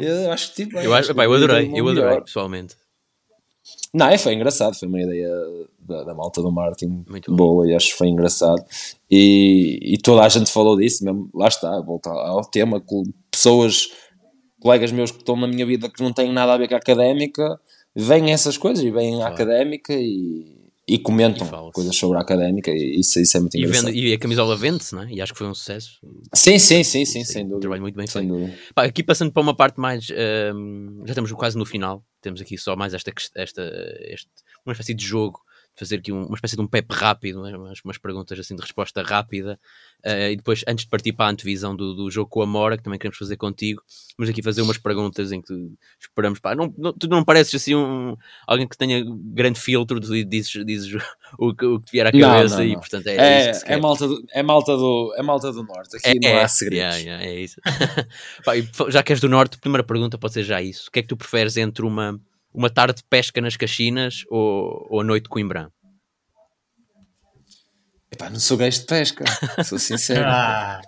Eu 0.01 0.33
acho 0.33 0.47
que 0.47 0.63
estive 0.63 0.77
bem. 0.77 0.85
Eu, 0.85 0.95
acho, 0.95 1.15
pá, 1.15 1.25
eu 1.25 1.35
adorei, 1.35 1.71
eu 1.75 1.87
adorei, 1.87 2.21
pessoalmente. 2.23 2.75
Não, 3.93 4.09
é, 4.09 4.17
foi 4.17 4.33
engraçado. 4.33 4.75
Foi 4.75 4.89
uma 4.89 5.03
ideia 5.03 5.31
da, 5.79 6.05
da 6.05 6.15
malta 6.15 6.41
do 6.41 6.51
Martin 6.51 7.05
Muito 7.07 7.35
boa 7.35 7.69
e 7.69 7.75
acho 7.75 7.89
que 7.89 7.99
foi 7.99 8.09
engraçado. 8.09 8.65
E, 9.11 9.79
e 9.83 9.99
toda 9.99 10.23
a 10.23 10.29
gente 10.31 10.51
falou 10.51 10.79
disso 10.79 11.05
mesmo. 11.05 11.29
Lá 11.35 11.49
está, 11.49 11.79
voltar 11.83 12.13
ao 12.13 12.43
tema. 12.43 12.83
Pessoas, 13.31 13.89
colegas 14.61 14.91
meus 14.93 15.11
que 15.11 15.19
estão 15.19 15.37
na 15.37 15.47
minha 15.47 15.67
vida 15.67 15.91
que 15.91 16.03
não 16.03 16.13
têm 16.13 16.33
nada 16.33 16.55
a 16.55 16.57
ver 16.57 16.69
com 16.69 16.75
a 16.75 16.79
académica, 16.79 17.61
veem 17.95 18.33
essas 18.33 18.57
coisas 18.57 18.83
e 18.83 18.91
vêm 18.91 19.23
à 19.23 19.29
académica 19.29 19.93
e 19.93 20.56
e 20.89 20.99
comentam 20.99 21.47
E 21.69 21.73
coisas 21.73 21.97
sobre 21.97 22.17
a 22.17 22.21
académica 22.21 22.71
e 22.71 23.01
isso, 23.01 23.19
isso 23.19 23.37
é 23.37 23.41
muito 23.41 23.57
E, 23.57 23.61
engraçado. 23.61 23.87
vende- 23.87 23.99
e 24.07 24.13
a 24.13 24.19
camisola 24.19 24.57
vende-se, 24.57 24.95
não 24.95 25.03
é? 25.03 25.11
E 25.11 25.21
acho 25.21 25.33
que 25.33 25.39
foi 25.39 25.49
um 25.49 25.55
sucesso. 25.55 25.99
Sim, 26.33 26.59
sim, 26.59 26.85
sim, 26.85 27.05
sim, 27.05 27.19
aí, 27.21 27.25
sem 27.25 27.43
um 27.45 27.49
dúvida. 27.49 27.61
trabalho 27.63 27.83
muito 27.83 27.97
bem 27.97 28.07
sem 28.07 28.27
dúvida. 28.29 28.57
Pá, 28.75 28.85
aqui 28.85 29.03
passando 29.03 29.33
para 29.33 29.43
uma 29.43 29.55
parte 29.57 29.81
mais. 29.81 30.07
hum, 30.55 31.03
já 31.05 31.13
estamos 31.13 31.33
quase 31.33 31.59
no 31.59 31.67
final. 31.67 32.05
Temos 32.21 32.41
aqui 32.41 32.57
só 32.57 32.77
mais 32.77 32.95
esta, 32.95 33.13
esta 33.35 33.63
este, 34.03 34.29
uma 34.65 34.73
espécie 34.73 34.95
de 34.95 35.05
jogo. 35.05 35.41
Fazer 35.79 35.97
aqui 35.97 36.11
um- 36.11 36.25
uma 36.27 36.35
espécie 36.35 36.57
de 36.57 36.63
um 36.63 36.67
pep 36.67 36.87
rápido, 36.93 37.41
umas- 37.43 37.81
umas, 37.85 37.99
perguntas 37.99 38.39
assim 38.39 38.57
de 38.57 38.63
resposta 38.63 39.03
rápida. 39.03 39.59
eh, 40.03 40.33
e 40.33 40.37
depois, 40.37 40.63
antes 40.69 40.85
de 40.85 40.91
partir 40.91 41.13
para 41.13 41.27
a 41.27 41.31
antevisão 41.31 41.75
do, 41.75 41.93
do 41.95 42.09
jogo 42.11 42.31
com 42.31 42.41
a 42.41 42.47
Mora, 42.47 42.77
que 42.77 42.83
também 42.85 42.97
queremos 42.99 43.19
fazer 43.19 43.37
contigo, 43.37 43.83
vamos 44.17 44.31
aqui 44.31 44.41
fazer 44.43 44.63
umas 44.63 44.79
perguntas 44.79 45.33
em 45.33 45.43
que 45.43 45.53
esperamos. 45.99 46.39
Pá, 46.39 46.55
não, 46.55 46.73
não, 46.79 46.93
tu 46.93 47.09
não 47.09 47.25
pareces 47.25 47.55
assim 47.61 47.75
um, 47.75 48.15
alguém 48.47 48.69
que 48.69 48.77
tenha 48.79 49.03
grande 49.35 49.59
filtro, 49.59 49.99
tu 50.01 50.13
dizes, 50.25 50.65
dizes 50.65 50.93
o, 51.39 51.53
que, 51.55 51.65
o 51.67 51.81
que 51.81 51.87
te 51.87 51.93
vier 51.93 52.07
à 52.07 52.13
cabeça 52.13 52.57
não, 52.59 52.65
e 52.65 52.73
não. 52.73 52.81
portanto 52.81 53.07
é, 53.09 53.17
É, 53.17 53.51
é, 53.67 53.77
malta 53.79 54.07
do, 54.07 54.25
é, 54.33 54.43
malta 54.45 54.77
do, 54.77 55.15
é 55.17 55.23
malta 55.23 55.53
do 55.53 55.63
norte. 55.65 55.97
Aqui 55.97 56.21
não 56.21 56.39
há 56.39 56.47
segredos. 56.49 56.97
yeah, 57.03 57.21
yeah, 57.23 57.25
é 57.25 57.41
isso. 57.41 57.61
Pá, 58.45 58.57
e 58.57 58.69
já 58.91 59.03
que 59.03 59.13
és 59.13 59.21
do 59.21 59.29
norte, 59.29 59.59
primeira 59.59 59.83
pergunta 59.83 60.17
pode 60.17 60.35
ser 60.35 60.45
já 60.45 60.63
isso. 60.63 60.89
O 60.89 60.93
que 60.93 61.01
é 61.01 61.03
que 61.03 61.09
tu 61.09 61.17
preferes 61.17 61.57
entre 61.57 61.85
uma, 61.85 62.21
uma 62.57 62.71
tarde 62.71 62.97
de 62.97 63.05
pesca 63.05 63.41
nas 63.41 63.57
Caxinas 63.57 64.25
ou, 64.31 64.87
ou 64.91 65.01
a 65.01 65.05
noite 65.05 65.25
de 65.25 65.29
Coimbrã? 65.29 65.69
Epá, 68.11 68.31
não 68.31 68.41
sou 68.41 68.57
gajo 68.57 68.81
de 68.81 68.87
pesca, 68.87 69.25
sou 69.65 69.79
sincero. 69.79 70.25
Ah, 70.31 70.81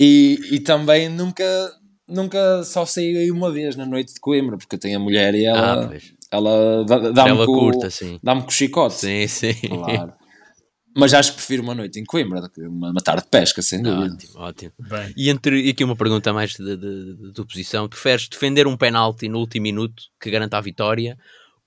E, 0.00 0.38
e 0.52 0.60
também 0.60 1.08
nunca, 1.08 1.44
nunca 2.08 2.62
só 2.64 2.86
saí 2.86 3.16
aí 3.16 3.30
uma 3.30 3.50
vez 3.52 3.76
na 3.76 3.84
noite 3.84 4.14
de 4.14 4.20
Coimbra, 4.20 4.56
porque 4.56 4.76
eu 4.76 4.80
tenho 4.80 4.98
a 4.98 5.02
mulher 5.02 5.34
e 5.34 5.46
Ah, 5.46 5.50
ela, 5.50 5.88
pois. 5.88 6.12
ela 6.30 6.84
dá- 6.84 7.10
dá-me 7.10 7.30
Ela 7.30 7.46
com, 7.46 7.52
curta, 7.52 7.88
dá 8.22 8.34
com 8.40 8.46
o 8.46 8.50
chicote. 8.50 8.94
Sim, 8.94 9.26
sim. 9.28 9.52
Claro. 9.68 10.14
Mas 10.96 11.12
acho 11.12 11.30
que 11.32 11.36
prefiro 11.36 11.62
uma 11.62 11.74
noite 11.74 11.98
em 11.98 12.04
Coimbra 12.04 12.40
do 12.40 12.48
que 12.48 12.60
uma, 12.62 12.90
uma 12.90 13.00
tarde 13.00 13.22
de 13.24 13.28
pesca, 13.28 13.60
sem 13.60 13.82
dúvida. 13.82 14.14
ótimo, 14.14 14.32
ótimo. 14.36 14.72
bem. 14.78 15.12
E, 15.16 15.28
entre, 15.28 15.60
e 15.60 15.70
aqui 15.70 15.82
uma 15.82 15.96
pergunta 15.96 16.32
mais 16.32 16.52
de, 16.52 16.76
de, 16.76 16.76
de, 16.76 17.32
de 17.32 17.40
oposição. 17.40 17.88
Preferes 17.88 18.28
defender 18.28 18.66
um 18.66 18.76
penalti 18.76 19.28
no 19.28 19.38
último 19.38 19.64
minuto 19.64 20.04
que 20.20 20.30
garanta 20.30 20.56
a 20.56 20.60
vitória 20.60 21.18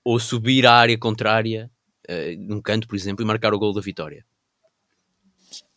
ou 0.02 0.18
subir 0.18 0.66
à 0.66 0.72
área 0.72 0.96
contrária, 0.96 1.70
eh, 2.08 2.36
num 2.38 2.62
canto, 2.62 2.88
por 2.88 2.96
exemplo, 2.96 3.22
e 3.22 3.26
marcar 3.26 3.52
o 3.52 3.58
gol 3.58 3.74
da 3.74 3.82
vitória? 3.82 4.24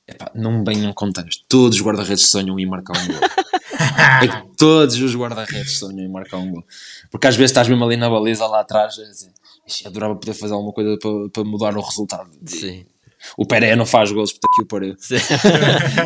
Epá, 0.08 0.32
não 0.34 0.64
bem 0.64 0.78
num 0.78 0.94
contexto. 0.94 1.44
Todos 1.50 1.78
os 1.78 1.86
guarda-redes 1.86 2.30
sonham 2.30 2.58
em 2.58 2.66
marcar 2.66 2.98
um 2.98 3.08
gol. 3.08 3.20
é 4.22 4.28
que 4.28 4.58
todos 4.58 4.96
os 4.96 5.16
guarda-redes 5.16 5.78
sonham 5.78 6.00
em 6.00 6.10
marcar 6.10 6.38
um 6.38 6.52
gol. 6.52 6.66
Porque 7.10 7.28
às 7.28 7.36
vezes 7.36 7.52
estás 7.52 7.68
mesmo 7.68 7.84
ali 7.84 7.98
na 7.98 8.10
baliza 8.10 8.46
lá 8.48 8.62
atrás 8.62 8.98
e 8.98 9.02
dizes, 9.02 9.30
"Ixi, 9.68 9.88
adorava 9.88 10.16
poder 10.16 10.34
fazer 10.34 10.54
alguma 10.54 10.74
coisa 10.74 10.98
para, 10.98 11.30
para 11.30 11.44
mudar 11.44 11.76
o 11.78 11.82
resultado. 11.82 12.30
Sim. 12.46 12.86
O 13.38 13.46
Pereira 13.46 13.76
não 13.76 13.86
faz 13.86 14.12
gols, 14.12 14.34
porque 14.34 14.48
aqui 14.52 14.62
o 14.64 14.66
pariu. 14.66 14.96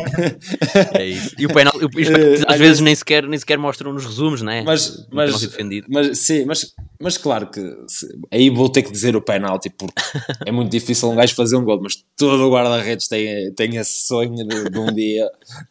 É 0.98 1.04
isso. 1.06 1.34
E 1.38 1.46
o 1.46 1.52
penalti, 1.52 1.84
Eh, 1.84 1.88
penaltis 1.88 2.44
às 2.46 2.58
vezes 2.58 2.80
nem 2.80 2.94
sequer, 2.94 3.26
nem 3.26 3.38
sequer 3.38 3.58
mostram 3.58 3.92
nos 3.92 4.04
resumos, 4.04 4.42
não 4.42 4.52
é? 4.52 4.62
Mas, 4.62 5.06
mas, 5.12 5.26
penalti 5.26 5.46
defendido. 5.46 5.86
mas 5.90 6.18
sim, 6.18 6.44
mas, 6.44 6.74
mas 7.00 7.18
claro 7.18 7.50
que 7.50 7.60
se- 7.88 8.06
aí 8.30 8.50
vou 8.50 8.68
ter 8.68 8.82
que 8.82 8.92
dizer 8.92 9.16
o 9.16 9.22
penalti 9.22 9.70
porque 9.70 10.00
é 10.46 10.52
muito 10.52 10.70
difícil 10.70 11.10
um 11.10 11.16
gajo 11.16 11.34
fazer 11.34 11.56
um 11.56 11.64
gol, 11.64 11.80
mas 11.82 11.96
todo 12.16 12.46
o 12.46 12.50
guarda-redes 12.50 13.08
tem, 13.08 13.52
tem 13.54 13.76
esse 13.76 14.06
sonho 14.06 14.34
de, 14.46 14.70
de 14.70 14.78
um 14.78 14.92
dia 14.92 15.28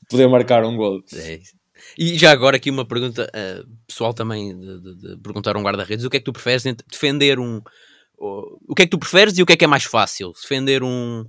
poder 0.09 0.27
marcar 0.27 0.63
um 0.65 0.75
gol. 0.75 1.01
É 1.15 1.35
isso. 1.35 1.53
E 1.97 2.17
já 2.17 2.31
agora 2.31 2.57
aqui 2.57 2.69
uma 2.69 2.85
pergunta 2.85 3.29
eh, 3.33 3.61
pessoal 3.87 4.13
também 4.13 4.57
de, 4.57 4.81
de- 4.81 4.95
de 5.15 5.21
perguntar 5.21 5.55
a 5.55 5.59
um 5.59 5.63
guarda-redes, 5.63 6.03
o 6.05 6.09
que 6.09 6.17
é 6.17 6.19
que 6.19 6.25
tu 6.25 6.33
preferes 6.33 6.65
entre 6.65 6.85
defender 6.89 7.39
um 7.39 7.61
o 8.17 8.73
que 8.73 8.83
é 8.83 8.85
que 8.85 8.91
tu 8.91 8.97
preferes 8.97 9.37
e 9.37 9.43
o 9.43 9.45
que 9.45 9.51
é 9.53 9.57
que 9.57 9.65
é 9.65 9.67
mais 9.67 9.83
fácil? 9.83 10.31
Defender 10.41 10.81
um 10.81 11.25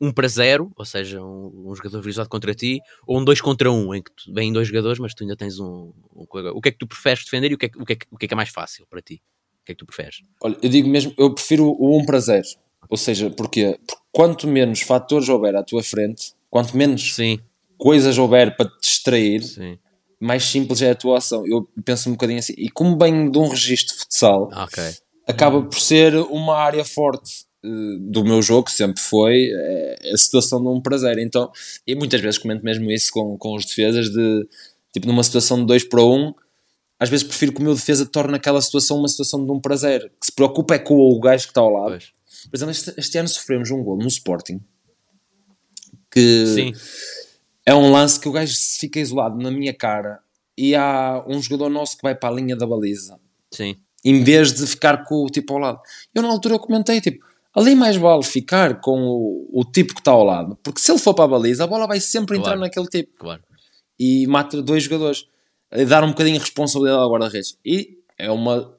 um 0.00 0.12
para 0.12 0.28
zero, 0.28 0.70
ou 0.76 0.84
seja, 0.84 1.22
um, 1.22 1.70
um 1.70 1.74
jogador 1.74 1.98
visualizado 1.98 2.28
contra 2.28 2.54
ti, 2.54 2.78
ou 3.06 3.18
um 3.18 3.24
dois 3.24 3.40
contra 3.40 3.70
um, 3.70 3.94
em 3.94 4.02
que 4.02 4.10
tu, 4.12 4.32
vêm 4.32 4.52
dois 4.52 4.68
jogadores, 4.68 4.98
mas 4.98 5.14
tu 5.14 5.22
ainda 5.24 5.36
tens 5.36 5.58
um, 5.58 5.92
um. 6.14 6.26
O 6.54 6.60
que 6.60 6.68
é 6.68 6.72
que 6.72 6.78
tu 6.78 6.86
preferes 6.86 7.24
defender 7.24 7.50
e 7.50 7.54
o 7.54 7.58
que 7.58 7.66
é, 7.66 7.68
que- 7.68 7.78
o 7.80 7.84
que, 7.84 7.92
é, 7.94 7.96
o 8.10 8.16
que 8.18 8.24
é 8.26 8.28
que 8.28 8.34
é 8.34 8.36
mais 8.36 8.50
fácil 8.50 8.86
para 8.88 9.00
ti? 9.00 9.22
O 9.62 9.64
que 9.66 9.72
é 9.72 9.74
que 9.74 9.78
tu 9.78 9.86
preferes? 9.86 10.22
Olha, 10.42 10.56
eu 10.62 10.68
digo 10.68 10.88
mesmo, 10.88 11.12
eu 11.16 11.32
prefiro 11.34 11.64
o 11.66 11.98
1 11.98 12.04
para 12.04 12.20
0. 12.20 12.46
Ou 12.88 12.96
seja, 12.96 13.30
porquê? 13.30 13.78
Porque 13.86 14.02
quanto 14.12 14.46
menos 14.46 14.82
fatores 14.82 15.28
houver 15.28 15.56
à 15.56 15.62
tua 15.62 15.82
frente, 15.82 16.34
quanto 16.50 16.76
menos 16.76 17.14
Sim, 17.14 17.40
coisas 17.76 18.16
houver 18.18 18.54
para 18.56 18.68
te 18.68 18.78
distrair, 18.80 19.42
sim. 19.42 19.78
mais 20.20 20.44
simples 20.44 20.82
é 20.82 20.90
a 20.90 20.94
tua 20.94 21.18
ação. 21.18 21.44
Eu 21.46 21.68
penso 21.84 22.08
um 22.08 22.12
bocadinho 22.12 22.38
assim. 22.38 22.54
E 22.56 22.68
como 22.70 22.96
venho 22.96 23.30
de 23.30 23.38
um 23.38 23.48
registro 23.48 23.94
de 23.94 24.00
futsal, 24.02 24.50
Ah, 24.52 24.64
Ok. 24.64 24.82
acaba 25.26 25.60
por 25.62 25.80
ser 25.80 26.14
uma 26.14 26.54
área 26.56 26.84
forte 26.84 27.45
do 27.62 28.24
meu 28.24 28.40
jogo, 28.42 28.70
sempre 28.70 29.02
foi 29.02 29.50
eh, 29.52 30.10
a 30.12 30.16
situação 30.16 30.60
de 30.60 30.68
um 30.68 30.80
prazer. 30.80 31.18
Então, 31.18 31.50
e 31.86 31.94
muitas 31.94 32.20
vezes 32.20 32.38
comento 32.38 32.64
mesmo 32.64 32.90
isso 32.90 33.10
com, 33.12 33.36
com 33.36 33.54
os 33.54 33.64
defesas, 33.64 34.08
de 34.10 34.48
tipo 34.92 35.06
numa 35.06 35.22
situação 35.22 35.58
de 35.58 35.66
2 35.66 35.84
para 35.84 36.02
1, 36.02 36.14
um, 36.14 36.34
às 36.98 37.08
vezes 37.08 37.26
prefiro 37.26 37.52
que 37.52 37.60
o 37.60 37.64
meu 37.64 37.74
defesa 37.74 38.06
torne 38.06 38.36
aquela 38.36 38.60
situação 38.60 38.98
uma 38.98 39.08
situação 39.08 39.44
de 39.44 39.50
um 39.50 39.60
prazer. 39.60 40.12
Que 40.20 40.26
se 40.26 40.32
preocupa 40.32 40.74
é 40.74 40.78
com 40.78 40.94
o 40.94 41.20
gajo 41.20 41.44
que 41.44 41.50
está 41.50 41.60
ao 41.60 41.70
lado. 41.70 41.90
Pois. 41.90 42.12
Por 42.50 42.56
exemplo, 42.56 42.72
este, 42.72 42.94
este 42.96 43.18
ano 43.18 43.28
sofremos 43.28 43.70
um 43.70 43.82
gol 43.82 43.98
no 43.98 44.06
Sporting 44.06 44.60
que 46.16 46.46
Sim, 46.46 46.72
é 47.66 47.74
um 47.74 47.92
lance 47.92 48.18
que 48.18 48.26
o 48.26 48.32
gajo 48.32 48.54
fica 48.78 48.98
isolado 48.98 49.36
na 49.36 49.50
minha 49.50 49.74
cara 49.74 50.20
e 50.56 50.74
há 50.74 51.22
um 51.28 51.42
jogador 51.42 51.68
nosso 51.68 51.96
que 51.96 52.02
vai 52.02 52.14
para 52.14 52.30
a 52.30 52.32
linha 52.32 52.56
da 52.56 52.66
baliza 52.66 53.20
sim. 53.50 53.76
em 54.02 54.24
vez 54.24 54.54
de 54.54 54.66
ficar 54.66 55.04
com 55.04 55.24
o 55.24 55.26
tipo 55.26 55.52
ao 55.52 55.58
lado. 55.58 55.80
Eu 56.14 56.22
na 56.22 56.28
altura 56.28 56.54
eu 56.54 56.58
comentei, 56.58 57.02
tipo, 57.02 57.22
ali 57.56 57.74
mais 57.74 57.96
vale 57.96 58.22
ficar 58.22 58.80
com 58.80 59.00
o, 59.00 59.48
o 59.60 59.64
tipo 59.64 59.94
que 59.94 60.00
está 60.00 60.10
ao 60.12 60.22
lado, 60.22 60.56
porque 60.62 60.80
se 60.80 60.92
ele 60.92 60.98
for 61.00 61.14
para 61.14 61.24
a 61.24 61.28
baliza, 61.28 61.64
a 61.64 61.66
bola 61.66 61.86
vai 61.86 61.98
sempre 62.00 62.36
entrar 62.36 62.50
Claro. 62.52 62.60
naquele 62.60 62.86
tipo 62.86 63.18
Claro. 63.18 63.42
e 63.98 64.26
mata 64.26 64.62
dois 64.62 64.82
jogadores. 64.84 65.26
Dar 65.88 66.04
um 66.04 66.08
bocadinho 66.08 66.36
de 66.38 66.44
responsabilidade 66.44 67.02
ao 67.02 67.10
guarda-redes. 67.10 67.58
E 67.64 67.98
é 68.16 68.30
uma, 68.30 68.72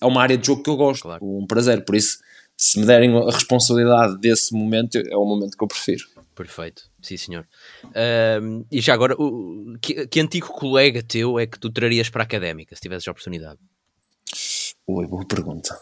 é 0.00 0.04
uma 0.06 0.20
área 0.22 0.36
de 0.36 0.44
jogo 0.46 0.62
que 0.62 0.70
eu 0.70 0.76
gosto, 0.76 1.02
Claro. 1.02 1.24
um 1.24 1.46
prazer. 1.46 1.84
Por 1.84 1.94
isso, 1.94 2.18
se 2.56 2.80
me 2.80 2.84
derem 2.86 3.16
a 3.16 3.30
responsabilidade 3.30 4.18
desse 4.18 4.52
momento, 4.52 4.96
é 4.98 5.16
o 5.16 5.24
momento 5.24 5.56
que 5.56 5.62
eu 5.62 5.68
prefiro. 5.68 6.04
Perfeito, 6.34 6.82
sim 7.00 7.16
senhor. 7.16 7.46
Ahm, 7.94 8.64
e 8.72 8.80
já 8.80 8.92
agora, 8.94 9.14
o, 9.16 9.76
que, 9.80 10.06
que 10.08 10.20
antigo 10.20 10.48
colega 10.48 11.02
teu 11.02 11.38
é 11.38 11.46
que 11.46 11.58
tu 11.58 11.70
trarias 11.70 12.08
para 12.08 12.22
a 12.22 12.24
académica, 12.24 12.74
se 12.74 12.80
tivesses 12.82 13.06
a 13.06 13.10
oportunidade? 13.12 13.58
Ui, 14.86 15.06
boa 15.06 15.24
pergunta. 15.26 15.78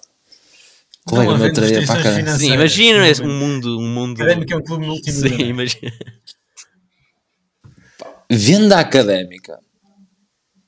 Não 1.07 1.14
Colega 1.24 1.38
meu 1.38 1.53
traria 1.53 1.86
para 1.86 2.01
financeiras. 2.03 2.38
Sim, 2.40 2.53
imagina 2.53 3.05
Sim, 3.05 3.11
esse- 3.11 3.22
um 3.22 3.38
mundo, 3.38 3.78
um 3.78 3.88
mundo. 3.94 4.20
Académico 4.22 4.53
é 4.53 4.57
um 4.57 4.62
clube 4.62 4.86
multimilionário. 4.86 5.38
Sim, 5.44 5.48
imagina. 5.51 5.92
Venda 8.30 8.78
académica. 8.78 9.59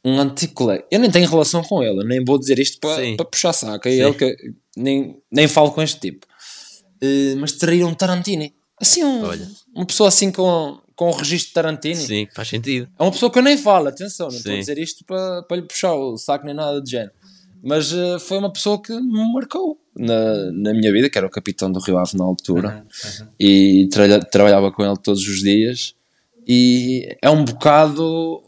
Um 0.05 0.19
antigo 0.19 0.55
colega. 0.55 0.85
Eu 0.91 0.99
nem 0.99 1.11
tenho 1.11 1.29
relação 1.31 1.63
com 1.63 1.81
ele, 1.83 2.01
eu 2.01 2.05
nem 2.05 2.25
vou 2.25 2.37
dizer 2.39 2.59
isto 2.59 2.81
para, 2.81 2.97
Sim. 3.03 3.17
para 3.17 3.25
puxar 3.27 3.53
saco. 3.53 3.87
É 3.87 3.93
Sim. 3.93 4.01
ele 4.03 4.15
que 4.15 4.37
nem, 4.77 5.17
nem 5.31 5.47
falo 5.47 5.71
com 5.71 5.81
este 5.81 6.01
tipo. 6.01 6.27
Eh, 7.01 7.35
mas 7.39 7.53
traria 7.53 7.87
um 7.87 7.95
Tarantini. 7.95 8.53
Assim, 8.81 9.05
um- 9.05 9.23
Olha. 9.25 9.49
uma 9.75 9.87
pessoa 9.87 10.09
assim 10.09 10.33
com, 10.33 10.81
com 10.97 11.09
o 11.09 11.13
registro 11.13 11.49
de 11.51 11.55
Tarantini. 11.55 11.95
Sim, 11.95 12.27
faz 12.35 12.49
sentido. 12.49 12.89
É 12.99 13.03
uma 13.03 13.13
pessoa 13.13 13.31
que 13.31 13.39
eu 13.39 13.43
nem 13.45 13.57
falo, 13.57 13.87
atenção, 13.89 14.27
não 14.29 14.35
estou 14.37 14.51
a 14.51 14.55
Sim. 14.57 14.61
dizer 14.61 14.79
isto 14.79 15.05
para, 15.05 15.43
para 15.45 15.57
lhe 15.59 15.63
puxar 15.63 15.95
o 15.95 16.17
saco 16.17 16.45
nem 16.45 16.55
nada 16.55 16.83
de 16.83 16.91
género. 16.91 17.13
Mas 17.63 17.93
eh, 17.93 18.19
foi 18.19 18.39
uma 18.39 18.53
pessoa 18.53 18.81
que 18.83 18.93
me 18.93 19.33
marcou 19.33 19.79
na, 19.97 20.51
na 20.53 20.73
minha 20.75 20.93
vida, 20.93 21.09
que 21.09 21.17
era 21.17 21.27
o 21.27 21.31
capitão 21.31 21.71
do 21.71 21.79
Rio 21.79 21.97
Ave 21.99 22.17
na 22.17 22.25
altura, 22.25 22.85
e 23.39 23.89
tra- 23.93 24.19
trabalhava 24.21 24.73
com 24.73 24.85
ele 24.85 24.97
todos 24.97 25.23
os 25.27 25.41
dias. 25.41 25.95
E 26.47 27.17
é 27.23 27.31
um 27.31 27.45
bocado 27.45 28.43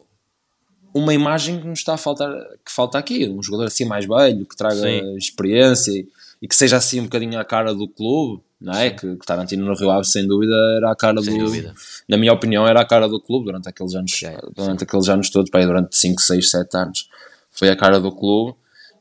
uma 0.93 1.13
imagem 1.13 1.61
que 1.61 1.67
nos 1.67 1.81
está 1.81 1.95
a 1.95 1.97
faltar, 1.97 2.31
que 2.65 2.71
falta 2.71 2.99
aqui, 2.99 3.29
um 3.29 3.43
jogador 3.43 3.65
assim 3.67 3.85
mais 3.85 4.07
velho, 4.07 4.47
que 4.47 4.57
traga 4.57 4.77
Sim. 4.81 5.17
experiência 5.17 5.93
e, 6.41 6.47
que 6.49 6.55
seja 6.55 6.77
assim 6.77 7.01
um 7.01 7.05
bocadinho 7.05 7.39
a 7.39 7.45
cara 7.45 7.75
do 7.75 7.89
clube, 7.89 8.43
não 8.61 8.73
é? 8.75 8.91
Que, 8.91 9.17
que 9.17 9.27
Tarantino 9.27 9.65
no 9.65 9.75
Rio 9.75 9.91
Ave, 9.91 10.05
sem 10.07 10.27
dúvida, 10.27 10.55
era 10.77 10.93
a 10.93 10.97
cara 10.97 11.21
Sem 11.21 11.37
do, 11.37 11.45
dúvida. 11.45 11.75
na 12.09 12.17
minha 12.17 12.33
opinião, 12.33 12.67
era 12.67 12.81
a 12.81 12.85
cara 12.85 13.09
do 13.09 13.21
clube 13.21 13.47
durante 13.47 13.69
aqueles 13.69 13.95
anos, 13.95 14.13
Ok, 14.23 14.39
durante 14.55 14.85
aqueles 14.85 15.09
anos 15.09 15.31
todos, 15.31 15.51
aí 15.53 15.67
durante 15.67 15.97
5, 15.97 16.21
6, 16.23 16.51
7 16.51 16.77
anos. 16.77 17.09
Foi 17.51 17.69
a 17.69 17.77
cara 17.77 17.99
do 18.01 18.13
clube 18.13 18.55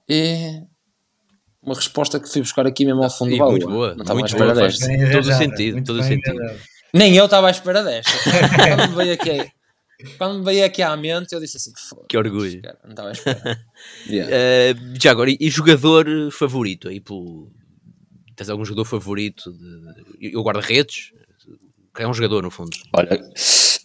e 0.10 0.62
uma 1.62 1.76
resposta 1.76 2.20
que 2.20 2.28
fui 2.30 2.41
buscar 2.41 2.66
aqui 2.68 2.86
mesmo 2.86 3.04
ao 3.04 3.10
fundo 3.10 3.32
E 3.32 3.34
do 3.34 3.39
baú. 3.39 3.51
muito 3.51 3.68
boa, 3.70 3.95
Não 3.95 4.16
muito 4.16 4.28
espera 4.28 4.54
boa, 4.54 4.56
faz 4.70 4.78
todo 4.80 5.30
o 5.30 5.34
sentido, 5.34 5.84
todo 5.84 5.99
o 5.99 6.04
sentido. 6.04 6.39
Nem 6.93 7.16
eu 7.16 7.26
estava 7.26 7.47
à 7.47 7.51
espera 7.51 7.82
desta. 7.84 8.12
Quando 8.76 8.89
me 8.89 8.95
veio 8.95 9.14
aqui, 9.14 9.51
quando 10.18 10.39
me 10.39 10.45
veio 10.45 10.66
aqui 10.66 10.82
à 10.82 10.95
mente, 10.97 11.34
eu 11.34 11.39
disse 11.39 11.56
assim: 11.58 11.72
"Foda-se, 11.89 12.08
Que 12.10 12.18
orgulho. 12.18 12.62
cara, 12.62 12.78
não 12.84 12.89
estava 12.91 13.10
à 13.10 13.12
espera. 13.14 13.66
Yeah. 14.08 14.32
Ah, 14.36 14.93
já 15.01 15.12
agora, 15.12 15.30
e, 15.32 15.38
e 15.39 15.49
jogador 15.49 16.06
favorito? 16.32 16.88
Aí 16.89 16.99
pelo... 16.99 17.49
Tens 18.36 18.49
algum 18.49 18.66
jogador 18.66 18.86
favorito? 18.86 19.51
De... 19.54 20.34
Eu 20.34 20.41
guarda-redes? 20.43 21.12
Que 21.95 22.04
é 22.04 22.08
um 22.08 22.14
jogador, 22.14 22.41
no 22.43 22.49
fundo. 22.51 22.72
Olha, 22.93 23.20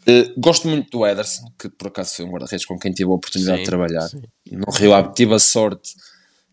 eh, 0.09 0.33
gosto 0.39 0.67
muito 0.69 0.91
do 0.91 1.07
Ederson, 1.07 1.51
que 1.59 1.69
por 1.69 1.89
acaso 1.89 2.15
foi 2.17 2.25
um 2.25 2.31
guarda-redes 2.31 2.65
com 2.67 2.79
quem 2.79 2.93
tive 2.93 3.11
a 3.11 3.15
oportunidade 3.15 3.59
Sim, 3.59 3.63
de 3.65 3.69
trabalhar. 3.69 4.09
sim. 4.09 4.23
No 4.51 4.73
Rio 4.73 4.95
Ave 4.95 5.13
tive 5.15 5.35
a 5.35 5.39
sorte 5.39 5.91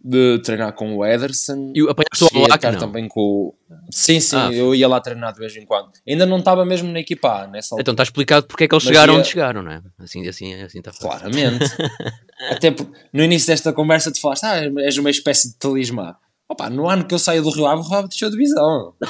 de 0.08 0.38
treinar 0.44 0.72
com 0.74 0.96
o 0.96 1.04
Ederson. 1.04 1.74
E 1.76 1.82
apanhaste 1.82 2.26
o 2.26 2.72
não? 2.72 2.80
também 2.80 3.08
com 3.08 3.20
o... 3.20 3.56
Sim, 3.90 4.20
sim, 4.20 4.36
Ah. 4.36 4.52
eu 4.54 4.76
ia 4.76 4.88
lá 4.88 5.00
treinar 5.02 5.34
de 5.34 5.40
vez 5.40 5.56
em 5.56 5.66
quando. 5.66 5.90
Ainda 6.08 6.28
não 6.28 6.38
estava 6.38 6.64
mesmo 6.64 6.92
na 6.92 7.00
equipa 7.00 7.28
A 7.44 7.48
nessa 7.48 7.74
altura. 7.74 7.82
Então 7.82 7.92
está 7.94 8.04
explicado 8.04 8.46
porque 8.46 8.66
é 8.66 8.68
que 8.68 8.76
eles 8.76 8.84
Mas 8.84 8.94
chegaram 8.94 9.14
ia- 9.16 9.20
onde 9.20 9.28
chegaram, 9.30 9.64
não 9.64 9.72
é? 9.72 9.82
Assim, 9.98 10.28
assim, 10.28 10.54
assim 10.62 10.78
está. 10.78 10.92
Claramente. 10.92 11.66
Até 12.52 12.76
no 13.12 13.24
início 13.24 13.48
desta 13.48 13.74
conversa 13.74 14.12
tu 14.12 14.22
falaste, 14.22 14.44
ah, 14.44 14.62
és 14.82 14.98
uma 14.98 15.10
espécie 15.10 15.50
de 15.50 15.56
talismã. 15.56 16.16
Opa, 16.48 16.70
no 16.70 16.88
ano 16.88 17.06
que 17.06 17.14
eu 17.14 17.20
saio 17.20 17.42
do 17.42 17.50
Rio 17.50 17.66
Ave, 17.66 17.82
o 17.82 17.84
Rio 17.84 17.98
Ave 17.98 18.08
deixou 18.10 18.30
de 18.30 18.38
visão. 18.38 18.94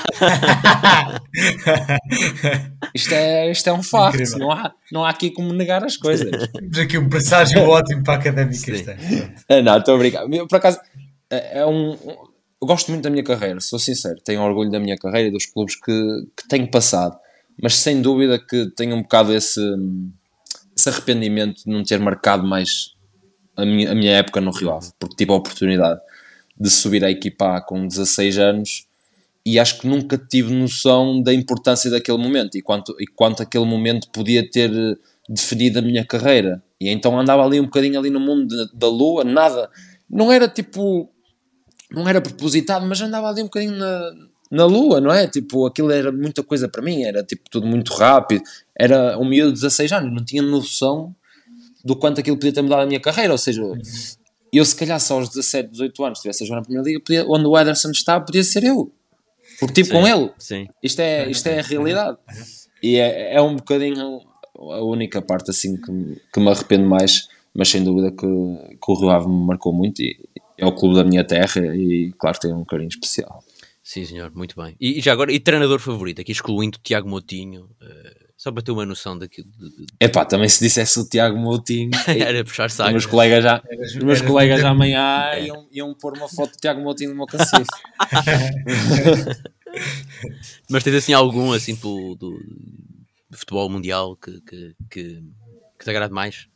Isto 2.94 3.14
é, 3.14 3.52
isto 3.52 3.68
é 3.68 3.74
um 3.74 3.84
facto. 3.84 4.16
Incrível. 4.16 4.40
Não 4.40 4.52
há, 4.52 4.74
não 4.92 5.06
há 5.06 5.10
aqui 5.10 5.30
como 5.32 5.52
negar 5.52 5.84
as 5.84 5.98
coisas. 5.98 6.30
Temos 6.54 6.78
aqui 6.78 6.98
um 6.98 7.10
presságio 7.10 7.60
ótimo 7.68 8.04
para 8.04 8.14
a 8.14 8.18
académica 8.18 8.72
ano. 8.72 8.84
Pronto. 8.84 9.44
Ah, 9.50 9.62
não, 9.62 9.78
estou 9.78 9.96
a 9.96 9.98
brincar. 9.98 10.26
Por 10.48 10.56
acaso, 10.56 10.80
é 11.30 11.60
é 11.60 11.66
um, 11.66 11.92
um- 11.92 12.36
eu 12.62 12.68
gosto 12.68 12.90
muito 12.90 13.04
da 13.04 13.10
minha 13.10 13.24
carreira, 13.24 13.60
sou 13.60 13.78
sincero. 13.78 14.16
Tenho 14.24 14.42
orgulho 14.42 14.72
da 14.72 14.80
minha 14.80 14.96
carreira 14.98 15.28
e 15.28 15.32
dos 15.32 15.46
clubes 15.46 15.76
que, 15.76 15.92
que 16.38 16.48
tenho 16.48 16.70
passado. 16.72 17.18
Mas 17.62 17.76
sem 17.76 18.02
dúvida 18.02 18.40
que 18.40 18.72
tenho 18.78 18.96
um 18.96 19.02
bocado 19.02 19.34
esse, 19.34 19.60
esse 20.76 20.88
arrependimento 20.90 21.64
de 21.66 21.70
não 21.72 21.84
ter 21.84 22.00
marcado 22.00 22.48
mais 22.48 22.96
a 23.58 23.66
minha, 23.66 23.92
a 23.92 23.96
minha 23.96 24.14
época 24.14 24.40
no 24.42 24.52
Rio 24.52 24.72
Ave, 24.72 24.88
porque 24.98 25.16
tive 25.18 25.32
a 25.32 25.36
oportunidade 25.36 26.00
de 26.60 26.70
subir 26.70 27.04
à 27.04 27.12
equipa 27.12 27.58
A 27.58 27.62
com 27.62 27.86
16 27.88 28.38
anos 28.38 28.88
e 29.46 29.60
acho 29.60 29.80
que 29.80 29.88
nunca 29.88 30.18
tive 30.18 30.54
noção 30.54 31.22
da 31.22 31.34
importância 31.34 31.90
daquele 31.92 32.18
momento 32.18 32.58
e 32.58 32.62
quanto, 32.62 32.96
e 33.00 33.06
quanto 33.06 33.44
aquele 33.44 33.66
momento 33.66 34.10
podia 34.10 34.50
ter 34.50 34.72
eh, 34.74 34.96
definido 35.30 35.80
a 35.80 35.82
minha 35.82 36.04
carreira. 36.06 36.64
E 36.82 36.90
então 36.90 37.20
andava 37.20 37.44
ali 37.46 37.60
um 37.60 37.66
bocadinho 37.66 38.00
ali 38.00 38.10
no 38.10 38.20
mundo 38.20 38.48
de- 38.48 38.72
da 38.74 38.88
lua, 38.88 39.24
nada. 39.24 39.70
Não 40.10 40.32
era 40.32 40.48
tipo. 40.48 41.10
Não 41.92 42.08
era 42.10 42.20
propositado, 42.20 42.86
mas 42.88 43.00
andava 43.02 43.30
ali 43.30 43.42
um 43.42 43.46
bocadinho 43.46 43.74
na, 43.78 44.12
na 44.50 44.66
lua, 44.66 45.00
não 45.00 45.12
é? 45.12 45.28
Tipo, 45.28 45.68
aquilo 45.68 45.92
era 45.92 46.12
muita 46.12 46.42
coisa 46.42 46.68
para 46.68 46.82
mim, 46.82 47.04
era 47.04 47.24
tipo 47.24 47.44
tudo 47.50 47.68
muito 47.68 47.94
rápido. 47.94 48.44
Era 48.78 49.18
um 49.20 49.26
miúdo 49.26 49.50
de 49.54 49.62
16 49.62 49.92
anos, 49.92 50.12
não 50.14 50.26
tinha 50.26 50.42
noção 50.42 51.16
do 51.84 51.96
quanto 51.96 52.20
aquilo 52.20 52.36
podia 52.38 52.52
ter 52.54 52.62
mudado 52.64 52.82
a 52.82 52.86
minha 52.88 53.00
carreira. 53.00 53.32
Ou 53.32 53.38
seja, 53.38 53.62
eu 54.58 54.66
se 54.66 54.76
calhar 54.76 55.00
só 55.00 55.16
aos 55.16 55.30
17, 55.30 55.70
18 55.72 56.04
anos 56.06 56.20
estivesse 56.20 56.44
a 56.44 56.48
jogar 56.48 56.58
na 56.60 56.64
Primeira 56.66 56.88
Liga, 56.88 57.00
podia- 57.00 57.26
onde 57.28 57.46
o 57.46 57.58
Ederson 57.58 57.92
está, 57.92 58.20
podia 58.20 58.44
ser 58.44 58.64
eu. 58.64 58.92
Porque 59.60 59.84
tipo 59.84 59.94
com 59.96 60.08
ele. 60.08 60.32
Sim. 60.38 60.68
Isto 60.84 61.00
é, 61.02 61.30
isto 61.30 61.48
é 61.48 61.60
a 61.60 61.62
realidade. 61.64 62.18
E 62.84 62.98
é, 62.98 63.36
é 63.36 63.42
um 63.42 63.56
bocadinho 63.56 64.22
a 64.58 64.84
única 64.84 65.22
parte 65.22 65.50
assim 65.52 65.80
que, 65.80 65.92
me- 65.92 66.18
que 66.34 66.40
me 66.40 66.50
arrependo 66.50 66.86
mais, 66.88 67.28
mas 67.54 67.70
sem 67.70 67.84
dúvida 67.84 68.12
que, 68.12 68.18
que 68.28 68.92
o 68.92 68.96
Rio 69.00 69.10
Ave 69.10 69.28
me 69.28 69.46
marcou 69.46 69.74
muito 69.74 70.02
e 70.02 70.18
é 70.58 70.66
o 70.66 70.74
clube 70.74 70.96
da 70.96 71.04
minha 71.04 71.24
terra 71.24 71.62
e 71.76 72.14
claro 72.18 72.40
tem 72.40 72.54
um 72.54 72.64
carinho 72.66 72.90
especial. 72.90 73.44
Sim, 73.84 74.04
senhor, 74.06 74.32
muito 74.34 74.56
bem. 74.60 74.76
E, 74.80 74.98
e 74.98 75.02
já 75.02 75.12
agora, 75.14 75.32
e 75.32 75.40
treinador 75.40 75.80
favorito, 75.80 76.20
aqui 76.20 76.32
excluindo 76.32 76.78
o 76.78 76.82
Tiago 76.82 77.08
Motinho, 77.08 77.70
eh, 77.82 78.15
só 78.46 78.52
para 78.52 78.62
ter 78.62 78.72
uma 78.72 78.86
noção 78.86 79.18
daquilo. 79.18 79.48
de- 79.58 79.70
de- 79.70 79.86
Epá, 80.00 80.24
também 80.24 80.48
se 80.48 80.64
dissesse 80.64 81.00
o 81.00 81.10
Tiago 81.10 81.36
Moutinho, 81.36 81.90
Era 82.08 82.44
puxar 82.44 82.68
os 82.68 82.74
saco. 82.74 82.92
meus 82.92 83.08
colegas 83.08 83.44
já, 83.44 83.58
os 83.58 83.96
meus 83.96 84.20
eras 84.20 84.22
colegas 84.22 84.58
muito- 84.62 84.72
amanhã 84.72 85.32
iam, 85.40 85.68
iam 85.72 85.94
pôr 85.96 86.16
uma 86.16 86.30
foto 86.30 86.52
do 86.52 86.58
Tiago 86.58 86.80
Moutinho 86.80 87.10
no 87.10 87.16
meu 87.16 87.26
cacete. 87.26 87.66
Mas 90.70 90.84
tens 90.84 90.94
assim 90.96 91.14
algum 91.14 91.54
assim 91.54 91.74
do, 91.74 92.14
do, 92.16 92.38
do 93.32 93.38
futebol 93.38 93.68
mundial 93.68 94.16
que, 94.16 94.40
que, 94.42 94.76
que, 94.92 95.24
que 95.80 95.84
te 95.84 95.90
agrade 95.90 96.14
mais? 96.14 96.48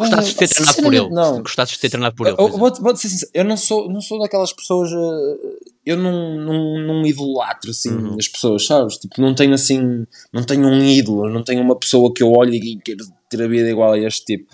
Gostasses 0.00 0.30
de 0.32 0.36
ter 0.36 0.48
treinado 0.48 0.82
por 0.82 0.94
ele? 0.94 1.08
Não. 1.10 1.42
Gostasses 1.42 1.74
de 1.74 1.80
ter 1.80 1.88
treinado 1.90 2.14
por 2.16 2.26
ele? 2.26 2.36
por 2.36 2.50
vou, 2.50 2.74
vou 2.74 2.96
ser 2.96 3.08
sincero, 3.08 3.30
eu 3.34 3.44
não 3.44 3.56
sou, 3.56 3.88
não 3.90 4.00
sou 4.00 4.18
daquelas 4.18 4.52
pessoas. 4.52 4.90
eh, 4.92 5.70
Eu 5.86 5.96
não, 5.96 6.36
não, 6.36 6.78
não 6.86 7.06
idolatro 7.06 7.70
assim 7.70 7.90
Uhum. 7.90 8.16
as 8.18 8.28
pessoas, 8.28 8.66
sabes? 8.66 8.96
Tipo, 8.96 9.20
não 9.20 9.34
tenho 9.34 9.54
assim. 9.54 10.04
Não 10.32 10.42
tenho 10.44 10.66
um 10.66 10.82
ídolo, 10.84 11.28
não 11.30 11.42
tenho 11.42 11.62
uma 11.62 11.76
pessoa 11.78 12.12
que 12.12 12.22
eu 12.22 12.30
olho 12.32 12.52
e 12.54 12.78
quero 12.84 13.04
ter 13.28 13.42
a 13.42 13.48
vida 13.48 13.68
igual 13.70 13.92
a 13.92 13.98
este 13.98 14.24
tipo. 14.24 14.46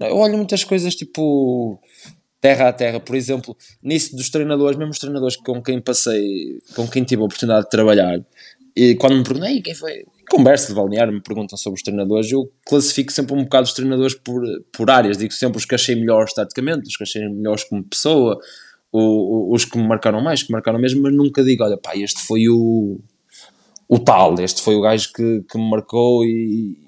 Eu 0.00 0.16
olho 0.16 0.36
muitas 0.36 0.64
coisas 0.64 0.94
tipo. 0.94 1.78
Terra 2.40 2.68
a 2.68 2.72
terra, 2.74 3.00
por 3.00 3.16
exemplo, 3.16 3.56
nisso 3.82 4.14
dos 4.14 4.28
treinadores, 4.28 4.76
mesmo 4.76 4.90
os 4.92 4.98
treinadores 4.98 5.34
com 5.34 5.62
quem 5.62 5.80
passei, 5.80 6.58
com 6.76 6.86
quem 6.86 7.02
tive 7.02 7.22
a 7.22 7.24
oportunidade 7.24 7.64
de 7.64 7.70
trabalhar, 7.70 8.20
e 8.76 8.94
quando 8.96 9.16
me 9.16 9.22
perguntam, 9.24 9.48
"Ei, 9.48 9.62
quem 9.62 9.74
foi? 9.74 10.04
Conversa 10.30 10.68
de 10.68 10.74
balneário, 10.74 11.12
me 11.12 11.20
perguntam 11.22 11.56
sobre 11.56 11.76
os 11.76 11.82
treinadores, 11.82 12.30
eu 12.32 12.50
classifico 12.66 13.12
sempre 13.12 13.34
um 13.34 13.44
bocado 13.44 13.64
os 13.66 13.72
treinadores 13.74 14.14
por, 14.14 14.42
por 14.72 14.90
áreas, 14.90 15.18
digo 15.18 15.32
sempre 15.32 15.58
os 15.58 15.64
que 15.64 15.74
achei 15.74 15.94
melhores 15.94 16.32
taticamente, 16.32 16.88
os 16.88 16.96
que 16.96 17.02
achei 17.04 17.28
melhores 17.28 17.62
como 17.64 17.84
pessoa, 17.84 18.38
o- 18.90 19.50
o- 19.50 19.54
os 19.54 19.64
que 19.64 19.76
me 19.76 19.86
marcaram 19.86 20.20
mais, 20.22 20.42
que 20.42 20.50
marcaram 20.52 20.78
mesmo, 20.78 21.02
mas 21.02 21.14
nunca 21.14 21.44
digo, 21.44 21.62
olha 21.62 21.76
pá, 21.76 21.94
este 21.96 22.20
foi 22.26 22.48
o, 22.48 22.98
o 23.88 23.98
tal, 23.98 24.34
este 24.40 24.62
foi 24.62 24.74
o 24.76 24.80
gajo 24.80 25.12
que, 25.12 25.42
que 25.42 25.58
me 25.58 25.68
marcou 25.70 26.24
e, 26.24 26.78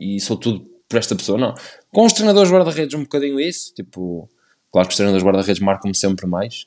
e 0.00 0.20
sou 0.20 0.36
tudo 0.36 0.66
por 0.88 0.98
esta 0.98 1.14
pessoa, 1.14 1.38
não. 1.38 1.54
Com 1.92 2.04
os 2.06 2.12
treinadores 2.12 2.50
guarda-redes 2.50 2.94
um 2.98 3.02
bocadinho 3.02 3.38
isso, 3.38 3.72
tipo, 3.74 4.28
claro 4.72 4.88
que 4.88 4.92
os 4.92 4.96
treinadores 4.96 5.24
guarda-redes 5.24 5.60
marcam-me 5.62 5.94
sempre 5.96 6.26
mais, 6.26 6.66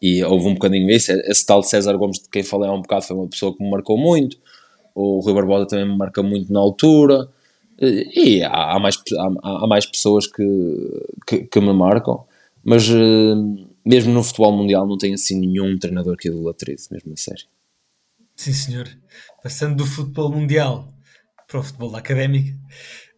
e 0.00 0.24
houve 0.24 0.46
um 0.46 0.54
bocadinho 0.54 0.90
isso, 0.90 1.12
esse 1.12 1.44
tal 1.44 1.62
César 1.62 1.96
Gomes 1.96 2.18
de 2.18 2.28
quem 2.28 2.42
falei 2.42 2.68
há 2.68 2.72
um 2.72 2.82
bocado 2.82 3.04
foi 3.04 3.16
uma 3.16 3.28
pessoa 3.28 3.54
que 3.56 3.62
me 3.62 3.70
marcou 3.70 3.98
muito, 3.98 4.38
o 4.94 5.20
Rui 5.20 5.34
Barbosa 5.34 5.66
também 5.66 5.86
me 5.86 5.96
marca 5.96 6.22
muito 6.22 6.52
na 6.52 6.60
altura, 6.60 7.28
e 7.80 8.42
há, 8.42 8.74
há 8.74 8.78
mais, 8.78 8.96
há, 9.16 9.64
há 9.64 9.66
mais 9.66 9.86
pessoas 9.86 10.26
que, 10.26 10.44
que, 11.26 11.38
que 11.44 11.60
me 11.60 11.72
marcam, 11.72 12.24
mas 12.62 12.88
eh, 12.90 13.34
mesmo 13.84 14.12
no 14.12 14.22
futebol 14.22 14.52
mundial 14.52 14.86
não 14.86 14.98
tem 14.98 15.14
assim 15.14 15.40
nenhum 15.40 15.78
treinador 15.78 16.16
que 16.16 16.28
idolatrize, 16.28 16.88
mesmo 16.90 17.12
a 17.12 17.16
sério. 17.16 17.46
Sim, 18.36 18.52
senhor. 18.52 18.88
Passando 19.42 19.76
do 19.76 19.86
futebol 19.86 20.30
mundial 20.30 20.88
para 21.48 21.60
o 21.60 21.62
futebol 21.62 21.96
académico, 21.96 22.58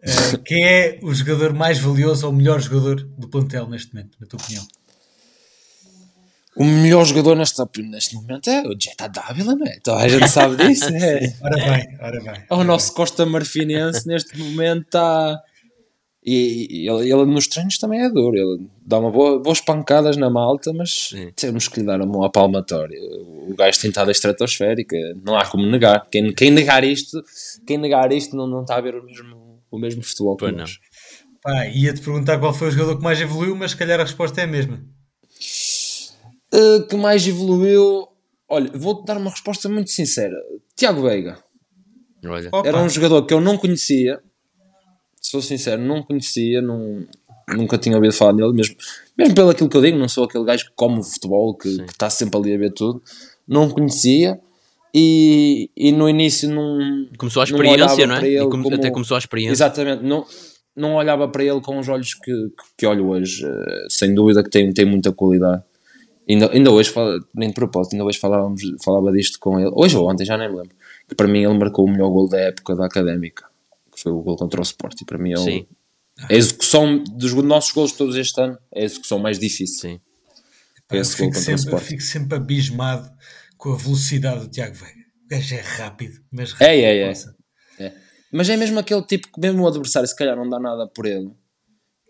eh, 0.01 0.39
quem 0.45 0.65
é 0.65 1.01
o 1.03 1.13
jogador 1.13 1.53
mais 1.53 1.81
valioso 1.81 2.27
ou 2.27 2.33
o 2.33 2.37
melhor 2.37 2.61
jogador 2.61 3.03
do 3.19 3.29
plantel 3.29 3.69
neste 3.69 3.93
momento, 3.93 4.17
na 4.21 4.27
tua 4.27 4.41
opinião? 4.41 4.65
O 6.55 6.65
melhor 6.65 7.05
jogador 7.07 7.35
neste, 7.35 7.63
neste 7.83 8.15
momento 8.15 8.51
é 8.51 8.63
o 8.63 8.79
Jetta 8.79 9.09
Dávila, 9.09 9.55
não 9.55 9.67
é? 9.67 9.79
Toda 9.83 10.03
a 10.03 10.09
gente 10.09 10.29
sabe 10.29 10.57
disso. 10.57 10.85
É, 10.95 11.33
Ora 11.43 11.57
bem, 11.57 11.99
ora 12.01 12.21
bem. 12.21 12.43
é 12.51 12.55
o 12.55 12.63
nosso 12.63 12.93
Costa 12.93 13.25
Marfinense 13.25 14.07
neste 14.07 14.39
momento 14.39 14.85
está. 14.85 15.41
E, 16.25 16.85
e 16.85 16.89
ele, 16.89 17.11
ele 17.11 17.25
nos 17.25 17.49
treinos 17.49 17.79
também 17.79 18.03
é 18.03 18.09
duro. 18.11 18.37
Ele 18.37 18.69
dá 18.87 18.99
uma 18.99 19.11
boa, 19.11 19.41
boas 19.41 19.61
pancadas 19.61 20.17
na 20.17 20.29
malta, 20.31 20.73
mas 20.73 21.09
Sim. 21.09 21.33
temos 21.35 21.69
que 21.69 21.81
lhe 21.81 21.87
dar 21.87 22.01
uma 22.03 22.31
palmatória. 22.31 22.99
O 23.49 23.55
gajo 23.57 23.81
tem 23.81 23.89
estado 23.89 24.11
estratosférica, 24.11 24.97
não 25.25 25.37
há 25.37 25.47
como 25.47 25.67
negar. 25.67 26.07
Quem, 26.11 26.33
quem 26.35 26.51
negar 26.51 26.85
isto, 26.85 27.21
quem 27.67 27.79
negar 27.79 28.13
isto 28.13 28.37
não, 28.37 28.47
não 28.47 28.61
está 28.61 28.77
a 28.77 28.81
ver 28.81 28.95
o 28.95 29.03
mesmo, 29.05 29.63
o 29.71 29.79
mesmo 29.79 30.03
futebol 30.03 30.37
que 30.37 30.45
Pois 30.45 30.57
nós. 30.57 30.79
Pá, 31.43 31.67
ia-te 31.67 32.01
perguntar 32.03 32.39
qual 32.39 32.55
foi 32.55 32.69
o 32.69 32.71
jogador 32.71 32.99
que 32.99 33.03
mais 33.03 33.21
evoluiu, 33.21 33.57
mas 33.57 33.73
se 33.73 33.77
calhar 33.77 33.99
a 33.99 34.05
resposta 34.05 34.41
é 34.41 34.45
a 34.45 34.47
mesma. 34.47 34.81
Uh, 36.53 36.87
que 36.87 36.97
mais 36.97 37.27
evoluiu? 37.27 38.07
Olha, 38.49 38.71
vou-te 38.75 39.07
dar 39.07 39.17
uma 39.17 39.31
resposta 39.31 39.69
muito 39.69 39.91
sincera. 39.91 40.37
Tiago 40.77 41.03
Veiga. 41.03 41.39
Olha, 42.25 42.51
Era 42.65 42.79
um 42.83 42.89
jogador 42.89 43.23
que 43.27 43.33
eu 43.35 43.41
não 43.41 43.57
conhecia, 43.57 44.21
sou 45.21 45.41
sincero, 45.43 45.81
não 45.83 46.03
conhecia, 46.03 46.61
não, 46.63 47.05
nunca 47.49 47.79
tinha 47.79 47.97
ouvido 47.97 48.13
falar 48.13 48.33
nele, 48.35 48.53
mesmo, 48.53 48.77
mesmo 49.19 49.35
pelo 49.35 49.51
aquilo 49.51 49.69
que 49.69 49.77
eu 49.77 49.81
digo, 49.83 49.99
não 49.99 50.09
sou 50.09 50.25
aquele 50.25 50.45
gajo 50.45 50.67
que 50.67 50.73
come 50.77 51.03
futebol, 51.03 51.57
que 51.57 51.69
está 51.69 52.09
sempre 52.11 52.39
ali 52.39 52.55
a 52.55 52.59
ver 52.59 52.73
tudo, 52.73 53.03
não 53.49 53.69
conhecia 53.69 54.39
e, 54.95 55.69
e 55.77 55.91
no 55.91 56.09
início 56.09 56.49
não. 56.49 57.09
começou 57.19 57.43
a 57.43 57.47
não 57.47 57.51
experiência, 57.57 57.85
olhava 57.85 58.07
não 58.07 58.15
é? 58.17 58.29
E 58.29 58.39
come- 58.49 58.63
como- 58.63 58.75
Até 58.77 58.91
começou 58.91 59.15
a 59.17 59.19
experiência. 59.19 59.53
Exatamente, 59.53 60.05
não, 60.05 60.25
não 60.77 60.95
olhava 60.95 61.27
para 61.27 61.43
ele 61.43 61.61
com 61.61 61.79
os 61.79 61.89
olhos 61.89 62.15
que, 62.15 62.31
que, 62.33 62.65
que 62.79 62.87
olho 62.87 63.09
hoje, 63.09 63.45
eh, 63.45 63.87
sem 63.89 64.15
dúvida 64.15 64.45
que 64.45 64.51
tem, 64.51 64.73
tem 64.73 64.85
muita 64.85 65.11
qualidade. 65.13 65.63
Ainda, 66.29 66.51
ainda 66.53 66.71
hoje, 66.71 66.91
fala- 66.91 67.19
nem 67.35 67.49
de 67.49 67.55
propósito, 67.55 67.95
ainda 67.95 68.05
hoje 68.05 68.19
falávamos, 68.19 68.63
falava 68.85 69.11
disto 69.13 69.39
com 69.41 69.59
ele, 69.59 69.71
hoje 69.75 69.97
ou 69.97 70.09
ontem, 70.11 70.25
já 70.25 70.39
nem 70.39 70.49
me 70.49 70.57
lembro, 70.57 70.77
que 71.09 71.15
para 71.15 71.27
mim 71.27 71.45
ele 71.45 71.59
marcou 71.59 71.85
o 71.87 71.91
melhor 71.91 72.11
gol 72.11 72.29
da 72.29 72.39
época 72.39 72.75
da 72.77 72.87
Académica, 72.87 73.45
que 73.95 74.01
foi 74.01 74.13
o 74.13 74.21
gol 74.23 74.37
contra 74.37 74.61
o 74.61 74.63
Sport, 74.63 75.01
e 75.01 75.05
para 75.05 75.19
mim 75.19 75.33
é, 75.33 75.39
o- 75.39 75.43
Sim, 75.45 75.67
é 76.29 76.35
a 76.35 76.37
exexeção 76.39 77.03
dos 77.03 77.33
nossos 77.35 77.73
gols 77.73 77.93
todos 77.93 78.15
este 78.17 78.41
ano, 78.41 78.57
é 78.73 78.83
a 78.83 78.85
execução 78.85 79.19
mais 79.19 79.39
difícil. 79.39 79.91
sim. 79.91 80.01
pá, 80.89 80.97
eu 80.97 81.01
esse 81.03 81.17
gol 81.17 81.27
fico, 81.33 81.39
contra 81.39 81.55
o 81.55 81.59
sempre, 81.59 81.75
eu 81.75 81.79
fico 81.79 82.03
sempre 82.03 82.37
abismado 82.37 83.11
com 83.57 83.73
a 83.73 83.77
velocidade 83.77 84.41
do 84.41 84.49
Tiago 84.49 84.75
Veiga. 84.75 85.01
O 85.25 85.29
gajo 85.29 85.55
é 85.55 85.61
rápido, 85.61 86.21
mas 86.31 86.51
É, 86.61 86.65
rápido. 86.67 86.85
é, 86.85 86.99
é. 86.99 87.09
poça. 87.09 87.37
Mas 88.31 88.49
é 88.49 88.57
mesmo 88.57 88.79
aquele 88.79 89.03
tipo 89.03 89.29
que 89.33 89.41
mesmo 89.41 89.63
o 89.63 89.67
adversário 89.69 90.09
se 90.09 90.17
calhar 90.17 90.37
não 90.37 90.49
dá 90.49 90.59
nada 90.59 90.87
por 90.87 91.05
ele. 91.07 91.31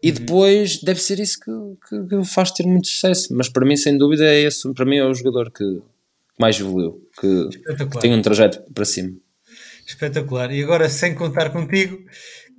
E 0.03 0.11
depois 0.11 0.81
deve 0.83 1.01
ser 1.01 1.21
isso 1.21 1.39
que, 1.39 1.51
que, 1.89 2.09
que 2.09 2.15
o 2.17 2.25
faz 2.25 2.51
ter 2.51 2.67
muito 2.67 2.89
sucesso. 2.89 3.33
Mas 3.35 3.49
para 3.49 3.65
mim, 3.65 3.77
sem 3.77 3.97
dúvida, 3.97 4.25
é 4.25 4.41
esse. 4.41 4.73
Para 4.75 4.85
mim 4.85 4.97
é 4.97 5.05
o 5.07 5.15
jogador 5.15 5.51
que 5.53 5.65
mais 6.39 6.59
evoluiu, 6.59 7.09
que, 7.21 7.49
que 7.87 7.99
tem 8.01 8.13
um 8.13 8.21
trajeto 8.23 8.61
para 8.73 8.85
cima. 8.85 9.13
Espetacular. 9.87 10.51
E 10.53 10.63
agora, 10.63 10.89
sem 10.89 11.15
contar 11.15 11.51
contigo, 11.51 11.99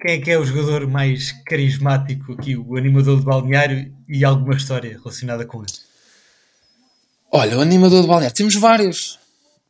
quem 0.01 0.11
é 0.13 0.17
que 0.19 0.31
é 0.31 0.37
o 0.39 0.45
jogador 0.45 0.87
mais 0.87 1.31
carismático 1.45 2.33
aqui, 2.33 2.55
o 2.55 2.77
animador 2.77 3.19
de 3.19 3.25
balneário 3.25 3.93
e 4.07 4.23
alguma 4.23 4.55
história 4.55 4.91
relacionada 4.97 5.45
com 5.45 5.59
ele? 5.59 5.71
Olha, 7.31 7.57
o 7.57 7.61
animador 7.61 8.01
de 8.03 8.07
balneário, 8.07 8.35
temos 8.35 8.55
vários. 8.55 9.19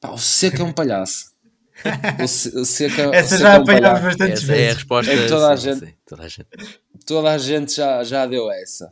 Pá, 0.02 0.12
o 0.12 0.18
Seca 0.18 0.62
é 0.62 0.66
um 0.66 0.74
palhaço. 0.74 1.32
O, 2.20 2.62
o 2.62 2.66
Seca, 2.66 3.10
Essa 3.14 3.36
o 3.36 3.40
já 3.40 3.54
é 3.56 3.60
um 3.60 3.62
apanhámos 3.64 3.90
palhaço. 4.00 4.04
bastante 4.04 4.32
Essa 4.34 4.44
é 4.44 4.56
a 4.56 4.58
vezes. 4.58 4.76
resposta. 4.76 5.12
É 5.12 5.18
que 5.24 5.28
toda 5.28 5.50
a 5.52 5.56
gente- 5.56 5.80
sim, 5.86 5.94
toda 6.08 6.24
a 6.24 6.28
gente. 6.28 6.48
Toda 7.06 7.32
a 7.32 7.38
gente 7.38 7.76
já, 7.76 8.04
já 8.04 8.26
deu 8.26 8.50
essa. 8.52 8.92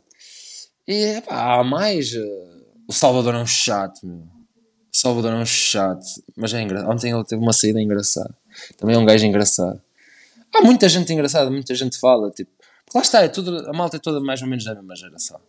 E 0.86 1.20
pá, 1.22 1.60
há 1.60 1.64
mais. 1.64 2.14
eh, 2.14 2.62
O 2.88 2.92
Salvador 2.92 3.34
é 3.34 3.38
um 3.38 3.46
chato, 3.46 4.06
meu. 4.06 4.18
O 4.18 4.96
Salvador 4.96 5.32
é 5.32 5.36
um 5.36 5.46
chato. 5.46 6.04
Mas 6.36 6.52
é 6.52 6.60
engraçado. 6.60 6.90
Ontem 6.92 7.12
ele 7.12 7.24
teve 7.24 7.40
uma 7.42 7.52
saída 7.52 7.80
engraçada. 7.80 8.34
Também 8.76 8.96
é 8.96 8.98
um 8.98 9.04
gajo 9.06 9.24
engraçado. 9.24 9.80
Há 10.54 10.62
muita 10.62 10.88
gente 10.88 11.12
engraçada, 11.12 11.50
muita 11.50 11.74
gente 11.74 11.98
fala. 11.98 12.30
Tipo, 12.30 12.50
lá 12.94 13.00
está, 13.00 13.22
é 13.22 13.28
tudo, 13.28 13.66
a 13.68 13.72
malta 13.72 13.96
é 13.96 14.00
toda 14.00 14.20
mais 14.20 14.42
ou 14.42 14.48
menos 14.48 14.64
da 14.64 14.74
mesma 14.74 14.94
geração. 14.96 15.40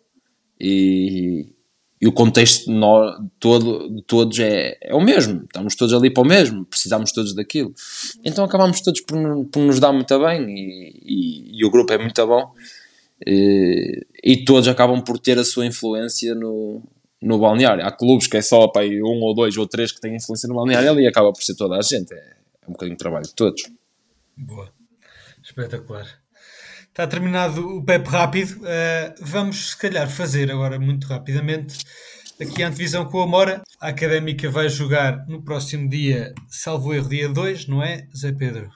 E, 0.59 1.47
e 2.03 2.07
o 2.07 2.11
contexto 2.11 2.69
todo, 3.39 3.89
de 3.89 4.01
todos 4.01 4.37
é, 4.37 4.77
é 4.81 4.93
o 4.93 4.99
mesmo. 4.99 5.43
Estamos 5.45 5.73
todos 5.73 5.93
ali 5.93 6.09
para 6.09 6.21
o 6.21 6.27
mesmo, 6.27 6.65
precisamos 6.65 7.13
todos 7.13 7.33
daquilo. 7.33 7.73
Então 8.25 8.43
acabamos 8.43 8.81
todos 8.81 8.99
por, 8.99 9.17
por 9.45 9.59
nos 9.61 9.79
dar 9.79 9.93
muito 9.93 10.19
bem 10.19 10.41
e, 10.49 10.99
e- 11.01 11.59
e 11.61 11.65
o 11.65 11.71
grupo 11.71 11.93
é 11.93 11.97
muito 11.97 12.27
bom. 12.27 12.53
E, 13.25 14.05
e 14.21 14.43
todos 14.43 14.67
acabam 14.67 15.01
por 15.01 15.17
ter 15.17 15.39
a 15.39 15.45
sua 15.45 15.65
influência 15.65 16.35
no, 16.35 16.81
no 17.21 17.39
balneário. 17.39 17.85
Há 17.85 17.91
clubes 17.91 18.27
que 18.27 18.35
é 18.35 18.41
só 18.41 18.69
aí 18.75 19.01
um 19.01 19.21
ou 19.21 19.33
dois 19.33 19.55
ou 19.55 19.65
três 19.65 19.93
que 19.93 20.01
têm 20.01 20.17
influência 20.17 20.49
no 20.49 20.55
balneário 20.55 20.89
ali 20.91 21.07
acaba 21.07 21.31
por 21.31 21.41
ser 21.41 21.55
toda 21.55 21.77
a 21.77 21.81
gente. 21.81 22.13
É, 22.13 22.17
é 22.17 22.67
um 22.67 22.73
bocadinho 22.73 22.97
de 22.97 22.99
trabalho 22.99 23.23
de 23.25 23.33
todos. 23.33 23.63
Boa. 24.35 24.69
Espetacular. 25.41 26.21
Está 26.93 27.07
terminado 27.07 27.77
o 27.77 27.83
PEP 27.83 28.07
rápido. 28.07 28.51
Uh, 28.61 29.15
vamos, 29.19 29.71
se 29.71 29.77
calhar, 29.79 30.07
fazer 30.07 30.51
agora 30.51 30.79
muito 30.79 31.07
rapidamente 31.07 31.79
aqui 32.39 32.61
a 32.61 32.67
antevisão 32.67 33.03
com 33.05 33.19
a 33.19 33.25
Mora. 33.25 33.63
A 33.81 33.87
Académica 33.87 34.47
vai 34.47 34.69
jogar 34.69 35.25
no 35.27 35.41
próximo 35.43 35.89
dia, 35.89 36.35
salvo 36.47 36.93
erro, 36.93 37.09
dia 37.09 37.27
2, 37.27 37.65
não 37.65 37.81
é, 37.81 38.07
Zé 38.15 38.31
Pedro? 38.31 38.69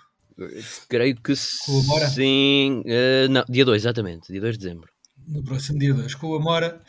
Creio 0.89 1.15
que 1.15 1.34
Com 1.64 1.73
o 1.73 1.80
Amora? 1.81 2.07
sim. 2.07 2.81
eh, 2.88 3.27
não, 3.27 3.45
dia 3.48 3.64
2, 3.64 3.84
exatamente. 3.84 4.31
Dia 4.31 4.41
2 4.41 4.57
de 4.57 4.64
dezembro. 4.65 4.89
No 5.27 5.44
próximo 5.44 5.77
dia 5.77 5.94
2 5.94 6.15
com 6.15 6.34
a 6.34 6.39
Mora. 6.39 6.81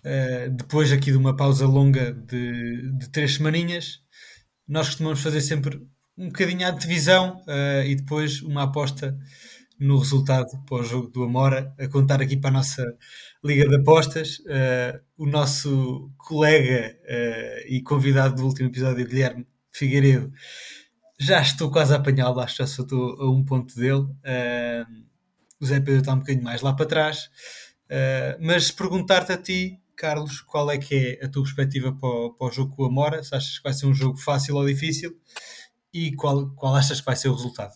Uh, 0.00 0.50
depois 0.50 0.90
aqui 0.90 1.12
de 1.12 1.16
uma 1.16 1.36
pausa 1.36 1.68
longa 1.68 2.12
de, 2.12 2.90
de 2.98 3.08
três 3.10 3.36
semaninhas, 3.36 4.00
nós 4.66 4.88
costumamos 4.88 5.20
fazer 5.20 5.40
sempre 5.40 5.80
um 6.18 6.26
bocadinho 6.26 6.66
a 6.66 6.72
divisão 6.72 7.36
uh, 7.46 7.86
e 7.86 7.94
depois 7.94 8.42
uma 8.42 8.64
aposta 8.64 9.16
no 9.78 9.98
resultado 9.98 10.48
para 10.66 10.78
o 10.78 10.82
jogo 10.82 11.08
do 11.08 11.24
Amora, 11.24 11.74
a 11.78 11.88
contar 11.88 12.22
aqui 12.22 12.36
para 12.36 12.50
a 12.50 12.54
nossa 12.54 12.84
Liga 13.42 13.68
de 13.68 13.76
Apostas. 13.76 14.38
Uh, 14.40 15.00
o 15.16 15.26
nosso 15.26 16.10
colega 16.16 16.96
uh, 17.02 17.68
e 17.68 17.82
convidado 17.82 18.36
do 18.36 18.46
último 18.46 18.68
episódio, 18.68 19.06
Guilherme 19.06 19.46
Figueiredo, 19.72 20.32
já 21.18 21.40
estou 21.40 21.70
quase 21.70 21.92
a 21.92 21.96
apanhá-lo, 21.96 22.40
acho 22.40 22.56
que 22.56 22.62
já 22.62 22.66
só 22.66 22.82
estou 22.82 23.20
a 23.20 23.30
um 23.30 23.44
ponto 23.44 23.74
dele. 23.76 24.02
Uh, 24.02 25.04
o 25.60 25.66
Zé 25.66 25.80
Pedro 25.80 26.00
está 26.00 26.12
um 26.12 26.18
bocadinho 26.18 26.44
mais 26.44 26.62
lá 26.62 26.72
para 26.72 26.86
trás. 26.86 27.30
Mas 28.40 28.72
perguntar-te 28.72 29.32
a 29.32 29.36
ti, 29.36 29.80
Carlos, 29.96 30.40
qual 30.40 30.70
é 30.70 30.76
que 30.76 31.18
é 31.20 31.24
a 31.24 31.28
tua 31.28 31.44
perspectiva 31.44 31.92
para 31.92 32.08
o, 32.08 32.34
para 32.34 32.48
o 32.48 32.50
jogo 32.50 32.74
com 32.74 32.82
o 32.82 32.86
Amora? 32.86 33.22
Se 33.22 33.34
achas 33.34 33.58
que 33.58 33.62
vai 33.62 33.72
ser 33.72 33.86
um 33.86 33.94
jogo 33.94 34.18
fácil 34.18 34.56
ou 34.56 34.66
difícil? 34.66 35.16
E 35.92 36.12
qual, 36.16 36.50
qual 36.56 36.74
achas 36.74 36.98
que 36.98 37.06
vai 37.06 37.14
ser 37.14 37.28
o 37.28 37.34
resultado? 37.34 37.72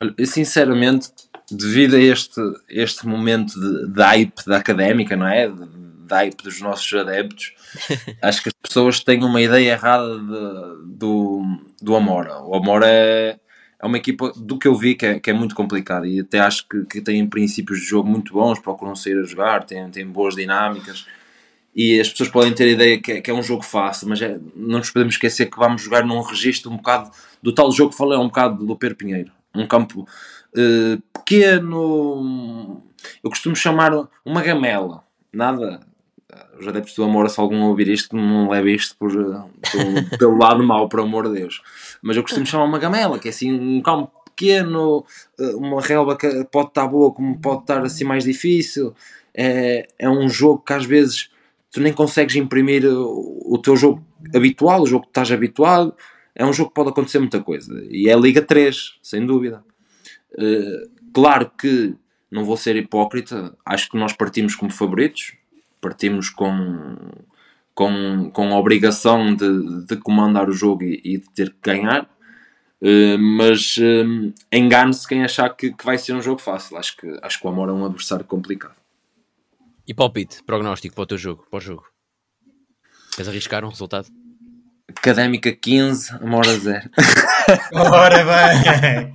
Olha, 0.00 0.14
sinceramente, 0.24 1.10
devido 1.50 1.96
a 1.96 2.00
este, 2.00 2.40
este 2.68 3.06
momento 3.06 3.58
de, 3.58 3.92
de 3.92 4.02
hype 4.02 4.44
da 4.46 4.56
académica, 4.56 5.16
não 5.16 5.26
é? 5.26 5.48
De, 5.48 5.66
de 6.08 6.14
hype 6.14 6.42
dos 6.42 6.60
nossos 6.60 6.92
adeptos, 6.92 7.54
acho 8.22 8.42
que 8.42 8.48
as 8.48 8.54
pessoas 8.62 9.00
têm 9.00 9.22
uma 9.22 9.40
ideia 9.40 9.72
errada 9.72 10.18
de, 10.18 10.96
do, 10.96 11.42
do 11.80 11.94
Amora. 11.94 12.38
O 12.42 12.54
Amora 12.54 12.86
é, 12.88 13.38
é 13.80 13.86
uma 13.86 13.98
equipa, 13.98 14.32
do 14.36 14.58
que 14.58 14.66
eu 14.66 14.74
vi, 14.74 14.94
que 14.94 15.06
é, 15.06 15.20
que 15.20 15.30
é 15.30 15.32
muito 15.32 15.54
complicada 15.54 16.06
e 16.06 16.20
até 16.20 16.40
acho 16.40 16.66
que, 16.68 16.84
que 16.84 17.00
tem 17.00 17.24
princípios 17.26 17.80
de 17.80 17.86
jogo 17.86 18.08
muito 18.08 18.32
bons, 18.32 18.58
procuram 18.58 18.96
sair 18.96 19.18
a 19.18 19.24
jogar, 19.24 19.64
têm, 19.64 19.90
têm 19.90 20.06
boas 20.06 20.34
dinâmicas. 20.34 21.06
E 21.74 22.00
as 22.00 22.08
pessoas 22.08 22.30
podem 22.30 22.52
ter 22.52 22.64
a 22.64 22.70
ideia 22.70 23.00
que 23.00 23.12
é, 23.12 23.20
que 23.20 23.30
é 23.30 23.34
um 23.34 23.42
jogo 23.42 23.62
fácil, 23.62 24.08
mas 24.08 24.20
é, 24.20 24.40
não 24.56 24.78
nos 24.78 24.90
podemos 24.90 25.14
esquecer 25.14 25.46
que 25.46 25.58
vamos 25.58 25.82
jogar 25.82 26.04
num 26.04 26.20
registro 26.22 26.72
um 26.72 26.76
bocado 26.76 27.10
do 27.40 27.52
tal 27.54 27.70
jogo 27.70 27.90
que 27.90 27.96
falei, 27.96 28.18
um 28.18 28.26
bocado 28.26 28.66
do 28.66 28.76
Pedro 28.76 28.96
Pinheiro. 28.96 29.30
Um 29.54 29.66
campo 29.66 30.06
uh, 30.56 31.02
pequeno, 31.12 32.82
eu 33.22 33.30
costumo 33.30 33.56
chamar 33.56 33.92
uma 34.24 34.42
gamela. 34.42 35.04
Nada, 35.32 35.80
os 36.58 36.66
adeptos 36.66 36.94
do 36.94 37.04
amor, 37.04 37.28
se 37.28 37.40
algum 37.40 37.62
ouvir 37.62 37.88
isto, 37.88 38.16
não 38.16 38.48
leve 38.48 38.74
isto 38.74 38.96
por, 38.96 39.12
por, 39.12 40.18
pelo 40.18 40.38
lado 40.38 40.62
mau, 40.62 40.88
por 40.88 41.00
amor 41.00 41.28
de 41.28 41.40
Deus. 41.40 41.62
Mas 42.02 42.16
eu 42.16 42.22
costumo 42.22 42.46
chamar 42.46 42.64
uma 42.64 42.78
gamela, 42.78 43.18
que 43.18 43.28
é 43.28 43.30
assim 43.30 43.52
um 43.52 43.80
campo 43.80 44.10
pequeno, 44.24 45.04
uma 45.56 45.82
relva 45.82 46.16
que 46.16 46.44
pode 46.44 46.68
estar 46.68 46.86
boa, 46.86 47.12
como 47.12 47.38
pode 47.40 47.62
estar 47.62 47.84
assim 47.84 48.04
mais 48.04 48.24
difícil. 48.24 48.94
É, 49.34 49.88
é 49.98 50.08
um 50.08 50.28
jogo 50.28 50.62
que 50.64 50.72
às 50.72 50.84
vezes 50.84 51.30
tu 51.70 51.80
nem 51.80 51.92
consegues 51.92 52.36
imprimir 52.36 52.84
o, 52.86 53.54
o 53.54 53.58
teu 53.58 53.76
jogo 53.76 54.04
habitual, 54.34 54.82
o 54.82 54.86
jogo 54.86 55.02
que 55.04 55.10
estás 55.10 55.30
habituado. 55.30 55.94
É 56.34 56.44
um 56.44 56.52
jogo 56.52 56.70
que 56.70 56.74
pode 56.74 56.90
acontecer 56.90 57.18
muita 57.18 57.40
coisa. 57.40 57.84
E 57.90 58.08
é 58.08 58.16
Liga 58.16 58.40
3, 58.40 58.98
sem 59.02 59.26
dúvida. 59.26 59.64
Uh, 60.32 60.90
claro 61.12 61.50
que 61.50 61.94
não 62.30 62.44
vou 62.44 62.56
ser 62.56 62.76
hipócrita, 62.76 63.56
acho 63.64 63.90
que 63.90 63.96
nós 63.96 64.12
partimos 64.12 64.54
como 64.54 64.70
favoritos, 64.70 65.34
partimos 65.80 66.28
com, 66.28 66.96
com, 67.74 68.30
com 68.32 68.52
a 68.52 68.58
obrigação 68.58 69.34
de, 69.34 69.86
de 69.86 69.96
comandar 69.96 70.48
o 70.48 70.52
jogo 70.52 70.82
e, 70.82 71.00
e 71.04 71.18
de 71.18 71.30
ter 71.30 71.50
que 71.50 71.60
ganhar. 71.62 72.08
Uh, 72.80 73.18
mas 73.18 73.76
uh, 73.78 74.32
engane-se 74.52 75.08
quem 75.08 75.24
achar 75.24 75.50
que, 75.50 75.72
que 75.72 75.84
vai 75.84 75.98
ser 75.98 76.12
um 76.12 76.22
jogo 76.22 76.40
fácil. 76.40 76.76
Acho 76.76 76.96
que, 76.96 77.18
acho 77.22 77.40
que 77.40 77.46
o 77.46 77.50
Amor 77.50 77.68
é 77.68 77.72
um 77.72 77.84
adversário 77.84 78.24
complicado. 78.24 78.76
E 79.86 79.94
palpite, 79.94 80.42
prognóstico 80.44 80.94
para 80.94 81.02
o 81.02 81.06
teu 81.06 81.18
jogo, 81.18 81.46
para 81.50 81.56
o 81.56 81.60
jogo. 81.60 81.86
Queres 83.16 83.28
arriscar 83.28 83.64
um 83.64 83.68
resultado? 83.68 84.08
Académica 84.96 85.52
15, 85.52 86.14
Amora 86.14 86.58
0. 86.58 86.90
Ora 87.72 88.24
bem! 88.24 89.14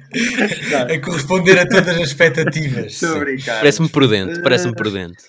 a 0.96 1.02
corresponder 1.02 1.60
a 1.60 1.68
todas 1.68 1.96
as 1.96 2.08
expectativas. 2.08 3.02
Parece-me 3.46 3.90
prudente, 3.90 4.42
parece-me 4.42 4.76
prudente. 4.76 5.24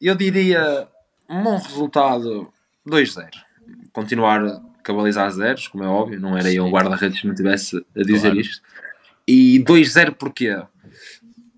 Eu 0.00 0.14
diria 0.14 0.88
um 1.28 1.42
bom 1.42 1.56
resultado 1.56 2.52
2-0. 2.88 3.28
Continuar 3.92 4.44
a 4.44 4.60
cabalizar 4.82 5.30
zeros, 5.30 5.68
como 5.68 5.84
é 5.84 5.86
óbvio, 5.86 6.20
não 6.20 6.36
era 6.36 6.52
eu 6.52 6.66
o 6.66 6.70
guarda-redes 6.70 7.20
se 7.20 7.26
não 7.26 7.34
tivesse 7.34 7.76
a 7.96 8.02
dizer 8.02 8.30
claro. 8.30 8.40
isto. 8.40 8.62
E 9.26 9.62
2-0 9.64 10.14
porquê? 10.14 10.60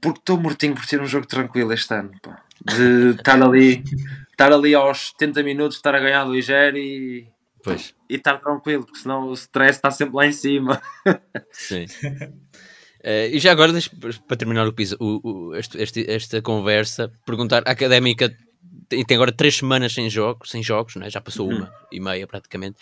Porque 0.00 0.18
estou 0.18 0.38
mortinho 0.38 0.74
por 0.74 0.84
ter 0.84 1.00
um 1.00 1.06
jogo 1.06 1.26
tranquilo 1.26 1.72
este 1.72 1.94
ano, 1.94 2.12
pá. 2.20 2.42
De 2.64 3.16
estar 3.16 3.42
ali, 3.42 3.82
estar 4.30 4.52
ali 4.52 4.74
aos 4.74 5.10
70 5.10 5.42
minutos, 5.42 5.76
estar 5.76 5.94
a 5.94 6.00
ganhar 6.00 6.26
2-0 6.26 6.76
e 6.76 7.26
Pois. 7.62 7.94
E 8.08 8.16
estar 8.16 8.38
tranquilo, 8.38 8.84
porque 8.84 8.98
senão 8.98 9.28
o 9.28 9.32
stress 9.34 9.78
está 9.78 9.90
sempre 9.90 10.16
lá 10.16 10.26
em 10.26 10.32
cima. 10.32 10.82
Sim. 11.52 11.84
Uh, 11.84 13.30
e 13.32 13.38
já 13.38 13.52
agora, 13.52 13.72
para 14.26 14.36
terminar 14.36 14.66
o, 14.66 14.74
o, 15.00 15.20
o 15.28 15.54
este, 15.54 15.78
este, 15.80 16.10
esta 16.10 16.42
conversa, 16.42 17.12
perguntar: 17.24 17.62
a 17.66 17.70
académica 17.70 18.34
tem, 18.88 19.04
tem, 19.04 19.14
agora 19.16 19.32
três 19.32 19.56
semanas 19.56 19.94
sem 19.94 20.10
jogos, 20.10 20.50
sem 20.50 20.62
jogos 20.62 20.96
né? 20.96 21.08
já 21.08 21.20
passou 21.20 21.48
uma 21.48 21.66
uhum. 21.66 21.72
e 21.92 22.00
meia 22.00 22.26
praticamente. 22.26 22.78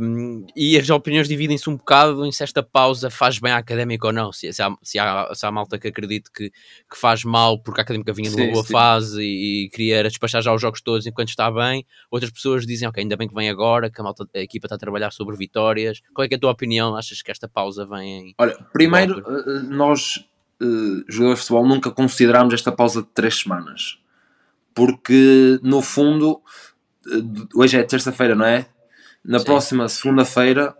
Um, 0.00 0.46
e 0.54 0.78
as 0.78 0.88
opiniões 0.90 1.26
dividem-se 1.26 1.68
um 1.68 1.76
bocado 1.76 2.24
em 2.24 2.30
se 2.30 2.44
esta 2.44 2.62
pausa 2.62 3.10
faz 3.10 3.40
bem 3.40 3.50
à 3.50 3.56
académica 3.56 4.06
ou 4.06 4.12
não. 4.12 4.32
Se, 4.32 4.52
se, 4.52 4.62
há, 4.62 4.72
se, 4.82 4.98
há, 4.98 5.30
se 5.34 5.44
há 5.44 5.50
malta 5.50 5.78
que 5.78 5.88
acredite 5.88 6.30
que, 6.30 6.50
que 6.50 6.96
faz 6.96 7.24
mal 7.24 7.58
porque 7.60 7.80
a 7.80 7.82
académica 7.82 8.12
vinha 8.12 8.30
numa 8.30 8.44
sim, 8.44 8.52
boa 8.52 8.64
sim. 8.64 8.72
fase 8.72 9.22
e, 9.22 9.64
e, 9.64 9.68
queria 9.70 10.02
despachar 10.04 10.40
já 10.40 10.54
os 10.54 10.60
jogos 10.60 10.80
todos 10.80 11.06
enquanto 11.06 11.30
está 11.30 11.50
bem, 11.50 11.84
outras 12.10 12.30
pessoas 12.30 12.64
dizem, 12.64 12.86
ok, 12.88 13.02
ainda 13.02 13.16
bem 13.16 13.28
que 13.28 13.34
vem 13.34 13.50
agora, 13.50 13.90
que 13.90 14.00
a, 14.00 14.04
malta, 14.04 14.28
a 14.34 14.40
equipa 14.40 14.66
está 14.66 14.76
a 14.76 14.78
trabalhar 14.78 15.10
sobre 15.10 15.36
vitórias. 15.36 16.00
Qual 16.14 16.24
é, 16.24 16.28
é 16.30 16.36
a 16.36 16.38
tua 16.38 16.52
opinião? 16.52 16.96
Achas 16.96 17.20
que 17.20 17.30
esta 17.30 17.48
pausa 17.48 17.84
vem 17.84 18.28
em. 18.28 18.34
Olha, 18.38 18.56
primeiro, 18.72 19.22
nós, 19.64 20.16
uh, 20.62 21.04
jogadores 21.08 21.40
de 21.40 21.46
futebol, 21.46 21.66
nunca 21.66 21.90
considerámos 21.90 22.54
esta 22.54 22.70
pausa 22.70 23.02
de 23.02 23.08
três 23.08 23.40
semanas 23.40 23.98
porque 24.76 25.58
no 25.62 25.80
fundo, 25.80 26.42
hoje 27.54 27.78
é 27.78 27.82
terça-feira, 27.82 28.34
não 28.34 28.44
é? 28.44 28.68
Na 29.26 29.40
Sim. 29.40 29.44
próxima 29.44 29.88
segunda-feira 29.88 30.74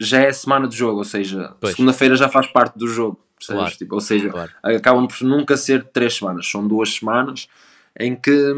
já 0.00 0.22
é 0.22 0.32
semana 0.32 0.66
de 0.66 0.74
jogo, 0.74 0.98
ou 0.98 1.04
seja, 1.04 1.52
segunda-feira 1.62 2.16
já 2.16 2.28
faz 2.28 2.46
parte 2.46 2.78
do 2.78 2.88
jogo. 2.88 3.20
Claro. 3.46 3.76
Tipo, 3.76 3.94
ou 3.94 4.00
seja, 4.00 4.30
claro. 4.30 4.50
acabam 4.62 5.06
por 5.06 5.22
nunca 5.22 5.56
ser 5.56 5.84
três 5.84 6.14
semanas, 6.14 6.50
são 6.50 6.66
duas 6.66 6.94
semanas 6.94 7.48
em 7.98 8.14
que, 8.14 8.54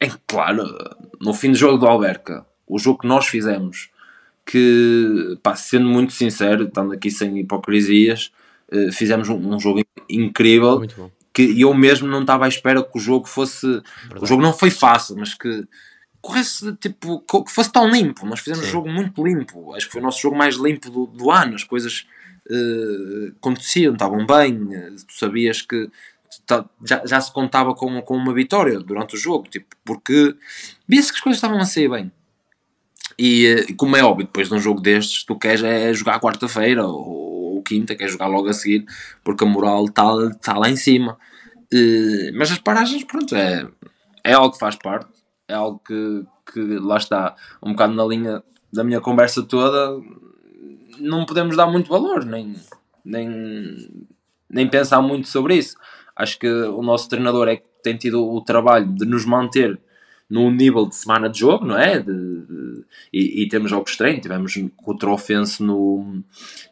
em 0.00 0.10
que, 0.10 0.18
claro, 0.26 0.64
no 1.20 1.32
fim 1.32 1.50
do 1.50 1.56
jogo 1.56 1.78
do 1.78 1.86
Alberca, 1.86 2.44
o 2.66 2.78
jogo 2.78 3.00
que 3.00 3.06
nós 3.06 3.26
fizemos, 3.26 3.90
que, 4.44 5.38
pá, 5.42 5.54
sendo 5.56 5.86
muito 5.86 6.12
sincero, 6.12 6.64
estando 6.64 6.92
aqui 6.92 7.10
sem 7.10 7.38
hipocrisias, 7.38 8.32
uh, 8.72 8.92
fizemos 8.92 9.28
um, 9.28 9.54
um, 9.54 9.60
jogo 9.60 9.82
incrível 10.08 10.82
que 11.32 11.60
eu 11.60 11.72
mesmo 11.74 12.08
não 12.08 12.22
estava 12.22 12.46
à 12.46 12.48
espera 12.48 12.82
que 12.82 12.96
o 12.96 13.00
jogo 13.00 13.26
fosse. 13.26 13.66
Verdade. 13.66 14.22
O 14.22 14.26
jogo 14.26 14.42
não 14.42 14.52
foi 14.52 14.70
fácil, 14.70 15.16
mas 15.16 15.34
que 15.34 15.66
corresse 16.26 16.72
tipo 16.76 17.20
que 17.20 17.52
fosse 17.52 17.70
tão 17.70 17.88
limpo. 17.88 18.26
Nós 18.26 18.40
fizemos 18.40 18.64
Sim. 18.64 18.68
um 18.68 18.72
jogo 18.72 18.88
muito 18.88 19.24
limpo. 19.24 19.74
Acho 19.74 19.86
que 19.86 19.92
foi 19.92 20.00
o 20.00 20.04
nosso 20.04 20.20
jogo 20.20 20.36
mais 20.36 20.56
limpo 20.56 20.90
do, 20.90 21.06
do 21.06 21.30
ano. 21.30 21.54
As 21.54 21.64
coisas 21.64 22.06
uh, 22.50 23.34
aconteciam, 23.38 23.92
estavam 23.92 24.26
bem. 24.26 24.66
Tu 25.06 25.12
sabias 25.12 25.62
que 25.62 25.90
já, 26.84 27.02
já 27.04 27.20
se 27.20 27.32
contava 27.32 27.74
com, 27.74 28.00
com 28.02 28.16
uma 28.16 28.34
vitória 28.34 28.78
durante 28.78 29.14
o 29.14 29.18
jogo, 29.18 29.48
tipo, 29.48 29.74
porque 29.84 30.34
via-se 30.88 31.10
que 31.10 31.18
as 31.18 31.22
coisas 31.22 31.38
estavam 31.38 31.58
a 31.58 31.64
sair 31.64 31.88
bem. 31.88 32.12
E 33.18 33.74
como 33.76 33.96
é 33.96 34.02
óbvio, 34.02 34.26
depois 34.26 34.48
de 34.48 34.54
um 34.54 34.58
jogo 34.58 34.80
destes, 34.80 35.24
tu 35.24 35.36
queres 35.36 35.62
é 35.62 35.92
jogar 35.94 36.20
quarta-feira 36.20 36.86
ou, 36.86 37.54
ou, 37.54 37.62
quinta, 37.62 37.94
queres 37.94 38.12
jogar 38.12 38.26
logo 38.26 38.48
a 38.48 38.52
seguir, 38.52 38.84
porque 39.24 39.44
a 39.44 39.46
moral 39.46 39.86
está 39.86 40.04
tá 40.42 40.58
lá 40.58 40.68
em 40.68 40.76
cima. 40.76 41.18
E, 41.72 42.32
mas 42.36 42.50
as 42.50 42.58
paragens, 42.58 43.04
pronto, 43.04 43.34
é, 43.34 43.66
é 44.22 44.34
algo 44.34 44.52
que 44.52 44.58
faz 44.58 44.76
parte, 44.76 45.08
é 45.48 45.54
algo 45.54 45.80
que, 45.84 46.24
que 46.52 46.60
lá 46.78 46.96
está, 46.96 47.34
um 47.62 47.72
bocado 47.72 47.94
na 47.94 48.04
linha 48.04 48.42
da 48.72 48.84
minha 48.84 49.00
conversa 49.00 49.42
toda, 49.42 50.00
não 50.98 51.24
podemos 51.24 51.56
dar 51.56 51.66
muito 51.66 51.88
valor, 51.88 52.24
nem, 52.24 52.54
nem, 53.04 54.06
nem 54.48 54.68
pensar 54.68 55.00
muito 55.00 55.28
sobre 55.28 55.56
isso. 55.56 55.76
Acho 56.14 56.38
que 56.38 56.48
o 56.48 56.82
nosso 56.82 57.08
treinador 57.08 57.48
é 57.48 57.56
que 57.56 57.64
tem 57.82 57.96
tido 57.96 58.26
o 58.26 58.40
trabalho 58.40 58.86
de 58.86 59.04
nos 59.04 59.24
manter 59.24 59.78
num 60.28 60.50
nível 60.50 60.86
de 60.86 60.96
semana 60.96 61.28
de 61.28 61.38
jogo, 61.38 61.64
não 61.64 61.78
é? 61.78 62.00
De, 62.00 62.06
de, 62.12 62.84
e, 63.12 63.42
e, 63.42 63.48
temos 63.48 63.70
jogos 63.70 63.92
estranhos. 63.92 64.20
Tivemos 64.20 64.54
com 64.76 64.92
o 64.92 65.64
no, 65.64 66.22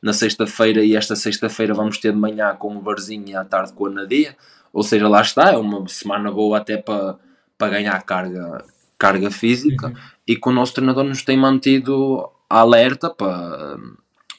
na 0.02 0.12
sexta-feira 0.12 0.84
e 0.84 0.96
esta 0.96 1.14
sexta-feira 1.14 1.72
vamos 1.72 1.98
ter 1.98 2.12
de 2.12 2.18
manhã 2.18 2.54
com 2.56 2.76
o 2.76 2.80
Barzinho 2.80 3.28
e 3.28 3.36
à 3.36 3.44
tarde 3.44 3.72
com 3.72 3.86
a 3.86 3.90
Nadia. 3.90 4.36
Ou 4.72 4.82
seja, 4.82 5.08
lá 5.08 5.22
está, 5.22 5.52
é 5.52 5.56
uma 5.56 5.86
semana 5.86 6.32
boa 6.32 6.58
até 6.58 6.76
para, 6.76 7.16
para 7.58 7.70
ganhar 7.70 8.00
carga, 8.02 8.64
carga 8.98 9.30
física 9.30 9.88
uhum. 9.88 9.94
e 10.26 10.36
que 10.36 10.48
o 10.48 10.52
nosso 10.52 10.74
treinador 10.74 11.04
nos 11.04 11.22
tem 11.22 11.36
mantido 11.36 12.28
alerta 12.48 13.10
para, 13.10 13.78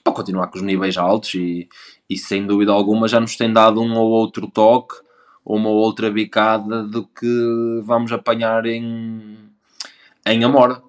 para 0.03 0.13
continuar 0.13 0.47
com 0.47 0.57
os 0.57 0.63
níveis 0.63 0.97
altos 0.97 1.35
e, 1.35 1.67
e 2.09 2.17
sem 2.17 2.45
dúvida 2.45 2.71
alguma 2.71 3.07
já 3.07 3.19
nos 3.19 3.35
tem 3.35 3.51
dado 3.51 3.81
um 3.81 3.93
ou 3.95 4.09
outro 4.09 4.47
toque 4.47 4.95
ou 5.43 5.57
uma 5.57 5.69
outra 5.69 6.09
bicada 6.09 6.83
do 6.83 7.05
que 7.05 7.81
vamos 7.83 8.11
apanhar 8.11 8.65
em, 8.65 9.37
em 10.25 10.43
Amora. 10.43 10.81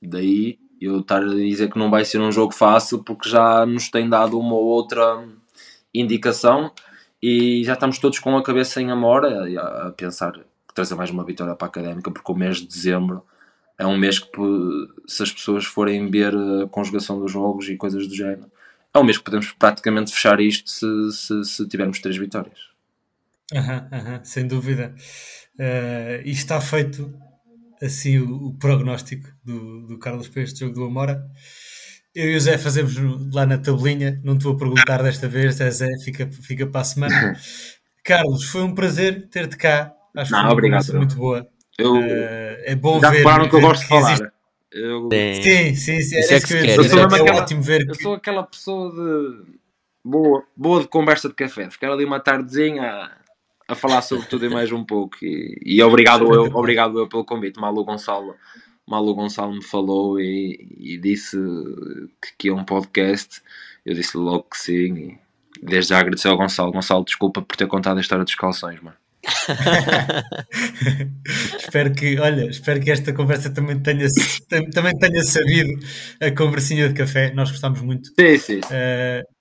Daí 0.00 0.58
eu 0.80 1.00
estar 1.00 1.22
a 1.22 1.28
dizer 1.28 1.70
que 1.70 1.78
não 1.78 1.90
vai 1.90 2.04
ser 2.04 2.20
um 2.20 2.32
jogo 2.32 2.52
fácil 2.52 3.02
porque 3.02 3.28
já 3.28 3.64
nos 3.66 3.90
tem 3.90 4.08
dado 4.08 4.38
uma 4.38 4.54
ou 4.54 4.64
outra 4.64 5.26
indicação 5.92 6.70
e 7.22 7.62
já 7.64 7.74
estamos 7.74 7.98
todos 7.98 8.18
com 8.18 8.36
a 8.36 8.42
cabeça 8.42 8.80
em 8.80 8.90
Amora 8.90 9.46
a, 9.60 9.92
pensar 9.92 10.32
trazer 10.74 10.94
mais 10.94 11.10
uma 11.10 11.24
vitória 11.24 11.54
para 11.54 11.66
a 11.66 11.70
Académica 11.70 12.10
porque 12.10 12.32
o 12.32 12.34
mês 12.34 12.58
de 12.58 12.66
dezembro 12.66 13.24
é 13.78 13.86
um 13.86 13.96
mês 13.96 14.18
que 14.18 14.40
se 15.06 15.22
as 15.22 15.32
pessoas 15.32 15.64
forem 15.64 16.10
ver 16.10 16.34
a 16.34 16.68
conjugação 16.68 17.18
dos 17.18 17.32
jogos 17.32 17.68
e 17.68 17.76
coisas 17.76 18.06
do 18.06 18.14
género 18.14 18.50
é 18.94 18.98
um 18.98 19.04
mês 19.04 19.18
que 19.18 19.24
podemos 19.24 19.50
praticamente 19.52 20.12
fechar 20.12 20.40
isto 20.40 20.70
se, 20.70 20.86
se, 21.12 21.44
se 21.44 21.68
tivermos 21.68 21.98
três 21.98 22.16
vitórias. 22.16 22.58
Uhum, 23.52 23.60
uhum, 23.62 24.24
sem 24.24 24.46
dúvida. 24.46 24.94
Uh, 25.58 26.22
e 26.24 26.30
está 26.30 26.60
feito 26.60 27.12
assim 27.82 28.18
o, 28.18 28.46
o 28.46 28.54
prognóstico 28.54 29.28
do, 29.44 29.86
do 29.88 29.98
Carlos 29.98 30.28
para 30.28 30.42
este 30.42 30.60
jogo 30.60 30.74
do 30.74 30.84
Amora. 30.84 31.28
Eu 32.14 32.30
e 32.30 32.36
o 32.36 32.40
Zé 32.40 32.56
fazemos 32.56 32.94
lá 33.34 33.44
na 33.44 33.58
tabelinha, 33.58 34.20
não 34.22 34.38
te 34.38 34.44
vou 34.44 34.56
perguntar 34.56 35.02
desta 35.02 35.28
vez, 35.28 35.56
Zé, 35.56 35.68
Zé 35.70 35.88
fica, 36.04 36.30
fica 36.30 36.64
para 36.64 36.80
a 36.80 36.84
semana. 36.84 37.36
Carlos, 38.04 38.44
foi 38.44 38.62
um 38.62 38.74
prazer 38.74 39.28
ter-te 39.28 39.56
cá. 39.56 39.92
Acho 40.14 40.32
não, 40.32 40.38
que 40.38 40.42
foi 40.42 40.42
uma 40.42 40.52
obrigado, 40.52 40.94
muito 40.94 41.16
boa. 41.16 41.46
Eu, 41.76 41.94
uh, 41.94 42.02
é 42.02 42.74
bom 42.74 43.00
já 43.00 43.10
ver. 43.10 43.22
Já 43.22 43.48
que 43.48 43.56
eu 43.56 43.60
gosto 43.60 43.82
de 43.82 43.88
falar. 43.88 44.12
Existe... 44.12 44.32
Eu... 44.72 45.08
Sim, 45.12 45.74
sim, 45.74 46.00
sim. 46.00 46.18
Isso 46.18 46.34
é, 46.34 46.40
que, 46.40 46.46
que 46.46 46.80
eu, 46.80 46.84
sou 46.84 46.98
é 46.98 47.04
aquela, 47.04 47.42
ótimo 47.42 47.62
ver. 47.62 47.86
Eu 47.88 47.94
sou 47.94 48.14
aquela 48.14 48.42
pessoa 48.42 48.90
de 48.90 49.54
boa, 50.04 50.44
boa 50.56 50.80
de 50.80 50.88
conversa 50.88 51.28
de 51.28 51.34
café, 51.34 51.70
ficar 51.70 51.92
ali 51.92 52.04
uma 52.04 52.20
tardezinha 52.20 53.10
a 53.66 53.74
falar 53.74 54.02
sobre 54.02 54.26
tudo 54.26 54.44
e 54.44 54.48
mais 54.48 54.70
um 54.72 54.84
pouco. 54.84 55.16
E, 55.22 55.58
e 55.64 55.82
obrigado, 55.82 56.32
eu, 56.32 56.44
obrigado 56.54 56.98
eu 56.98 57.08
pelo 57.08 57.24
convite. 57.24 57.60
Malu 57.60 57.84
Gonçalo, 57.84 58.34
Malu 58.86 59.14
Gonçalo 59.14 59.54
me 59.54 59.64
falou 59.64 60.20
e, 60.20 60.76
e 60.76 60.98
disse 60.98 61.36
que, 62.20 62.36
que 62.38 62.48
é 62.48 62.52
um 62.52 62.64
podcast. 62.64 63.40
Eu 63.84 63.94
disse 63.94 64.16
logo 64.16 64.44
que 64.50 64.58
sim. 64.58 65.18
E 65.62 65.66
desde 65.66 65.90
já 65.90 66.00
agradecer 66.00 66.28
ao 66.28 66.36
Gonçalo. 66.36 66.72
Gonçalo, 66.72 67.04
desculpa 67.04 67.40
por 67.40 67.56
ter 67.56 67.66
contado 67.66 67.98
a 67.98 68.00
história 68.00 68.24
dos 68.24 68.34
calções, 68.34 68.80
mano. 68.80 68.96
espero 71.58 71.94
que, 71.94 72.18
olha, 72.18 72.46
espero 72.46 72.80
que 72.80 72.90
esta 72.90 73.12
conversa 73.12 73.50
também 73.50 73.78
tenha, 73.80 74.06
também 74.72 74.96
tenha 74.98 75.22
sabido 75.22 75.78
a 76.20 76.30
conversinha 76.30 76.88
de 76.88 76.94
café. 76.94 77.32
Nós 77.32 77.50
gostamos 77.50 77.80
muito. 77.80 78.08
Sim, 78.18 78.38
sim. 78.38 78.60
Uh, 78.60 79.34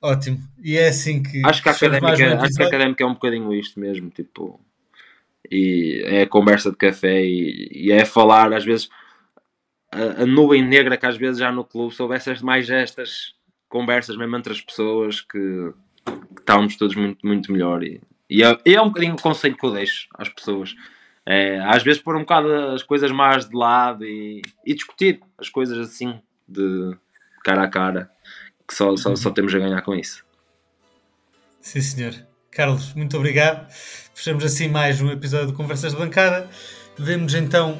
Ótimo. 0.00 0.38
E 0.62 0.76
é 0.76 0.88
assim 0.88 1.22
que. 1.22 1.42
Acho 1.44 1.62
que 1.62 1.68
a 1.68 1.72
académica, 1.72 2.40
acho 2.40 2.54
que 2.54 2.62
a 2.62 2.66
académica 2.66 3.02
é 3.02 3.06
um 3.06 3.14
bocadinho 3.14 3.52
isto 3.52 3.80
mesmo, 3.80 4.10
tipo. 4.10 4.60
E 5.50 6.02
é 6.06 6.22
a 6.22 6.28
conversa 6.28 6.70
de 6.70 6.76
café 6.76 7.24
e, 7.24 7.68
e 7.72 7.92
é 7.92 8.04
falar, 8.04 8.52
às 8.52 8.64
vezes, 8.64 8.88
a, 9.92 10.22
a, 10.22 10.26
nuvem 10.26 10.64
negra 10.64 10.96
que 10.96 11.06
às 11.06 11.16
vezes 11.16 11.38
já 11.38 11.52
no 11.52 11.64
clube 11.64 11.94
soubesse 11.94 12.44
mais 12.44 12.68
estas 12.68 13.34
conversas 13.68 14.16
mesmo 14.16 14.36
entre 14.36 14.52
as 14.52 14.60
pessoas 14.60 15.20
que, 15.20 15.72
que 16.04 16.40
estávamos 16.40 16.76
todos 16.76 16.96
muito, 16.96 17.24
muito 17.24 17.52
melhor. 17.52 17.84
E, 17.84 18.00
e, 18.28 18.42
é, 18.42 18.58
é 18.64 18.80
um 18.80 18.88
bocadinho 18.88 19.14
o 19.14 19.20
conselho 19.20 19.56
que 19.56 19.64
eu 19.64 19.72
deixo 19.72 20.08
às 20.14 20.28
pessoas. 20.28 20.74
É, 21.24 21.60
às 21.64 21.82
vezes 21.82 22.00
pôr 22.00 22.16
um 22.16 22.20
bocado 22.20 22.52
as 22.72 22.82
coisas 22.82 23.10
mais 23.10 23.48
de 23.48 23.56
lado 23.56 24.04
e, 24.04 24.42
e 24.64 24.74
discutir 24.74 25.20
as 25.38 25.48
coisas 25.48 25.76
assim 25.78 26.20
de 26.48 26.96
cara 27.42 27.64
a 27.64 27.68
cara 27.68 28.10
que 28.66 28.74
só, 28.74 28.96
só, 28.96 29.14
só 29.16 29.30
temos 29.30 29.54
a 29.54 29.58
ganhar 29.58 29.82
com 29.82 29.94
isso. 29.94 30.24
Sim, 31.60 31.80
senhor. 31.80 32.14
Carlos, 32.50 32.94
muito 32.94 33.16
obrigado. 33.16 33.68
Fechamos 34.14 34.44
assim 34.44 34.68
mais 34.68 35.00
um 35.00 35.10
episódio 35.10 35.48
de 35.48 35.52
Conversas 35.52 35.92
de 35.92 35.98
Bancada. 35.98 36.48
Vemos 36.96 37.34
então 37.34 37.78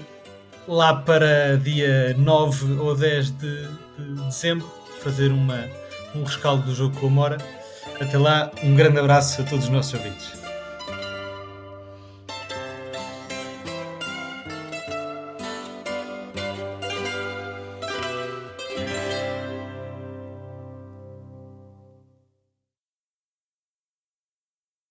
lá 0.69 0.95
para 0.95 1.57
dia 1.57 2.15
9 2.19 2.75
ou 2.81 2.97
10 2.97 3.31
de, 3.31 3.69
de 3.69 4.23
dezembro 4.27 4.67
fazer 5.03 5.31
uma, 5.31 5.69
um 6.15 6.25
rescaldo 6.25 6.65
do 6.65 6.75
jogo 6.75 6.99
com 6.99 7.07
a 7.07 7.11
Mora. 7.11 7.39
Até 8.01 8.19
lá, 8.19 8.51
um 8.63 8.75
grande 8.75 8.99
abraço 8.99 9.41
a 9.41 9.45
todos 9.45 9.65
os 9.65 9.71
nossos 9.71 9.95
ouvintes. 9.95 10.46